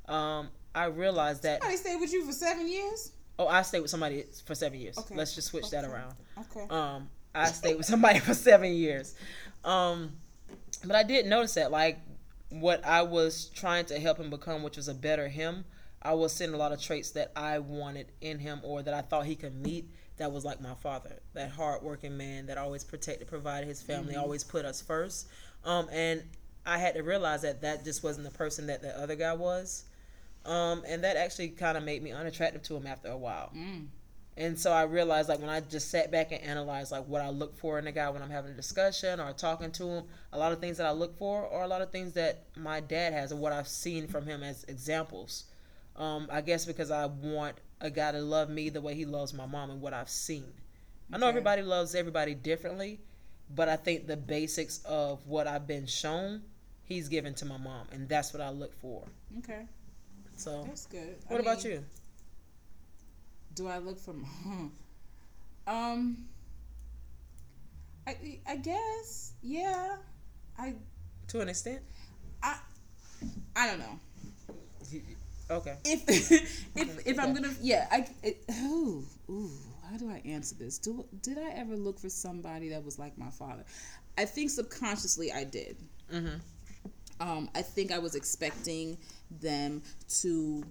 Um, 0.09 0.49
I 0.75 0.87
realized 0.87 1.43
that 1.45 1.61
Somebody 1.63 1.77
stayed 1.79 2.01
with 2.01 2.13
you 2.13 2.25
for 2.25 2.33
seven 2.33 2.67
years. 2.69 3.13
oh 3.39 3.47
I 3.47 3.63
stayed 3.63 3.81
with 3.81 3.91
somebody 3.91 4.25
for 4.45 4.55
seven 4.55 4.81
years. 4.81 4.99
Okay. 4.99 5.15
Let's 5.15 5.35
just 5.35 5.49
switch 5.49 5.71
that 5.71 5.85
around. 5.85 6.15
Okay. 6.39 6.67
Um, 6.71 7.09
I 7.35 7.47
stayed 7.47 7.77
with 7.77 7.87
somebody 7.87 8.19
for 8.29 8.35
seven 8.35 8.73
years. 8.73 9.15
Um, 9.65 10.13
but 10.85 10.97
I 10.97 11.03
did 11.03 11.27
notice 11.27 11.55
that, 11.55 11.71
like, 11.71 11.99
what 12.51 12.85
I 12.85 13.03
was 13.03 13.47
trying 13.55 13.85
to 13.87 13.99
help 14.01 14.19
him 14.19 14.29
become, 14.31 14.63
which 14.63 14.77
was 14.77 14.89
a 14.89 14.95
better 14.95 15.29
him, 15.29 15.65
I 16.03 16.15
was 16.15 16.33
seeing 16.35 16.53
a 16.53 16.57
lot 16.57 16.73
of 16.73 16.81
traits 16.81 17.11
that 17.13 17.31
I 17.37 17.59
wanted 17.61 18.09
in 18.21 18.39
him 18.41 18.61
or 18.65 18.83
that 18.83 18.93
I 18.93 19.03
thought 19.03 19.27
he 19.27 19.37
could 19.37 19.55
meet. 19.55 19.89
That 20.19 20.31
was 20.31 20.45
like 20.45 20.61
my 20.61 20.75
father, 20.75 21.21
that 21.35 21.51
hardworking 21.51 22.17
man 22.17 22.47
that 22.47 22.59
always 22.59 22.85
protected, 22.85 23.29
provided 23.29 23.67
his 23.67 23.83
family, 23.83 24.15
always 24.15 24.45
put 24.45 24.65
us 24.65 24.81
first. 24.81 25.27
Um, 25.65 25.89
and 25.91 26.23
I 26.67 26.79
had 26.79 26.95
to 26.95 27.03
realize 27.03 27.43
that 27.43 27.63
that 27.63 27.85
just 27.85 28.05
wasn't 28.05 28.31
the 28.31 28.37
person 28.37 28.67
that 28.67 28.83
the 28.83 28.97
other 28.99 29.17
guy 29.17 29.33
was. 29.33 29.85
Um, 30.45 30.83
and 30.87 31.05
that 31.05 31.17
actually 31.17 31.49
kind 31.49 31.79
of 31.79 31.85
made 31.85 32.03
me 32.03 32.13
unattractive 32.13 32.63
to 32.65 32.77
him 32.77 32.87
after 32.87 33.09
a 33.09 33.17
while. 33.17 33.51
Mm. 33.57 33.87
And 34.37 34.59
so 34.59 34.73
I 34.73 34.85
realized, 34.85 35.29
like, 35.29 35.41
when 35.41 35.51
I 35.51 35.61
just 35.61 35.91
sat 35.91 36.11
back 36.11 36.33
and 36.33 36.43
analyzed, 36.43 36.91
like, 36.91 37.07
what 37.07 37.21
I 37.21 37.29
look 37.29 37.55
for 37.57 37.79
in 37.79 37.87
a 37.87 37.93
guy 37.93 38.09
when 38.09 38.23
I'm 38.23 38.31
having 38.31 38.53
a 38.53 38.55
discussion 38.55 39.21
or 39.21 39.33
talking 39.33 39.71
to 39.73 39.85
him, 39.85 40.05
a 40.33 40.39
lot 40.39 40.53
of 40.53 40.59
things 40.59 40.79
that 40.79 40.87
I 40.87 40.93
look 40.93 41.17
for 41.19 41.51
are 41.53 41.63
a 41.63 41.69
lot 41.69 41.83
of 41.83 41.91
things 41.91 42.15
that 42.15 42.45
my 42.57 42.81
dad 42.81 43.13
has 43.13 43.31
or 43.31 43.37
what 43.37 43.53
I've 43.53 43.69
seen 43.69 44.09
from 44.09 44.27
him 44.27 44.43
as 44.43 44.65
examples. 44.65 45.45
Um, 45.97 46.29
I 46.33 46.41
guess 46.41 46.65
because 46.65 46.91
I 46.91 47.07
want 47.07 47.57
a 47.83 47.91
guy 47.91 48.13
to 48.13 48.21
love 48.21 48.51
me 48.51 48.71
the 48.71 48.83
way 48.83 48.95
he 48.95 49.07
loves 49.07 49.35
my 49.35 49.47
mom 49.47 49.71
and 49.71 49.83
what 49.83 49.95
I've 49.95 50.11
seen. 50.11 50.55
I 51.13 51.19
know 51.19 51.29
Okay. 51.29 51.31
everybody 51.31 51.63
loves 51.63 51.95
everybody 51.95 52.35
differently, 52.35 53.01
but 53.55 53.69
I 53.69 53.77
think 53.77 54.07
the 54.09 54.17
basics 54.17 54.81
of 54.85 55.27
what 55.27 55.47
I've 55.49 55.67
been 55.69 55.87
shown, 55.87 56.43
he's 56.85 57.09
given 57.09 57.35
to 57.37 57.47
my 57.47 57.59
mom, 57.59 57.89
and 57.93 58.09
that's 58.09 58.33
what 58.35 58.43
I 58.43 58.51
look 58.51 58.75
for. 58.81 59.05
Okay, 59.41 59.67
So, 60.37 60.65
that's 60.67 60.87
good. 60.87 61.17
what 61.29 61.39
I 61.39 61.41
about 61.41 61.65
mean, 61.65 61.73
you? 61.75 61.85
Do 63.55 63.69
I 63.69 63.79
look 63.79 63.99
for? 63.99 64.15
um, 65.67 66.29
I 68.07 68.39
I 68.47 68.57
guess 68.57 69.33
yeah. 69.43 69.97
I 70.59 70.75
To 71.29 71.41
an 71.41 71.49
extent? 71.49 71.83
I 72.43 72.59
I 73.57 73.67
don't 73.69 73.79
know. 73.79 74.01
Okay. 75.51 75.77
if 75.85 76.09
if 76.77 77.07
if 77.07 77.19
I'm 77.19 77.35
gonna 77.35 77.53
yeah 77.61 77.87
I 77.91 78.07
it, 78.23 78.43
ooh 78.63 79.05
ooh 79.31 79.51
how 79.91 79.97
do 79.99 80.11
I 80.11 80.23
answer 80.25 80.55
this? 80.55 80.79
Do 80.79 81.05
did 81.23 81.39
I 81.39 81.51
ever 81.57 81.77
look 81.77 81.99
for 81.99 82.09
somebody 82.09 82.69
that 82.71 82.85
was 82.85 82.99
like 82.99 83.19
my 83.19 83.31
father? 83.31 83.65
I 84.17 84.25
think 84.25 84.51
subconsciously 84.51 85.33
I 85.33 85.45
did. 85.45 85.77
Mm-hmm. 86.13 86.37
Um, 87.21 87.49
I 87.55 87.63
think 87.63 87.93
I 87.93 87.99
was 87.99 88.15
expecting 88.15 88.99
them 89.41 89.83
to 90.21 90.65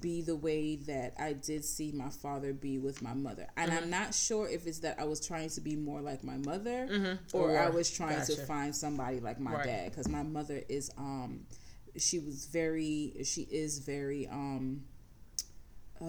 be 0.00 0.22
the 0.22 0.34
way 0.36 0.76
that 0.76 1.14
I 1.20 1.32
did 1.34 1.64
see 1.64 1.92
my 1.92 2.08
father 2.10 2.52
be 2.52 2.78
with 2.78 3.00
my 3.00 3.14
mother, 3.14 3.46
and 3.56 3.70
Mm-hmm. 3.70 3.84
I'm 3.84 3.90
not 3.90 4.12
sure 4.14 4.48
if 4.48 4.66
it's 4.66 4.80
that 4.80 4.98
I 4.98 5.04
was 5.04 5.24
trying 5.24 5.48
to 5.50 5.60
be 5.60 5.76
more 5.76 6.00
like 6.00 6.24
my 6.24 6.36
mother, 6.38 6.88
Mhm. 6.90 7.18
or, 7.32 7.52
Or- 7.52 7.58
I 7.58 7.70
was 7.70 7.90
trying 7.90 8.24
to 8.26 8.36
find 8.44 8.74
somebody 8.74 9.20
like 9.20 9.38
my 9.38 9.52
Right. 9.54 9.64
dad 9.66 9.90
because 9.92 10.08
my 10.08 10.22
mother 10.24 10.62
is 10.68 10.90
um 10.98 11.46
she 11.96 12.18
was 12.18 12.46
very 12.46 13.14
she 13.24 13.42
is 13.42 13.78
very 13.78 14.26
um 14.28 14.82
uh, 16.00 16.06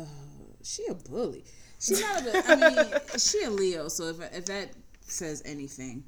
she 0.64 0.86
a 0.88 0.94
bully 0.94 1.44
she's 1.80 2.02
not 2.02 2.26
a 2.26 2.44
I 2.48 2.56
mean 2.56 2.86
she 3.18 3.44
a 3.44 3.50
Leo 3.50 3.88
so 3.88 4.08
if 4.08 4.20
if 4.34 4.46
that 4.46 4.70
says 5.02 5.42
anything 5.46 6.04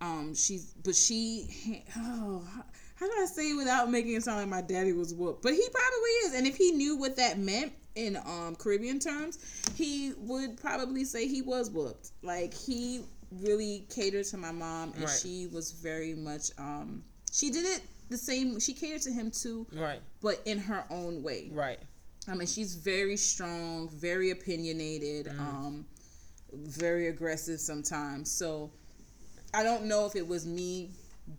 um 0.00 0.34
she's 0.34 0.74
but 0.84 0.94
she 0.94 1.82
oh 1.96 2.42
how, 2.54 2.64
how 2.96 3.06
do 3.06 3.12
I 3.22 3.26
say 3.26 3.50
it 3.50 3.54
without 3.56 3.90
making 3.90 4.12
it 4.14 4.22
sound 4.22 4.38
like 4.40 4.48
my 4.48 4.60
daddy 4.60 4.92
was 4.92 5.12
whooped? 5.12 5.42
But 5.42 5.54
he 5.54 5.66
probably 5.72 6.10
is. 6.26 6.34
And 6.34 6.46
if 6.46 6.56
he 6.56 6.70
knew 6.70 6.96
what 6.96 7.16
that 7.16 7.36
meant 7.36 7.72
in 7.96 8.16
um 8.16 8.54
Caribbean 8.56 9.00
terms, 9.00 9.38
he 9.74 10.12
would 10.18 10.56
probably 10.56 11.04
say 11.04 11.26
he 11.26 11.42
was 11.42 11.68
whooped. 11.68 12.10
Like 12.22 12.54
he 12.54 13.02
really 13.40 13.86
catered 13.92 14.26
to 14.26 14.36
my 14.36 14.52
mom 14.52 14.92
and 14.92 15.02
Right. 15.04 15.18
she 15.20 15.48
was 15.48 15.72
very 15.72 16.14
much 16.14 16.50
um 16.58 17.02
she 17.32 17.50
did 17.50 17.64
it 17.64 17.80
the 18.12 18.18
same 18.18 18.60
she 18.60 18.72
catered 18.74 19.02
to 19.02 19.10
him 19.12 19.30
too, 19.30 19.66
Right. 19.72 20.00
but 20.20 20.40
in 20.44 20.58
her 20.58 20.84
own 20.90 21.22
way. 21.22 21.48
Right. 21.52 21.80
I 22.28 22.34
mean, 22.34 22.46
she's 22.46 22.74
very 22.76 23.16
strong, 23.16 23.88
very 23.88 24.30
opinionated, 24.30 25.26
Mm. 25.26 25.40
um, 25.40 25.86
very 26.52 27.08
aggressive 27.08 27.58
sometimes. 27.60 28.30
So 28.30 28.70
I 29.54 29.62
don't 29.62 29.84
know 29.86 30.06
if 30.06 30.14
it 30.14 30.26
was 30.28 30.46
me 30.46 30.90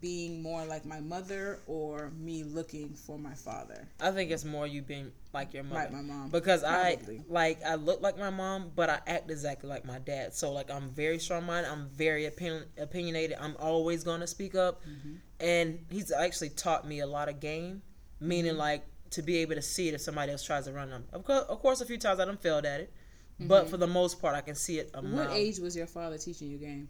being 0.02 0.42
more 0.42 0.64
like 0.66 0.86
my 0.86 1.00
mother 1.02 1.60
or 1.68 2.10
me 2.18 2.44
looking 2.44 2.94
for 2.94 3.18
my 3.20 3.34
father. 3.36 3.88
I 4.00 4.12
think 4.12 4.32
it's 4.32 4.46
more 4.46 4.66
you 4.66 4.82
being 4.82 5.12
like 5.34 5.54
your 5.54 5.64
mother. 5.64 5.76
Like 5.82 5.92
my 5.92 6.02
mom. 6.02 6.30
Because 6.30 6.62
Probably. 6.62 7.18
I 7.20 7.22
like 7.28 7.64
I 7.64 7.76
look 7.76 8.02
like 8.02 8.18
my 8.18 8.30
mom, 8.30 8.72
but 8.76 8.90
I 8.90 9.00
act 9.08 9.30
exactly 9.30 9.70
like 9.70 9.86
my 9.86 10.00
dad. 10.00 10.34
So 10.34 10.52
like 10.52 10.72
I'm 10.72 10.90
very 10.92 11.20
strong 11.20 11.46
minded. 11.46 11.70
I'm 11.70 11.90
very 11.90 12.26
opinion, 12.26 12.64
opinionated. 12.78 13.38
I'm 13.40 13.56
always 13.60 14.04
gonna 14.04 14.28
speak 14.28 14.56
up, 14.56 14.82
Mm-hmm. 14.86 15.16
And 15.44 15.86
he's 15.92 16.12
actually 16.12 16.50
taught 16.50 16.88
me 16.88 17.00
a 17.02 17.06
lot 17.08 17.30
of 17.30 17.40
game, 17.40 17.82
meaning 18.20 18.54
Mm-hmm. 18.54 18.60
like 18.60 18.86
to 19.12 19.22
be 19.22 19.38
able 19.38 19.54
to 19.56 19.62
see 19.62 19.88
it 19.90 19.94
if 19.94 20.02
somebody 20.02 20.32
else 20.32 20.44
tries 20.44 20.66
to 20.66 20.74
run 20.74 20.90
them. 20.90 21.04
Of 21.14 21.24
course, 21.24 21.44
of 21.48 21.60
course, 21.60 21.82
a 21.82 21.86
few 21.86 21.98
times 22.00 22.20
I 22.20 22.26
done 22.26 22.38
failed 22.38 22.66
at 22.66 22.80
it, 22.82 22.94
but 23.40 23.70
for 23.70 23.78
the 23.78 23.86
most 23.88 24.20
part, 24.22 24.34
I 24.36 24.42
can 24.42 24.56
see 24.56 24.80
it. 24.80 24.90
A 24.96 25.02
Mm-hmm. 25.02 25.16
What 25.18 25.28
mile- 25.28 25.36
age 25.38 25.60
was 25.60 25.76
your 25.76 25.86
father 25.88 26.18
teaching 26.18 26.50
you 26.50 26.58
game? 26.58 26.88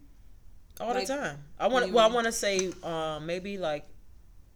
All 0.80 0.88
like, 0.94 1.06
the 1.08 1.14
time. 1.16 1.38
I 1.60 1.68
want. 1.68 1.92
Well, 1.92 2.10
I 2.10 2.14
want 2.14 2.26
to 2.28 2.32
say 2.32 2.72
um, 2.84 3.26
maybe 3.26 3.58
like 3.58 3.86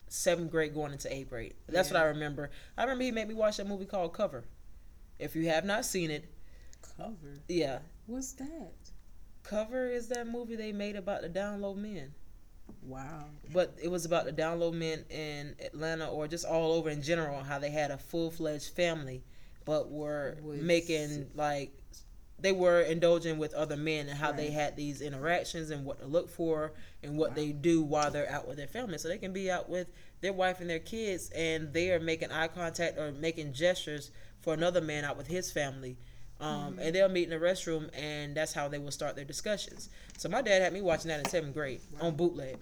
seventh 0.08 0.50
grade 0.50 0.74
going 0.74 0.92
into 0.94 1.14
eighth 1.14 1.30
grade. 1.30 1.54
That's 1.68 1.92
what 1.92 2.00
I 2.00 2.06
remember. 2.06 2.50
I 2.78 2.84
remember 2.84 3.04
he 3.04 3.12
made 3.12 3.28
me 3.28 3.34
watch 3.36 3.60
a 3.60 3.66
movie 3.66 3.86
called 3.86 4.14
Cover. 4.14 4.46
If 5.20 5.36
you 5.36 5.48
have 5.50 5.66
not 5.66 5.86
seen 5.86 6.10
it, 6.12 6.26
Cover. 6.98 7.42
yeah, 7.48 7.80
What's 8.06 8.34
that? 8.34 8.72
Cover 9.44 9.88
is 9.90 10.08
that 10.10 10.28
movie 10.28 10.56
they 10.56 10.72
made 10.72 10.96
about 10.96 11.22
the 11.22 11.30
down 11.30 11.62
low 11.62 11.74
men. 11.74 12.14
Wow. 12.84 13.26
But 13.54 13.78
it 13.82 13.90
was 13.90 14.06
about 14.06 14.26
the 14.26 14.32
down 14.32 14.60
low 14.60 14.72
men 14.72 15.06
in 15.10 15.56
Atlanta 15.64 16.08
or 16.08 16.28
just 16.28 16.46
all 16.46 16.74
over 16.74 16.90
in 16.90 17.02
general, 17.02 17.44
how 17.44 17.60
they 17.60 17.70
had 17.70 17.92
a 17.92 17.98
full 17.98 18.32
fledged 18.32 18.70
family, 18.70 19.24
but 19.66 19.92
were 19.92 20.38
With- 20.42 20.62
making 20.62 21.32
like 21.36 21.72
they 22.40 22.52
were 22.52 22.82
indulging 22.82 23.40
with 23.40 23.54
other 23.56 23.76
men 23.76 24.08
and 24.08 24.18
how 24.18 24.32
they 24.32 24.52
had 24.52 24.76
these 24.76 25.02
interactions 25.02 25.72
and 25.72 25.84
what 25.84 26.00
to 26.00 26.06
look 26.06 26.30
for 26.30 26.72
and 27.02 27.18
what 27.18 27.34
they 27.34 27.52
do 27.52 27.82
while 27.82 28.12
they're 28.12 28.30
out 28.30 28.48
with 28.48 28.58
their 28.58 28.68
family. 28.68 29.00
So 29.00 29.08
they 29.08 29.18
can 29.18 29.34
be 29.34 29.50
out 29.50 29.70
with 29.70 29.88
their 30.22 30.34
wife 30.34 30.62
and 30.62 30.70
their 30.70 30.80
kids 30.80 31.32
and 31.32 31.74
they 31.74 31.92
are 31.92 32.00
making 32.00 32.32
eye 32.32 32.48
contact 32.48 33.00
or 33.00 33.12
making 33.12 33.54
gestures 33.54 34.12
for 34.40 34.54
another 34.54 34.82
man 34.82 35.04
out 35.04 35.18
with 35.18 35.28
his 35.28 35.52
family. 35.52 35.98
Um, 36.40 36.48
Mm-hmm. 36.74 36.80
And 36.80 36.96
they'll 36.96 37.10
meet 37.10 37.32
in 37.32 37.40
the 37.40 37.44
restroom, 37.46 37.90
and 37.98 38.36
that's 38.36 38.54
how 38.54 38.68
they 38.68 38.78
will 38.78 38.92
start 38.92 39.16
their 39.16 39.26
discussions. 39.26 39.90
So 40.18 40.30
my 40.30 40.42
dad 40.42 40.62
had 40.62 40.72
me 40.74 40.82
watching 40.82 41.10
that 41.10 41.20
in 41.20 41.26
seventh 41.26 41.54
grade 41.56 41.82
on 42.00 42.16
bootleg. 42.16 42.58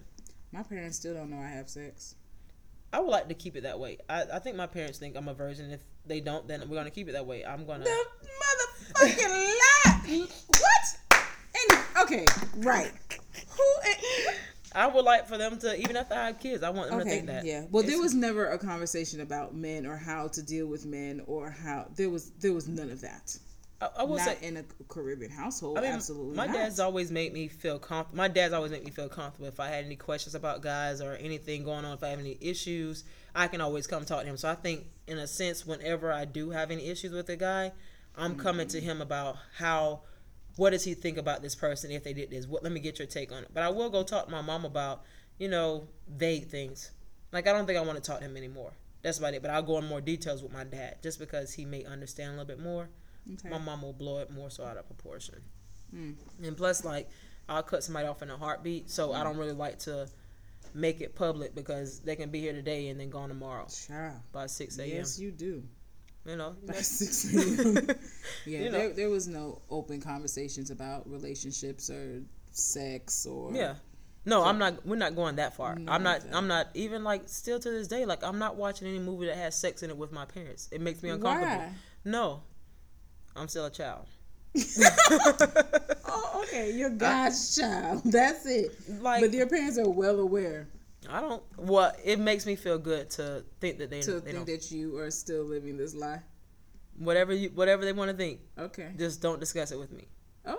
My 0.52 0.62
parents 0.62 0.96
still 0.96 1.12
don't 1.14 1.28
know 1.30 1.38
I 1.38 1.48
have 1.48 1.68
sex. 1.68 2.14
I 2.92 3.00
would 3.00 3.10
like 3.10 3.28
to 3.28 3.34
keep 3.34 3.56
it 3.56 3.64
that 3.64 3.78
way. 3.78 3.98
I, 4.08 4.24
I 4.34 4.38
think 4.38 4.56
my 4.56 4.66
parents 4.66 4.98
think 4.98 5.16
I'm 5.16 5.28
a 5.28 5.34
virgin. 5.34 5.70
If 5.70 5.80
they 6.06 6.20
don't, 6.20 6.46
then 6.48 6.62
we're 6.68 6.76
gonna 6.76 6.90
keep 6.90 7.08
it 7.08 7.12
that 7.12 7.26
way. 7.26 7.44
I'm 7.44 7.66
gonna. 7.66 7.84
The 7.84 8.04
motherfucking 9.00 9.28
lie. 9.28 10.26
What? 10.48 11.20
And 11.70 11.80
okay, 12.04 12.24
right. 12.58 12.92
Who? 13.56 13.64
I 14.74 14.86
would 14.86 15.04
like 15.04 15.26
for 15.26 15.38
them 15.38 15.58
to, 15.60 15.78
even 15.78 15.96
if 15.96 16.12
I 16.12 16.26
have 16.26 16.38
kids, 16.38 16.62
I 16.62 16.68
want 16.70 16.90
them 16.90 16.98
to 17.00 17.04
think 17.04 17.26
that. 17.26 17.44
yeah. 17.46 17.64
Well, 17.70 17.82
there 17.82 17.98
was 17.98 18.14
never 18.14 18.50
a 18.50 18.58
conversation 18.58 19.20
about 19.20 19.54
men 19.54 19.86
or 19.86 19.96
how 19.96 20.28
to 20.28 20.42
deal 20.42 20.66
with 20.66 20.84
men 20.86 21.22
or 21.26 21.50
how 21.50 21.86
there 21.96 22.10
was 22.10 22.30
there 22.40 22.52
was 22.52 22.68
none 22.68 22.90
of 22.90 23.00
that. 23.00 23.36
I, 23.80 23.88
I 23.98 24.02
will 24.04 24.16
Not 24.16 24.26
say. 24.26 24.38
in 24.42 24.56
a 24.56 24.64
Caribbean 24.88 25.30
household. 25.30 25.78
I 25.78 25.82
mean, 25.82 25.92
absolutely. 25.92 26.36
my 26.36 26.46
not. 26.46 26.54
dad's 26.54 26.80
always 26.80 27.10
made 27.10 27.32
me 27.32 27.48
feel 27.48 27.78
comfortable. 27.78 28.16
My 28.16 28.28
dad's 28.28 28.54
always 28.54 28.72
made 28.72 28.84
me 28.84 28.90
feel 28.90 29.08
comfortable. 29.08 29.48
If 29.48 29.60
I 29.60 29.68
had 29.68 29.84
any 29.84 29.96
questions 29.96 30.34
about 30.34 30.62
guys 30.62 31.00
or 31.00 31.14
anything 31.14 31.64
going 31.64 31.84
on, 31.84 31.92
if 31.94 32.02
I 32.02 32.08
have 32.08 32.18
any 32.18 32.38
issues, 32.40 33.04
I 33.34 33.48
can 33.48 33.60
always 33.60 33.86
come 33.86 34.04
talk 34.04 34.22
to 34.22 34.26
him. 34.26 34.36
So 34.36 34.48
I 34.48 34.54
think, 34.54 34.86
in 35.06 35.18
a 35.18 35.26
sense, 35.26 35.66
whenever 35.66 36.10
I 36.12 36.24
do 36.24 36.50
have 36.50 36.70
any 36.70 36.86
issues 36.86 37.12
with 37.12 37.28
a 37.28 37.36
guy, 37.36 37.72
I'm 38.16 38.36
coming 38.36 38.66
to 38.68 38.78
mm-hmm. 38.78 38.86
him 38.86 39.02
about 39.02 39.36
how, 39.58 40.00
what 40.56 40.70
does 40.70 40.84
he 40.84 40.94
think 40.94 41.18
about 41.18 41.42
this 41.42 41.54
person 41.54 41.90
if 41.90 42.02
they 42.02 42.14
did 42.14 42.30
this? 42.30 42.46
What? 42.46 42.62
Let 42.62 42.72
me 42.72 42.80
get 42.80 42.98
your 42.98 43.06
take 43.06 43.30
on 43.30 43.42
it. 43.42 43.50
But 43.52 43.62
I 43.62 43.68
will 43.68 43.90
go 43.90 44.02
talk 44.02 44.26
to 44.26 44.32
my 44.32 44.40
mom 44.40 44.64
about, 44.64 45.02
you 45.38 45.48
know, 45.48 45.88
vague 46.08 46.46
things. 46.46 46.92
Like 47.30 47.46
I 47.46 47.52
don't 47.52 47.66
think 47.66 47.78
I 47.78 47.82
want 47.82 48.02
to 48.02 48.10
talk 48.10 48.20
to 48.20 48.24
him 48.24 48.38
anymore. 48.38 48.72
That's 49.02 49.18
about 49.18 49.34
it. 49.34 49.42
But 49.42 49.50
I'll 49.50 49.62
go 49.62 49.76
in 49.76 49.84
more 49.84 50.00
details 50.00 50.42
with 50.42 50.52
my 50.52 50.64
dad 50.64 50.96
just 51.02 51.18
because 51.18 51.52
he 51.52 51.66
may 51.66 51.84
understand 51.84 52.30
a 52.30 52.32
little 52.32 52.46
bit 52.46 52.58
more 52.58 52.88
Okay. 53.34 53.48
my 53.48 53.58
mom 53.58 53.82
will 53.82 53.92
blow 53.92 54.18
it 54.18 54.30
more 54.30 54.50
so 54.50 54.64
out 54.64 54.76
of 54.76 54.86
proportion. 54.86 55.36
Mm. 55.94 56.14
And 56.44 56.56
plus, 56.56 56.84
like, 56.84 57.08
I'll 57.48 57.62
cut 57.62 57.82
somebody 57.82 58.06
off 58.06 58.22
in 58.22 58.30
a 58.30 58.36
heartbeat, 58.36 58.90
so 58.90 59.12
I 59.12 59.24
don't 59.24 59.36
really 59.36 59.52
like 59.52 59.78
to 59.80 60.08
make 60.74 61.00
it 61.00 61.14
public 61.14 61.54
because 61.54 62.00
they 62.00 62.16
can 62.16 62.30
be 62.30 62.40
here 62.40 62.52
today 62.52 62.88
and 62.88 63.00
then 63.00 63.08
gone 63.10 63.28
tomorrow 63.28 63.66
Child. 63.88 64.16
by 64.32 64.46
6 64.46 64.78
a.m. 64.78 64.88
Yes, 64.88 65.18
you 65.18 65.30
do. 65.30 65.62
You 66.26 66.36
know? 66.36 66.56
By 66.66 66.74
six 66.74 67.32
a.m. 67.34 67.88
Yeah, 68.46 68.58
You 68.58 68.64
know. 68.66 68.70
there, 68.72 68.92
there 68.92 69.10
was 69.10 69.28
no 69.28 69.62
open 69.70 70.00
conversations 70.00 70.70
about 70.70 71.08
relationships 71.08 71.88
or 71.88 72.22
sex 72.50 73.26
or 73.26 73.52
yeah. 73.52 73.74
No, 74.28 74.42
I'm 74.42 74.58
not. 74.58 74.84
We're 74.84 74.96
not 74.96 75.14
going 75.14 75.36
that 75.36 75.54
far. 75.54 75.76
No, 75.76 75.92
I'm 75.92 76.02
not. 76.02 76.20
I'm 76.32 76.48
not 76.48 76.66
even 76.74 77.04
like 77.04 77.28
still 77.28 77.60
to 77.60 77.70
this 77.70 77.86
day. 77.86 78.04
Like 78.06 78.24
I'm 78.24 78.40
not 78.40 78.56
watching 78.56 78.88
any 78.88 78.98
movie 78.98 79.26
that 79.26 79.36
has 79.36 79.54
sex 79.54 79.84
in 79.84 79.90
it 79.90 79.96
with 79.96 80.10
my 80.10 80.24
parents. 80.24 80.68
It 80.72 80.80
makes 80.80 81.00
me 81.00 81.10
uncomfortable. 81.10 81.58
Why? 81.58 81.72
No, 82.04 82.42
I'm 83.36 83.48
still 83.48 83.66
a 83.66 83.70
child. 83.70 84.06
Oh, 86.08 86.42
okay. 86.44 86.72
You're 86.72 86.90
God's 86.90 87.56
child. 87.56 88.02
That's 88.04 88.46
it. 88.46 88.72
Like 89.02 89.20
but 89.20 89.32
your 89.32 89.46
parents 89.46 89.78
are 89.78 89.88
well 89.88 90.20
aware 90.20 90.68
I 91.08 91.20
don't. 91.20 91.42
Well, 91.56 91.92
it 92.04 92.18
makes 92.18 92.46
me 92.46 92.56
feel 92.56 92.78
good 92.78 93.10
to 93.10 93.44
think 93.60 93.78
that 93.78 93.90
they, 93.90 94.00
to 94.02 94.12
they 94.14 94.20
think 94.32 94.36
don't. 94.36 94.46
that 94.46 94.70
you 94.72 94.98
are 94.98 95.10
still 95.10 95.44
living 95.44 95.76
this 95.76 95.94
lie. 95.94 96.20
whatever 96.98 97.32
you, 97.32 97.50
whatever 97.50 97.84
they 97.84 97.92
want 97.92 98.10
to 98.10 98.16
think, 98.16 98.40
Okay. 98.58 98.90
just 98.98 99.20
don't 99.22 99.38
discuss 99.38 99.70
it 99.70 99.78
with 99.78 99.92
me. 99.92 100.08
Okay. 100.46 100.58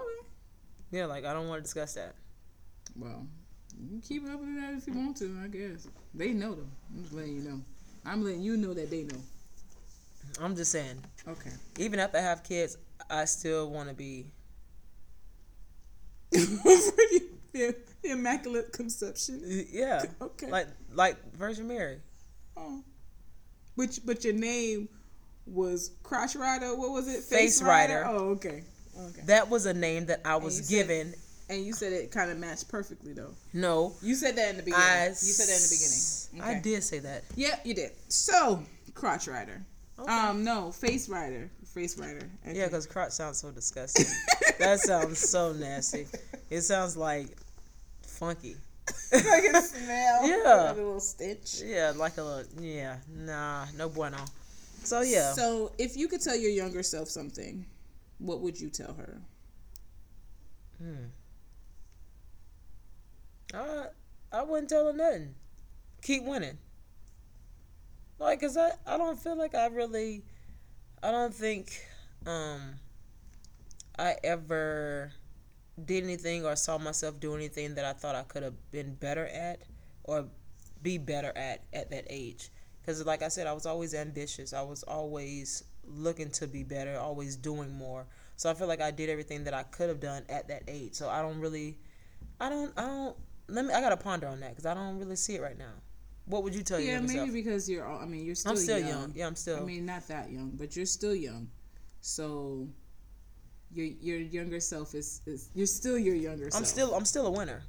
Yeah, 0.91 1.05
like 1.05 1.25
I 1.25 1.33
don't 1.33 1.47
want 1.49 1.59
to 1.59 1.63
discuss 1.63 1.95
that. 1.95 2.15
Well, 2.95 3.27
you 3.77 3.87
can 3.89 4.01
keep 4.01 4.23
up 4.29 4.39
with 4.39 4.55
that 4.61 4.73
if 4.75 4.87
you 4.87 4.93
want 4.93 5.17
to. 5.17 5.37
I 5.43 5.47
guess 5.47 5.87
they 6.13 6.31
know 6.31 6.53
though. 6.55 6.69
I'm 6.95 7.01
just 7.03 7.13
letting 7.13 7.35
you 7.35 7.41
know. 7.49 7.61
I'm 8.05 8.23
letting 8.23 8.41
you 8.41 8.55
know 8.55 8.73
that 8.73 8.89
they 8.89 9.03
know. 9.03 9.19
I'm 10.41 10.55
just 10.55 10.71
saying, 10.71 11.03
Okay. 11.27 11.51
even 11.79 11.99
after 11.99 12.17
I 12.17 12.21
have 12.21 12.43
kids, 12.43 12.77
I 13.09 13.25
still 13.25 13.69
want 13.71 13.89
to 13.89 13.95
be. 13.95 14.27
the 16.31 17.75
immaculate 18.03 18.71
conception. 18.73 19.41
Yeah, 19.71 20.03
Okay. 20.21 20.49
like 20.49 20.67
like 20.93 21.17
Virgin 21.35 21.67
Mary. 21.67 21.99
Oh. 22.55 22.83
Which, 23.75 23.99
but 24.05 24.23
your 24.25 24.33
name 24.33 24.89
was 25.45 25.91
Crush 26.03 26.35
Rider. 26.35 26.75
What 26.75 26.91
was 26.91 27.07
it? 27.07 27.23
Face 27.23 27.61
Rider. 27.61 28.03
Oh, 28.05 28.29
okay. 28.31 28.63
Okay. 28.99 29.21
That 29.25 29.49
was 29.49 29.65
a 29.67 29.73
name 29.73 30.07
that 30.07 30.21
I 30.25 30.35
was 30.35 30.57
said- 30.57 30.69
given. 30.69 31.13
And 31.49 31.63
you 31.65 31.71
said 31.71 31.93
it 31.93 32.11
kind 32.11 32.29
of 32.29 32.37
matched 32.37 32.67
perfectly 32.67 33.13
though. 33.13 33.33
No, 33.53 33.93
You 34.01 34.15
said 34.15 34.35
that 34.35 34.49
in 34.49 34.57
the 34.57 34.63
beginning. 34.63 34.85
I. 34.85 35.07
you 35.07 35.13
said 35.13 35.47
that 35.47 35.55
in 35.55 35.61
the 35.63 36.41
beginning. 36.41 36.57
I 36.57 36.61
did 36.61 36.83
say 36.83 36.99
that. 36.99 37.23
Yeah, 37.37 37.57
you 37.63 37.73
did. 37.73 37.91
So, 38.09 38.61
crotch 38.93 39.27
rider. 39.29 39.63
Okay. 39.99 40.11
Um, 40.11 40.43
no, 40.43 40.71
face 40.71 41.09
rider. 41.09 41.49
Face 41.73 41.97
rider. 41.97 42.29
Yeah, 42.45 42.65
because 42.65 42.85
crotch 42.85 43.11
sounds 43.11 43.39
so 43.39 43.51
disgusting. 43.51 44.05
that 44.59 44.79
sounds 44.79 45.19
so 45.19 45.53
nasty. 45.53 46.07
It 46.49 46.61
sounds 46.61 46.95
like 46.95 47.29
funky. 48.05 48.55
like 49.11 49.43
a 49.53 49.61
smell. 49.61 50.27
Yeah. 50.27 50.35
Like 50.45 50.73
a 50.73 50.73
little 50.77 50.99
stench. 50.99 51.61
Yeah, 51.63 51.93
like 51.95 52.17
a 52.17 52.23
little. 52.23 52.63
Yeah, 52.63 52.97
nah, 53.15 53.65
no 53.75 53.89
bueno. 53.89 54.17
So 54.83 55.01
yeah, 55.01 55.33
So, 55.33 55.73
if 55.77 55.97
you 55.97 56.07
could 56.07 56.21
tell 56.21 56.35
your 56.37 56.51
younger 56.51 56.83
self 56.83 57.09
something, 57.09 57.65
what 58.19 58.39
would 58.41 58.59
you 58.59 58.69
tell 58.69 58.93
her? 58.93 59.17
Hmm. 60.77 61.05
I 63.53 63.87
I 64.31 64.43
wouldn't 64.43 64.69
tell 64.69 64.85
her 64.85 64.93
nothing. 64.93 65.33
Keep 66.01 66.23
winning. 66.23 66.57
Like, 68.19 68.41
cause 68.41 68.57
I 68.57 68.71
I 68.85 68.97
don't 68.97 69.19
feel 69.19 69.37
like 69.37 69.53
I 69.53 69.67
really, 69.67 70.23
I 71.03 71.11
don't 71.11 71.33
think, 71.33 71.79
um, 72.25 72.75
I 73.97 74.15
ever 74.23 75.11
did 75.83 76.03
anything 76.03 76.45
or 76.45 76.55
saw 76.55 76.77
myself 76.77 77.19
do 77.19 77.35
anything 77.35 77.75
that 77.75 77.85
I 77.85 77.93
thought 77.93 78.15
I 78.15 78.23
could 78.23 78.43
have 78.43 78.55
been 78.71 78.95
better 78.95 79.27
at 79.27 79.61
or 80.03 80.25
be 80.81 80.97
better 80.97 81.31
at 81.35 81.63
at 81.73 81.91
that 81.91 82.05
age. 82.09 82.49
Cause 82.85 83.05
like 83.05 83.21
I 83.21 83.27
said, 83.27 83.47
I 83.47 83.53
was 83.53 83.65
always 83.65 83.93
ambitious. 83.93 84.53
I 84.53 84.61
was 84.61 84.83
always 84.83 85.63
looking 85.85 86.31
to 86.31 86.47
be 86.47 86.63
better, 86.63 86.97
always 86.97 87.35
doing 87.35 87.73
more. 87.77 88.05
So 88.35 88.49
I 88.49 88.53
feel 88.53 88.67
like 88.67 88.81
I 88.81 88.91
did 88.91 89.09
everything 89.09 89.43
that 89.45 89.53
I 89.53 89.63
could 89.63 89.89
have 89.89 89.99
done 89.99 90.23
at 90.29 90.47
that 90.47 90.63
age. 90.67 90.93
So 90.93 91.09
I 91.09 91.21
don't 91.21 91.39
really, 91.39 91.77
I 92.39 92.49
don't, 92.49 92.71
I 92.77 92.81
don't. 92.81 93.15
Let 93.49 93.65
me. 93.65 93.73
I 93.73 93.81
gotta 93.81 93.97
ponder 93.97 94.27
on 94.27 94.39
that 94.41 94.51
because 94.51 94.65
I 94.65 94.73
don't 94.73 94.99
really 94.99 95.15
see 95.15 95.35
it 95.35 95.41
right 95.41 95.57
now. 95.57 95.73
What 96.27 96.43
would 96.43 96.53
you 96.53 96.61
tell 96.63 96.79
your 96.79 96.93
Yeah, 96.93 96.99
maybe 96.99 97.31
because 97.31 97.69
you're. 97.69 97.85
all- 97.85 97.99
I 97.99 98.05
mean, 98.05 98.25
you're 98.25 98.35
still. 98.35 98.51
I'm 98.51 98.57
still 98.57 98.79
young. 98.79 98.89
young. 98.89 99.13
Yeah, 99.15 99.27
I'm 99.27 99.35
still. 99.35 99.57
I 99.57 99.65
mean, 99.65 99.85
not 99.85 100.07
that 100.09 100.29
young, 100.29 100.51
but 100.51 100.75
you're 100.75 100.85
still 100.85 101.15
young. 101.15 101.49
So, 102.01 102.67
your 103.73 103.85
your 103.85 104.19
younger 104.19 104.59
self 104.59 104.93
is, 104.93 105.21
is 105.25 105.49
you're 105.55 105.65
still 105.67 105.97
your 105.97 106.15
younger 106.15 106.51
self. 106.51 106.61
I'm 106.61 106.65
still 106.65 106.93
I'm 106.93 107.05
still 107.05 107.27
a 107.27 107.31
winner. 107.31 107.63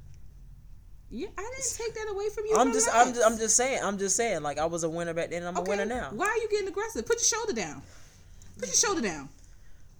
Yeah, 1.09 1.27
I 1.37 1.41
didn't 1.41 1.73
take 1.75 1.93
that 1.95 2.11
away 2.11 2.29
from 2.29 2.45
you. 2.45 2.55
I'm 2.55 2.71
just 2.71 2.89
I'm 2.93 3.13
just, 3.13 3.25
I'm 3.25 3.37
just 3.37 3.55
saying 3.55 3.79
I'm 3.81 3.97
just 3.97 4.15
saying 4.15 4.43
like 4.43 4.59
I 4.59 4.65
was 4.65 4.83
a 4.83 4.89
winner 4.89 5.13
back 5.13 5.29
then. 5.31 5.43
I'm 5.43 5.57
a 5.57 5.61
winner 5.61 5.85
now. 5.85 6.09
Why 6.11 6.27
are 6.27 6.37
you 6.37 6.47
getting 6.51 6.67
aggressive? 6.67 7.05
Put 7.05 7.17
your 7.17 7.39
shoulder 7.39 7.53
down. 7.53 7.81
Put 8.57 8.67
your 8.67 8.75
shoulder 8.75 9.01
down. 9.01 9.29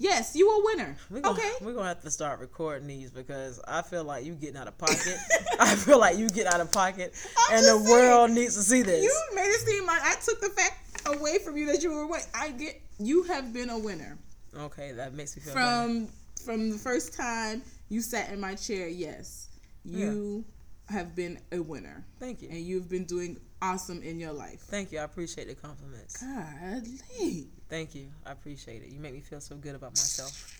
Yes, 0.02 0.34
you 0.36 0.48
are 0.48 0.62
a 0.62 0.66
winner. 0.66 0.96
We're 1.10 1.20
gonna, 1.22 1.38
okay. 1.38 1.52
we're 1.62 1.74
gonna 1.74 1.90
have 1.90 2.02
to 2.04 2.10
start 2.10 2.40
recording 2.40 2.88
these 2.88 3.12
because 3.12 3.60
I 3.68 3.82
feel 3.82 4.06
like 4.06 4.24
you 4.24 4.34
getting 4.34 4.56
out 4.56 4.68
of 4.70 4.78
pocket. 4.78 5.18
I 5.60 5.76
feel 5.76 6.00
like 6.00 6.18
you 6.18 6.30
get 6.30 6.48
out 6.48 6.62
of 6.62 6.72
pocket, 6.72 7.14
I'm 7.50 7.58
and 7.58 7.66
the 7.66 7.78
saying, 7.80 7.90
world 7.90 8.32
needs 8.32 8.56
to 8.56 8.62
see 8.62 8.82
this. 8.82 9.04
You 9.04 9.22
made 9.36 9.50
it 9.50 9.60
seem 9.60 9.86
like 9.86 10.02
I 10.02 10.16
took 10.16 10.40
the 10.40 10.50
fact 10.50 11.02
away 11.18 11.40
from 11.40 11.58
you 11.58 11.66
that 11.68 11.84
you 11.84 11.92
were 11.92 12.04
a 12.04 12.08
winner. 12.08 12.24
I 12.34 12.52
get 12.52 12.82
you 12.98 13.24
have 13.24 13.52
been 13.54 13.70
a 13.70 13.78
winner 13.78 14.18
Okay, 14.58 14.94
that 14.94 15.14
makes 15.14 15.36
me 15.36 15.44
feel 15.44 15.54
better. 15.54 15.66
from 15.88 16.08
from 16.46 16.70
the 16.70 16.78
first 16.78 17.14
time 17.14 17.62
you 17.90 18.02
sat 18.02 18.32
in 18.32 18.40
my 18.40 18.56
chair. 18.56 18.88
Yes, 18.88 19.50
you 19.84 20.46
have 20.88 21.14
been 21.14 21.40
a 21.52 21.60
winner, 21.60 22.06
Thank 22.22 22.42
you, 22.42 22.48
and 22.50 22.60
you've 22.60 22.88
been 22.90 23.04
doing 23.06 23.38
awesome 23.62 24.02
in 24.02 24.18
your 24.18 24.32
life. 24.32 24.62
thank 24.62 24.94
you. 24.94 25.00
I 25.00 25.04
appreciate 25.04 25.50
the 25.50 25.56
compliments. 25.56 26.24
Godly. 26.24 27.48
Thank 27.70 27.94
you. 27.94 28.08
I 28.26 28.32
appreciate 28.32 28.82
it. 28.82 28.90
You 28.90 29.00
make 29.00 29.14
me 29.14 29.22
feel 29.22 29.40
so 29.40 29.56
good 29.56 29.76
about 29.76 29.92
myself. 29.92 30.60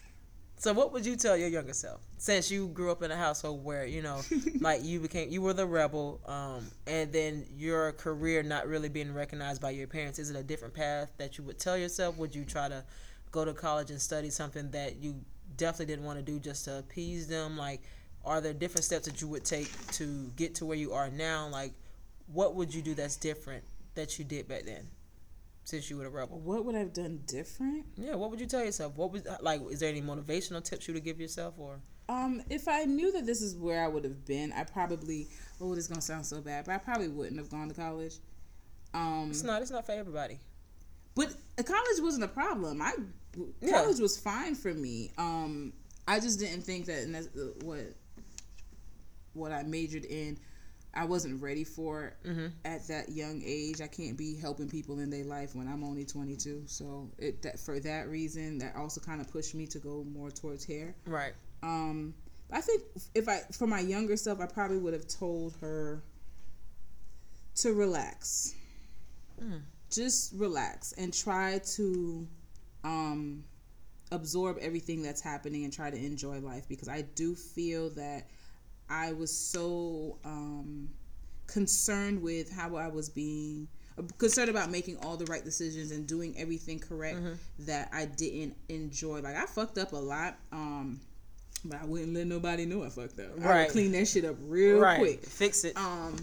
So, 0.58 0.74
what 0.74 0.92
would 0.92 1.06
you 1.06 1.16
tell 1.16 1.38
your 1.38 1.48
younger 1.48 1.74
self 1.74 2.02
since 2.18 2.52
you 2.52 2.68
grew 2.68 2.92
up 2.92 3.02
in 3.02 3.12
a 3.12 3.16
household 3.16 3.64
where 3.64 3.86
you 3.86 4.02
know, 4.02 4.22
like 4.60 4.84
you 4.84 5.00
became, 5.00 5.30
you 5.30 5.42
were 5.42 5.54
the 5.54 5.66
rebel, 5.66 6.20
um, 6.26 6.70
and 6.86 7.12
then 7.14 7.46
your 7.58 7.94
career 7.94 8.44
not 8.44 8.68
really 8.68 8.90
being 8.90 9.14
recognized 9.14 9.62
by 9.62 9.70
your 9.72 9.88
parents? 9.88 10.20
Is 10.20 10.30
it 10.30 10.36
a 10.36 10.44
different 10.44 10.74
path 10.74 11.12
that 11.18 11.38
you 11.38 11.46
would 11.46 11.60
tell 11.60 11.78
yourself? 11.78 12.18
Would 12.18 12.36
you 12.36 12.44
try 12.44 12.68
to 12.68 12.84
go 13.32 13.46
to 13.46 13.54
college 13.54 13.90
and 13.90 14.02
study 14.02 14.30
something 14.30 14.70
that 14.72 14.98
you 14.98 15.16
definitely 15.56 15.94
didn't 15.94 16.06
want 16.06 16.20
to 16.20 16.26
do 16.26 16.40
just 16.40 16.66
to 16.66 16.80
appease 16.80 17.28
them? 17.28 17.58
Like, 17.58 17.82
are 18.26 18.42
there 18.42 18.54
different 18.54 18.84
steps 18.84 19.06
that 19.06 19.22
you 19.22 19.30
would 19.30 19.46
take 19.46 19.72
to 19.94 20.30
get 20.36 20.56
to 20.56 20.66
where 20.66 20.78
you 20.78 20.92
are 20.92 21.10
now? 21.10 21.48
Like, 21.48 21.72
what 22.34 22.56
would 22.56 22.74
you 22.74 22.82
do 22.82 22.94
that's 22.94 23.16
different 23.16 23.64
that 23.96 24.20
you 24.20 24.26
did 24.26 24.48
back 24.48 24.64
then, 24.66 24.88
since 25.64 25.90
you 25.90 25.98
were 25.98 26.06
a 26.06 26.10
rebel? 26.10 26.40
What 26.40 26.66
would 26.66 26.76
I 26.76 26.80
have 26.80 26.94
done 26.94 27.22
different? 27.26 27.86
Yeah, 27.98 28.16
what 28.16 28.32
would 28.32 28.40
you 28.40 28.48
tell 28.48 28.64
yourself? 28.64 28.96
What 28.98 29.12
was 29.12 29.24
like? 29.42 29.62
Is 29.70 29.80
there 29.80 29.90
any 29.90 30.02
motivational 30.02 30.64
tips 30.64 30.88
you 30.88 30.94
would 30.94 31.04
give 31.04 31.20
yourself, 31.20 31.56
or 31.58 31.80
Um, 32.08 32.42
if 32.50 32.68
I 32.68 32.86
knew 32.86 33.12
that 33.12 33.26
this 33.26 33.42
is 33.42 33.56
where 33.56 33.84
I 33.84 33.88
would 33.88 34.04
have 34.04 34.26
been, 34.26 34.52
I 34.54 34.64
probably 34.64 35.30
oh, 35.62 35.76
this 35.76 35.84
is 35.86 35.88
gonna 35.88 36.02
sound 36.02 36.26
so 36.26 36.42
bad, 36.42 36.66
but 36.66 36.74
I 36.74 36.78
probably 36.80 37.08
wouldn't 37.10 37.38
have 37.38 37.50
gone 37.50 37.68
to 37.70 37.74
college. 37.76 38.16
Um, 38.94 39.28
it's 39.30 39.44
not? 39.44 39.62
It's 39.62 39.72
not 39.72 39.86
for 39.86 39.92
everybody. 39.92 40.40
but 41.16 41.28
college 41.66 42.00
wasn't 42.00 42.24
a 42.24 42.28
problem. 42.30 42.82
I 42.82 42.94
Yeah. 43.62 43.74
college 43.74 44.00
was 44.00 44.18
fine 44.18 44.56
for 44.56 44.74
me. 44.74 45.12
Um, 45.18 45.74
I 46.08 46.20
just 46.20 46.40
didn't 46.40 46.64
think 46.64 46.88
that 46.88 47.04
and 47.04 47.14
that's, 47.14 47.28
uh, 47.36 47.52
what 47.64 47.94
what 49.34 49.52
I 49.52 49.62
majored 49.64 50.06
in, 50.06 50.40
I 50.94 51.06
wasn't 51.06 51.42
ready 51.42 51.64
for 51.64 52.14
Mm-hmm. 52.26 52.48
at 52.66 52.88
that 52.88 53.10
young 53.10 53.42
age. 53.46 53.80
I 53.82 53.88
can't 53.88 54.18
be 54.18 54.36
helping 54.36 54.68
people 54.70 55.00
in 55.00 55.10
their 55.10 55.24
life 55.24 55.56
when 55.56 55.68
I'm 55.68 55.84
only 55.84 56.04
22. 56.06 56.64
So 56.66 57.10
it 57.18 57.42
that 57.44 57.60
for 57.60 57.80
that 57.82 58.08
reason, 58.10 58.58
that 58.60 58.76
also 58.76 59.00
kind 59.02 59.22
of 59.22 59.32
pushed 59.32 59.54
me 59.56 59.68
to 59.68 59.80
go 59.80 60.04
more 60.12 60.32
towards 60.32 60.66
hair. 60.66 60.96
Right. 61.06 61.34
Um, 61.64 62.14
I 62.52 62.62
think 62.62 62.82
if 63.14 63.30
I 63.30 63.42
for 63.52 63.68
my 63.68 63.80
younger 63.82 64.18
self, 64.18 64.40
I 64.40 64.48
probably 64.48 64.78
would 64.80 64.94
have 64.94 65.08
told 65.08 65.56
her 65.62 66.04
to 67.56 67.74
relax, 67.74 68.56
Mm. 69.42 69.62
just 69.92 70.34
relax, 70.34 70.94
and 70.94 71.14
try 71.14 71.60
to 71.76 72.28
um, 72.84 73.44
absorb 74.12 74.58
everything 74.60 75.02
that's 75.04 75.22
happening 75.22 75.64
and 75.66 75.72
try 75.74 75.90
to 75.92 75.98
enjoy 75.98 76.40
life 76.40 76.68
because 76.68 76.88
I 76.88 77.02
do 77.04 77.36
feel 77.36 77.90
that 77.92 78.28
I 78.90 79.14
was 79.14 79.36
so 79.36 80.18
um, 80.26 80.90
concerned 81.48 82.22
with 82.22 82.52
how 82.52 82.76
I 82.76 82.88
was 82.88 83.10
being 83.10 83.68
concerned 84.18 84.50
about 84.50 84.72
making 84.72 84.98
all 85.04 85.18
the 85.18 85.26
right 85.26 85.44
decisions 85.44 85.92
and 85.92 86.08
doing 86.08 86.34
everything 86.38 86.80
correct 86.80 87.18
Mm-hmm. 87.18 87.34
that 87.66 87.90
I 87.94 88.06
didn't 88.06 88.56
enjoy. 88.70 89.20
Like 89.20 89.36
I 89.36 89.46
fucked 89.46 89.78
up 89.78 89.92
a 89.94 89.98
lot, 89.98 90.38
um, 90.54 91.00
but 91.66 91.82
I 91.82 91.86
wouldn't 91.86 92.14
let 92.14 92.26
nobody 92.28 92.66
know 92.66 92.84
I 92.84 92.90
fucked 92.90 93.20
up. 93.20 93.44
I 93.44 93.64
would 93.64 93.72
clean 93.72 93.92
that 93.94 94.08
shit 94.08 94.24
up 94.26 94.38
real 94.42 94.80
right. 94.80 94.98
quick. 95.00 95.26
Fix 95.26 95.66
it. 95.66 95.76
Um, 95.76 96.16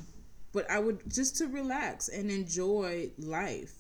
but 0.53 0.71
I 0.71 0.79
would 0.79 1.01
just 1.13 1.37
to 1.37 1.49
relax 1.49 2.09
and 2.09 2.31
enjoy 2.31 3.11
life. 3.19 3.75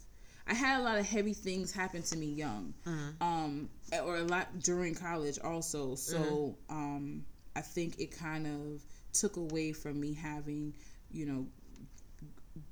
I 0.47 0.53
had 0.55 0.79
a 0.81 0.83
lot 0.83 0.99
of 0.99 1.07
heavy 1.07 1.33
things 1.33 1.73
happen 1.73 2.03
to 2.03 2.17
me 2.19 2.27
young, 2.27 2.75
Mm-hmm. 2.87 3.23
um, 3.23 3.69
or 4.05 4.19
a 4.19 4.23
lot 4.25 4.61
during 4.61 4.95
college 4.95 5.39
also. 5.43 5.95
So 5.95 6.55
um, 6.69 7.25
I 7.57 7.61
think 7.63 7.99
it 7.99 8.17
kind 8.17 8.47
of 8.47 8.83
took 9.13 9.37
away 9.37 9.73
from 9.73 9.99
me 10.01 10.13
having, 10.13 10.75
you 11.11 11.27
know, 11.27 11.47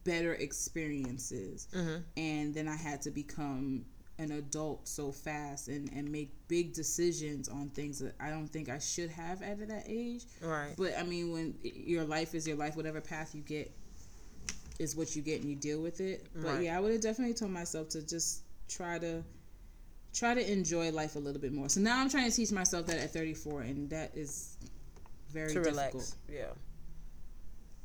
better 0.05 0.35
experiences. 0.35 1.68
Mm-hmm. 1.74 1.97
And 2.16 2.55
then 2.55 2.68
I 2.68 2.76
had 2.76 3.03
to 3.03 3.11
become 3.11 3.85
an 4.18 4.30
adult 4.32 4.87
so 4.87 5.11
fast 5.11 5.68
and, 5.68 5.91
and 5.93 6.11
make 6.11 6.30
big 6.47 6.72
decisions 6.72 7.49
on 7.49 7.68
things 7.70 7.99
that 7.99 8.14
I 8.20 8.30
don't 8.30 8.47
think 8.47 8.68
I 8.68 8.78
should 8.78 9.11
have 9.11 9.43
at 9.43 9.66
that 9.68 9.85
age. 9.89 10.24
right. 10.41 10.74
But 10.76 10.93
I 10.99 11.03
mean, 11.03 11.32
when 11.32 11.55
your 11.62 12.05
life 12.05 12.35
is 12.35 12.47
your 12.47 12.57
life, 12.57 12.76
whatever 12.76 13.01
path 13.01 13.35
you 13.35 13.41
get 13.41 13.72
is 14.78 14.95
what 14.97 15.14
you 15.16 15.22
get, 15.22 15.41
and 15.41 15.49
you 15.49 15.57
deal 15.57 15.80
with 15.80 16.01
it. 16.01 16.26
But 16.35 16.45
Right. 16.45 16.62
yeah, 16.64 16.76
I 16.76 16.80
would 16.80 16.93
have 16.93 17.01
definitely 17.01 17.35
told 17.35 17.53
myself 17.53 17.89
to 17.91 18.03
just 18.03 18.43
try 18.68 18.99
to 18.99 19.22
try 20.12 20.32
to 20.32 20.53
enjoy 20.53 20.93
life 20.93 21.16
a 21.16 21.18
little 21.18 21.41
bit 21.41 21.53
more. 21.53 21.68
So 21.68 21.80
now 21.80 22.01
I'm 22.01 22.09
trying 22.09 22.30
to 22.30 22.37
teach 22.37 22.53
myself 22.53 22.87
that 22.87 22.99
at 22.99 23.12
34, 23.12 23.62
and 23.62 23.91
that 23.91 24.16
is 24.16 24.57
very 25.35 25.49
to 25.49 25.55
difficult. 25.62 25.74
relax. 25.93 26.16
Yeah. 26.32 26.45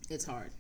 It's 0.09 0.25
hard 0.25 0.51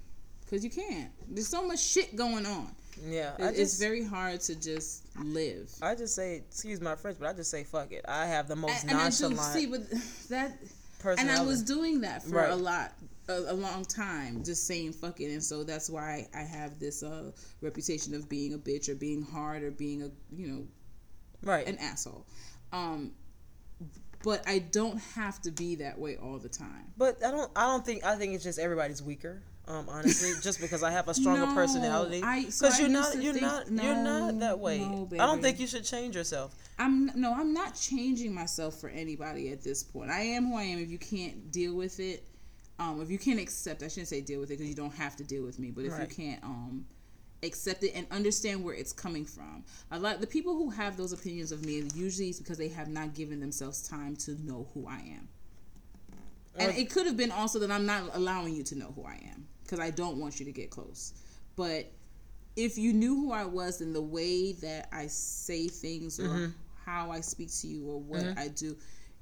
because 0.41 0.63
you 0.63 0.69
can't. 0.69 1.11
There's 1.29 1.47
so 1.47 1.65
much 1.65 1.79
shit 1.79 2.15
going 2.15 2.45
on. 2.45 2.75
Yeah. 3.07 3.33
It- 3.39 3.43
I 3.43 3.49
it's 3.51 3.79
very 3.79 4.03
hard 4.03 4.41
to 4.41 4.55
just 4.55 5.05
live. 5.17 5.71
I 5.81 5.95
just 5.95 6.15
say, 6.15 6.37
excuse 6.47 6.81
my 6.81 6.95
French, 6.95 7.17
but 7.19 7.29
I 7.29 7.33
just 7.33 7.49
say 7.51 7.63
fuck 7.63 7.91
it. 7.91 8.03
I 8.07 8.25
have 8.25 8.47
the 8.47 8.55
most 8.55 8.81
and, 8.83 8.91
and 8.91 8.99
I 8.99 9.09
do 9.09 9.29
nonchalant 9.29 9.53
see, 9.53 9.65
but 9.67 9.81
that 10.29 10.57
and 11.17 11.31
I 11.31 11.41
was 11.43 11.63
doing 11.63 12.01
that 12.01 12.23
for 12.23 12.35
Right. 12.35 12.49
a 12.51 12.55
lot, 12.55 12.91
a, 13.29 13.33
a 13.33 13.53
long 13.53 13.85
time, 13.85 14.43
just 14.43 14.67
saying 14.67 14.91
fuck 14.93 15.21
it, 15.21 15.31
and 15.31 15.41
so 15.43 15.63
that's 15.63 15.89
why 15.89 16.27
I 16.35 16.41
have 16.41 16.77
this 16.79 17.03
uh, 17.03 17.31
reputation 17.61 18.13
of 18.13 18.27
being 18.27 18.53
a 18.53 18.57
bitch 18.57 18.89
or 18.89 18.95
being 18.95 19.21
hard 19.21 19.63
or 19.63 19.71
being 19.71 20.03
a 20.03 20.09
you 20.35 20.47
know 20.47 20.67
right. 21.41 21.65
an 21.67 21.77
asshole. 21.77 22.25
Um, 22.73 23.13
but 24.23 24.43
I 24.47 24.59
don't 24.59 24.97
have 25.15 25.41
to 25.43 25.51
be 25.51 25.75
that 25.75 25.97
way 25.99 26.17
all 26.17 26.37
the 26.37 26.49
time. 26.49 26.85
But 26.97 27.23
I 27.23 27.31
don't. 27.31 27.51
I 27.55 27.61
don't 27.67 27.85
think. 27.85 28.03
I 28.05 28.15
think 28.15 28.33
it's 28.35 28.43
just 28.43 28.59
everybody's 28.59 29.01
weaker. 29.01 29.41
Um, 29.67 29.87
honestly, 29.87 30.31
just 30.41 30.59
because 30.59 30.81
I 30.81 30.89
have 30.91 31.07
a 31.09 31.13
stronger 31.13 31.45
No, 31.45 31.53
personality. 31.53 32.23
I- 32.23 32.39
Because 32.45 32.55
so 32.75 32.81
you're 32.81 32.89
not. 32.89 33.21
You're 33.21 33.33
think- 33.33 33.45
not. 33.45 33.71
you're 33.71 33.95
not 34.03 34.39
that 34.39 34.59
way. 34.59 34.79
no, 34.79 35.07
I 35.13 35.17
don't 35.27 35.41
think 35.41 35.59
you 35.59 35.67
should 35.67 35.85
change 35.85 36.15
yourself. 36.15 36.55
I'm 36.79 37.11
no, 37.15 37.33
I'm 37.33 37.53
not 37.53 37.75
changing 37.75 38.33
myself 38.33 38.79
for 38.79 38.89
anybody 38.89 39.51
at 39.51 39.61
this 39.63 39.83
point. 39.83 40.09
I 40.09 40.21
am 40.21 40.47
who 40.47 40.55
I 40.57 40.63
am. 40.63 40.79
If 40.79 40.89
you 40.89 40.97
can't 40.97 41.51
deal 41.51 41.75
with 41.75 41.99
it, 41.99 42.23
um, 42.79 43.01
if 43.01 43.11
you 43.11 43.19
can't 43.19 43.39
accept, 43.39 43.83
I 43.83 43.89
shouldn't 43.89 44.07
say 44.07 44.21
deal 44.21 44.39
with 44.39 44.49
it 44.49 44.57
because 44.57 44.67
you 44.69 44.75
don't 44.75 44.93
have 44.95 45.15
to 45.17 45.23
deal 45.23 45.43
with 45.43 45.59
me. 45.59 45.69
But 45.71 45.85
if 45.85 45.91
Right. 45.91 46.09
you 46.09 46.15
can't 46.15 46.43
um, 46.43 46.85
accept 47.43 47.83
it 47.83 47.91
and 47.95 48.05
understand 48.11 48.63
where 48.63 48.73
it's 48.73 48.91
coming 48.91 49.25
from, 49.25 49.63
a 49.91 49.99
lot 49.99 50.19
the 50.21 50.27
people 50.27 50.55
who 50.55 50.69
have 50.69 50.97
those 50.97 51.13
opinions 51.13 51.51
of 51.51 51.65
me 51.65 51.83
usually 51.95 52.29
it's 52.29 52.39
because 52.39 52.57
they 52.57 52.67
have 52.69 52.87
not 52.89 53.13
given 53.15 53.39
themselves 53.39 53.87
time 53.87 54.15
to 54.17 54.31
know 54.45 54.67
who 54.73 54.87
I 54.87 54.97
am. 55.17 55.27
And 56.57 56.75
it 56.77 56.89
could 56.89 57.05
have 57.05 57.15
been 57.15 57.31
also 57.31 57.59
that 57.59 57.71
I'm 57.71 57.85
not 57.85 58.03
allowing 58.13 58.53
you 58.53 58.63
to 58.63 58.75
know 58.77 58.91
who 58.95 59.05
I 59.05 59.13
am 59.33 59.47
because 59.63 59.79
I 59.79 59.91
don't 59.91 60.17
want 60.17 60.39
you 60.39 60.45
to 60.45 60.51
get 60.51 60.69
close. 60.69 61.13
But 61.55 61.89
if 62.55 62.77
you 62.77 62.91
knew 62.91 63.15
who 63.15 63.31
I 63.31 63.45
was 63.45 63.79
and 63.79 63.95
the 63.95 64.01
way 64.01 64.51
that 64.53 64.89
I 64.91 65.07
say 65.07 65.67
things 65.67 66.19
or 66.19 66.23
Mm-hmm. 66.23 66.51
how 66.85 67.11
I 67.11 67.21
speak 67.21 67.49
to 67.61 67.67
you 67.67 67.87
or 67.87 67.99
what 68.01 68.25
I 68.37 68.47
do, 68.49 68.75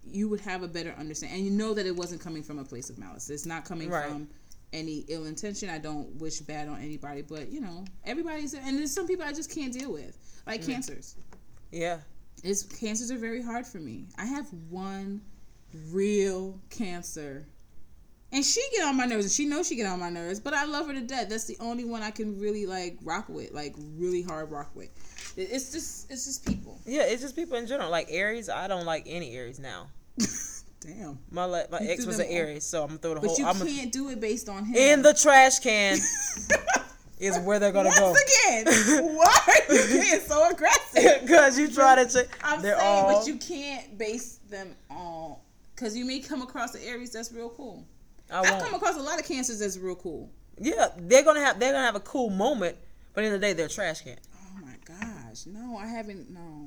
you 0.03 0.30
would 0.30 0.39
have 0.39 0.63
a 0.63 0.68
better 0.68 0.95
understanding. 0.97 1.38
And 1.39 1.45
you 1.45 1.51
know 1.51 1.74
that 1.74 1.86
it 1.86 1.95
wasn't 1.95 2.22
coming 2.22 2.41
from 2.41 2.57
a 2.59 2.63
place 2.63 2.89
of 2.89 2.97
malice. 2.97 3.30
It's 3.30 3.45
not 3.45 3.65
coming 3.65 3.89
Right. 3.89 4.07
from 4.09 4.30
any 4.74 5.05
ill 5.07 5.26
intention. 5.26 5.70
I 5.70 5.78
don't 5.78 6.15
wish 6.15 6.39
bad 6.39 6.68
on 6.68 6.82
anybody, 6.82 7.22
but 7.22 7.51
you 7.51 7.61
know, 7.61 7.86
everybody's 8.05 8.53
and 8.53 8.78
there's 8.78 8.93
some 8.93 9.07
people 9.07 9.26
I 9.26 9.34
just 9.34 9.53
can't 9.53 9.74
deal 9.74 9.91
with, 9.91 10.18
like 10.45 10.61
mm. 10.61 10.68
cancers. 10.68 11.15
Yeah. 11.72 11.99
It's 12.43 12.63
cancers 12.63 13.11
are 13.11 13.18
very 13.18 13.41
hard 13.41 13.65
for 13.65 13.80
me. 13.80 14.05
I 14.18 14.26
have 14.26 14.47
one 14.70 15.22
real 15.91 16.59
cancer. 16.70 17.45
And 18.32 18.43
she 18.43 18.61
get 18.76 18.86
on 18.86 18.97
my 18.97 19.05
nerves 19.05 19.26
and 19.26 19.32
she 19.32 19.45
knows 19.45 19.70
she 19.70 19.76
get 19.78 19.88
on 19.88 19.99
my 19.99 20.09
nerves, 20.09 20.39
but 20.39 20.53
I 20.53 20.65
love 20.65 20.88
her 20.88 20.93
to 20.93 21.01
death. 21.01 21.30
That's 21.30 21.45
the 21.45 21.55
only 21.61 21.86
one 21.86 22.03
I 22.03 22.11
can 22.11 22.38
really 22.39 22.65
like 22.65 22.97
rock 23.01 23.30
with, 23.30 23.53
like 23.53 23.74
really 23.95 24.22
hard 24.22 24.51
rock 24.51 24.70
with. 24.76 24.89
It's 25.38 25.72
just 25.72 26.11
it's 26.11 26.26
just 26.26 26.45
people. 26.45 26.80
Yeah. 26.86 27.03
It's 27.03 27.22
just 27.22 27.36
people 27.36 27.57
in 27.57 27.68
general. 27.68 27.89
Like 27.89 28.07
Aries, 28.09 28.49
I 28.49 28.68
don't 28.68 28.86
like 28.86 29.03
any 29.07 29.34
Aries 29.36 29.59
now. 29.59 29.88
Damn. 30.88 31.19
My 31.31 31.43
le- 31.45 31.65
my 31.69 31.81
You 31.81 31.89
ex 31.89 32.05
was 32.05 32.17
an 32.19 32.27
Aries, 32.27 32.63
so 32.63 32.81
I'm 32.83 32.88
gonna 32.88 32.99
throw 32.99 33.13
the 33.15 33.19
But 33.19 33.27
whole. 33.27 33.38
you 33.39 33.45
I'm 33.45 33.59
can't 33.67 33.91
do 33.91 34.09
it 34.09 34.21
based 34.21 34.47
on 34.47 34.63
him. 34.65 34.75
in 34.75 35.01
the 35.01 35.13
trash 35.13 35.59
can. 35.59 35.97
is 37.19 37.38
where 37.39 37.59
they're 37.59 37.71
gonna 37.73 37.89
Once 37.89 37.99
go. 37.99 38.13
again, 38.13 38.65
why 39.15 39.38
are 39.47 39.73
you 39.73 40.01
being 40.01 40.21
so 40.21 40.49
aggressive? 40.49 41.21
Because 41.21 41.59
you 41.59 41.67
try 41.69 41.95
to 42.01 42.09
check. 42.09 42.27
I'm 42.43 42.61
they're 42.61 42.77
saying, 42.79 43.05
all, 43.05 43.19
but 43.19 43.27
you 43.27 43.35
can't 43.38 43.97
base 43.97 44.35
them 44.49 44.75
on 44.89 45.35
because 45.75 45.95
you 45.97 46.05
may 46.05 46.19
come 46.19 46.41
across 46.41 46.73
an 46.75 46.81
Aries 46.85 47.11
that's 47.11 47.31
real 47.33 47.49
cool. 47.49 47.83
I 48.31 48.39
I've 48.39 48.49
won't. 48.51 48.63
come 48.63 48.73
across 48.75 48.95
a 48.95 49.01
lot 49.01 49.19
of 49.19 49.25
cancers 49.27 49.59
that's 49.59 49.77
real 49.77 49.95
cool. 49.95 50.29
yeah, 50.59 50.88
they're 50.97 51.23
gonna 51.23 51.41
have 51.41 51.59
they're 51.59 51.73
gonna 51.73 51.85
have 51.85 51.95
a 51.95 51.99
cool 52.01 52.29
moment, 52.29 52.77
but 53.13 53.23
in 53.25 53.31
the, 53.33 53.38
the 53.39 53.45
day, 53.47 53.53
they're 53.53 53.65
a 53.65 53.69
trash 53.69 54.01
can. 54.01 54.17
Oh 54.35 54.65
my 54.65 54.75
gosh, 54.85 55.45
no, 55.47 55.75
I 55.77 55.88
haven't. 55.88 56.29
No. 56.31 56.66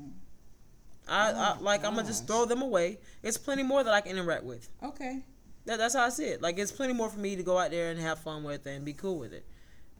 I, 1.07 1.31
I 1.31 1.55
Oh, 1.57 1.63
like 1.63 1.83
I'm 1.83 1.95
gonna 1.95 2.07
just 2.07 2.27
throw 2.27 2.45
them 2.45 2.61
away. 2.61 2.99
It's 3.23 3.37
plenty 3.37 3.63
more 3.63 3.83
that 3.83 3.93
I 3.93 4.01
can 4.01 4.11
interact 4.11 4.43
with. 4.43 4.69
Okay. 4.83 5.21
That, 5.65 5.77
that's 5.77 5.95
how 5.95 6.05
I 6.05 6.09
see 6.09 6.25
it. 6.25 6.41
Like 6.41 6.57
it's 6.57 6.71
plenty 6.71 6.93
more 6.93 7.09
for 7.09 7.19
me 7.19 7.35
to 7.35 7.43
go 7.43 7.57
out 7.57 7.71
there 7.71 7.91
and 7.91 7.99
have 7.99 8.19
fun 8.19 8.43
with 8.43 8.65
and 8.65 8.83
be 8.83 8.93
cool 8.93 9.19
with 9.19 9.33
it. 9.33 9.45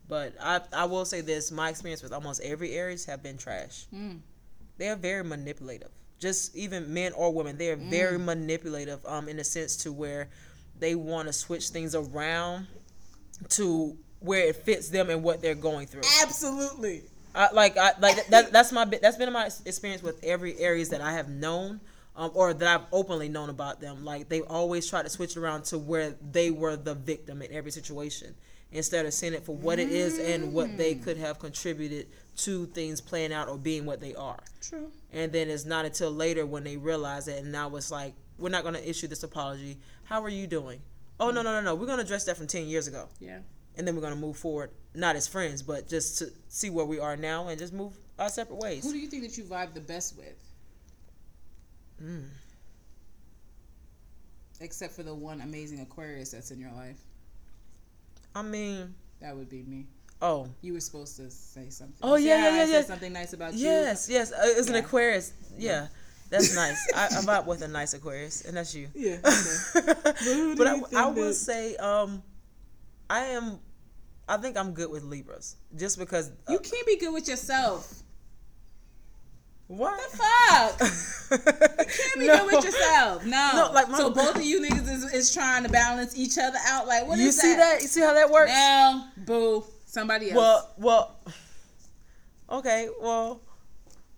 But 0.08 0.34
I 0.42 0.62
I 0.74 0.86
will 0.86 1.06
say 1.06 1.22
this: 1.22 1.52
my 1.52 1.70
experience 1.70 2.04
with 2.04 2.14
almost 2.14 2.42
every 2.42 2.74
Aries 2.74 3.06
have 3.06 3.24
been 3.24 3.38
trash. 3.38 3.86
Mm. 3.94 4.20
They 4.78 4.90
are 4.90 4.96
very 4.96 5.24
manipulative. 5.24 5.92
Just 6.20 6.56
even 6.56 6.94
men 6.94 7.14
or 7.14 7.34
women, 7.34 7.58
they 7.58 7.70
are 7.72 7.76
very 7.76 8.20
manipulative. 8.20 9.04
Um, 9.06 9.28
in 9.28 9.40
a 9.40 9.44
sense 9.44 9.76
to 9.78 9.92
where 9.92 10.30
they 10.80 10.96
want 10.96 11.28
to 11.28 11.34
switch 11.34 11.70
things 11.70 11.96
around 11.96 12.68
to 13.50 13.98
where 14.20 14.48
it 14.48 14.56
fits 14.58 14.90
them 14.90 15.10
and 15.10 15.24
what 15.24 15.42
they're 15.42 15.56
going 15.56 15.88
through. 15.88 16.02
Absolutely. 16.22 17.04
I, 17.34 17.52
like 17.52 17.78
I 17.78 17.94
like 18.00 18.28
that. 18.28 18.52
That's 18.52 18.72
my 18.72 18.86
that's 18.86 19.18
been 19.18 19.32
my 19.32 19.50
experience 19.66 20.04
with 20.04 20.24
every 20.24 20.58
Aries 20.60 20.90
that 20.90 21.02
I 21.02 21.14
have 21.14 21.30
known, 21.30 21.80
um, 22.16 22.32
or 22.34 22.54
that 22.54 22.68
I've 22.68 22.88
openly 22.92 23.30
known 23.30 23.50
about 23.50 23.80
them. 23.80 24.04
Like 24.04 24.30
they 24.30 24.42
always 24.42 24.90
try 24.90 25.02
to 25.04 25.10
switch 25.10 25.32
it 25.32 25.40
around 25.40 25.64
to 25.66 25.78
where 25.78 26.16
they 26.32 26.52
were 26.52 26.76
the 26.76 26.94
victim 26.96 27.42
in 27.42 27.52
every 27.52 27.72
situation 27.72 28.36
instead 28.74 29.06
of 29.06 29.14
seeing 29.14 29.34
it 29.34 29.44
for 29.44 29.56
what 29.56 29.80
it 29.80 29.90
is 29.90 30.18
and 30.18 30.54
what 30.54 30.78
they 30.78 30.96
could 30.96 31.18
have 31.18 31.40
contributed 31.40 32.08
to 32.38 32.66
things 32.68 33.02
playing 33.02 33.34
out 33.34 33.50
or 33.50 33.58
being 33.58 33.86
what 33.86 34.00
they 34.00 34.16
are. 34.16 34.40
True. 34.62 34.90
And 35.12 35.32
then 35.32 35.50
it's 35.50 35.66
not 35.66 35.84
until 35.84 36.10
later 36.12 36.46
when 36.46 36.64
they 36.64 36.78
realize 36.78 37.28
it, 37.28 37.44
and 37.44 37.52
now 37.52 37.76
it's 37.76 37.92
like 37.92 38.14
we're 38.38 38.50
not 38.50 38.64
going 38.64 38.76
to 38.76 38.90
issue 38.90 39.08
this 39.08 39.24
apology. 39.24 39.78
How 40.06 40.22
are 40.24 40.30
you 40.30 40.48
doing? 40.48 40.82
Oh 41.20 41.30
no 41.30 41.42
no 41.44 41.52
no 41.54 41.62
no! 41.62 41.76
We're 41.76 41.86
going 41.86 42.00
to 42.00 42.04
address 42.04 42.26
that 42.26 42.36
from 42.38 42.48
ten 42.48 42.66
years 42.68 42.88
ago 42.88 43.08
Yeah. 43.20 43.40
And 43.82 43.88
then 43.88 43.96
we're 43.96 44.02
gonna 44.04 44.16
move 44.16 44.38
forward, 44.38 44.70
not 44.94 45.16
as 45.16 45.28
friends, 45.28 45.64
but 45.64 45.88
just 45.90 46.20
to 46.20 46.32
see 46.50 46.70
where 46.70 46.86
we 46.86 47.00
are 47.00 47.18
now 47.18 47.48
and 47.48 47.58
just 47.58 47.74
move 47.74 47.98
our 48.20 48.30
separate 48.30 48.58
ways. 48.60 48.84
Who 48.84 48.92
do 48.92 49.00
you 49.00 49.08
think 49.08 49.24
that 49.24 49.36
you 49.36 49.44
vibe 49.44 49.74
the 49.74 49.80
best 49.82 50.16
with? 50.16 50.36
Mm. 52.00 52.26
Except 54.60 54.94
for 54.94 55.02
the 55.02 55.16
one 55.16 55.42
amazing 55.42 55.80
Aquarius 55.80 56.30
that's 56.30 56.52
in 56.52 56.60
your 56.60 56.72
life. 56.74 56.98
I 58.36 58.44
mean, 58.44 58.94
That 59.20 59.36
would 59.36 59.50
be 59.50 59.64
me. 59.64 59.88
oh 60.22 60.48
You 60.62 60.74
were 60.74 60.80
supposed 60.80 61.16
to 61.18 61.32
say 61.32 61.70
something. 61.72 61.98
Oh, 62.04 62.18
See 62.18 62.28
yeah, 62.28 62.38
yeah, 62.38 62.44
I 62.44 62.58
yeah, 62.58 62.66
said 62.66 62.72
yeah. 62.74 62.82
Something 62.84 63.14
nice 63.14 63.34
about 63.34 63.54
you. 63.56 63.60
yes, 63.66 64.08
yes, 64.10 64.32
uh, 64.32 64.38
it's 64.44 64.68
an 64.68 64.76
Yeah. 64.76 64.80
Aquarius. 64.82 65.34
Yeah, 65.58 65.88
that's 66.30 66.56
nice. 66.64 66.78
I, 66.96 67.06
I 67.08 67.22
vibe 67.22 67.48
with 67.48 67.64
a 67.64 67.68
nice 67.68 67.94
Aquarius, 67.96 68.46
and 68.46 68.56
that's 68.56 68.76
you. 68.76 68.88
Yeah. 68.94 69.18
do 70.24 70.56
but 70.56 70.68
I, 70.68 70.82
I 70.96 71.06
will 71.08 71.34
say, 71.34 71.76
um, 71.78 72.22
I 73.10 73.22
am. 73.26 73.60
I 74.28 74.38
think 74.38 74.58
I'm 74.58 74.72
good 74.74 74.90
with 74.90 75.04
Libras, 75.04 75.56
just 75.76 75.98
because. 76.00 76.30
Uh, 76.48 76.54
You 76.54 76.60
can't 76.60 76.86
be 76.88 76.98
good 76.98 77.14
with 77.14 77.28
yourself. 77.28 78.02
what? 79.68 80.00
The 80.12 80.18
fuck. 80.18 80.82
You 81.32 81.38
can't 81.86 82.20
be 82.20 82.26
good 82.28 82.46
with 82.46 82.66
yourself. 82.66 83.26
No. 83.26 83.52
No, 83.56 83.72
like 83.74 83.90
my- 83.90 83.98
so 83.98 84.10
both 84.14 84.36
of 84.36 84.44
you 84.44 84.62
niggas 84.62 84.90
is, 84.90 85.14
is 85.14 85.34
trying 85.34 85.64
to 85.64 85.70
balance 85.70 86.18
each 86.18 86.38
other 86.38 86.58
out. 86.68 86.88
Like 86.88 87.08
what 87.08 87.18
You 87.18 87.32
see 87.32 87.56
that? 87.56 87.82
You 87.82 87.88
see 87.88 88.02
how 88.02 88.14
that 88.14 88.30
works? 88.30 88.52
No, 88.52 89.06
boo. 89.26 89.64
Somebody 89.86 90.32
else. 90.32 90.38
Well, 90.38 90.70
well. 90.78 91.16
Okay, 92.50 92.90
well, 93.02 93.42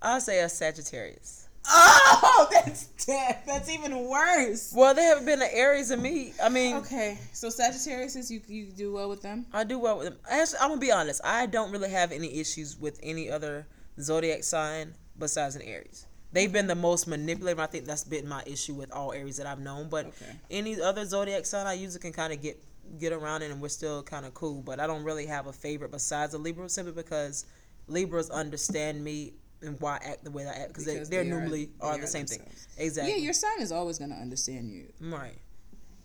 I'll 0.02 0.20
say 0.22 0.40
a 0.42 0.50
Sagittarius. 0.50 1.43
Oh, 1.66 2.48
that's. 2.52 2.90
That's 3.06 3.70
even 3.70 4.08
worse. 4.08 4.72
Well, 4.76 4.94
they 4.94 5.04
haven't 5.04 5.26
been 5.26 5.42
an 5.42 5.50
Aries 5.52 5.92
in 5.92 6.02
me. 6.02 6.34
I 6.42 6.48
mean, 6.50 6.78
Okay, 6.78 7.18
so 7.34 7.50
Sagittarius 7.50 8.16
is 8.16 8.32
you 8.32 8.42
you 8.48 8.68
do 8.68 8.94
well 8.94 9.10
with 9.10 9.22
them. 9.22 9.46
I 9.52 9.64
do 9.66 9.78
well 9.78 9.98
with 9.98 10.08
them. 10.08 10.18
Actually, 10.30 10.60
I'm 10.62 10.70
gonna 10.70 10.82
be 10.82 10.92
honest. 10.92 11.20
I 11.24 11.46
don't 11.46 11.72
really 11.72 11.90
have 11.90 12.12
any 12.12 12.40
issues 12.40 12.80
with 12.80 13.00
any 13.04 13.30
other 13.30 13.68
zodiac 14.00 14.44
sign 14.44 14.94
besides 15.20 15.56
an 15.56 15.62
Aries. 15.64 16.06
They've 16.32 16.52
been 16.52 16.68
the 16.68 16.76
most 16.76 17.08
manipulative. 17.08 17.60
I 17.60 17.68
think 17.68 17.86
that's 17.86 18.04
been 18.06 18.28
my 18.28 18.42
issue 18.46 18.74
with 18.74 18.92
all 18.92 19.12
Aries 19.12 19.38
that 19.38 19.46
I've 19.46 19.60
known. 19.60 19.90
But 19.90 20.08
Okay. 20.08 20.32
any 20.50 20.82
other 20.82 21.06
zodiac 21.06 21.46
sign, 21.46 21.68
I 21.68 21.74
usually 21.74 22.00
can 22.02 22.14
kind 22.14 22.32
of 22.34 22.42
get 22.42 22.58
get 23.00 23.12
around 23.14 23.42
it, 23.42 23.52
and 23.52 23.62
we're 23.62 23.70
still 23.70 24.02
kind 24.04 24.26
of 24.26 24.34
cool. 24.34 24.62
But 24.62 24.80
I 24.80 24.88
don't 24.88 25.04
really 25.04 25.26
have 25.26 25.48
a 25.48 25.54
favorite 25.54 25.92
besides 25.92 26.34
a 26.34 26.38
Libra, 26.38 26.70
simply 26.70 26.94
because 26.94 27.46
Libras 27.88 28.30
understand 28.30 29.04
me 29.04 29.34
and 29.64 29.80
why 29.80 29.94
I 30.04 30.10
act 30.12 30.24
the 30.24 30.32
way 30.32 30.46
I 30.46 30.52
act 30.52 30.68
because 30.70 30.86
they, 30.86 30.96
they're 30.96 31.06
they 31.06 31.18
are- 31.20 31.24
normally 31.24 31.70
are, 31.82 31.94
are 31.94 31.98
the 31.98 32.08
same 32.08 32.26
thing. 32.26 32.42
Exactly. 32.78 33.14
Yeah, 33.14 33.20
your 33.20 33.34
sign 33.34 33.60
is 33.62 33.72
always 33.72 33.98
gonna 34.00 34.16
understand 34.16 34.70
you. 34.72 34.92
Right. 35.02 35.38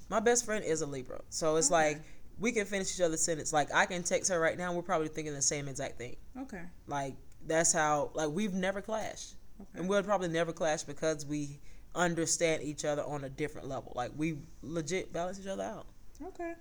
My 0.08 0.20
best 0.20 0.44
friend 0.44 0.64
is 0.64 0.80
a 0.80 0.86
Libra. 0.86 1.20
So 1.28 1.56
it's 1.56 1.68
Okay. 1.70 1.74
like 1.94 2.02
we 2.38 2.52
can 2.52 2.64
finish 2.66 2.94
each 2.94 3.00
other's 3.04 3.20
sentence. 3.20 3.52
Like 3.52 3.74
I 3.74 3.84
can 3.86 4.02
text 4.02 4.30
her 4.30 4.38
right 4.40 4.56
now, 4.56 4.72
we're 4.72 4.82
probably 4.82 5.08
thinking 5.08 5.34
the 5.34 5.42
same 5.42 5.68
exact 5.68 5.98
thing. 5.98 6.16
Okay. 6.40 6.62
Like 6.86 7.14
that's 7.46 7.72
how 7.72 8.10
like 8.14 8.30
we've 8.30 8.54
never 8.54 8.80
clashed. 8.80 9.34
Okay. 9.60 9.80
And 9.80 9.88
we'll 9.88 10.02
probably 10.02 10.28
never 10.28 10.52
clash 10.52 10.84
because 10.84 11.26
we 11.26 11.58
understand 11.94 12.62
each 12.62 12.84
other 12.84 13.02
on 13.02 13.24
a 13.24 13.28
different 13.28 13.66
level. 13.68 13.92
Like 13.96 14.12
we 14.16 14.38
legit 14.62 15.12
balance 15.12 15.40
each 15.40 15.46
other 15.48 15.64
out. 15.64 15.86
Okay. 16.28 16.54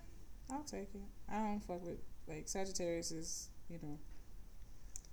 I'll 0.50 0.62
take 0.64 0.88
it. 0.94 1.00
I 1.30 1.34
don't 1.38 1.60
fuck 1.60 1.84
with 1.84 1.98
like 2.26 2.48
Sagittarius 2.48 3.10
is 3.12 3.48
you 3.70 3.78
know. 3.82 3.98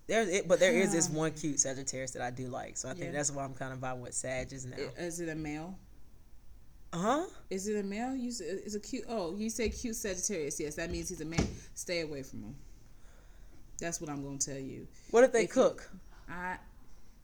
There's 0.07 0.29
it 0.29 0.47
but 0.47 0.59
there 0.59 0.71
is 0.73 0.91
this 0.91 1.09
one 1.09 1.31
cute 1.31 1.59
Sagittarius 1.59 2.11
that 2.11 2.21
I 2.21 2.29
do 2.31 2.47
like. 2.47 2.77
So 2.77 2.87
I 2.89 2.93
think 2.93 3.05
Yeah. 3.05 3.11
that's 3.13 3.31
why 3.31 3.43
I'm 3.43 3.53
kind 3.53 3.73
of 3.73 3.79
vibing 3.79 4.01
with 4.01 4.13
Sages 4.13 4.65
now. 4.65 4.77
Is 4.97 5.19
it 5.19 5.29
a 5.29 5.35
male? 5.35 5.77
huh? 6.93 7.25
Is 7.49 7.67
it 7.67 7.77
a 7.77 7.83
male? 7.83 8.15
You 8.15 8.31
it's 8.39 8.75
a 8.75 8.79
cute. 8.79 9.03
Oh, 9.09 9.35
you 9.35 9.49
say 9.49 9.69
cute 9.69 9.95
Sagittarius. 9.95 10.59
Yes, 10.59 10.75
that 10.75 10.89
means 10.91 11.09
he's 11.09 11.21
a 11.21 11.25
man. 11.25 11.45
Stay 11.73 12.01
away 12.01 12.23
from 12.23 12.43
him. 12.43 12.55
That's 13.79 13.99
what 13.99 14.09
I'm 14.09 14.23
gonna 14.23 14.37
tell 14.37 14.57
you. 14.57 14.87
What 15.11 15.23
if 15.25 15.31
they 15.33 15.43
If 15.43 15.49
you- 15.49 15.53
cook? 15.63 15.89
I 16.29 16.57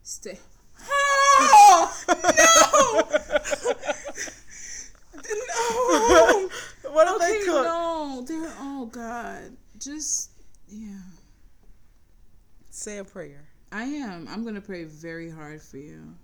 stay. 0.04 0.40
Oh 0.84 1.94
no! 2.08 2.16
no! 5.16 6.50
what 6.92 7.08
if 7.08 7.16
Okay, 7.16 7.40
they 7.40 7.46
cook? 7.46 7.64
no, 7.64 8.24
they're 8.28 8.54
oh 8.60 8.86
god, 8.92 9.56
just 9.80 10.32
yeah. 10.68 10.98
Say 12.82 12.98
a 12.98 13.04
prayer. 13.04 13.44
I 13.72 13.84
am. 13.84 14.28
I'm 14.28 14.44
gonna 14.44 14.60
pray 14.60 14.86
very 14.86 15.30
hard 15.30 15.62
for 15.62 15.78
you, 15.78 16.16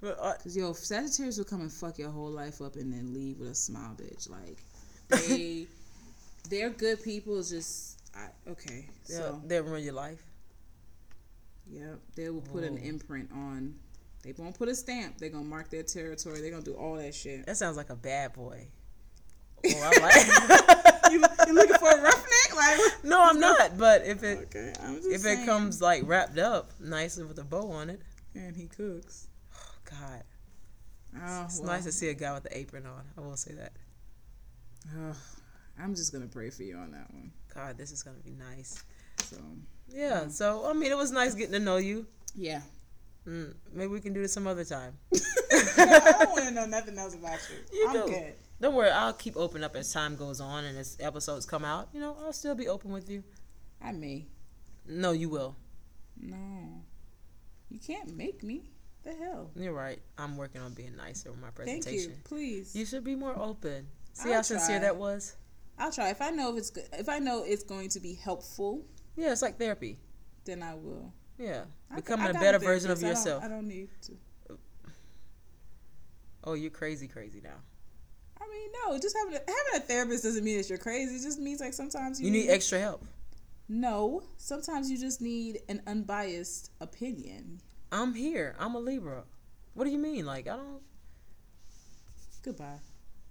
But, 0.00 0.16
uh, 0.18 0.32
cause 0.42 0.56
yo, 0.56 0.72
Sagittarius 0.72 1.36
will 1.36 1.44
come 1.44 1.60
and 1.60 1.70
fuck 1.70 1.98
your 1.98 2.08
whole 2.08 2.30
life 2.30 2.62
up 2.62 2.76
and 2.76 2.90
then 2.90 3.12
leave 3.12 3.38
with 3.38 3.50
a 3.50 3.54
smile, 3.54 3.94
bitch. 3.94 4.30
Like 4.30 4.64
they, 5.28 5.66
they're 6.48 6.70
good 6.70 7.04
people. 7.04 7.38
it's 7.38 7.50
Just 7.50 8.00
I 8.16 8.28
okay. 8.50 8.86
yeah, 9.10 9.16
So 9.18 9.42
they'll 9.44 9.62
ruin 9.62 9.84
your 9.84 9.92
life. 9.92 10.22
yeah, 11.70 11.96
they 12.16 12.30
will 12.30 12.40
put 12.40 12.64
an 12.64 12.78
imprint 12.78 13.30
on. 13.30 13.74
They 14.22 14.32
won't 14.38 14.56
put 14.56 14.70
a 14.70 14.74
stamp. 14.74 15.18
They're 15.18 15.28
gonna 15.28 15.44
mark 15.44 15.68
their 15.68 15.82
territory. 15.82 16.40
They're 16.40 16.50
gonna 16.50 16.62
do 16.62 16.72
all 16.76 16.94
that 16.96 17.14
shit. 17.14 17.44
That 17.44 17.58
sounds 17.58 17.76
like 17.76 17.90
a 17.90 17.96
bad 17.96 18.32
boy. 18.32 18.68
Oh, 19.66 19.80
I 19.82 19.98
like. 20.00 21.12
you, 21.12 21.22
you 21.46 21.54
looking 21.54 21.76
for 21.76 21.90
a 21.90 22.02
roughneck? 22.02 22.23
Like 22.56 23.04
no, 23.04 23.22
I'm 23.22 23.40
not. 23.40 23.76
But 23.78 24.04
if 24.06 24.22
it 24.22 24.38
okay, 24.54 24.72
if 25.08 25.22
saying. 25.22 25.42
it 25.42 25.46
comes 25.46 25.80
like 25.82 26.02
wrapped 26.06 26.38
up 26.38 26.70
nicely 26.80 27.24
with 27.24 27.38
a 27.38 27.44
bow 27.44 27.70
on 27.70 27.90
it, 27.90 28.00
and 28.34 28.56
he 28.56 28.66
cooks. 28.66 29.28
God, 29.88 30.22
Oh, 31.16 31.42
it's 31.44 31.58
well, 31.60 31.68
nice 31.68 31.84
to 31.84 31.92
see 31.92 32.08
a 32.08 32.14
guy 32.14 32.32
with 32.34 32.42
the 32.44 32.56
apron 32.56 32.86
on. 32.86 33.02
I 33.16 33.20
will 33.20 33.36
say 33.36 33.52
that. 33.54 33.72
ugh, 35.08 35.16
I'm 35.78 35.94
just 35.94 36.12
gonna 36.12 36.26
pray 36.26 36.50
for 36.50 36.62
you 36.62 36.76
on 36.76 36.92
that 36.92 37.12
one. 37.12 37.32
God, 37.54 37.76
this 37.78 37.90
is 37.92 38.02
gonna 38.02 38.18
be 38.24 38.32
nice. 38.32 38.82
So 39.22 39.36
Yeah. 39.88 40.28
So 40.28 40.66
I 40.68 40.72
mean, 40.72 40.90
it 40.90 40.96
was 40.96 41.10
nice 41.12 41.34
getting 41.34 41.52
to 41.52 41.60
know 41.60 41.76
you. 41.76 42.06
yeah, 42.34 42.60
Mm, 43.26 43.54
maybe 43.72 43.88
we 43.88 44.00
can 44.00 44.12
do 44.12 44.20
this 44.20 44.32
some 44.34 44.46
other 44.46 44.64
time. 44.64 44.98
I 45.52 46.16
don't 46.18 46.30
want 46.32 46.44
to 46.44 46.50
know 46.50 46.66
nothing 46.66 46.98
else 46.98 47.14
about 47.14 47.38
you. 47.50 47.56
You 47.78 47.86
I'm 47.88 47.92
do. 47.94 48.06
good. 48.12 48.34
Don't 48.64 48.76
worry, 48.76 48.88
I'll 48.88 49.12
keep 49.12 49.36
open 49.36 49.62
up 49.62 49.76
as 49.76 49.92
time 49.92 50.16
goes 50.16 50.40
on 50.40 50.64
and 50.64 50.78
as 50.78 50.96
episodes 50.98 51.44
come 51.44 51.66
out. 51.66 51.90
You 51.92 52.00
know, 52.00 52.16
I'll 52.24 52.32
still 52.32 52.54
be 52.54 52.66
open 52.66 52.92
with 52.92 53.10
you. 53.10 53.22
I 53.78 53.92
may. 53.92 54.24
No, 54.88 55.12
you 55.12 55.28
will. 55.28 55.54
No, 56.18 56.82
you 57.68 57.78
can't 57.78 58.16
make 58.16 58.42
me. 58.42 58.70
The 59.02 59.12
hell. 59.12 59.50
You're 59.54 59.74
right. 59.74 60.00
I'm 60.16 60.38
working 60.38 60.62
on 60.62 60.72
being 60.72 60.96
nicer 60.96 61.30
with 61.30 61.42
my 61.42 61.50
presentation. 61.50 62.12
Thank 62.12 62.16
you. 62.16 62.22
Please. 62.24 62.74
You 62.74 62.86
should 62.86 63.04
be 63.04 63.14
more 63.14 63.38
open. 63.38 63.86
See 64.14 64.30
I'll 64.30 64.36
how 64.36 64.40
sincere 64.42 64.78
try. 64.78 64.86
that 64.86 64.96
was? 64.96 65.36
I'll 65.78 65.92
try. 65.92 66.08
If 66.08 66.22
I 66.22 66.30
know 66.30 66.50
if 66.52 66.56
it's 66.56 66.70
good, 66.70 66.84
if 66.94 67.10
I 67.10 67.18
know 67.18 67.44
it's 67.46 67.64
going 67.64 67.90
to 67.90 68.00
be 68.00 68.14
helpful, 68.14 68.80
Yeah, 69.14 69.32
it's 69.32 69.42
like 69.42 69.58
therapy. 69.58 69.98
then 70.46 70.62
I 70.62 70.72
will. 70.74 71.12
Yeah. 71.38 71.64
I- 71.90 71.96
Becoming 71.96 72.28
I 72.28 72.30
a 72.30 72.32
better 72.32 72.58
version 72.58 72.90
of 72.90 72.98
therapist. 72.98 73.26
I 73.26 73.30
don't- 73.30 73.42
yourself. 73.42 73.44
I 73.44 73.48
don't 73.54 73.68
need 73.68 73.88
to. 74.04 74.58
Oh, 76.44 76.54
you're 76.54 76.70
crazy, 76.70 77.08
crazy 77.08 77.42
now. 77.44 77.56
Mean, 78.54 78.70
no. 78.86 78.98
Just 78.98 79.16
having 79.16 79.34
a, 79.34 79.38
having 79.38 79.76
a 79.76 79.80
therapist 79.80 80.22
doesn't 80.22 80.44
mean 80.44 80.58
that 80.58 80.68
you're 80.68 80.78
crazy. 80.78 81.16
It 81.16 81.22
just 81.22 81.38
means 81.38 81.60
like 81.60 81.74
sometimes 81.74 82.20
you, 82.20 82.26
You 82.26 82.32
need 82.32 82.48
extra 82.48 82.78
help. 82.78 83.04
No, 83.68 84.22
sometimes 84.36 84.90
you 84.90 84.98
just 84.98 85.20
need 85.20 85.60
an 85.68 85.80
unbiased 85.86 86.70
opinion. 86.80 87.60
I'm 87.90 88.14
here. 88.14 88.54
I'm 88.58 88.74
a 88.74 88.78
Libra. 88.78 89.24
What 89.74 89.84
do 89.84 89.90
you 89.90 89.98
mean? 89.98 90.26
Like 90.26 90.46
I 90.46 90.56
don't. 90.56 90.82
Goodbye. 92.42 92.78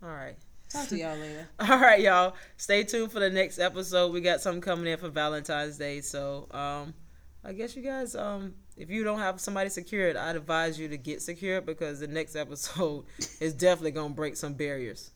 All 0.01 0.09
right. 0.09 0.35
Talk 0.69 0.87
to 0.87 0.97
y'all 0.97 1.15
later. 1.15 1.47
All 1.59 1.77
right, 1.77 2.01
y'all. 2.01 2.35
Stay 2.57 2.83
tuned 2.83 3.11
for 3.11 3.19
the 3.19 3.29
next 3.29 3.59
episode. 3.59 4.11
We 4.11 4.21
got 4.21 4.41
something 4.41 4.61
coming 4.61 4.91
in 4.91 4.97
for 4.97 5.09
Valentine's 5.09 5.77
Day. 5.77 6.01
So, 6.01 6.47
um, 6.49 6.95
I 7.43 7.53
guess 7.53 7.75
you 7.75 7.83
guys, 7.83 8.15
um, 8.15 8.55
if 8.77 8.89
you 8.89 9.03
don't 9.03 9.19
have 9.19 9.39
somebody 9.39 9.69
secured, 9.69 10.15
I'd 10.15 10.35
advise 10.35 10.79
you 10.79 10.87
to 10.89 10.97
get 10.97 11.21
secured 11.21 11.65
because 11.65 11.99
the 11.99 12.07
next 12.07 12.35
episode 12.45 13.05
is 13.39 13.53
definitely 13.53 13.91
gonna 13.91 14.13
break 14.13 14.35
some 14.35 14.53
barriers. 14.53 15.11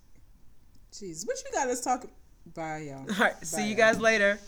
Jeez, 0.92 1.28
what 1.28 1.38
you 1.46 1.52
got 1.54 1.68
us 1.68 1.82
talking? 1.82 2.10
Bye, 2.56 2.90
y'all. 2.90 3.06
All 3.10 3.16
right. 3.20 3.46
See 3.46 3.58
Bye, 3.58 3.64
you 3.64 3.70
y'all. 3.70 3.78
guys 3.78 4.00
later. 4.00 4.40